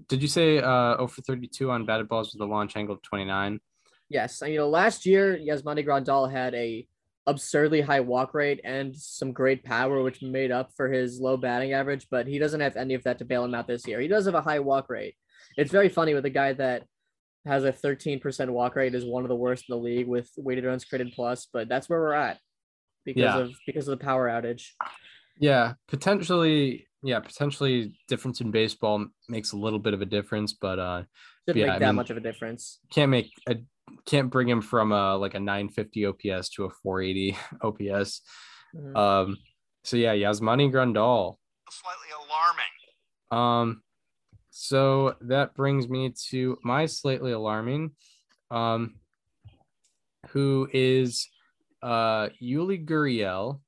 Did 0.09 0.23
you 0.23 0.29
say 0.29 0.59
uh 0.59 0.97
0 0.97 1.09
for 1.09 1.23
32 1.23 1.71
on 1.71 1.85
batted 1.85 2.09
balls 2.09 2.33
with 2.33 2.41
a 2.41 2.51
launch 2.51 2.77
angle 2.77 2.95
of 2.95 3.03
29? 3.03 3.61
Yes, 4.09 4.43
and 4.43 4.53
you 4.53 4.59
know, 4.59 4.69
last 4.69 5.05
year 5.07 5.37
Yasmani 5.37 5.85
Grandal 5.85 6.31
had 6.31 6.55
a 6.55 6.87
absurdly 7.27 7.81
high 7.81 8.01
walk 8.01 8.35
rate 8.35 8.61
and 8.63 8.95
some 8.97 9.33
great 9.33 9.65
power, 9.65 10.03
which 10.03 10.23
made 10.23 10.53
up 10.53 10.71
for 10.77 10.89
his 10.91 11.21
low 11.21 11.37
batting 11.37 11.73
average. 11.73 12.07
But 12.11 12.27
he 12.29 12.39
doesn't 12.39 12.61
have 12.61 12.77
any 12.77 12.95
of 12.95 13.03
that 13.03 13.19
to 13.19 13.25
bail 13.25 13.45
him 13.45 13.55
out 13.55 13.67
this 13.67 13.87
year. 13.87 14.01
He 14.01 14.07
does 14.09 14.27
have 14.27 14.35
a 14.37 14.41
high 14.43 14.61
walk 14.61 14.89
rate. 14.89 15.17
It's 15.57 15.73
very 15.73 15.89
funny 15.89 16.15
with 16.15 16.25
a 16.25 16.31
guy 16.31 16.53
that 16.53 16.85
has 17.45 17.65
a 17.65 17.73
13% 17.73 18.51
walk 18.51 18.77
rate 18.77 18.95
is 18.95 19.05
one 19.05 19.25
of 19.25 19.29
the 19.29 19.37
worst 19.37 19.65
in 19.69 19.77
the 19.77 19.83
league 19.83 20.07
with 20.07 20.31
weighted 20.37 20.65
runs 20.65 20.85
created 20.85 21.13
plus, 21.15 21.49
but 21.53 21.69
that's 21.69 21.89
where 21.89 22.01
we're 22.01 22.13
at 22.13 22.39
because 23.05 23.23
Yeah. 23.23 23.39
of 23.39 23.53
because 23.67 23.89
of 23.89 23.99
the 23.99 24.05
power 24.05 24.29
outage. 24.29 24.71
Yeah, 25.39 25.75
potentially. 25.89 26.87
Yeah, 27.03 27.21
potentially 27.21 27.97
difference 28.09 28.41
in 28.41 28.51
baseball 28.51 29.07
makes 29.29 29.53
a 29.53 29.57
little 29.57 29.79
bit 29.79 29.95
of 29.95 30.01
a 30.03 30.07
difference, 30.07 30.53
but 30.55 30.79
uh, 30.81 31.03
Yeah, 31.47 31.55
make 31.55 31.69
I 31.69 31.79
that 31.79 31.87
mean- 31.89 31.95
much 31.97 32.11
of 32.11 32.17
a 32.17 32.21
difference. 32.21 32.81
can't 32.91 33.11
make 33.11 33.31
a 33.49 33.57
can't 34.05 34.31
bring 34.31 34.49
him 34.49 34.61
from 34.63 34.93
a 34.93 35.17
like 35.17 35.35
a 35.35 35.41
950 35.41 36.07
OPS 36.07 36.49
to 36.51 36.65
a 36.65 36.71
480 36.71 37.37
OPS. 37.63 38.23
Mhm. 38.75 38.97
Um, 38.97 39.37
so 39.85 39.97
yeah, 39.97 40.15
Yasmani 40.15 40.71
Grandal. 40.73 41.37
Slightly 41.71 42.09
alarming. 42.25 42.67
Um, 43.31 43.83
so 44.51 45.17
that 45.23 45.55
brings 45.55 45.89
me 45.89 46.13
to 46.31 46.59
my 46.63 46.87
slightly 46.87 47.33
alarming, 47.33 47.93
um, 48.51 48.95
who 50.29 50.69
is 50.73 51.29
uh 51.83 52.29
Yuli 52.43 52.85
Gurriel. 52.85 53.61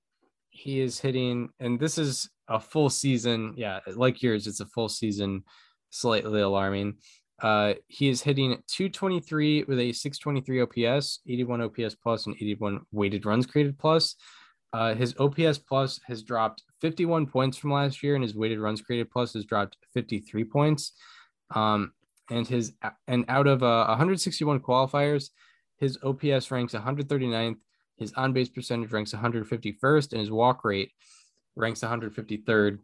He 0.50 0.80
is 0.80 0.98
hitting, 0.98 1.50
and 1.60 1.78
this 1.78 1.98
is 1.98 2.28
a 2.48 2.58
full 2.58 2.90
season. 2.90 3.54
Yeah, 3.56 3.80
like 3.86 4.22
yours, 4.22 4.46
it's 4.46 4.60
a 4.60 4.66
full 4.66 4.88
season, 4.88 5.44
slightly 5.90 6.40
alarming. 6.40 6.96
Uh, 7.40 7.74
he 7.86 8.08
is 8.08 8.22
hitting 8.22 8.50
223 8.66 9.64
with 9.64 9.78
a 9.78 9.92
623 9.92 10.86
OPS, 10.96 11.20
81 11.26 11.60
OPS 11.62 11.94
plus, 11.94 12.26
and 12.26 12.34
81 12.36 12.80
weighted 12.92 13.26
runs 13.26 13.46
created 13.46 13.78
plus. 13.78 14.16
Uh, 14.72 14.94
his 14.94 15.14
OPS 15.18 15.58
plus 15.58 16.00
has 16.06 16.22
dropped 16.22 16.62
51 16.80 17.26
points 17.26 17.56
from 17.56 17.72
last 17.72 18.02
year, 18.02 18.14
and 18.14 18.24
his 18.24 18.34
weighted 18.34 18.58
runs 18.58 18.82
created 18.82 19.10
plus 19.10 19.32
has 19.34 19.44
dropped 19.44 19.76
53 19.94 20.44
points. 20.44 20.92
Um, 21.54 21.92
and 22.30 22.46
his 22.46 22.72
and 23.06 23.24
out 23.28 23.46
of 23.46 23.62
uh, 23.62 23.86
161 23.86 24.60
qualifiers, 24.60 25.30
his 25.78 25.98
OPS 26.02 26.50
ranks 26.50 26.74
139th, 26.74 27.56
his 27.96 28.12
on 28.14 28.32
base 28.32 28.48
percentage 28.48 28.92
ranks 28.92 29.12
151st, 29.12 30.12
and 30.12 30.20
his 30.20 30.30
walk 30.30 30.64
rate 30.64 30.90
ranks 31.56 31.80
153rd. 31.80 32.78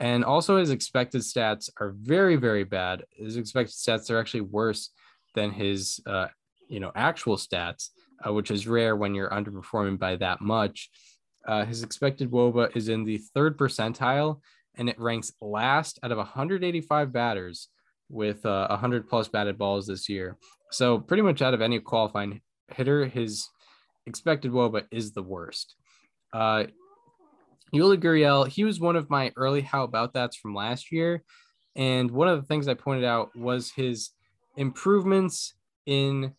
And 0.00 0.24
also, 0.24 0.56
his 0.56 0.70
expected 0.70 1.22
stats 1.22 1.70
are 1.80 1.94
very, 1.96 2.36
very 2.36 2.64
bad. 2.64 3.04
His 3.10 3.36
expected 3.36 3.74
stats 3.74 4.10
are 4.10 4.18
actually 4.18 4.42
worse 4.42 4.90
than 5.34 5.50
his, 5.50 6.00
uh, 6.06 6.28
you 6.68 6.80
know, 6.80 6.92
actual 6.94 7.36
stats, 7.36 7.90
uh, 8.26 8.32
which 8.32 8.50
is 8.50 8.66
rare 8.66 8.96
when 8.96 9.14
you're 9.14 9.30
underperforming 9.30 9.98
by 9.98 10.16
that 10.16 10.40
much. 10.40 10.90
Uh, 11.46 11.64
his 11.64 11.82
expected 11.82 12.30
WOBA 12.30 12.76
is 12.76 12.88
in 12.88 13.04
the 13.04 13.18
third 13.18 13.56
percentile, 13.56 14.40
and 14.76 14.88
it 14.88 14.98
ranks 14.98 15.32
last 15.40 15.98
out 16.02 16.10
of 16.10 16.18
185 16.18 17.12
batters 17.12 17.68
with 18.08 18.44
uh, 18.44 18.66
100 18.68 19.08
plus 19.08 19.28
batted 19.28 19.58
balls 19.58 19.86
this 19.86 20.08
year. 20.08 20.36
So 20.70 20.98
pretty 20.98 21.22
much 21.22 21.42
out 21.42 21.54
of 21.54 21.62
any 21.62 21.78
qualifying 21.78 22.40
hitter, 22.68 23.06
his 23.06 23.48
expected 24.06 24.52
WOBA 24.52 24.84
is 24.90 25.12
the 25.12 25.22
worst. 25.22 25.76
Uh, 26.32 26.64
Yuli 27.74 27.98
Gurriel, 27.98 28.46
he 28.46 28.62
was 28.62 28.78
one 28.78 28.94
of 28.94 29.10
my 29.10 29.32
early 29.36 29.60
how 29.60 29.82
about 29.82 30.14
that's 30.14 30.36
from 30.36 30.54
last 30.54 30.92
year. 30.92 31.24
And 31.74 32.10
one 32.10 32.28
of 32.28 32.40
the 32.40 32.46
things 32.46 32.68
I 32.68 32.74
pointed 32.74 33.04
out 33.04 33.36
was 33.36 33.72
his 33.72 34.10
improvements 34.56 35.54
in 35.86 36.32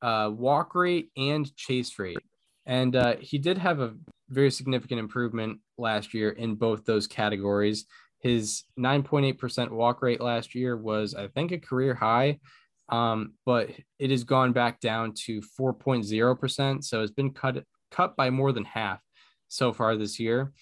uh, 0.00 0.30
walk 0.32 0.74
rate 0.74 1.10
and 1.16 1.54
chase 1.56 1.98
rate. 1.98 2.18
And 2.64 2.96
uh, 2.96 3.16
he 3.20 3.36
did 3.36 3.58
have 3.58 3.80
a 3.80 3.94
very 4.30 4.50
significant 4.50 4.98
improvement 4.98 5.60
last 5.76 6.14
year 6.14 6.30
in 6.30 6.54
both 6.54 6.84
those 6.84 7.06
categories. 7.06 7.84
His 8.20 8.64
9.8% 8.78 9.70
walk 9.70 10.02
rate 10.02 10.20
last 10.20 10.54
year 10.54 10.76
was, 10.76 11.14
I 11.14 11.28
think, 11.28 11.52
a 11.52 11.58
career 11.58 11.94
high, 11.94 12.40
um, 12.88 13.34
but 13.44 13.70
it 13.98 14.10
has 14.10 14.24
gone 14.24 14.52
back 14.52 14.80
down 14.80 15.12
to 15.26 15.42
4.0%. 15.60 16.84
So 16.84 17.02
it's 17.02 17.12
been 17.12 17.32
cut 17.32 17.62
cut 17.90 18.16
by 18.16 18.28
more 18.28 18.52
than 18.52 18.64
half 18.64 19.00
so 19.48 19.72
far 19.72 19.96
this 19.96 20.20
year. 20.20 20.52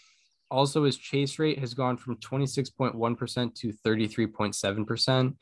Also, 0.50 0.84
his 0.84 0.96
chase 0.96 1.38
rate 1.38 1.58
has 1.58 1.74
gone 1.74 1.96
from 1.96 2.16
26.1% 2.16 3.54
to 3.54 3.72
33.7%. 3.84 5.34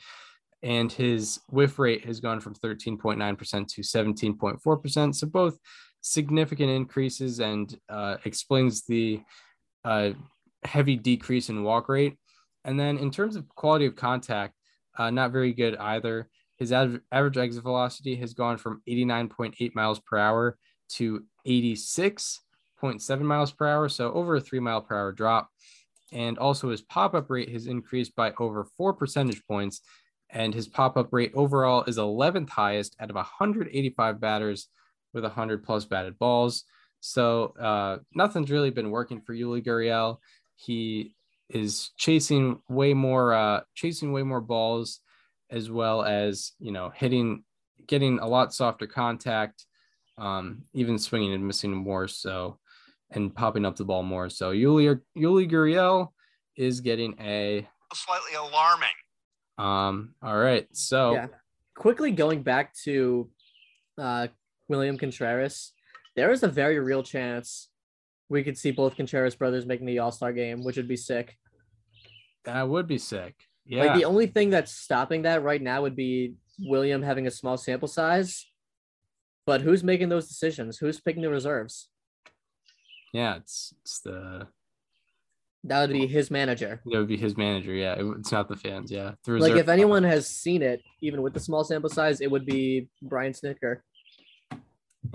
And 0.63 0.91
his 0.91 1.41
whiff 1.51 1.79
rate 1.79 2.07
has 2.07 2.21
gone 2.21 2.41
from 2.41 2.55
13.9% 2.55 3.69
to 3.69 3.81
17.4%. 3.83 5.15
So 5.15 5.27
both 5.27 5.59
significant 6.01 6.71
increases 6.71 7.41
and 7.41 7.79
uh, 7.91 8.17
explains 8.25 8.87
the 8.87 9.21
uh, 9.85 10.11
heavy 10.65 10.97
decrease 10.97 11.51
in 11.51 11.65
walk 11.65 11.89
rate. 11.91 12.17
And 12.65 12.81
then 12.81 12.97
in 12.97 13.11
terms 13.11 13.37
of 13.37 13.47
quality 13.51 13.85
of 13.85 13.95
contact, 13.95 14.55
uh, 14.97 15.11
not 15.11 15.33
very 15.33 15.53
good 15.53 15.77
either. 15.77 16.29
His 16.57 16.73
av- 16.73 17.01
average 17.13 17.37
exit 17.37 17.63
velocity 17.63 18.17
has 18.17 18.33
gone 18.33 18.59
from 18.59 18.81
89.8 18.89 19.75
miles 19.75 20.01
per 20.01 20.19
hour 20.19 20.57
to 20.91 21.25
86.7 22.85 23.21
miles 23.23 23.53
per 23.53 23.67
hour, 23.67 23.89
so 23.89 24.13
over 24.13 24.37
a 24.37 24.41
three 24.41 24.61
mile 24.61 24.81
per 24.81 24.97
hour 24.97 25.13
drop. 25.13 25.49
And 26.13 26.39
also 26.39 26.71
his 26.71 26.83
pop 26.83 27.15
up 27.15 27.31
rate 27.31 27.51
has 27.51 27.67
increased 27.67 28.15
by 28.15 28.33
over 28.39 28.65
four 28.77 28.93
percentage 28.93 29.45
points. 29.47 29.81
And 30.31 30.55
his 30.55 30.69
pop 30.69 30.97
up 30.97 31.13
rate 31.13 31.33
overall 31.35 31.85
is 31.85 31.99
11th 31.99 32.51
highest 32.51 32.97
out 33.01 33.11
of 33.11 33.17
185 33.17 34.21
batters 34.21 34.69
with 35.13 35.25
100 35.25 35.65
plus 35.65 35.85
batted 35.85 36.19
balls. 36.19 36.65
So 37.01 37.55
uh, 37.61 37.99
nothing's 38.15 38.51
really 38.51 38.71
been 38.71 38.91
working 38.91 39.21
for 39.21 39.35
Yuli 39.35 39.65
Gurriel. 39.65 40.19
He 40.57 41.15
is 41.51 41.91
chasing 41.97 42.61
way 42.69 42.95
more, 42.95 43.35
uh, 43.35 43.61
chasing 43.75 44.13
way 44.13 44.23
more 44.23 44.41
balls, 44.41 45.01
as 45.51 45.71
well 45.71 46.03
as 46.03 46.53
you 46.59 46.73
know 46.73 46.91
hitting, 46.95 47.45
getting 47.87 48.19
a 48.19 48.27
lot 48.27 48.55
softer 48.55 48.87
contact, 48.87 49.67
um, 50.17 50.63
even 50.73 50.99
swinging 50.99 51.35
and 51.35 51.47
missing 51.47 51.73
more. 51.73 52.09
So, 52.09 52.59
and 53.11 53.35
popping 53.35 53.65
up 53.65 53.77
the 53.77 53.85
ball 53.85 54.03
more. 54.03 54.29
So 54.29 54.53
Yuli 54.53 55.01
Yuli 55.17 55.51
Gurriel 55.51 56.09
is 56.57 56.81
getting 56.81 57.15
a. 57.21 57.67
Slightly 57.93 58.35
alarming. 58.35 58.89
Um. 59.59 60.15
All 60.23 60.37
right. 60.37 60.67
So 60.73 61.15
Yeah. 61.15 61.27
Quickly 61.77 62.13
going 62.13 62.43
back 62.43 62.75
to 62.85 63.29
uh, 63.99 64.29
William 64.69 64.97
Contreras, 64.97 65.73
there 66.17 66.31
is 66.31 66.43
a 66.43 66.49
very 66.49 66.79
real 66.79 67.03
chance 67.03 67.69
we 68.29 68.43
could 68.43 68.57
see 68.57 68.71
both 68.71 68.97
Contreras 68.97 69.35
brothers 69.35 69.67
making 69.67 69.87
the 69.87 69.99
All 69.99 70.13
Star 70.13 70.33
game, 70.33 70.65
which 70.65 70.77
would 70.77 70.89
be 70.89 70.97
sick. 70.97 71.37
that 72.45 72.69
would 72.69 72.87
be 72.87 72.99
sick. 72.99 73.35
Yeah. 73.67 73.85
Like 73.85 73.95
the 73.95 74.05
only 74.05 74.27
thing 74.27 74.51
that's 74.51 74.73
stopping 74.73 75.23
that 75.23 75.43
right 75.43 75.63
now 75.63 75.83
would 75.83 75.97
be 75.97 76.35
William 76.59 77.03
having 77.03 77.27
a 77.27 77.31
small 77.31 77.57
sample 77.57 77.89
size. 77.89 78.47
But 79.47 79.61
who's 79.61 79.85
making 79.85 80.09
those 80.09 80.29
decisions? 80.29 80.79
Who's 80.79 81.01
picking 81.01 81.23
the 81.23 81.31
reserves? 81.31 81.89
Yeah. 83.15 83.37
It's 83.37 83.73
it's 83.83 84.01
the 84.01 84.49
That 85.65 85.81
would 85.81 85.93
be 85.93 86.07
his 86.07 86.31
manager. 86.31 86.83
That 86.85 86.99
would 86.99 87.09
be 87.09 87.17
his 87.17 87.37
manager. 87.39 87.73
Yeah, 87.73 87.95
it- 87.95 88.19
it's 88.19 88.33
not 88.33 88.49
the 88.49 88.57
fans. 88.57 88.91
Yeah, 88.91 89.13
the 89.25 89.33
Like 89.39 89.55
if 89.57 89.69
anyone 89.69 90.03
has 90.03 90.27
seen 90.27 90.61
it, 90.63 90.83
even 91.01 91.23
with 91.23 91.33
the 91.33 91.41
small 91.41 91.65
sample 91.65 91.89
size, 91.89 92.21
it 92.21 92.31
would 92.31 92.45
be 92.45 92.89
Brian 93.01 93.33
Snitker. 93.33 93.81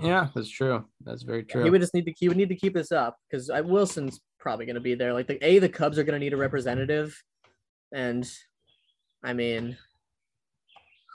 Yeah, 0.00 0.28
that's 0.34 0.48
true. 0.48 0.86
That's 1.04 1.22
very 1.22 1.44
true. 1.44 1.62
He 1.64 1.70
would 1.70 1.80
just 1.80 1.94
need 1.94 2.06
to 2.06 2.14
he 2.18 2.28
would 2.28 2.36
need 2.36 2.48
to 2.48 2.56
keep 2.56 2.74
this 2.74 2.90
up 2.90 3.16
because 3.28 3.50
uh, 3.50 3.62
Willson's 3.64 4.20
probably 4.38 4.64
going 4.64 4.74
to 4.76 4.80
be 4.80 4.94
there. 4.94 5.12
Like 5.12 5.26
the 5.26 5.44
a 5.44 5.58
the 5.58 5.68
Cubs 5.68 5.98
are 5.98 6.04
going 6.04 6.18
to 6.18 6.24
need 6.24 6.32
a 6.32 6.36
representative, 6.38 7.22
and 7.92 8.28
I 9.22 9.34
mean, 9.34 9.76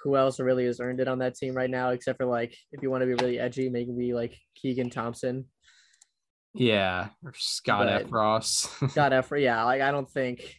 who 0.04 0.16
else 0.16 0.40
really 0.40 0.66
has 0.66 0.80
earned 0.80 1.00
it 1.00 1.08
on 1.08 1.20
that 1.20 1.36
team 1.36 1.56
right 1.56 1.70
now? 1.70 1.90
Except 1.90 2.18
for 2.20 2.26
like 2.26 2.56
if 2.72 2.84
you 2.84 2.92
want 2.92 3.02
to 3.02 3.08
be 3.08 3.14
really 3.16 3.40
edgy, 3.40 3.70
maybe 3.70 4.14
like 4.14 4.38
Keegan 4.56 4.90
Thompson, 4.90 5.46
yeah, 6.56 7.10
or 7.24 7.34
Scott 7.36 7.86
But- 7.86 8.02
F. 8.04 8.12
Ross. 8.12 8.70
Scott 8.90 9.12
Effross. 9.12 9.42
Yeah, 9.42 9.64
like 9.66 9.82
I 9.82 9.92
don't 9.92 10.10
think. 10.10 10.58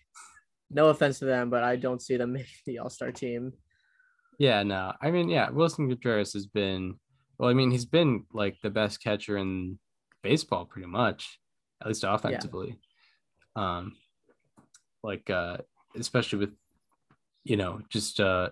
No 0.70 0.88
offense 0.88 1.20
to 1.20 1.24
them, 1.26 1.48
but 1.48 1.62
I 1.62 1.76
don't 1.76 2.02
see 2.02 2.16
them 2.16 2.32
making 2.34 2.48
the 2.66 2.78
All 2.80 2.90
Star 2.90 3.12
team. 3.12 3.52
yeah, 4.38 4.62
no, 4.62 4.92
I 5.00 5.10
mean, 5.10 5.28
yeah, 5.28 5.48
Willson 5.50 5.88
Contreras 5.88 6.32
has 6.34 6.46
been. 6.46 6.96
Well, 7.38 7.50
I 7.50 7.54
mean, 7.54 7.70
he's 7.70 7.84
been 7.84 8.24
like 8.32 8.56
the 8.62 8.70
best 8.70 9.02
catcher 9.02 9.36
in 9.36 9.78
baseball, 10.22 10.64
pretty 10.64 10.88
much, 10.88 11.38
at 11.80 11.86
least 11.86 12.04
offensively. 12.06 12.78
Um, 13.54 13.96
like 15.02 15.30
uh, 15.30 15.58
especially 15.98 16.38
with, 16.40 16.50
you 17.44 17.56
know, 17.56 17.80
just 17.90 18.18
uh, 18.20 18.48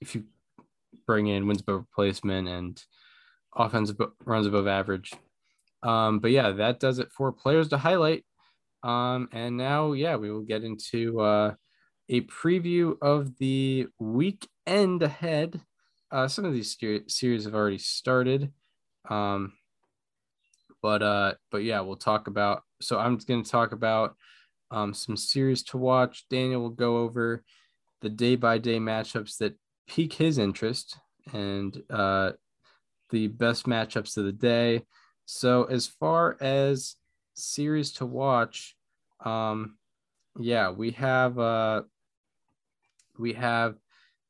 if 0.00 0.14
you 0.14 0.24
bring 1.06 1.26
in 1.28 1.46
wins 1.46 1.62
above 1.62 1.80
replacement 1.80 2.46
and 2.48 2.82
offensive 3.56 3.96
runs 4.24 4.46
above 4.46 4.66
average. 4.66 5.12
Um, 5.86 6.18
but 6.18 6.30
yeah, 6.30 6.50
that 6.52 6.80
does 6.80 6.98
it 6.98 7.08
for 7.12 7.32
players 7.32 7.68
to 7.68 7.78
highlight. 7.78 8.24
Um, 8.82 9.28
and 9.32 9.56
now, 9.56 9.92
yeah, 9.92 10.16
we 10.16 10.30
will 10.30 10.42
get 10.42 10.64
into 10.64 11.20
uh, 11.20 11.54
a 12.08 12.20
preview 12.22 12.96
of 13.00 13.36
the 13.38 13.86
weekend 13.98 15.02
ahead 15.02 15.60
uh, 16.10 16.28
some 16.28 16.44
of 16.44 16.52
these 16.52 16.76
series 17.08 17.44
have 17.44 17.54
already 17.54 17.78
started. 17.78 18.52
Um, 19.08 19.52
but 20.82 21.02
uh, 21.02 21.34
but 21.50 21.64
yeah, 21.64 21.80
we'll 21.80 21.96
talk 21.96 22.28
about. 22.28 22.62
So 22.80 22.98
I'm 22.98 23.16
going 23.16 23.42
to 23.42 23.50
talk 23.50 23.72
about 23.72 24.16
um, 24.70 24.94
some 24.94 25.16
series 25.16 25.62
to 25.64 25.78
watch. 25.78 26.26
Daniel 26.30 26.62
will 26.62 26.70
go 26.70 26.98
over 26.98 27.42
the 28.02 28.08
day 28.08 28.36
by 28.36 28.58
day 28.58 28.78
matchups 28.78 29.38
that 29.38 29.54
pique 29.88 30.14
his 30.14 30.38
interest 30.38 30.98
and 31.32 31.76
uh, 31.90 32.32
the 33.10 33.28
best 33.28 33.66
matchups 33.66 34.16
of 34.16 34.24
the 34.24 34.32
day. 34.32 34.82
So 35.26 35.64
as 35.64 35.86
far 35.88 36.36
as 36.40 36.94
series 37.34 37.92
to 37.94 38.06
watch, 38.06 38.76
um, 39.24 39.76
yeah, 40.38 40.70
we 40.70 40.92
have 40.92 41.38
uh, 41.38 41.82
we 43.18 43.32
have, 43.34 43.74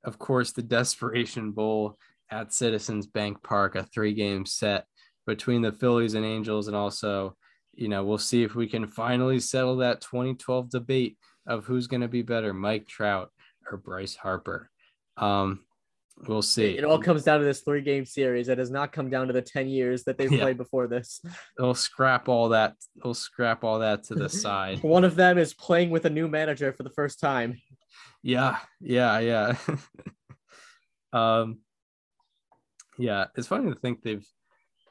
of 0.04 0.18
course, 0.18 0.52
the 0.52 0.62
Desperation 0.76 1.52
Bowl 1.52 1.98
at 2.30 2.52
Citizens 2.52 3.06
Bank 3.06 3.42
Park, 3.42 3.76
a 3.76 3.84
three 3.84 4.14
game 4.14 4.46
set 4.46 4.86
between 5.26 5.62
the 5.62 5.72
Phillies 5.72 6.14
and 6.14 6.24
Angels, 6.24 6.66
and 6.66 6.76
also, 6.76 7.36
you 7.74 7.88
know, 7.88 8.04
we'll 8.04 8.18
see 8.18 8.42
if 8.42 8.54
we 8.54 8.66
can 8.66 8.86
finally 8.86 9.38
settle 9.38 9.76
that 9.76 10.00
2012 10.00 10.70
debate 10.70 11.18
of 11.46 11.64
who's 11.64 11.86
going 11.86 12.00
to 12.00 12.08
be 12.08 12.22
better, 12.22 12.54
Mike 12.54 12.86
Trout 12.88 13.30
or 13.70 13.76
Bryce 13.76 14.16
Harper. 14.16 14.70
Um, 15.16 15.60
we'll 16.26 16.42
see. 16.42 16.76
It 16.78 16.84
all 16.84 16.98
comes 16.98 17.24
down 17.24 17.40
to 17.40 17.44
this 17.44 17.60
three 17.60 17.82
game 17.82 18.04
series. 18.04 18.48
It 18.48 18.58
has 18.58 18.70
not 18.70 18.92
come 18.92 19.10
down 19.10 19.26
to 19.26 19.32
the 19.32 19.42
10 19.42 19.68
years 19.68 20.04
that 20.04 20.18
they've 20.18 20.32
Yeah. 20.32 20.40
played 20.40 20.56
before 20.56 20.86
this. 20.86 21.20
They'll 21.58 21.74
scrap 21.74 22.28
all 22.28 22.48
that. 22.50 22.74
They'll 23.02 23.14
scrap 23.14 23.64
all 23.64 23.78
that 23.80 24.04
to 24.04 24.14
the 24.14 24.28
side. 24.28 24.82
One 24.82 25.04
of 25.04 25.14
them 25.16 25.38
is 25.38 25.54
playing 25.54 25.90
with 25.90 26.04
a 26.06 26.10
new 26.10 26.28
manager 26.28 26.72
for 26.72 26.82
the 26.82 26.90
first 26.90 27.20
time. 27.20 27.60
Yeah, 28.22 28.58
yeah, 28.80 29.18
yeah. 29.20 29.56
um, 31.12 31.58
yeah, 32.98 33.26
it's 33.36 33.46
funny 33.48 33.70
to 33.72 33.78
think 33.78 34.02
they've 34.02 34.26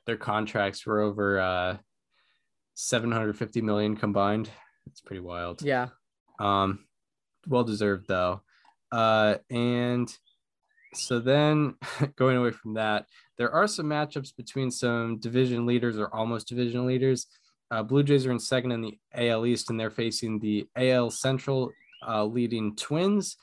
their 0.05 0.17
contracts 0.17 0.85
were 0.85 1.01
over 1.01 1.39
uh 1.39 1.77
750 2.75 3.61
million 3.61 3.95
combined. 3.95 4.49
It's 4.87 5.01
pretty 5.01 5.21
wild. 5.21 5.61
Yeah. 5.63 5.87
Um, 6.39 6.85
well 7.47 7.63
deserved 7.63 8.07
though. 8.07 8.41
Uh, 8.91 9.37
and 9.49 10.15
so 10.95 11.19
then 11.19 11.75
going 12.15 12.37
away 12.37 12.51
from 12.51 12.73
that, 12.75 13.05
there 13.37 13.51
are 13.51 13.67
some 13.67 13.87
matchups 13.87 14.35
between 14.35 14.71
some 14.71 15.19
division 15.19 15.65
leaders 15.65 15.97
or 15.97 16.13
almost 16.13 16.47
division 16.47 16.85
leaders. 16.85 17.27
Uh, 17.71 17.83
Blue 17.83 18.03
Jays 18.03 18.25
are 18.25 18.31
in 18.31 18.39
second 18.39 18.71
in 18.71 18.81
the 18.81 18.97
AL 19.13 19.45
East, 19.45 19.69
and 19.69 19.79
they're 19.79 19.89
facing 19.91 20.39
the 20.39 20.67
AL 20.75 21.09
Central 21.09 21.71
uh, 22.07 22.23
leading 22.23 22.75
Twins. 22.75 23.37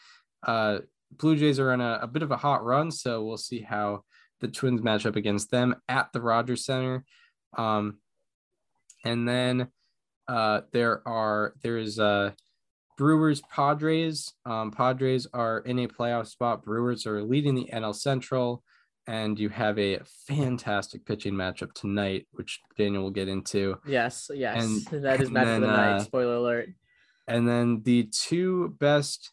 Uh, 0.46 0.78
Blue 1.12 1.36
Jays 1.36 1.58
are 1.58 1.72
on 1.72 1.80
a, 1.80 2.00
a 2.02 2.06
bit 2.06 2.22
of 2.22 2.30
a 2.30 2.36
hot 2.36 2.64
run, 2.64 2.90
so 2.90 3.22
we'll 3.22 3.36
see 3.36 3.60
how 3.60 4.04
the 4.40 4.48
Twins 4.48 4.82
match 4.82 5.06
up 5.06 5.16
against 5.16 5.50
them 5.50 5.74
at 5.88 6.12
the 6.12 6.20
Rogers 6.20 6.64
Center. 6.64 7.04
Um, 7.56 7.98
and 9.04 9.28
then 9.28 9.68
uh, 10.28 10.62
there 10.72 11.06
are 11.06 11.54
there 11.62 11.78
is 11.78 11.98
uh, 11.98 12.32
Brewers 12.96 13.40
Padres. 13.50 14.32
Um, 14.44 14.70
Padres 14.70 15.26
are 15.32 15.58
in 15.60 15.78
a 15.80 15.88
playoff 15.88 16.26
spot. 16.26 16.64
Brewers 16.64 17.06
are 17.06 17.22
leading 17.22 17.54
the 17.54 17.68
NL 17.72 17.94
Central, 17.94 18.62
and 19.06 19.38
you 19.38 19.48
have 19.48 19.78
a 19.78 20.00
fantastic 20.28 21.04
pitching 21.04 21.34
matchup 21.34 21.72
tonight, 21.72 22.26
which 22.32 22.60
Daniel 22.76 23.02
will 23.04 23.10
get 23.10 23.28
into. 23.28 23.76
Yes. 23.86 24.30
Yes. 24.34 24.62
And- 24.92 25.02
that 25.04 25.20
is 25.20 25.30
match 25.30 25.46
for 25.46 25.60
the 25.60 25.66
night. 25.66 25.92
uh, 25.96 26.00
Spoiler 26.04 26.34
alert. 26.36 26.68
And 27.28 27.46
then 27.48 27.82
the 27.84 28.04
two 28.12 28.76
best 28.80 29.30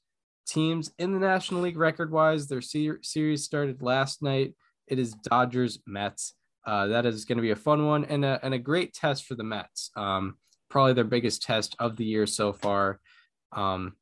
teams 0.47 0.91
in 0.97 1.11
the 1.13 1.19
National 1.19 1.61
League 1.61 1.77
record 1.77 2.11
wise, 2.11 2.47
their 2.47 2.61
se- 2.61 3.01
series 3.01 3.43
started 3.43 3.81
last 3.81 4.21
night. 4.21 4.53
It 4.87 4.99
is 4.99 5.13
Dodgers 5.13 5.79
Mets. 5.85 6.33
Uh, 6.65 6.87
that 6.87 7.05
is 7.05 7.25
going 7.25 7.37
to 7.37 7.41
be 7.41 7.51
a 7.51 7.55
fun 7.55 7.85
one 7.85 8.05
and 8.05 8.23
a, 8.23 8.39
and 8.43 8.53
a 8.53 8.59
great 8.59 8.93
test 8.93 9.25
for 9.25 9.35
the 9.35 9.43
Mets. 9.43 9.91
Um, 9.95 10.37
probably 10.69 10.93
their 10.93 11.03
biggest 11.03 11.41
test 11.41 11.75
of 11.79 11.95
the 11.97 12.05
year 12.05 12.25
so 12.27 12.53
far. 12.53 12.99
Um, 13.51 13.93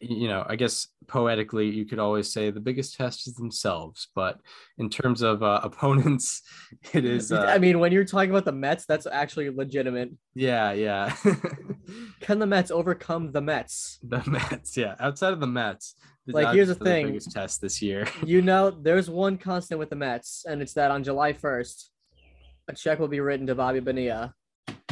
you 0.00 0.28
know, 0.28 0.44
I 0.48 0.54
guess 0.54 0.86
poetically, 1.08 1.68
you 1.68 1.84
could 1.84 1.98
always 1.98 2.32
say 2.32 2.50
the 2.50 2.60
biggest 2.60 2.94
test 2.96 3.26
is 3.26 3.34
themselves, 3.34 4.08
but 4.14 4.38
in 4.78 4.88
terms 4.90 5.22
of 5.22 5.42
uh, 5.42 5.60
opponents, 5.64 6.42
it 6.92 7.04
is. 7.04 7.32
Uh, 7.32 7.46
I 7.48 7.58
mean, 7.58 7.80
when 7.80 7.90
you're 7.90 8.04
talking 8.04 8.30
about 8.30 8.44
the 8.44 8.52
Mets, 8.52 8.86
that's 8.86 9.06
actually 9.06 9.50
legitimate. 9.50 10.10
yeah, 10.34 10.72
yeah. 10.72 11.16
Can 12.20 12.38
the 12.38 12.46
Mets 12.46 12.70
overcome 12.70 13.32
the 13.32 13.40
Mets? 13.40 13.98
The 14.02 14.22
Mets, 14.26 14.76
yeah. 14.76 14.94
Outside 15.00 15.32
of 15.32 15.40
the 15.40 15.46
Mets, 15.48 15.96
the 16.26 16.32
Like, 16.34 16.54
here's 16.54 16.68
the 16.68 16.74
Dodgers 16.74 16.92
thing. 16.92 17.06
biggest 17.06 17.32
test 17.32 17.60
this 17.60 17.82
year. 17.82 18.06
You 18.24 18.40
know, 18.42 18.70
there's 18.70 19.10
one 19.10 19.36
constant 19.36 19.80
with 19.80 19.90
the 19.90 19.96
Mets, 19.96 20.44
and 20.48 20.62
it's 20.62 20.74
that 20.74 20.92
on 20.92 21.02
July 21.02 21.32
1st, 21.32 21.88
a 22.68 22.74
check 22.74 22.98
will 23.00 23.08
be 23.08 23.20
written 23.20 23.46
to 23.48 23.54
Bobby 23.56 23.80
Bonilla. 23.80 24.34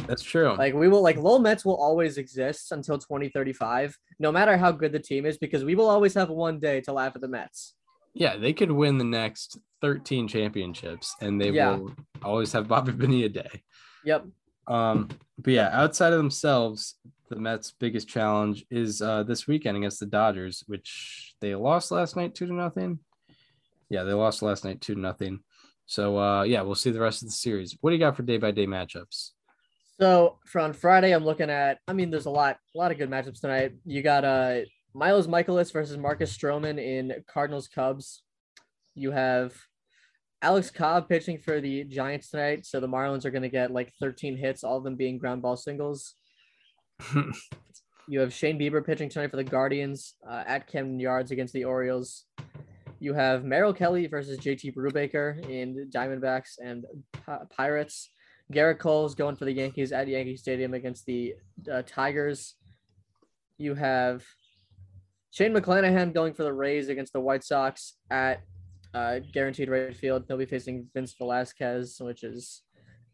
That's 0.07 0.23
true. 0.23 0.55
Like 0.57 0.73
we 0.73 0.87
will, 0.87 1.01
like 1.01 1.17
Lowell 1.17 1.39
Mets 1.39 1.65
will 1.65 1.75
always 1.75 2.17
exist 2.17 2.71
until 2.71 2.97
2035, 2.97 3.97
no 4.19 4.31
matter 4.31 4.57
how 4.57 4.71
good 4.71 4.91
the 4.91 4.99
team 4.99 5.25
is, 5.25 5.37
because 5.37 5.63
we 5.65 5.75
will 5.75 5.89
always 5.89 6.13
have 6.13 6.29
one 6.29 6.59
day 6.59 6.81
to 6.81 6.93
laugh 6.93 7.13
at 7.15 7.21
the 7.21 7.27
Mets. 7.27 7.73
yeah, 8.13 8.35
they 8.35 8.51
could 8.53 8.71
win 8.71 8.97
the 8.97 9.03
next 9.03 9.59
13 9.81 10.27
championships, 10.27 11.13
and 11.21 11.39
they 11.39 11.51
Yeah. 11.51 11.75
will 11.77 11.91
always 12.23 12.51
have 12.53 12.67
Bobby 12.67 12.91
Bonilla 12.91 13.29
Day. 13.29 13.61
Yep. 14.05 14.25
Um, 14.67 15.09
but 15.37 15.53
yeah, 15.53 15.69
outside 15.71 16.13
of 16.13 16.17
themselves, 16.17 16.95
the 17.29 17.35
Mets' 17.35 17.73
biggest 17.79 18.07
challenge 18.07 18.65
is 18.71 19.01
uh, 19.03 19.21
this 19.23 19.45
weekend 19.47 19.77
against 19.77 19.99
the 19.99 20.05
Dodgers, 20.07 20.63
which 20.65 21.35
they 21.41 21.53
lost 21.53 21.91
last 21.91 22.15
night 22.15 22.33
two 22.33 22.47
to 22.47 22.53
nothing. 22.53 22.99
Yeah, 23.89 24.03
they 24.03 24.13
lost 24.13 24.41
last 24.41 24.65
night 24.65 24.81
two 24.81 24.95
to 24.95 24.99
nothing. 24.99 25.41
So 25.85 26.17
uh, 26.17 26.43
yeah, 26.43 26.61
we'll 26.63 26.75
see 26.75 26.89
the 26.91 26.99
rest 26.99 27.21
of 27.21 27.27
the 27.27 27.33
series. 27.33 27.77
What 27.81 27.91
do 27.91 27.95
you 27.97 27.99
got 27.99 28.15
for 28.15 28.23
day 28.23 28.37
by 28.37 28.51
day 28.51 28.65
matchups? 28.65 29.31
So 29.99 30.37
for 30.45 30.61
on 30.61 30.73
Friday, 30.73 31.11
I'm 31.11 31.25
looking 31.25 31.49
at. 31.49 31.79
I 31.87 31.93
mean, 31.93 32.11
there's 32.11 32.27
a 32.27 32.31
lot, 32.31 32.57
a 32.75 32.77
lot 32.77 32.91
of 32.91 32.97
good 32.97 33.09
matchups 33.09 33.41
tonight. 33.41 33.73
You 33.85 34.01
got 34.01 34.23
uh 34.23 34.59
Miles 34.93 35.27
Mikolas 35.27 35.71
versus 35.71 35.97
Marcus 35.97 36.35
Stroman 36.35 36.79
in 36.79 37.13
Cardinals 37.31 37.67
Cubs. 37.67 38.23
You 38.95 39.11
have 39.11 39.53
Alex 40.41 40.69
Cobb 40.69 41.09
pitching 41.09 41.39
for 41.39 41.59
the 41.61 41.83
Giants 41.83 42.29
tonight. 42.29 42.65
So 42.65 42.79
the 42.79 42.87
Marlins 42.87 43.25
are 43.25 43.31
going 43.31 43.43
to 43.43 43.49
get 43.49 43.71
like 43.71 43.93
13 43.99 44.37
hits, 44.37 44.63
all 44.63 44.77
of 44.77 44.83
them 44.83 44.95
being 44.95 45.17
ground 45.17 45.41
ball 45.41 45.57
singles. 45.57 46.13
You 48.09 48.21
have 48.21 48.33
Shane 48.33 48.57
Bieber 48.57 48.85
pitching 48.85 49.09
tonight 49.09 49.31
for 49.31 49.35
the 49.35 49.43
Guardians 49.43 50.15
uh, 50.27 50.41
at 50.47 50.65
Camden 50.65 50.97
Yards 50.97 51.31
against 51.31 51.53
the 51.53 51.65
Orioles. 51.65 52.23
You 52.99 53.13
have 53.13 53.43
Merrill 53.43 53.73
Kelly 53.73 54.07
versus 54.07 54.39
JT 54.39 54.73
Brubaker 54.73 55.45
in 55.49 55.89
Diamondbacks 55.93 56.53
and 56.57 56.85
Pi- 57.11 57.41
Pirates. 57.55 58.09
Gerrit 58.53 58.79
Cole's 58.79 59.15
going 59.15 59.35
for 59.35 59.45
the 59.45 59.51
Yankees 59.51 59.91
at 59.91 60.07
Yankee 60.07 60.37
Stadium 60.37 60.73
against 60.73 61.05
the 61.05 61.35
uh, 61.71 61.81
Tigers. 61.85 62.55
You 63.57 63.75
have 63.75 64.23
Shane 65.31 65.53
McClanahan 65.53 66.13
going 66.13 66.33
for 66.33 66.43
the 66.43 66.53
Rays 66.53 66.89
against 66.89 67.13
the 67.13 67.19
White 67.19 67.43
Sox 67.43 67.95
at 68.09 68.41
uh, 68.93 69.19
Guaranteed 69.33 69.69
Rate 69.69 69.97
Field. 69.97 70.27
They'll 70.27 70.37
be 70.37 70.45
facing 70.45 70.87
Vince 70.93 71.13
Velasquez, 71.17 71.97
which 71.99 72.23
is 72.23 72.61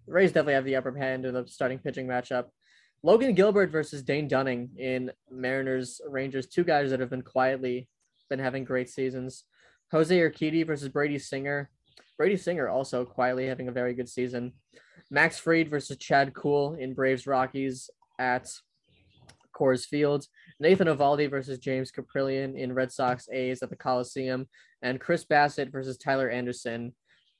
the 0.05 0.13
Rays 0.13 0.31
definitely 0.31 0.53
have 0.53 0.65
the 0.65 0.75
upper 0.75 0.95
hand 0.95 1.25
in 1.25 1.33
the 1.33 1.47
starting 1.47 1.79
pitching 1.79 2.07
matchup. 2.07 2.45
Logan 3.01 3.33
Gilbert 3.33 3.71
versus 3.71 4.03
Dane 4.03 4.27
Dunning 4.27 4.69
in 4.77 5.11
Mariners 5.29 5.99
Rangers, 6.07 6.47
two 6.47 6.63
guys 6.63 6.91
that 6.91 6.99
have 6.99 7.09
been 7.09 7.21
quietly 7.21 7.89
been 8.29 8.39
having 8.39 8.63
great 8.63 8.89
seasons. 8.89 9.43
Jose 9.91 10.17
Urquidy 10.17 10.65
versus 10.65 10.89
Brady 10.89 11.19
Singer. 11.19 11.69
Brady 12.17 12.37
Singer 12.37 12.69
also 12.69 13.05
quietly 13.05 13.47
having 13.47 13.67
a 13.67 13.71
very 13.71 13.93
good 13.93 14.09
season. 14.09 14.53
Max 15.13 15.37
Fried 15.37 15.69
versus 15.69 15.95
Chad 15.97 16.33
Kuhl 16.33 16.73
in 16.73 16.95
Braves 16.95 17.27
Rockies 17.27 17.87
at 18.17 18.49
Coors 19.55 19.85
Field. 19.85 20.25
Nathan 20.59 20.87
Eovaldi 20.87 21.29
versus 21.29 21.59
James 21.59 21.91
Kaprielian 21.91 22.57
in 22.57 22.73
Red 22.73 22.91
Sox 22.91 23.29
A's 23.31 23.61
at 23.61 23.69
the 23.69 23.75
Coliseum. 23.75 24.47
And 24.81 24.99
Chris 24.99 25.23
Bassitt 25.23 25.71
versus 25.71 25.97
Tyler 25.97 26.31
Anderson 26.31 26.95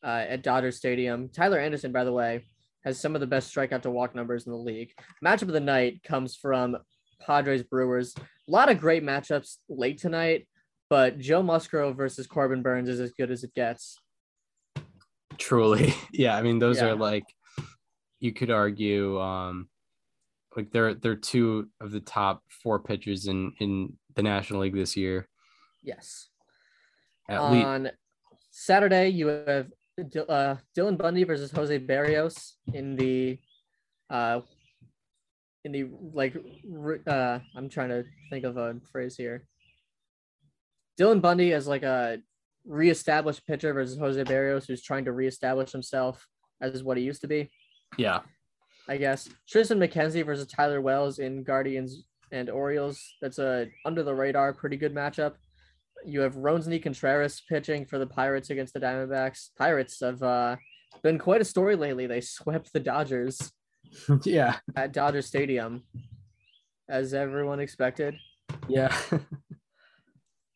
uh, 0.06 0.24
at 0.30 0.44
Dodger 0.44 0.70
Stadium. 0.72 1.30
Tyler 1.30 1.58
Anderson, 1.58 1.92
by 1.92 2.04
the 2.04 2.14
way, 2.14 2.46
has 2.86 3.00
some 3.00 3.16
of 3.16 3.22
the 3.22 3.28
best 3.28 3.54
strikeout 3.54 3.82
to 3.82 3.90
walk 3.90 4.14
numbers 4.14 4.46
in 4.46 4.52
the 4.52 4.58
league. 4.58 4.92
Matchup 5.26 5.44
of 5.44 5.48
the 5.54 5.60
night 5.60 6.04
comes 6.04 6.36
from 6.36 6.78
Padres 7.26 7.64
Brewers. 7.64 8.14
A 8.18 8.52
lot 8.52 8.70
of 8.70 8.80
great 8.80 9.04
matchups 9.04 9.58
late 9.68 9.98
tonight, 9.98 10.48
but 10.92 11.18
Joe 11.18 11.42
Musgrove 11.42 11.98
versus 11.98 12.28
Corbin 12.28 12.62
Burnes 12.62 12.88
is 12.90 13.00
as 13.00 13.14
good 13.14 13.32
as 13.32 13.44
it 13.44 13.56
gets. 13.56 13.98
Truly. 15.40 15.96
Yeah, 16.12 16.38
I 16.38 16.44
mean 16.44 16.60
those 16.60 16.78
Yeah. 16.78 16.90
are 16.90 16.96
like 16.96 17.24
you 18.24 18.32
could 18.32 18.50
argue 18.50 19.20
um 19.20 19.68
like 20.56 20.72
they're 20.72 20.94
they're 20.94 21.16
two 21.16 21.68
of 21.82 21.92
the 21.92 22.00
top 22.00 22.42
four 22.64 22.80
pitchers 22.80 23.28
in 23.28 23.52
in 23.60 23.94
the 24.16 24.24
National 24.24 24.62
League 24.62 24.76
this 24.76 24.96
year. 24.96 25.28
Yes. 25.82 26.30
At 27.30 27.52
least 27.52 27.66
On 27.66 27.92
Saturday, 28.52 29.10
you 29.10 29.28
have 29.28 29.68
uh, 30.30 30.56
Dylan 30.78 30.98
Bundy 30.98 31.24
versus 31.24 31.52
Jose 31.52 31.80
Berrios 31.80 32.54
in 32.74 32.96
the 32.96 33.40
uh, 34.10 34.42
in 35.66 35.72
the 35.72 35.90
like 36.14 36.36
uh, 37.08 37.40
I'm 37.56 37.70
trying 37.70 37.90
to 37.90 38.04
think 38.30 38.46
of 38.46 38.58
a 38.58 38.76
phrase 38.92 39.18
here. 39.18 39.46
Dylan 41.00 41.22
Bundy 41.22 41.54
as 41.54 41.68
like 41.68 41.84
a 41.84 42.20
reestablished 42.66 43.46
pitcher 43.48 43.74
versus 43.74 43.98
Jose 43.98 44.24
Berrios, 44.24 44.68
who's 44.68 44.84
trying 44.84 45.06
to 45.06 45.12
reestablish 45.12 45.72
himself 45.72 46.26
as 46.62 46.84
what 46.84 46.98
he 46.98 47.04
used 47.04 47.22
to 47.22 47.28
be. 47.28 47.50
Yeah. 47.98 48.22
I 48.88 48.98
guess. 48.98 49.30
Tristan 49.48 49.80
McKenzie 49.80 50.26
versus 50.26 50.48
Tyler 50.48 50.82
Wells 50.82 51.20
in 51.20 51.44
Guardians 51.44 52.04
and 52.32 52.50
Orioles. 52.50 53.02
That's 53.22 53.40
a 53.40 53.68
under 53.86 54.04
the 54.04 54.14
radar, 54.14 54.54
pretty 54.54 54.78
good 54.78 54.94
matchup. 54.94 55.34
You 56.06 56.22
have 56.22 56.36
Roansy 56.36 56.82
Contreras 56.84 57.42
pitching 57.48 57.86
for 57.86 57.98
the 57.98 58.08
Pirates 58.08 58.50
against 58.50 58.74
the 58.74 58.80
Diamondbacks. 58.80 59.50
Pirates 59.58 60.00
have 60.02 60.22
uh, 60.22 60.58
been 61.02 61.18
quite 61.18 61.42
a 61.42 61.46
story 61.46 61.76
lately. 61.76 62.08
They 62.08 62.20
swept 62.20 62.74
the 62.74 62.82
Dodgers 62.82 63.52
yeah. 64.26 64.58
at 64.76 64.92
Dodger 64.92 65.22
Stadium, 65.22 65.84
as 66.90 67.14
everyone 67.14 67.62
expected. 67.62 68.16
Yeah. 68.68 68.94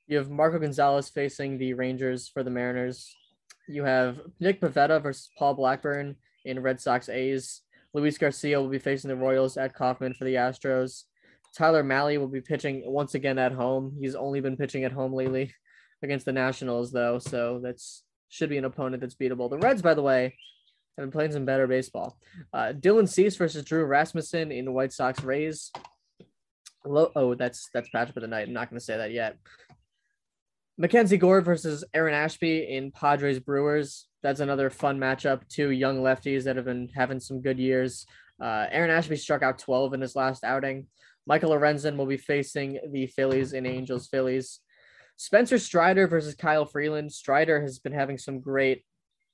You 0.07 0.17
have 0.17 0.29
Marco 0.29 0.57
Gonzalez 0.57 1.09
facing 1.09 1.57
the 1.57 1.73
Rangers 1.73 2.29
for 2.29 2.41
the 2.41 2.49
Mariners. 2.49 3.13
You 3.67 3.83
have 3.83 4.21
Nick 4.39 4.61
Pivetta 4.61 5.03
versus 5.03 5.29
Paul 5.37 5.53
Blackburn 5.53 6.15
in 6.47 6.61
Red 6.61 6.79
Sox 6.81 7.09
A's. 7.09 7.61
Luis 7.93 8.17
Garcia 8.17 8.59
will 8.59 8.69
be 8.69 8.79
facing 8.79 9.09
the 9.09 9.15
Royals 9.15 9.57
at 9.57 9.73
Kauffman 9.73 10.13
for 10.13 10.25
the 10.25 10.35
Astros. 10.35 11.03
Tyler 11.55 11.83
Mahle 11.83 12.19
will 12.19 12.27
be 12.27 12.41
pitching 12.41 12.83
once 12.85 13.15
again 13.15 13.39
at 13.39 13.51
home. 13.51 13.95
He's 13.99 14.15
only 14.15 14.41
been 14.41 14.57
pitching 14.57 14.83
at 14.83 14.91
home 14.91 15.13
lately 15.13 15.53
against 16.03 16.25
the 16.25 16.33
Nationals, 16.33 16.91
though, 16.91 17.19
so 17.19 17.59
that's 17.63 18.03
should 18.29 18.49
be 18.49 18.57
an 18.57 18.65
opponent 18.65 19.01
that's 19.01 19.15
beatable. 19.15 19.49
The 19.49 19.57
Reds, 19.57 19.81
by 19.81 19.93
the 19.93 20.01
way, 20.01 20.35
have 20.97 21.03
been 21.03 21.11
playing 21.11 21.31
some 21.31 21.45
better 21.45 21.67
baseball. 21.67 22.17
Uh, 22.53 22.73
Dylan 22.73 23.07
Cease 23.07 23.35
versus 23.35 23.63
Drew 23.63 23.85
Rasmussen 23.85 24.51
in 24.51 24.65
the 24.65 24.71
White 24.71 24.91
Sox 24.91 25.23
Rays. 25.23 25.71
Lo- 26.85 27.11
oh, 27.15 27.35
that's 27.35 27.69
that's 27.73 27.89
matchup 27.89 28.17
of 28.17 28.21
the 28.21 28.27
night. 28.27 28.47
I'm 28.47 28.53
not 28.53 28.69
going 28.69 28.79
to 28.79 28.85
say 28.85 28.97
that 28.97 29.11
yet. 29.11 29.37
Mackenzie 30.77 31.17
Gore 31.17 31.41
versus 31.41 31.83
Aaron 31.93 32.13
Ashby 32.13 32.67
in 32.69 32.91
Padres 32.91 33.39
Brewers. 33.39 34.07
That's 34.27 34.41
another 34.41 34.69
fun 34.69 34.99
matchup. 34.99 35.47
Two 35.47 35.69
young 35.69 36.01
lefties 36.01 36.43
that 36.43 36.57
have 36.57 36.65
been 36.65 36.89
having 36.93 37.17
some 37.17 37.39
good 37.39 37.57
years. 37.57 38.05
Uh, 38.41 38.65
Aaron 38.69 38.91
Ashby 38.91 39.15
struck 39.15 39.41
out 39.41 39.57
12 39.57 39.93
in 39.93 40.01
his 40.01 40.17
last 40.17 40.43
outing. 40.43 40.87
Michael 41.25 41.51
Lorenzen 41.51 41.95
will 41.95 42.07
be 42.07 42.17
facing 42.17 42.77
the 42.91 43.07
Phillies 43.07 43.53
in 43.53 43.65
Angels 43.65 44.09
Phillies. 44.09 44.59
Spencer 45.15 45.57
Strider 45.57 46.09
versus 46.09 46.35
Kyle 46.35 46.65
Freeland. 46.65 47.13
Strider 47.13 47.61
has 47.61 47.79
been 47.79 47.93
having 47.93 48.17
some 48.17 48.41
great 48.41 48.83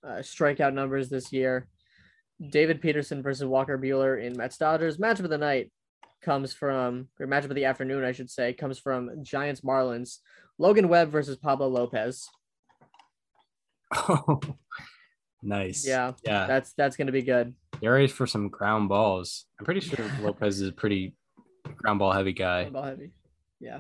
uh, 0.07 0.20
strikeout 0.20 0.76
numbers 0.76 1.10
this 1.10 1.34
year. 1.34 1.68
David 2.52 2.80
Peterson 2.80 3.24
versus 3.24 3.48
Walker 3.48 3.80
Buehler 3.80 4.24
in 4.24 4.38
Mets 4.38 4.60
Dodgers. 4.60 4.99
Matchup 4.99 5.22
of 5.24 5.32
the 5.32 5.40
night 5.40 5.72
comes 6.22 6.53
from, 6.53 7.07
or 7.20 7.26
matchup 7.26 7.45
of 7.49 7.56
the 7.56 7.65
afternoon, 7.65 8.03
I 8.03 8.11
should 8.11 8.30
say, 8.30 8.53
comes 8.53 8.78
from 8.78 9.24
Giants 9.24 9.61
Marlins. 9.61 10.20
Logan 10.60 10.88
Webb 10.88 11.10
versus 11.10 11.36
Pablo 11.36 11.68
Lopez. 11.68 12.30
Oh, 13.95 14.40
nice. 15.41 15.86
Yeah, 15.88 16.14
Yeah. 16.24 16.48
that's 16.48 16.74
that's 16.74 16.95
gonna 16.98 17.11
be 17.11 17.22
good. 17.22 17.53
Get 17.82 18.11
for 18.11 18.26
some 18.28 18.49
ground 18.49 18.90
balls. 18.90 19.45
I'm 19.60 19.65
pretty 19.65 19.82
sure 19.82 20.06
Lopez 20.22 20.61
is 20.61 20.70
a 20.70 20.72
pretty 20.72 21.15
ground 21.78 21.99
ball 21.99 22.11
heavy 22.11 22.34
guy. 22.34 22.70
Ball 22.70 22.84
heavy. 22.84 23.11
Yeah. 23.60 23.80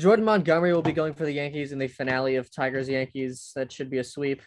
Jordan 0.00 0.24
Montgomery 0.24 0.72
will 0.72 0.82
be 0.82 0.92
going 0.92 1.14
for 1.14 1.24
the 1.24 1.32
Yankees 1.32 1.70
in 1.70 1.78
the 1.78 1.86
finale 1.86 2.34
of 2.36 2.50
Tigers 2.52 2.88
Yankees. 2.88 3.52
That 3.54 3.70
should 3.70 3.90
be 3.90 3.98
a 3.98 4.04
sweep. 4.04 4.42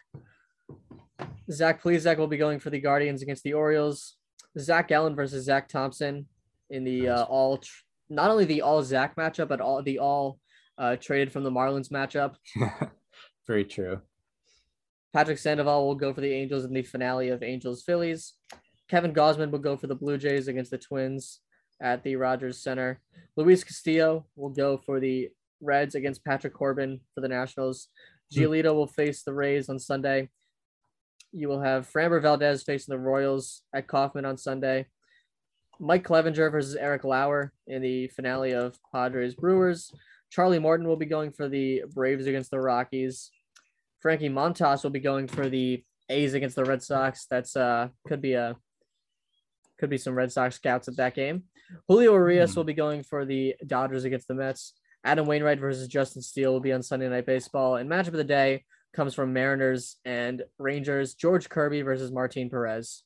Zach 1.50 1.82
Plesac 1.82 2.18
will 2.18 2.28
be 2.28 2.38
going 2.38 2.60
for 2.60 2.70
the 2.70 2.80
Guardians 2.82 3.22
against 3.22 3.44
the 3.44 3.54
Orioles. 3.54 4.16
Zac 4.60 4.90
Gallen 4.90 5.16
versus 5.16 5.46
Zach 5.46 5.70
Thompson 5.70 6.26
in 6.70 6.84
the 6.84 7.08
uh, 7.08 7.24
all, 7.24 7.58
tr- 7.60 7.72
not 8.10 8.30
only 8.30 8.44
the 8.44 8.62
all 8.62 8.84
Zach 8.84 9.16
matchup, 9.16 9.48
but 9.48 9.62
all 9.62 9.82
the 9.82 10.00
all 10.00 10.40
uh, 10.78 10.98
traded 10.98 11.32
from 11.32 11.44
the 11.44 11.52
Marlins 11.52 11.90
matchup. 11.90 12.36
Very 13.48 13.64
true. 13.64 14.02
Patrick 15.14 15.38
Sandoval 15.38 15.88
will 15.88 15.96
go 15.96 16.14
for 16.14 16.22
the 16.22 16.34
Angels 16.34 16.66
in 16.66 16.74
the 16.74 16.84
finale 16.84 17.30
of 17.30 17.44
Angels 17.44 17.84
Phillies. 17.84 18.34
Kevin 18.90 19.14
Gausman 19.14 19.52
will 19.52 19.60
go 19.60 19.76
for 19.76 19.88
the 19.88 19.96
Blue 19.96 20.18
Jays 20.18 20.48
against 20.48 20.72
the 20.72 20.78
Twins 20.78 21.42
at 21.82 22.04
the 22.04 22.16
Rogers 22.16 22.62
Center. 22.62 23.02
Luis 23.36 23.64
Castillo 23.64 24.26
will 24.36 24.50
go 24.50 24.78
for 24.78 25.00
the 25.00 25.30
Reds 25.62 25.96
against 25.96 26.24
Patrick 26.24 26.54
Corbin 26.54 27.00
for 27.14 27.22
the 27.22 27.28
Nationals. 27.28 27.90
Hmm. 28.34 28.40
Giolito 28.40 28.74
will 28.74 28.88
face 28.88 29.24
the 29.24 29.34
Rays 29.34 29.70
on 29.70 29.80
Sunday. 29.80 30.30
You 31.32 31.50
will 31.50 31.62
have 31.62 31.92
Framber 31.92 32.22
Valdez 32.22 32.64
facing 32.64 32.94
the 32.94 33.00
Royals 33.00 33.64
at 33.74 33.88
Kauffman 33.88 34.26
on 34.26 34.38
Sunday. 34.38 34.88
Mike 35.80 36.04
Clevinger 36.04 36.52
versus 36.52 36.76
Eric 36.76 37.04
Lauer 37.04 37.54
in 37.68 37.82
the 37.82 38.08
finale 38.08 38.54
of 38.54 38.80
Padres 38.92 39.36
Brewers. 39.36 39.92
Charlie 40.32 40.60
Morton 40.60 40.88
will 40.88 40.96
be 40.96 41.06
going 41.06 41.32
for 41.32 41.48
the 41.48 41.84
Braves 41.94 42.26
against 42.26 42.52
the 42.52 42.60
Rockies. 42.60 43.32
Frankie 44.00 44.30
Montas 44.30 44.84
will 44.84 44.92
be 44.92 45.00
going 45.00 45.28
for 45.28 45.50
the 45.50 45.84
A's 46.10 46.34
against 46.34 46.56
the 46.56 46.64
Red 46.66 46.82
Sox. 46.84 47.26
That's 47.30 47.56
uh 47.56 47.90
could 48.08 48.22
be 48.22 48.34
a 48.34 48.56
could 49.80 49.90
be 49.90 49.98
some 49.98 50.16
Red 50.16 50.32
Sox 50.32 50.56
scouts 50.56 50.88
at 50.88 50.98
that 50.98 51.16
game. 51.16 51.44
Julio 51.88 52.14
Urias 52.14 52.54
Hmm. 52.54 52.60
will 52.60 52.64
be 52.66 52.74
going 52.74 53.04
for 53.04 53.26
the 53.26 53.56
Dodgers 53.66 54.06
against 54.06 54.28
the 54.28 54.34
Mets. 54.36 54.74
Adam 55.04 55.26
Wainwright 55.28 55.60
versus 55.60 55.88
Justin 55.88 56.22
Steele 56.22 56.52
will 56.54 56.60
be 56.60 56.74
on 56.74 56.82
Sunday 56.84 57.08
Night 57.10 57.26
Baseball. 57.26 57.76
And 57.76 57.90
matchup 57.90 58.08
of 58.08 58.14
the 58.14 58.24
day 58.24 58.66
comes 58.94 59.14
from 59.14 59.34
Mariners 59.34 59.98
and 60.06 60.44
Rangers. 60.58 61.14
George 61.14 61.50
Kirby 61.50 61.82
versus 61.82 62.12
Martin 62.12 62.50
Perez. 62.50 63.04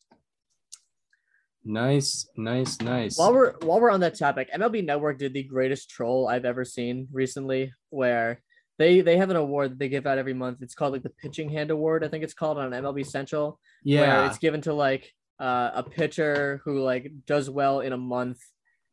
Nice, 1.64 2.28
nice, 2.38 2.80
nice. 2.82 3.18
While 3.20 3.34
we're 3.34 3.54
while 3.62 3.80
we're 3.80 3.92
on 3.92 4.00
that 4.00 4.18
topic, 4.18 4.50
MLB 4.52 4.84
Network 4.84 5.20
did 5.20 5.34
the 5.34 5.44
greatest 5.44 5.90
troll 5.92 6.28
I've 6.28 6.46
ever 6.46 6.66
seen 6.66 7.08
recently, 7.12 7.72
where 7.90 8.42
they 8.82 9.02
they 9.02 9.18
have 9.18 9.30
an 9.30 9.36
award 9.36 9.72
that 9.72 9.80
they 9.80 9.90
give 9.90 10.08
out 10.08 10.18
every 10.18 10.34
month. 10.34 10.62
It's 10.62 10.74
called 10.74 10.94
like 10.94 11.04
the 11.04 11.12
Pitching 11.12 11.50
Hand 11.50 11.70
Award. 11.70 12.04
I 12.04 12.08
think 12.08 12.24
it's 12.24 12.34
called 12.34 12.58
on 12.58 12.72
MLB 12.72 13.06
Central. 13.06 13.60
where 13.84 14.08
yeah. 14.08 14.28
it's 14.28 14.40
given 14.40 14.62
to 14.62 14.74
like 14.74 15.14
uh, 15.40 15.70
a 15.76 15.84
pitcher 15.84 16.62
who 16.66 16.80
like 16.80 17.12
does 17.28 17.50
well 17.50 17.82
in 17.82 17.94
a 17.94 17.98
month 17.98 18.40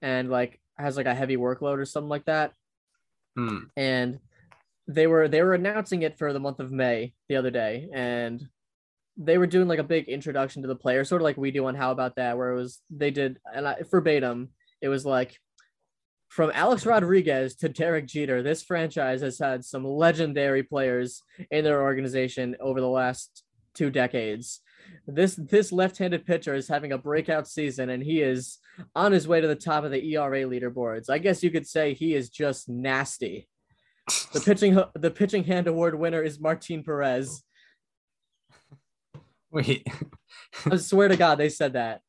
and 0.02 0.28
like 0.28 0.60
has 0.76 0.98
like 0.98 1.06
a 1.06 1.14
heavy 1.14 1.38
workload 1.38 1.78
or 1.78 1.86
something 1.86 2.10
like 2.10 2.26
that. 2.26 2.52
Hmm. 3.34 3.58
And 3.76 4.18
they 4.86 5.06
were 5.06 5.26
they 5.26 5.42
were 5.42 5.54
announcing 5.54 6.02
it 6.02 6.18
for 6.18 6.34
the 6.34 6.40
month 6.40 6.60
of 6.60 6.70
May 6.70 7.14
the 7.30 7.36
other 7.36 7.50
day, 7.50 7.88
and 7.92 8.46
they 9.16 9.38
were 9.38 9.46
doing 9.46 9.68
like 9.68 9.78
a 9.78 9.84
big 9.84 10.08
introduction 10.08 10.62
to 10.62 10.68
the 10.68 10.76
player, 10.76 11.04
sort 11.04 11.22
of 11.22 11.24
like 11.24 11.38
we 11.38 11.50
do 11.50 11.66
on 11.66 11.74
How 11.74 11.92
About 11.92 12.16
That, 12.16 12.36
where 12.36 12.50
it 12.50 12.56
was 12.56 12.80
they 12.90 13.10
did 13.10 13.38
and 13.54 13.66
I, 13.66 13.76
verbatim, 13.90 14.50
it 14.82 14.88
was 14.88 15.06
like 15.06 15.38
from 16.28 16.52
Alex 16.54 16.84
Rodriguez 16.84 17.56
to 17.56 17.68
Derek 17.68 18.06
Jeter, 18.06 18.42
this 18.42 18.62
franchise 18.62 19.22
has 19.22 19.38
had 19.38 19.64
some 19.64 19.84
legendary 19.84 20.62
players 20.62 21.22
in 21.50 21.64
their 21.64 21.82
organization 21.82 22.56
over 22.60 22.80
the 22.80 22.88
last 22.88 23.44
two 23.74 23.90
decades. 23.90 24.60
This 25.06 25.34
this 25.36 25.72
left-handed 25.72 26.26
pitcher 26.26 26.54
is 26.54 26.68
having 26.68 26.92
a 26.92 26.98
breakout 26.98 27.48
season, 27.48 27.90
and 27.90 28.02
he 28.02 28.20
is 28.20 28.58
on 28.94 29.12
his 29.12 29.26
way 29.26 29.40
to 29.40 29.48
the 29.48 29.54
top 29.54 29.84
of 29.84 29.90
the 29.90 30.14
ERA 30.14 30.42
leaderboards. 30.44 31.10
I 31.10 31.18
guess 31.18 31.42
you 31.42 31.50
could 31.50 31.66
say 31.66 31.94
he 31.94 32.14
is 32.14 32.28
just 32.30 32.68
nasty. 32.68 33.48
The 34.32 34.40
pitching 34.40 34.80
the 34.94 35.10
pitching 35.10 35.44
hand 35.44 35.66
award 35.66 35.98
winner 35.98 36.22
is 36.22 36.40
Martin 36.40 36.82
Perez. 36.82 37.42
Wait. 39.50 39.86
I 40.70 40.76
swear 40.76 41.08
to 41.08 41.16
God, 41.16 41.36
they 41.36 41.48
said 41.48 41.74
that. 41.74 42.02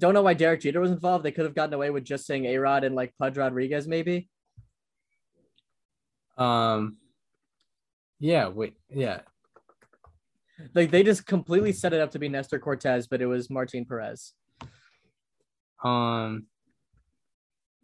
Don't 0.00 0.14
know 0.14 0.22
why 0.22 0.34
Derek 0.34 0.62
Jeter 0.62 0.80
was 0.80 0.90
involved. 0.90 1.24
They 1.24 1.30
could 1.30 1.44
have 1.44 1.54
gotten 1.54 1.74
away 1.74 1.90
with 1.90 2.04
just 2.04 2.26
saying 2.26 2.46
A 2.46 2.56
Rod 2.58 2.84
and 2.84 2.94
like 2.94 3.14
Pudge 3.18 3.36
Rodriguez, 3.36 3.86
maybe. 3.86 4.28
Um. 6.36 6.96
Yeah. 8.18 8.48
Wait. 8.48 8.74
Yeah. 8.88 9.20
Like 10.74 10.90
they 10.90 11.02
just 11.02 11.26
completely 11.26 11.72
set 11.72 11.92
it 11.92 12.00
up 12.00 12.10
to 12.12 12.18
be 12.18 12.28
Nestor 12.28 12.58
Cortes, 12.58 13.06
but 13.06 13.22
it 13.22 13.26
was 13.26 13.48
Martin 13.48 13.84
Perez. 13.84 14.32
Um. 15.84 16.46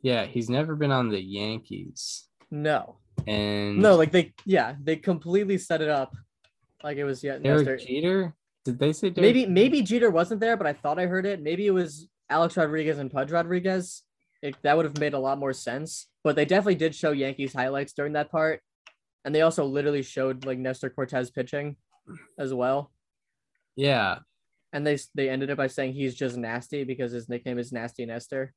Yeah, 0.02 0.24
he's 0.24 0.48
never 0.48 0.76
been 0.76 0.92
on 0.92 1.08
the 1.08 1.20
Yankees, 1.20 2.28
No, 2.50 2.98
and 3.26 3.78
no, 3.78 3.96
like 3.96 4.12
they, 4.12 4.34
yeah, 4.44 4.76
they 4.80 4.94
completely 4.94 5.58
set 5.58 5.82
it 5.82 5.88
up 5.88 6.14
like 6.84 6.96
it 6.96 7.04
was 7.04 7.24
yeah. 7.24 7.38
Derek 7.38 7.66
Nestor. 7.66 7.78
Jeter. 7.78 8.34
Did 8.66 8.78
they 8.78 8.92
say 8.92 9.10
Derek? 9.10 9.22
Maybe 9.34 9.46
maybe 9.46 9.82
Jeter 9.82 10.10
wasn't 10.10 10.40
there, 10.40 10.56
but 10.56 10.66
I 10.66 10.74
thought 10.74 10.98
I 10.98 11.06
heard 11.06 11.24
it. 11.26 11.40
Maybe 11.42 11.66
it 11.66 11.70
was 11.72 12.08
Alex 12.28 12.56
Rodriguez 12.56 12.98
and 12.98 13.10
Pudge 13.10 13.30
Rodriguez. 13.32 14.02
It, 14.42 14.54
that 14.62 14.76
would 14.76 14.84
have 14.84 14.98
made 14.98 15.14
a 15.14 15.18
lot 15.18 15.38
more 15.38 15.52
sense. 15.54 16.08
But 16.22 16.36
they 16.36 16.44
definitely 16.44 16.74
did 16.74 16.94
show 16.94 17.12
Yankees 17.12 17.54
highlights 17.54 17.94
during 17.94 18.12
that 18.12 18.30
part, 18.30 18.60
and 19.24 19.34
they 19.34 19.40
also 19.40 19.64
literally 19.64 20.02
showed 20.02 20.44
like 20.44 20.58
Nestor 20.58 20.90
Cortes 20.90 21.30
pitching 21.30 21.76
as 22.38 22.52
well. 22.52 22.92
Yeah. 23.76 24.18
And 24.72 24.86
they 24.86 24.98
they 25.14 25.30
ended 25.30 25.50
it 25.50 25.56
by 25.56 25.68
saying 25.68 25.94
he's 25.94 26.14
just 26.14 26.36
nasty 26.36 26.84
because 26.84 27.12
his 27.12 27.28
nickname 27.28 27.58
is 27.58 27.72
Nasty 27.72 28.04
Nestor. 28.04 28.52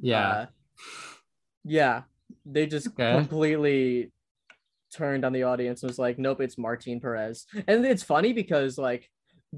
Yeah. 0.00 0.28
Uh, 0.28 0.46
yeah. 1.64 2.02
They 2.44 2.66
just 2.66 2.88
Okay. 2.88 3.12
completely 3.16 4.12
turned 4.92 5.24
on 5.24 5.32
the 5.32 5.42
audience 5.44 5.82
and 5.82 5.90
was 5.90 5.98
like, 5.98 6.18
nope, 6.18 6.40
it's 6.40 6.58
Martin 6.58 7.00
Perez. 7.00 7.46
And 7.66 7.84
it's 7.84 8.02
funny 8.02 8.32
because 8.32 8.78
like 8.78 9.08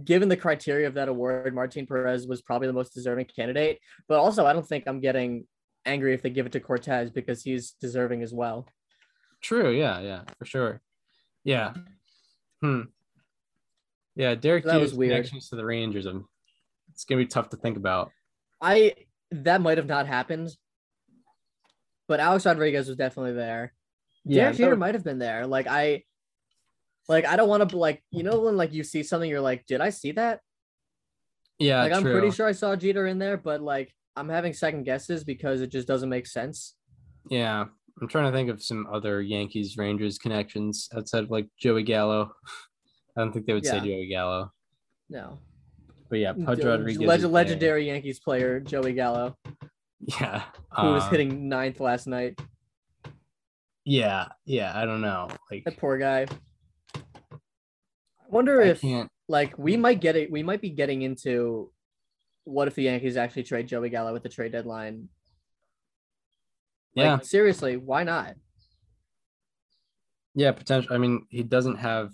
given 0.05 0.29
the 0.29 0.37
criteria 0.37 0.87
of 0.87 0.95
that 0.95 1.09
award, 1.09 1.55
Martin 1.55 1.87
Perez 1.87 2.27
was 2.27 2.43
probably 2.43 2.67
the 2.69 2.73
most 2.75 2.95
deserving 2.95 3.27
candidate. 3.35 3.79
But 4.09 4.19
also 4.19 4.47
I 4.47 4.53
don't 4.53 4.67
think 4.67 4.85
I'm 4.87 5.01
getting 5.01 5.47
angry 5.87 6.15
if 6.15 6.23
they 6.23 6.31
give 6.31 6.47
it 6.47 6.53
to 6.53 6.61
Cortes 6.61 7.11
because 7.11 7.43
he's 7.43 7.73
deserving 7.81 8.23
as 8.23 8.33
well. 8.33 8.67
True. 9.41 9.71
Yeah. 9.71 10.01
Yeah. 10.01 10.23
For 10.39 10.45
sure. 10.45 10.81
Yeah. 11.45 11.75
Hmm. 12.61 12.83
Yeah, 14.17 14.35
Derek 14.35 14.65
That 14.65 14.81
was 14.81 14.93
weird. 14.95 15.13
connections 15.13 15.49
to 15.51 15.57
the 15.57 15.65
Rangers. 15.65 16.07
um, 16.07 16.27
It's 16.93 17.05
gonna 17.05 17.21
be 17.21 17.27
tough 17.27 17.51
to 17.51 17.57
think 17.57 17.77
about. 17.77 18.11
I 18.61 18.95
that 19.31 19.61
might 19.61 19.79
have 19.79 19.87
not 19.87 20.07
happened, 20.09 20.51
but 22.09 22.19
Alex 22.19 22.45
Rodriguez 22.45 22.89
was 22.89 22.97
definitely 22.97 23.35
there. 23.35 23.73
Yeah, 24.25 24.45
Derek 24.45 24.57
Jeter 24.57 24.77
might 24.77 24.95
have 24.95 25.05
been 25.05 25.19
there. 25.21 25.47
Like 25.47 25.69
I, 25.69 26.03
like 27.09 27.27
I 27.27 27.37
don't 27.37 27.49
want 27.49 27.69
to 27.69 27.77
like 27.77 28.03
you 28.11 28.23
know 28.23 28.41
when 28.41 28.57
like 28.57 28.73
you 28.73 28.85
see 28.85 29.03
something 29.03 29.29
you're 29.29 29.41
like, 29.41 29.67
did 29.67 29.81
I 29.81 29.91
see 29.91 30.13
that? 30.13 30.41
Yeah, 31.59 31.83
like 31.83 31.93
I'm 31.93 32.03
true. 32.03 32.13
pretty 32.13 32.31
sure 32.31 32.47
I 32.47 32.53
saw 32.53 32.77
Jeter 32.77 33.07
in 33.07 33.19
there, 33.19 33.37
but 33.37 33.61
like 33.61 33.93
I'm 34.17 34.29
having 34.29 34.53
second 34.53 34.85
guesses 34.85 35.25
because 35.25 35.61
it 35.61 35.71
just 35.73 35.89
doesn't 35.89 36.09
make 36.09 36.27
sense. 36.27 36.75
Yeah, 37.31 37.65
I'm 38.01 38.09
trying 38.09 38.31
to 38.31 38.37
think 38.37 38.49
of 38.51 38.63
some 38.63 38.87
other 38.93 39.21
Yankees 39.23 39.77
Rangers 39.77 40.19
connections 40.19 40.89
outside 40.97 41.25
of 41.25 41.31
like 41.31 41.49
Joey 41.59 41.83
Gallo. 41.83 42.31
I 43.17 43.23
don't 43.23 43.33
think 43.33 43.47
they 43.47 43.55
would 43.55 43.67
say 43.67 43.77
Yeah. 43.77 43.85
Joey 43.85 44.09
Gallo, 44.09 44.53
No, 45.11 45.39
but 46.09 46.21
yeah, 46.21 46.33
Pudge 46.33 46.63
Rodriguez. 46.63 47.01
leg- 47.07 47.25
legendary 47.25 47.87
Yankees 47.89 48.21
player 48.21 48.61
Joey 48.61 48.93
Gallo, 48.93 49.37
Yeah, 49.99 50.45
who 50.77 50.93
was 50.93 51.03
uh, 51.03 51.11
hitting 51.11 51.49
ninth 51.49 51.81
last 51.81 52.07
night. 52.07 52.39
Yeah, 53.85 54.27
yeah. 54.45 54.73
I 54.75 54.85
don't 54.85 55.01
know. 55.01 55.29
Like, 55.51 55.65
That 55.65 55.79
poor 55.79 55.99
guy. 55.99 56.27
I 58.29 58.35
wonder 58.35 58.61
I 58.63 58.67
if 58.69 58.81
can't. 58.81 59.09
like 59.29 59.57
we 59.59 59.77
mm. 59.77 59.81
might 59.81 60.01
get 60.01 60.17
it. 60.17 60.31
We 60.31 60.43
might 60.43 60.61
be 60.61 60.71
getting 60.71 61.03
into 61.03 61.71
what 62.45 62.69
if 62.69 62.75
the 62.75 62.85
Yankees 62.85 63.17
actually 63.17 63.43
trade 63.45 63.69
Joey 63.69 63.91
Gallo 63.91 64.15
at 64.17 64.23
the 64.23 64.29
trade 64.29 64.53
deadline? 64.53 65.09
Like, 66.97 67.05
Yeah, 67.05 67.19
seriously, 67.21 67.77
why 67.77 68.05
not? 68.05 68.35
yeah. 70.35 70.53
Potential. 70.53 70.95
I 70.95 70.99
mean, 70.99 71.27
he 71.31 71.43
doesn't 71.43 71.77
have. 71.77 72.11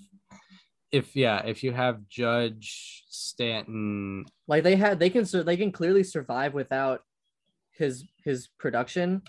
If 0.93 1.17
yeah, 1.17 1.45
if 1.45 1.65
you 1.65 1.73
have 1.73 2.07
Judge 2.09 3.05
Stanton, 3.09 4.25
Like 4.47 4.63
they 4.63 4.77
had, 4.77 5.01
they 5.01 5.11
can, 5.11 5.27
they 5.45 5.57
can 5.57 5.73
clearly 5.73 6.05
survive 6.05 6.55
without 6.55 7.01
his 7.73 8.05
his 8.25 8.49
production. 8.59 9.23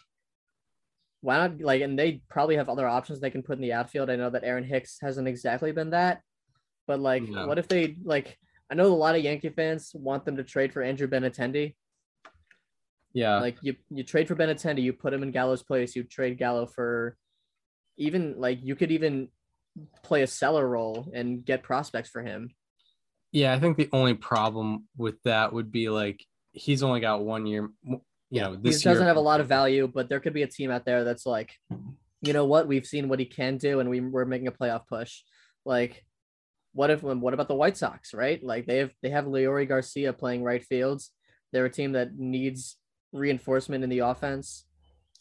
Why 1.21 1.37
not? 1.37 1.59
Like, 1.59 1.81
and 1.81 1.97
they 1.97 2.21
probably 2.29 2.57
have 2.57 2.69
other 2.69 2.87
options 2.87 3.19
they 3.19 3.31
can 3.31 3.41
put 3.41 3.55
in 3.57 3.61
the 3.63 3.73
outfield. 3.73 4.11
I 4.11 4.15
know 4.15 4.29
that 4.29 4.43
Aaron 4.43 4.63
Hicks 4.63 4.99
hasn't 5.01 5.27
exactly 5.27 5.71
been 5.71 5.89
that, 5.89 6.21
but 6.87 6.99
like, 6.99 7.23
No. 7.23 7.47
what 7.47 7.57
if 7.59 7.67
they 7.67 7.97
like? 8.03 8.37
I 8.69 8.75
know 8.75 8.85
a 8.87 8.93
lot 8.95 9.15
of 9.15 9.23
Yankee 9.23 9.49
fans 9.49 9.91
want 9.93 10.25
them 10.25 10.37
to 10.37 10.43
trade 10.43 10.73
for 10.73 10.81
Andrew 10.81 11.07
Benintendi. 11.07 11.75
yeah, 13.13 13.39
like 13.39 13.57
you 13.61 13.75
you 13.89 14.03
trade 14.03 14.27
for 14.27 14.35
Benintendi, 14.35 14.81
you 14.81 14.93
put 14.93 15.13
him 15.13 15.23
in 15.23 15.31
Gallo's 15.31 15.63
place, 15.63 15.95
you 15.95 16.03
trade 16.03 16.37
Gallo 16.37 16.65
for 16.65 17.15
even 17.97 18.35
like 18.37 18.59
you 18.61 18.75
could 18.75 18.91
even 18.91 19.29
play 20.03 20.21
a 20.23 20.27
seller 20.27 20.67
role 20.67 21.09
and 21.13 21.43
get 21.45 21.63
prospects 21.63 22.09
for 22.09 22.21
him. 22.21 22.49
yeah. 23.31 23.53
I 23.53 23.59
think 23.59 23.77
the 23.77 23.89
only 23.93 24.13
problem 24.15 24.87
with 24.97 25.21
that 25.23 25.53
would 25.53 25.71
be 25.71 25.89
like 25.89 26.25
he's 26.53 26.83
only 26.83 26.99
got 27.01 27.23
one 27.23 27.45
year. 27.45 27.69
You 28.31 28.41
know, 28.41 28.55
this 28.55 28.81
he 28.81 28.89
doesn't 28.89 29.03
year, 29.03 29.07
have 29.07 29.17
a 29.17 29.21
lot 29.21 29.39
of 29.39 29.47
value, 29.47 29.87
but 29.87 30.09
there 30.09 30.19
could 30.19 30.33
be 30.33 30.43
a 30.43 30.47
team 30.47 30.71
out 30.71 30.83
there 30.85 31.03
that's 31.03 31.25
like, 31.25 31.53
you 32.21 32.33
know 32.33 32.45
what, 32.45 32.67
we've 32.67 32.85
seen 32.85 33.07
what 33.07 33.19
he 33.19 33.25
can 33.25 33.57
do, 33.57 33.79
and 33.81 33.89
we 33.89 33.99
we're 34.01 34.25
making 34.25 34.47
a 34.47 34.51
playoff 34.51 34.87
push. 34.87 35.21
Like, 35.63 36.03
what 36.75 36.89
if 36.89 37.01
what 37.01 37.33
about 37.33 37.47
the 37.47 37.55
White 37.55 37.77
Sox, 37.77 38.13
right? 38.13 38.43
Like 38.43 38.65
they 38.65 38.77
have 38.77 38.91
they 39.01 39.09
have 39.09 39.25
Leury 39.25 39.67
Garcia 39.67 40.11
playing 40.11 40.43
right 40.43 40.63
fields. 40.63 41.11
They're 41.53 41.65
a 41.65 41.71
team 41.71 41.93
that 41.93 42.17
needs 42.17 42.77
reinforcement 43.13 43.83
in 43.83 43.89
the 43.89 43.99
offense. 43.99 44.65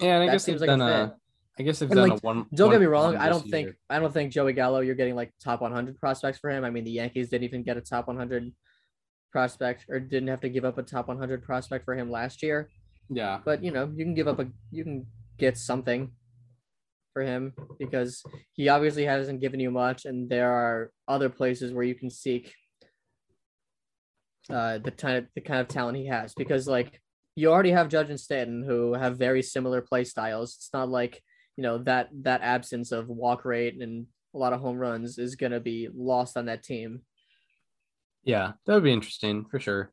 Yeah, 0.00 0.14
and 0.16 0.24
I 0.24 0.26
that 0.26 0.32
guess 0.32 0.44
seems 0.44 0.60
like 0.60 0.70
a 0.70 0.82
a. 0.82 1.14
I 1.56 1.62
guess 1.62 1.78
they've 1.78 1.88
And, 1.88 1.96
done 1.96 2.08
like, 2.10 2.18
a 2.18 2.26
one. 2.26 2.46
Don't 2.52 2.66
one 2.66 2.74
get 2.74 2.80
me 2.80 2.86
wrong. 2.86 3.16
I 3.16 3.28
don't 3.28 3.48
think 3.48 3.66
year. 3.66 3.76
I 3.88 4.00
don't 4.00 4.12
think 4.12 4.32
Joey 4.32 4.52
Gallo. 4.52 4.80
You're 4.80 4.96
getting 4.96 5.14
like 5.14 5.32
top 5.42 5.60
100 5.60 5.96
prospects 6.00 6.38
for 6.38 6.50
him. 6.50 6.64
I 6.64 6.70
mean, 6.70 6.82
the 6.82 6.90
Yankees 6.90 7.28
didn't 7.28 7.44
even 7.44 7.62
get 7.62 7.76
a 7.76 7.80
top 7.80 8.08
100 8.08 8.52
prospect 9.30 9.86
or 9.88 10.00
didn't 10.00 10.28
have 10.28 10.40
to 10.40 10.48
give 10.48 10.64
up 10.64 10.78
a 10.78 10.82
top 10.82 11.06
100 11.06 11.44
prospect 11.44 11.84
for 11.84 11.94
him 11.94 12.10
last 12.10 12.42
year. 12.42 12.68
Yeah, 13.08 13.38
But 13.44 13.62
you 13.62 13.70
know, 13.70 13.92
you 13.94 14.04
can 14.04 14.14
give 14.14 14.26
up 14.26 14.40
a 14.40 14.48
you 14.72 14.82
can 14.82 15.06
get 15.38 15.56
something 15.56 16.10
for 17.14 17.22
him 17.22 17.54
because 17.78 18.22
he 18.52 18.68
obviously 18.68 19.06
hasn't 19.06 19.40
given 19.40 19.60
you 19.60 19.70
much, 19.70 20.04
and 20.04 20.28
there 20.28 20.52
are 20.52 20.90
other 21.08 21.30
places 21.30 21.72
where 21.72 21.84
you 21.84 21.94
can 21.94 22.10
seek 22.10 22.52
uh, 24.50 24.76
the 24.78 24.90
kind 24.90 25.16
of 25.16 25.26
the 25.34 25.40
kind 25.40 25.60
of 25.60 25.68
talent 25.68 25.96
he 25.96 26.08
has. 26.08 26.34
Because 26.34 26.68
like 26.68 27.00
you 27.36 27.50
already 27.50 27.70
have 27.70 27.88
Judge 27.88 28.10
and 28.10 28.20
Stanton 28.20 28.62
who 28.62 28.92
have 28.92 29.16
very 29.16 29.42
similar 29.42 29.80
play 29.80 30.04
styles. 30.04 30.56
It's 30.56 30.70
not 30.74 30.90
like 30.90 31.22
you 31.56 31.62
know 31.62 31.78
that 31.78 32.10
that 32.22 32.42
absence 32.42 32.92
of 32.92 33.08
walk 33.08 33.46
rate 33.46 33.80
and 33.80 34.06
a 34.34 34.38
lot 34.38 34.52
of 34.52 34.60
home 34.60 34.76
runs 34.76 35.16
is 35.16 35.36
gonna 35.36 35.60
be 35.60 35.88
lost 35.94 36.36
on 36.36 36.46
that 36.46 36.62
team. 36.62 37.02
yeah, 38.24 38.52
that 38.66 38.74
would 38.74 38.84
be 38.84 38.92
interesting 38.92 39.46
for 39.50 39.60
sure. 39.60 39.92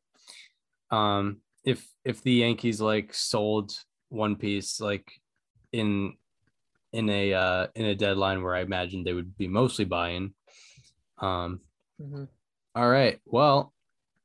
Um, 0.90 1.38
if 1.64 1.86
if 2.04 2.22
the 2.22 2.32
Yankees 2.32 2.80
like 2.80 3.14
sold 3.14 3.72
one 4.08 4.36
piece 4.36 4.80
like 4.80 5.10
in 5.72 6.14
in 6.92 7.08
a 7.08 7.32
uh 7.34 7.66
in 7.74 7.84
a 7.86 7.94
deadline 7.94 8.42
where 8.42 8.54
I 8.54 8.60
imagine 8.60 9.04
they 9.04 9.12
would 9.12 9.36
be 9.36 9.48
mostly 9.48 9.84
buying. 9.84 10.34
Um, 11.18 11.60
Mhm. 12.00 12.28
all 12.74 12.88
right. 12.90 13.20
Well, 13.26 13.72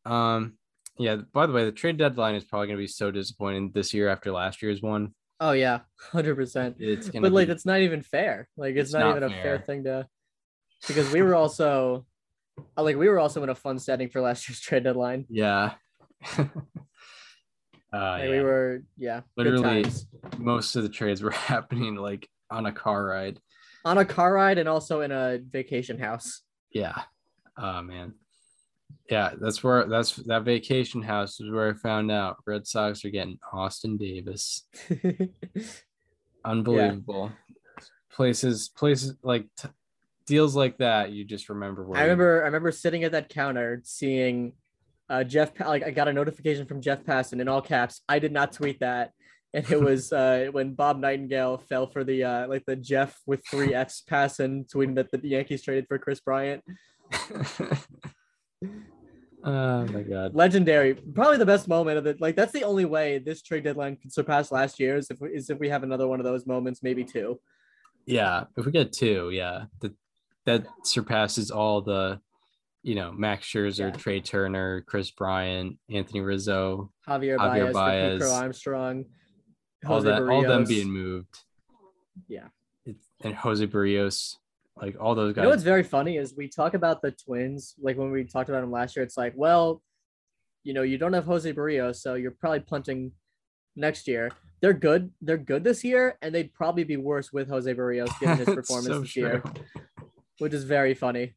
um, 0.06 0.58
yeah. 0.98 1.18
By 1.34 1.46
the 1.46 1.54
way, 1.54 1.64
the 1.66 1.72
trade 1.72 1.98
deadline 1.98 2.36
is 2.36 2.44
probably 2.44 2.68
going 2.68 2.78
to 2.78 2.82
be 2.84 2.88
so 2.88 3.12
disappointing 3.12 3.72
this 3.74 3.94
year 3.94 4.10
after 4.10 4.32
last 4.32 4.62
year's 4.62 4.82
one. 4.82 5.14
Oh 5.40 5.52
yeah, 5.52 5.82
hundred 6.12 6.36
percent. 6.36 6.78
It's 6.80 7.10
gonna 7.10 7.22
but 7.22 7.32
like 7.32 7.48
be, 7.48 7.54
that's 7.54 7.66
not 7.66 7.82
even 7.82 8.02
fair 8.02 8.48
like 8.58 8.76
it's, 8.76 8.90
It's 8.90 8.94
not, 8.94 9.02
not 9.02 9.18
even 9.18 9.24
a 9.24 9.30
fair 9.30 9.58
fair. 9.58 9.66
thing 9.68 9.84
to 9.84 10.08
because 10.88 11.12
we 11.14 11.22
were 11.22 11.36
also 11.36 12.06
uh, 12.76 12.82
like 12.82 12.96
we 12.98 13.08
were 13.08 13.20
also 13.20 13.44
in 13.44 13.50
a 13.50 13.56
fun 13.56 13.78
setting 13.78 14.10
for 14.10 14.20
last 14.22 14.50
year's 14.50 14.60
trade 14.60 14.84
deadline 14.84 15.26
yeah. 15.30 15.74
uh, 16.40 16.44
like 17.94 18.24
yeah. 18.24 18.30
we 18.30 18.40
were 18.42 18.82
yeah 18.98 19.22
Literally- 19.36 19.86
most 20.40 20.76
of 20.76 20.82
the 20.84 20.90
trades 20.90 21.22
were 21.22 21.30
happening 21.54 21.96
like 21.96 22.28
on 22.50 22.66
a 22.66 22.72
car 22.72 23.06
ride. 23.06 23.40
on 23.86 23.98
a 23.98 24.06
car 24.06 24.34
ride 24.34 24.58
and 24.58 24.68
also 24.70 25.02
in 25.02 25.12
a 25.12 25.40
vacation 25.52 25.98
house 26.00 26.42
Yeah. 26.72 27.02
Oh 27.58 27.82
man. 27.82 28.14
Yeah, 29.10 29.32
that's 29.40 29.64
where 29.64 29.86
that's 29.88 30.16
that 30.16 30.44
vacation 30.44 31.02
house 31.02 31.40
is 31.40 31.50
where 31.52 31.70
I 31.70 31.74
found 31.74 32.12
out 32.12 32.38
Red 32.46 32.68
Sox 32.68 33.04
are 33.06 33.10
getting 33.10 33.40
Austin 33.54 33.98
Davis. 33.98 34.64
Unbelievable. 36.46 37.32
Places, 38.12 38.70
places 38.70 39.16
like 39.24 39.46
t- 39.58 39.70
deals 40.26 40.56
like 40.56 40.78
that, 40.80 41.12
you 41.12 41.24
just 41.24 41.50
remember 41.50 41.86
where 41.86 42.00
i 42.00 42.04
remember 42.04 42.42
i 42.42 42.46
remember 42.46 42.72
sitting 42.72 43.04
at 43.06 43.14
that 43.14 43.30
counter 43.30 43.82
seeing 43.86 44.52
uh 45.10 45.24
jeff 45.24 45.58
like 45.62 45.84
i 45.84 45.92
got 45.92 46.10
a 46.10 46.14
notification 46.14 46.66
from 46.66 46.82
jeff 46.82 47.02
passan 47.06 47.40
in 47.40 47.48
all 47.48 47.62
caps 47.62 48.02
i 48.10 48.20
did 48.20 48.34
not 48.34 48.52
tweet 48.52 48.80
that 48.82 49.14
and 49.54 49.70
it 49.72 49.82
was 49.82 50.12
uh 50.12 50.48
when 50.52 50.74
bob 50.74 51.00
nightingale 51.00 51.58
fell 51.58 51.88
for 51.88 52.04
the 52.04 52.24
uh 52.24 52.48
like 52.48 52.66
the 52.66 52.76
jeff 52.76 53.20
with 53.26 53.46
three 53.48 53.74
f's 53.74 54.02
pass 54.02 54.40
and 54.40 54.66
tweeting 54.68 54.96
that 54.96 55.10
the 55.12 55.20
yankees 55.28 55.64
traded 55.64 55.88
for 55.88 55.98
kris 55.98 56.20
bryant 56.20 56.64
oh 59.44 59.86
my 59.86 60.02
god. 60.02 60.36
legendary 60.36 60.94
probably 60.94 61.38
the 61.38 61.46
best 61.46 61.68
moment 61.68 61.98
of 61.98 62.06
it 62.06 62.20
like 62.20 62.36
that's 62.36 62.52
the 62.52 62.64
only 62.64 62.86
way 62.86 63.18
this 63.18 63.42
trade 63.42 63.64
deadline 63.64 63.96
can 63.96 64.10
surpass 64.10 64.52
last 64.52 64.80
year's 64.80 65.10
if 65.10 65.22
we, 65.22 65.30
is 65.30 65.50
if 65.50 65.58
we 65.60 65.70
have 65.70 65.84
another 65.84 66.08
one 66.08 66.20
of 66.20 66.26
those 66.26 66.46
moments 66.46 66.84
maybe 66.84 67.04
two 67.04 67.40
Yeah, 68.08 68.46
if 68.56 68.66
we 68.66 68.72
get 68.72 68.94
two, 68.94 69.32
yeah, 69.32 69.66
that 69.82 69.94
that 70.46 70.66
surpasses 70.84 71.52
all 71.52 71.82
the, 71.82 72.22
you 72.82 72.96
know, 72.96 73.12
Max 73.12 73.46
Scherzer, 73.46 73.92
Yeah. 73.92 74.00
Trea 74.00 74.22
Turner, 74.22 74.82
Kris 74.88 75.12
Bryant, 75.12 75.78
Anthony 75.92 76.22
Rizzo, 76.22 76.90
javier, 77.06 77.38
Javier 77.38 77.74
baez, 77.74 78.20
Baez. 78.22 78.32
Armstrong 78.32 79.06
all 79.86 79.96
Jose 79.96 80.08
that, 80.10 80.24
all 80.24 80.42
them 80.42 80.66
being 80.66 80.90
moved. 80.90 81.40
Yeah. 82.28 82.48
It's, 82.86 83.06
and 83.24 83.36
Jose 83.36 83.66
Berrios, 83.68 84.36
like 84.82 84.96
all 85.00 85.16
those 85.16 85.34
guys. 85.34 85.42
you 85.42 85.44
know 85.44 85.50
what's 85.50 85.64
very 85.64 85.84
funny 85.84 86.18
is 86.18 86.34
we 86.36 86.48
talk 86.48 86.74
about 86.74 87.02
the 87.02 87.12
twins 87.12 87.76
like 87.82 87.98
when 87.98 88.12
we 88.12 88.24
talked 88.24 88.50
about 88.50 88.62
them 88.62 88.72
last 88.72 88.96
year 88.96 89.04
it's 89.04 89.18
like 89.18 89.34
well 89.36 89.82
you 90.64 90.72
know 90.74 90.84
you 90.84 91.00
don't 91.00 91.14
have 91.14 91.26
jose 91.26 91.52
berrios 91.52 91.96
so 91.96 92.14
you're 92.14 92.30
probably 92.30 92.60
punting 92.60 93.12
next 93.76 94.08
year 94.08 94.30
they're 94.62 94.74
good 94.74 95.12
they're 95.22 95.36
good 95.38 95.64
this 95.64 95.84
year 95.84 96.18
and 96.22 96.34
they'd 96.34 96.54
probably 96.54 96.84
be 96.84 96.96
worse 96.96 97.34
with 97.34 97.50
jose 97.50 97.74
berrios 97.74 98.08
given 98.20 98.38
his 98.38 98.46
performance 98.56 98.88
so 98.88 99.00
this 99.02 99.16
year 99.16 99.42
which 100.38 100.54
is 100.54 100.64
very 100.64 100.94
funny 100.94 101.34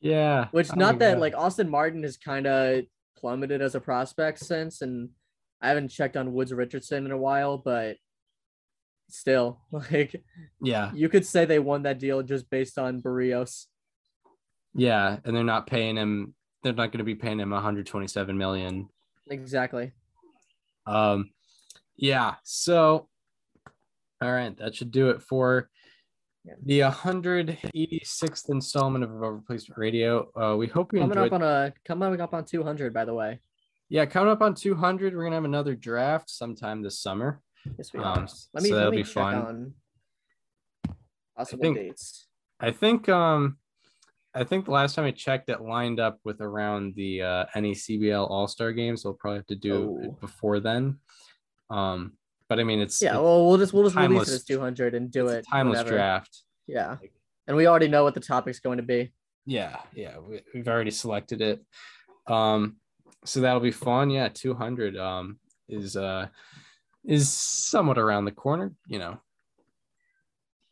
Yeah. 0.00 0.48
Which 0.50 0.74
not 0.74 0.98
that 1.00 1.20
like 1.20 1.34
Austin 1.36 1.68
Martin 1.68 2.02
has 2.04 2.16
kind 2.16 2.46
of 2.46 2.84
plummeted 3.18 3.60
as 3.62 3.74
a 3.74 3.80
prospect 3.80 4.38
since, 4.40 4.82
and 4.82 5.10
I 5.62 5.68
haven't 5.68 5.88
checked 5.88 6.16
on 6.16 6.32
Woods 6.32 6.52
Richardson 6.52 7.06
in 7.06 7.12
a 7.12 7.16
while, 7.16 7.56
but 7.56 7.96
still, 9.08 9.60
like 9.70 10.22
Yeah, 10.60 10.90
you 10.94 11.08
could 11.08 11.24
say 11.24 11.44
they 11.44 11.58
won 11.60 11.82
that 11.84 11.98
deal 11.98 12.22
just 12.22 12.50
based 12.50 12.78
on 12.78 13.00
Berrios. 13.00 13.66
yeah, 14.74 15.18
and 15.24 15.34
they're 15.36 15.44
not 15.44 15.66
paying 15.66 15.96
him. 15.96 16.34
They're 16.62 16.72
not 16.72 16.92
going 16.92 16.98
to 16.98 17.04
be 17.04 17.14
paying 17.14 17.40
him 17.40 17.50
127 17.50 18.36
million. 18.36 18.88
Exactly. 19.30 19.92
Um, 20.86 21.30
yeah. 21.96 22.34
So, 22.44 23.08
all 24.20 24.32
right, 24.32 24.56
that 24.58 24.74
should 24.74 24.90
do 24.90 25.10
it 25.10 25.22
for 25.22 25.68
the 26.64 26.80
186th 26.80 28.50
installment 28.50 29.04
of 29.04 29.10
Replacement 29.10 29.78
Radio. 29.78 30.28
Uh, 30.36 30.56
we 30.56 30.66
hope 30.66 30.92
you 30.92 31.00
Coming 31.00 31.18
enjoyed. 31.18 31.32
up 31.32 31.40
on 31.40 31.42
a 31.42 31.72
coming 31.84 32.20
up 32.20 32.34
on 32.34 32.44
200, 32.44 32.92
by 32.92 33.04
the 33.04 33.14
way. 33.14 33.40
Yeah, 33.92 34.06
coming 34.06 34.32
up 34.32 34.40
on 34.40 34.54
200, 34.54 35.14
we're 35.14 35.24
gonna 35.24 35.36
have 35.36 35.44
another 35.44 35.74
draft 35.74 36.30
sometime 36.30 36.80
this 36.80 36.98
summer. 36.98 37.42
Yes, 37.76 37.92
we 37.92 38.00
Um, 38.00 38.06
are. 38.06 38.28
Let 38.54 38.62
me 38.62 38.70
so 38.70 38.74
that'll 38.76 38.90
me 38.90 38.96
be 38.96 39.02
check 39.04 39.12
fun. 39.14 39.34
on 39.34 39.74
possible 41.36 41.60
think- 41.62 41.76
dates. 41.76 42.26
I 42.58 42.70
think 42.70 43.08
um 43.08 43.58
I 44.34 44.44
think 44.44 44.64
the 44.64 44.70
last 44.70 44.94
time 44.94 45.04
I 45.04 45.10
checked 45.10 45.50
it 45.50 45.60
lined 45.60 46.00
up 46.00 46.18
with 46.24 46.40
around 46.40 46.94
the 46.94 47.20
uh 47.22 47.44
NECBL 47.54 48.30
All-Star 48.30 48.72
game, 48.72 48.96
so 48.96 49.10
we'll 49.10 49.18
probably 49.18 49.38
have 49.40 49.46
to 49.48 49.56
do 49.56 49.74
Oh. 50.00 50.04
it 50.04 50.20
before 50.20 50.58
then. 50.60 50.98
Um 51.68 52.16
but 52.48 52.58
I 52.60 52.64
mean 52.64 52.80
it's 52.80 53.02
Yeah, 53.02 53.10
it's 53.10 53.16
well, 53.20 53.46
we'll 53.46 53.58
just 53.58 53.72
we'll 53.74 53.84
just 53.84 53.96
release 53.96 54.28
it 54.28 54.34
as 54.36 54.44
200 54.44 54.94
and 54.94 55.10
do 55.10 55.28
it. 55.28 55.44
timeless 55.50 55.78
whenever. 55.80 55.96
draft. 55.96 56.44
Yeah, 56.66 56.96
and 57.46 57.56
we 57.58 57.66
already 57.66 57.88
know 57.88 58.04
what 58.04 58.14
the 58.14 58.20
topic's 58.20 58.60
going 58.60 58.78
to 58.78 58.82
be. 58.84 59.12
Yeah, 59.44 59.80
yeah, 59.94 60.18
we, 60.18 60.40
we've 60.54 60.68
already 60.68 60.92
selected 60.92 61.40
it. 61.42 61.62
Um 62.26 62.76
so 63.24 63.40
that'll 63.40 63.60
be 63.60 63.70
fun. 63.70 64.10
Yeah, 64.10 64.28
200 64.28 64.96
um 64.96 65.38
is 65.68 65.96
uh 65.96 66.26
is 67.04 67.30
somewhat 67.30 67.98
around 67.98 68.24
the 68.24 68.32
corner, 68.32 68.72
you 68.86 68.98
know. 68.98 69.18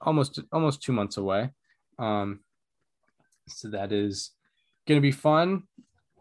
Almost 0.00 0.40
almost 0.52 0.82
2 0.82 0.92
months 0.92 1.16
away. 1.16 1.50
Um 1.98 2.40
so 3.48 3.68
that 3.70 3.92
is 3.92 4.30
to 4.86 5.00
be 5.00 5.12
fun. 5.12 5.64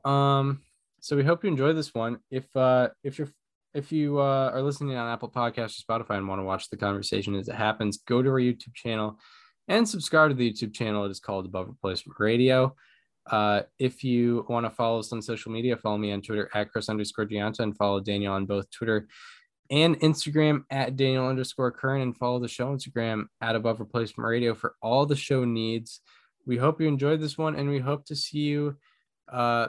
Um 0.05 0.61
so 1.01 1.15
we 1.15 1.23
hope 1.23 1.43
you 1.43 1.49
enjoy 1.49 1.73
this 1.73 1.93
one. 1.93 2.19
If 2.29 2.45
uh 2.55 2.89
if 3.03 3.17
you're 3.17 3.29
if 3.73 3.91
you 3.91 4.19
uh, 4.19 4.49
are 4.51 4.61
listening 4.61 4.95
on 4.95 5.11
Apple 5.11 5.29
Podcasts 5.29 5.79
or 5.79 5.99
Spotify 5.99 6.17
and 6.17 6.27
want 6.27 6.39
to 6.39 6.43
watch 6.43 6.69
the 6.69 6.77
conversation 6.77 7.35
as 7.35 7.47
it 7.47 7.55
happens, 7.55 7.97
go 7.97 8.21
to 8.21 8.29
our 8.29 8.39
YouTube 8.39 8.73
channel 8.73 9.19
and 9.67 9.87
subscribe 9.87 10.31
to 10.31 10.35
the 10.35 10.51
YouTube 10.51 10.73
channel. 10.73 11.05
It 11.05 11.11
is 11.11 11.19
called 11.19 11.45
Above 11.45 11.67
Replacement 11.67 12.19
Radio. 12.19 12.75
Uh, 13.29 13.61
if 13.77 14.03
you 14.03 14.45
want 14.49 14.65
to 14.65 14.69
follow 14.69 14.99
us 14.99 15.11
on 15.13 15.21
social 15.21 15.51
media, 15.51 15.77
follow 15.77 15.97
me 15.97 16.11
on 16.11 16.21
Twitter 16.21 16.49
at 16.53 16.71
Chris 16.71 16.89
underscore 16.89 17.25
Gianta 17.25 17.59
and 17.59 17.77
follow 17.77 17.99
Daniel 17.99 18.33
on 18.33 18.45
both 18.45 18.69
Twitter 18.71 19.07
and 19.69 19.99
Instagram 19.99 20.63
at 20.71 20.95
Daniel 20.95 21.27
underscore 21.27 21.71
Curran 21.71 22.01
and 22.01 22.17
follow 22.17 22.39
the 22.39 22.47
show 22.47 22.75
Instagram 22.75 23.25
at 23.41 23.55
Above 23.55 23.79
Replacement 23.79 24.27
Radio 24.27 24.55
for 24.55 24.75
all 24.81 25.05
the 25.05 25.15
show 25.15 25.45
needs. 25.45 26.01
We 26.47 26.57
hope 26.57 26.81
you 26.81 26.87
enjoyed 26.87 27.21
this 27.21 27.37
one 27.37 27.55
and 27.55 27.69
we 27.69 27.77
hope 27.79 28.05
to 28.05 28.15
see 28.15 28.39
you 28.39 28.77
uh, 29.31 29.67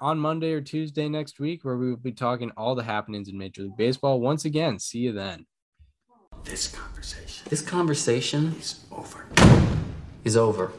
on 0.00 0.18
Monday 0.18 0.52
or 0.52 0.62
Tuesday 0.62 1.08
next 1.08 1.38
week 1.40 1.64
where 1.64 1.76
we 1.76 1.90
will 1.90 1.96
be 1.96 2.12
talking 2.12 2.50
all 2.56 2.74
the 2.74 2.82
happenings 2.82 3.28
in 3.28 3.36
Major 3.36 3.62
League 3.62 3.76
Baseball. 3.76 4.20
Once 4.20 4.46
again, 4.46 4.78
see 4.78 5.00
you 5.00 5.12
then. 5.12 5.44
This 6.44 6.68
conversation 6.68 7.46
This 7.50 7.60
conversation 7.60 8.54
is 8.58 8.86
over. 8.90 9.26
is 10.24 10.36
over. 10.36 10.72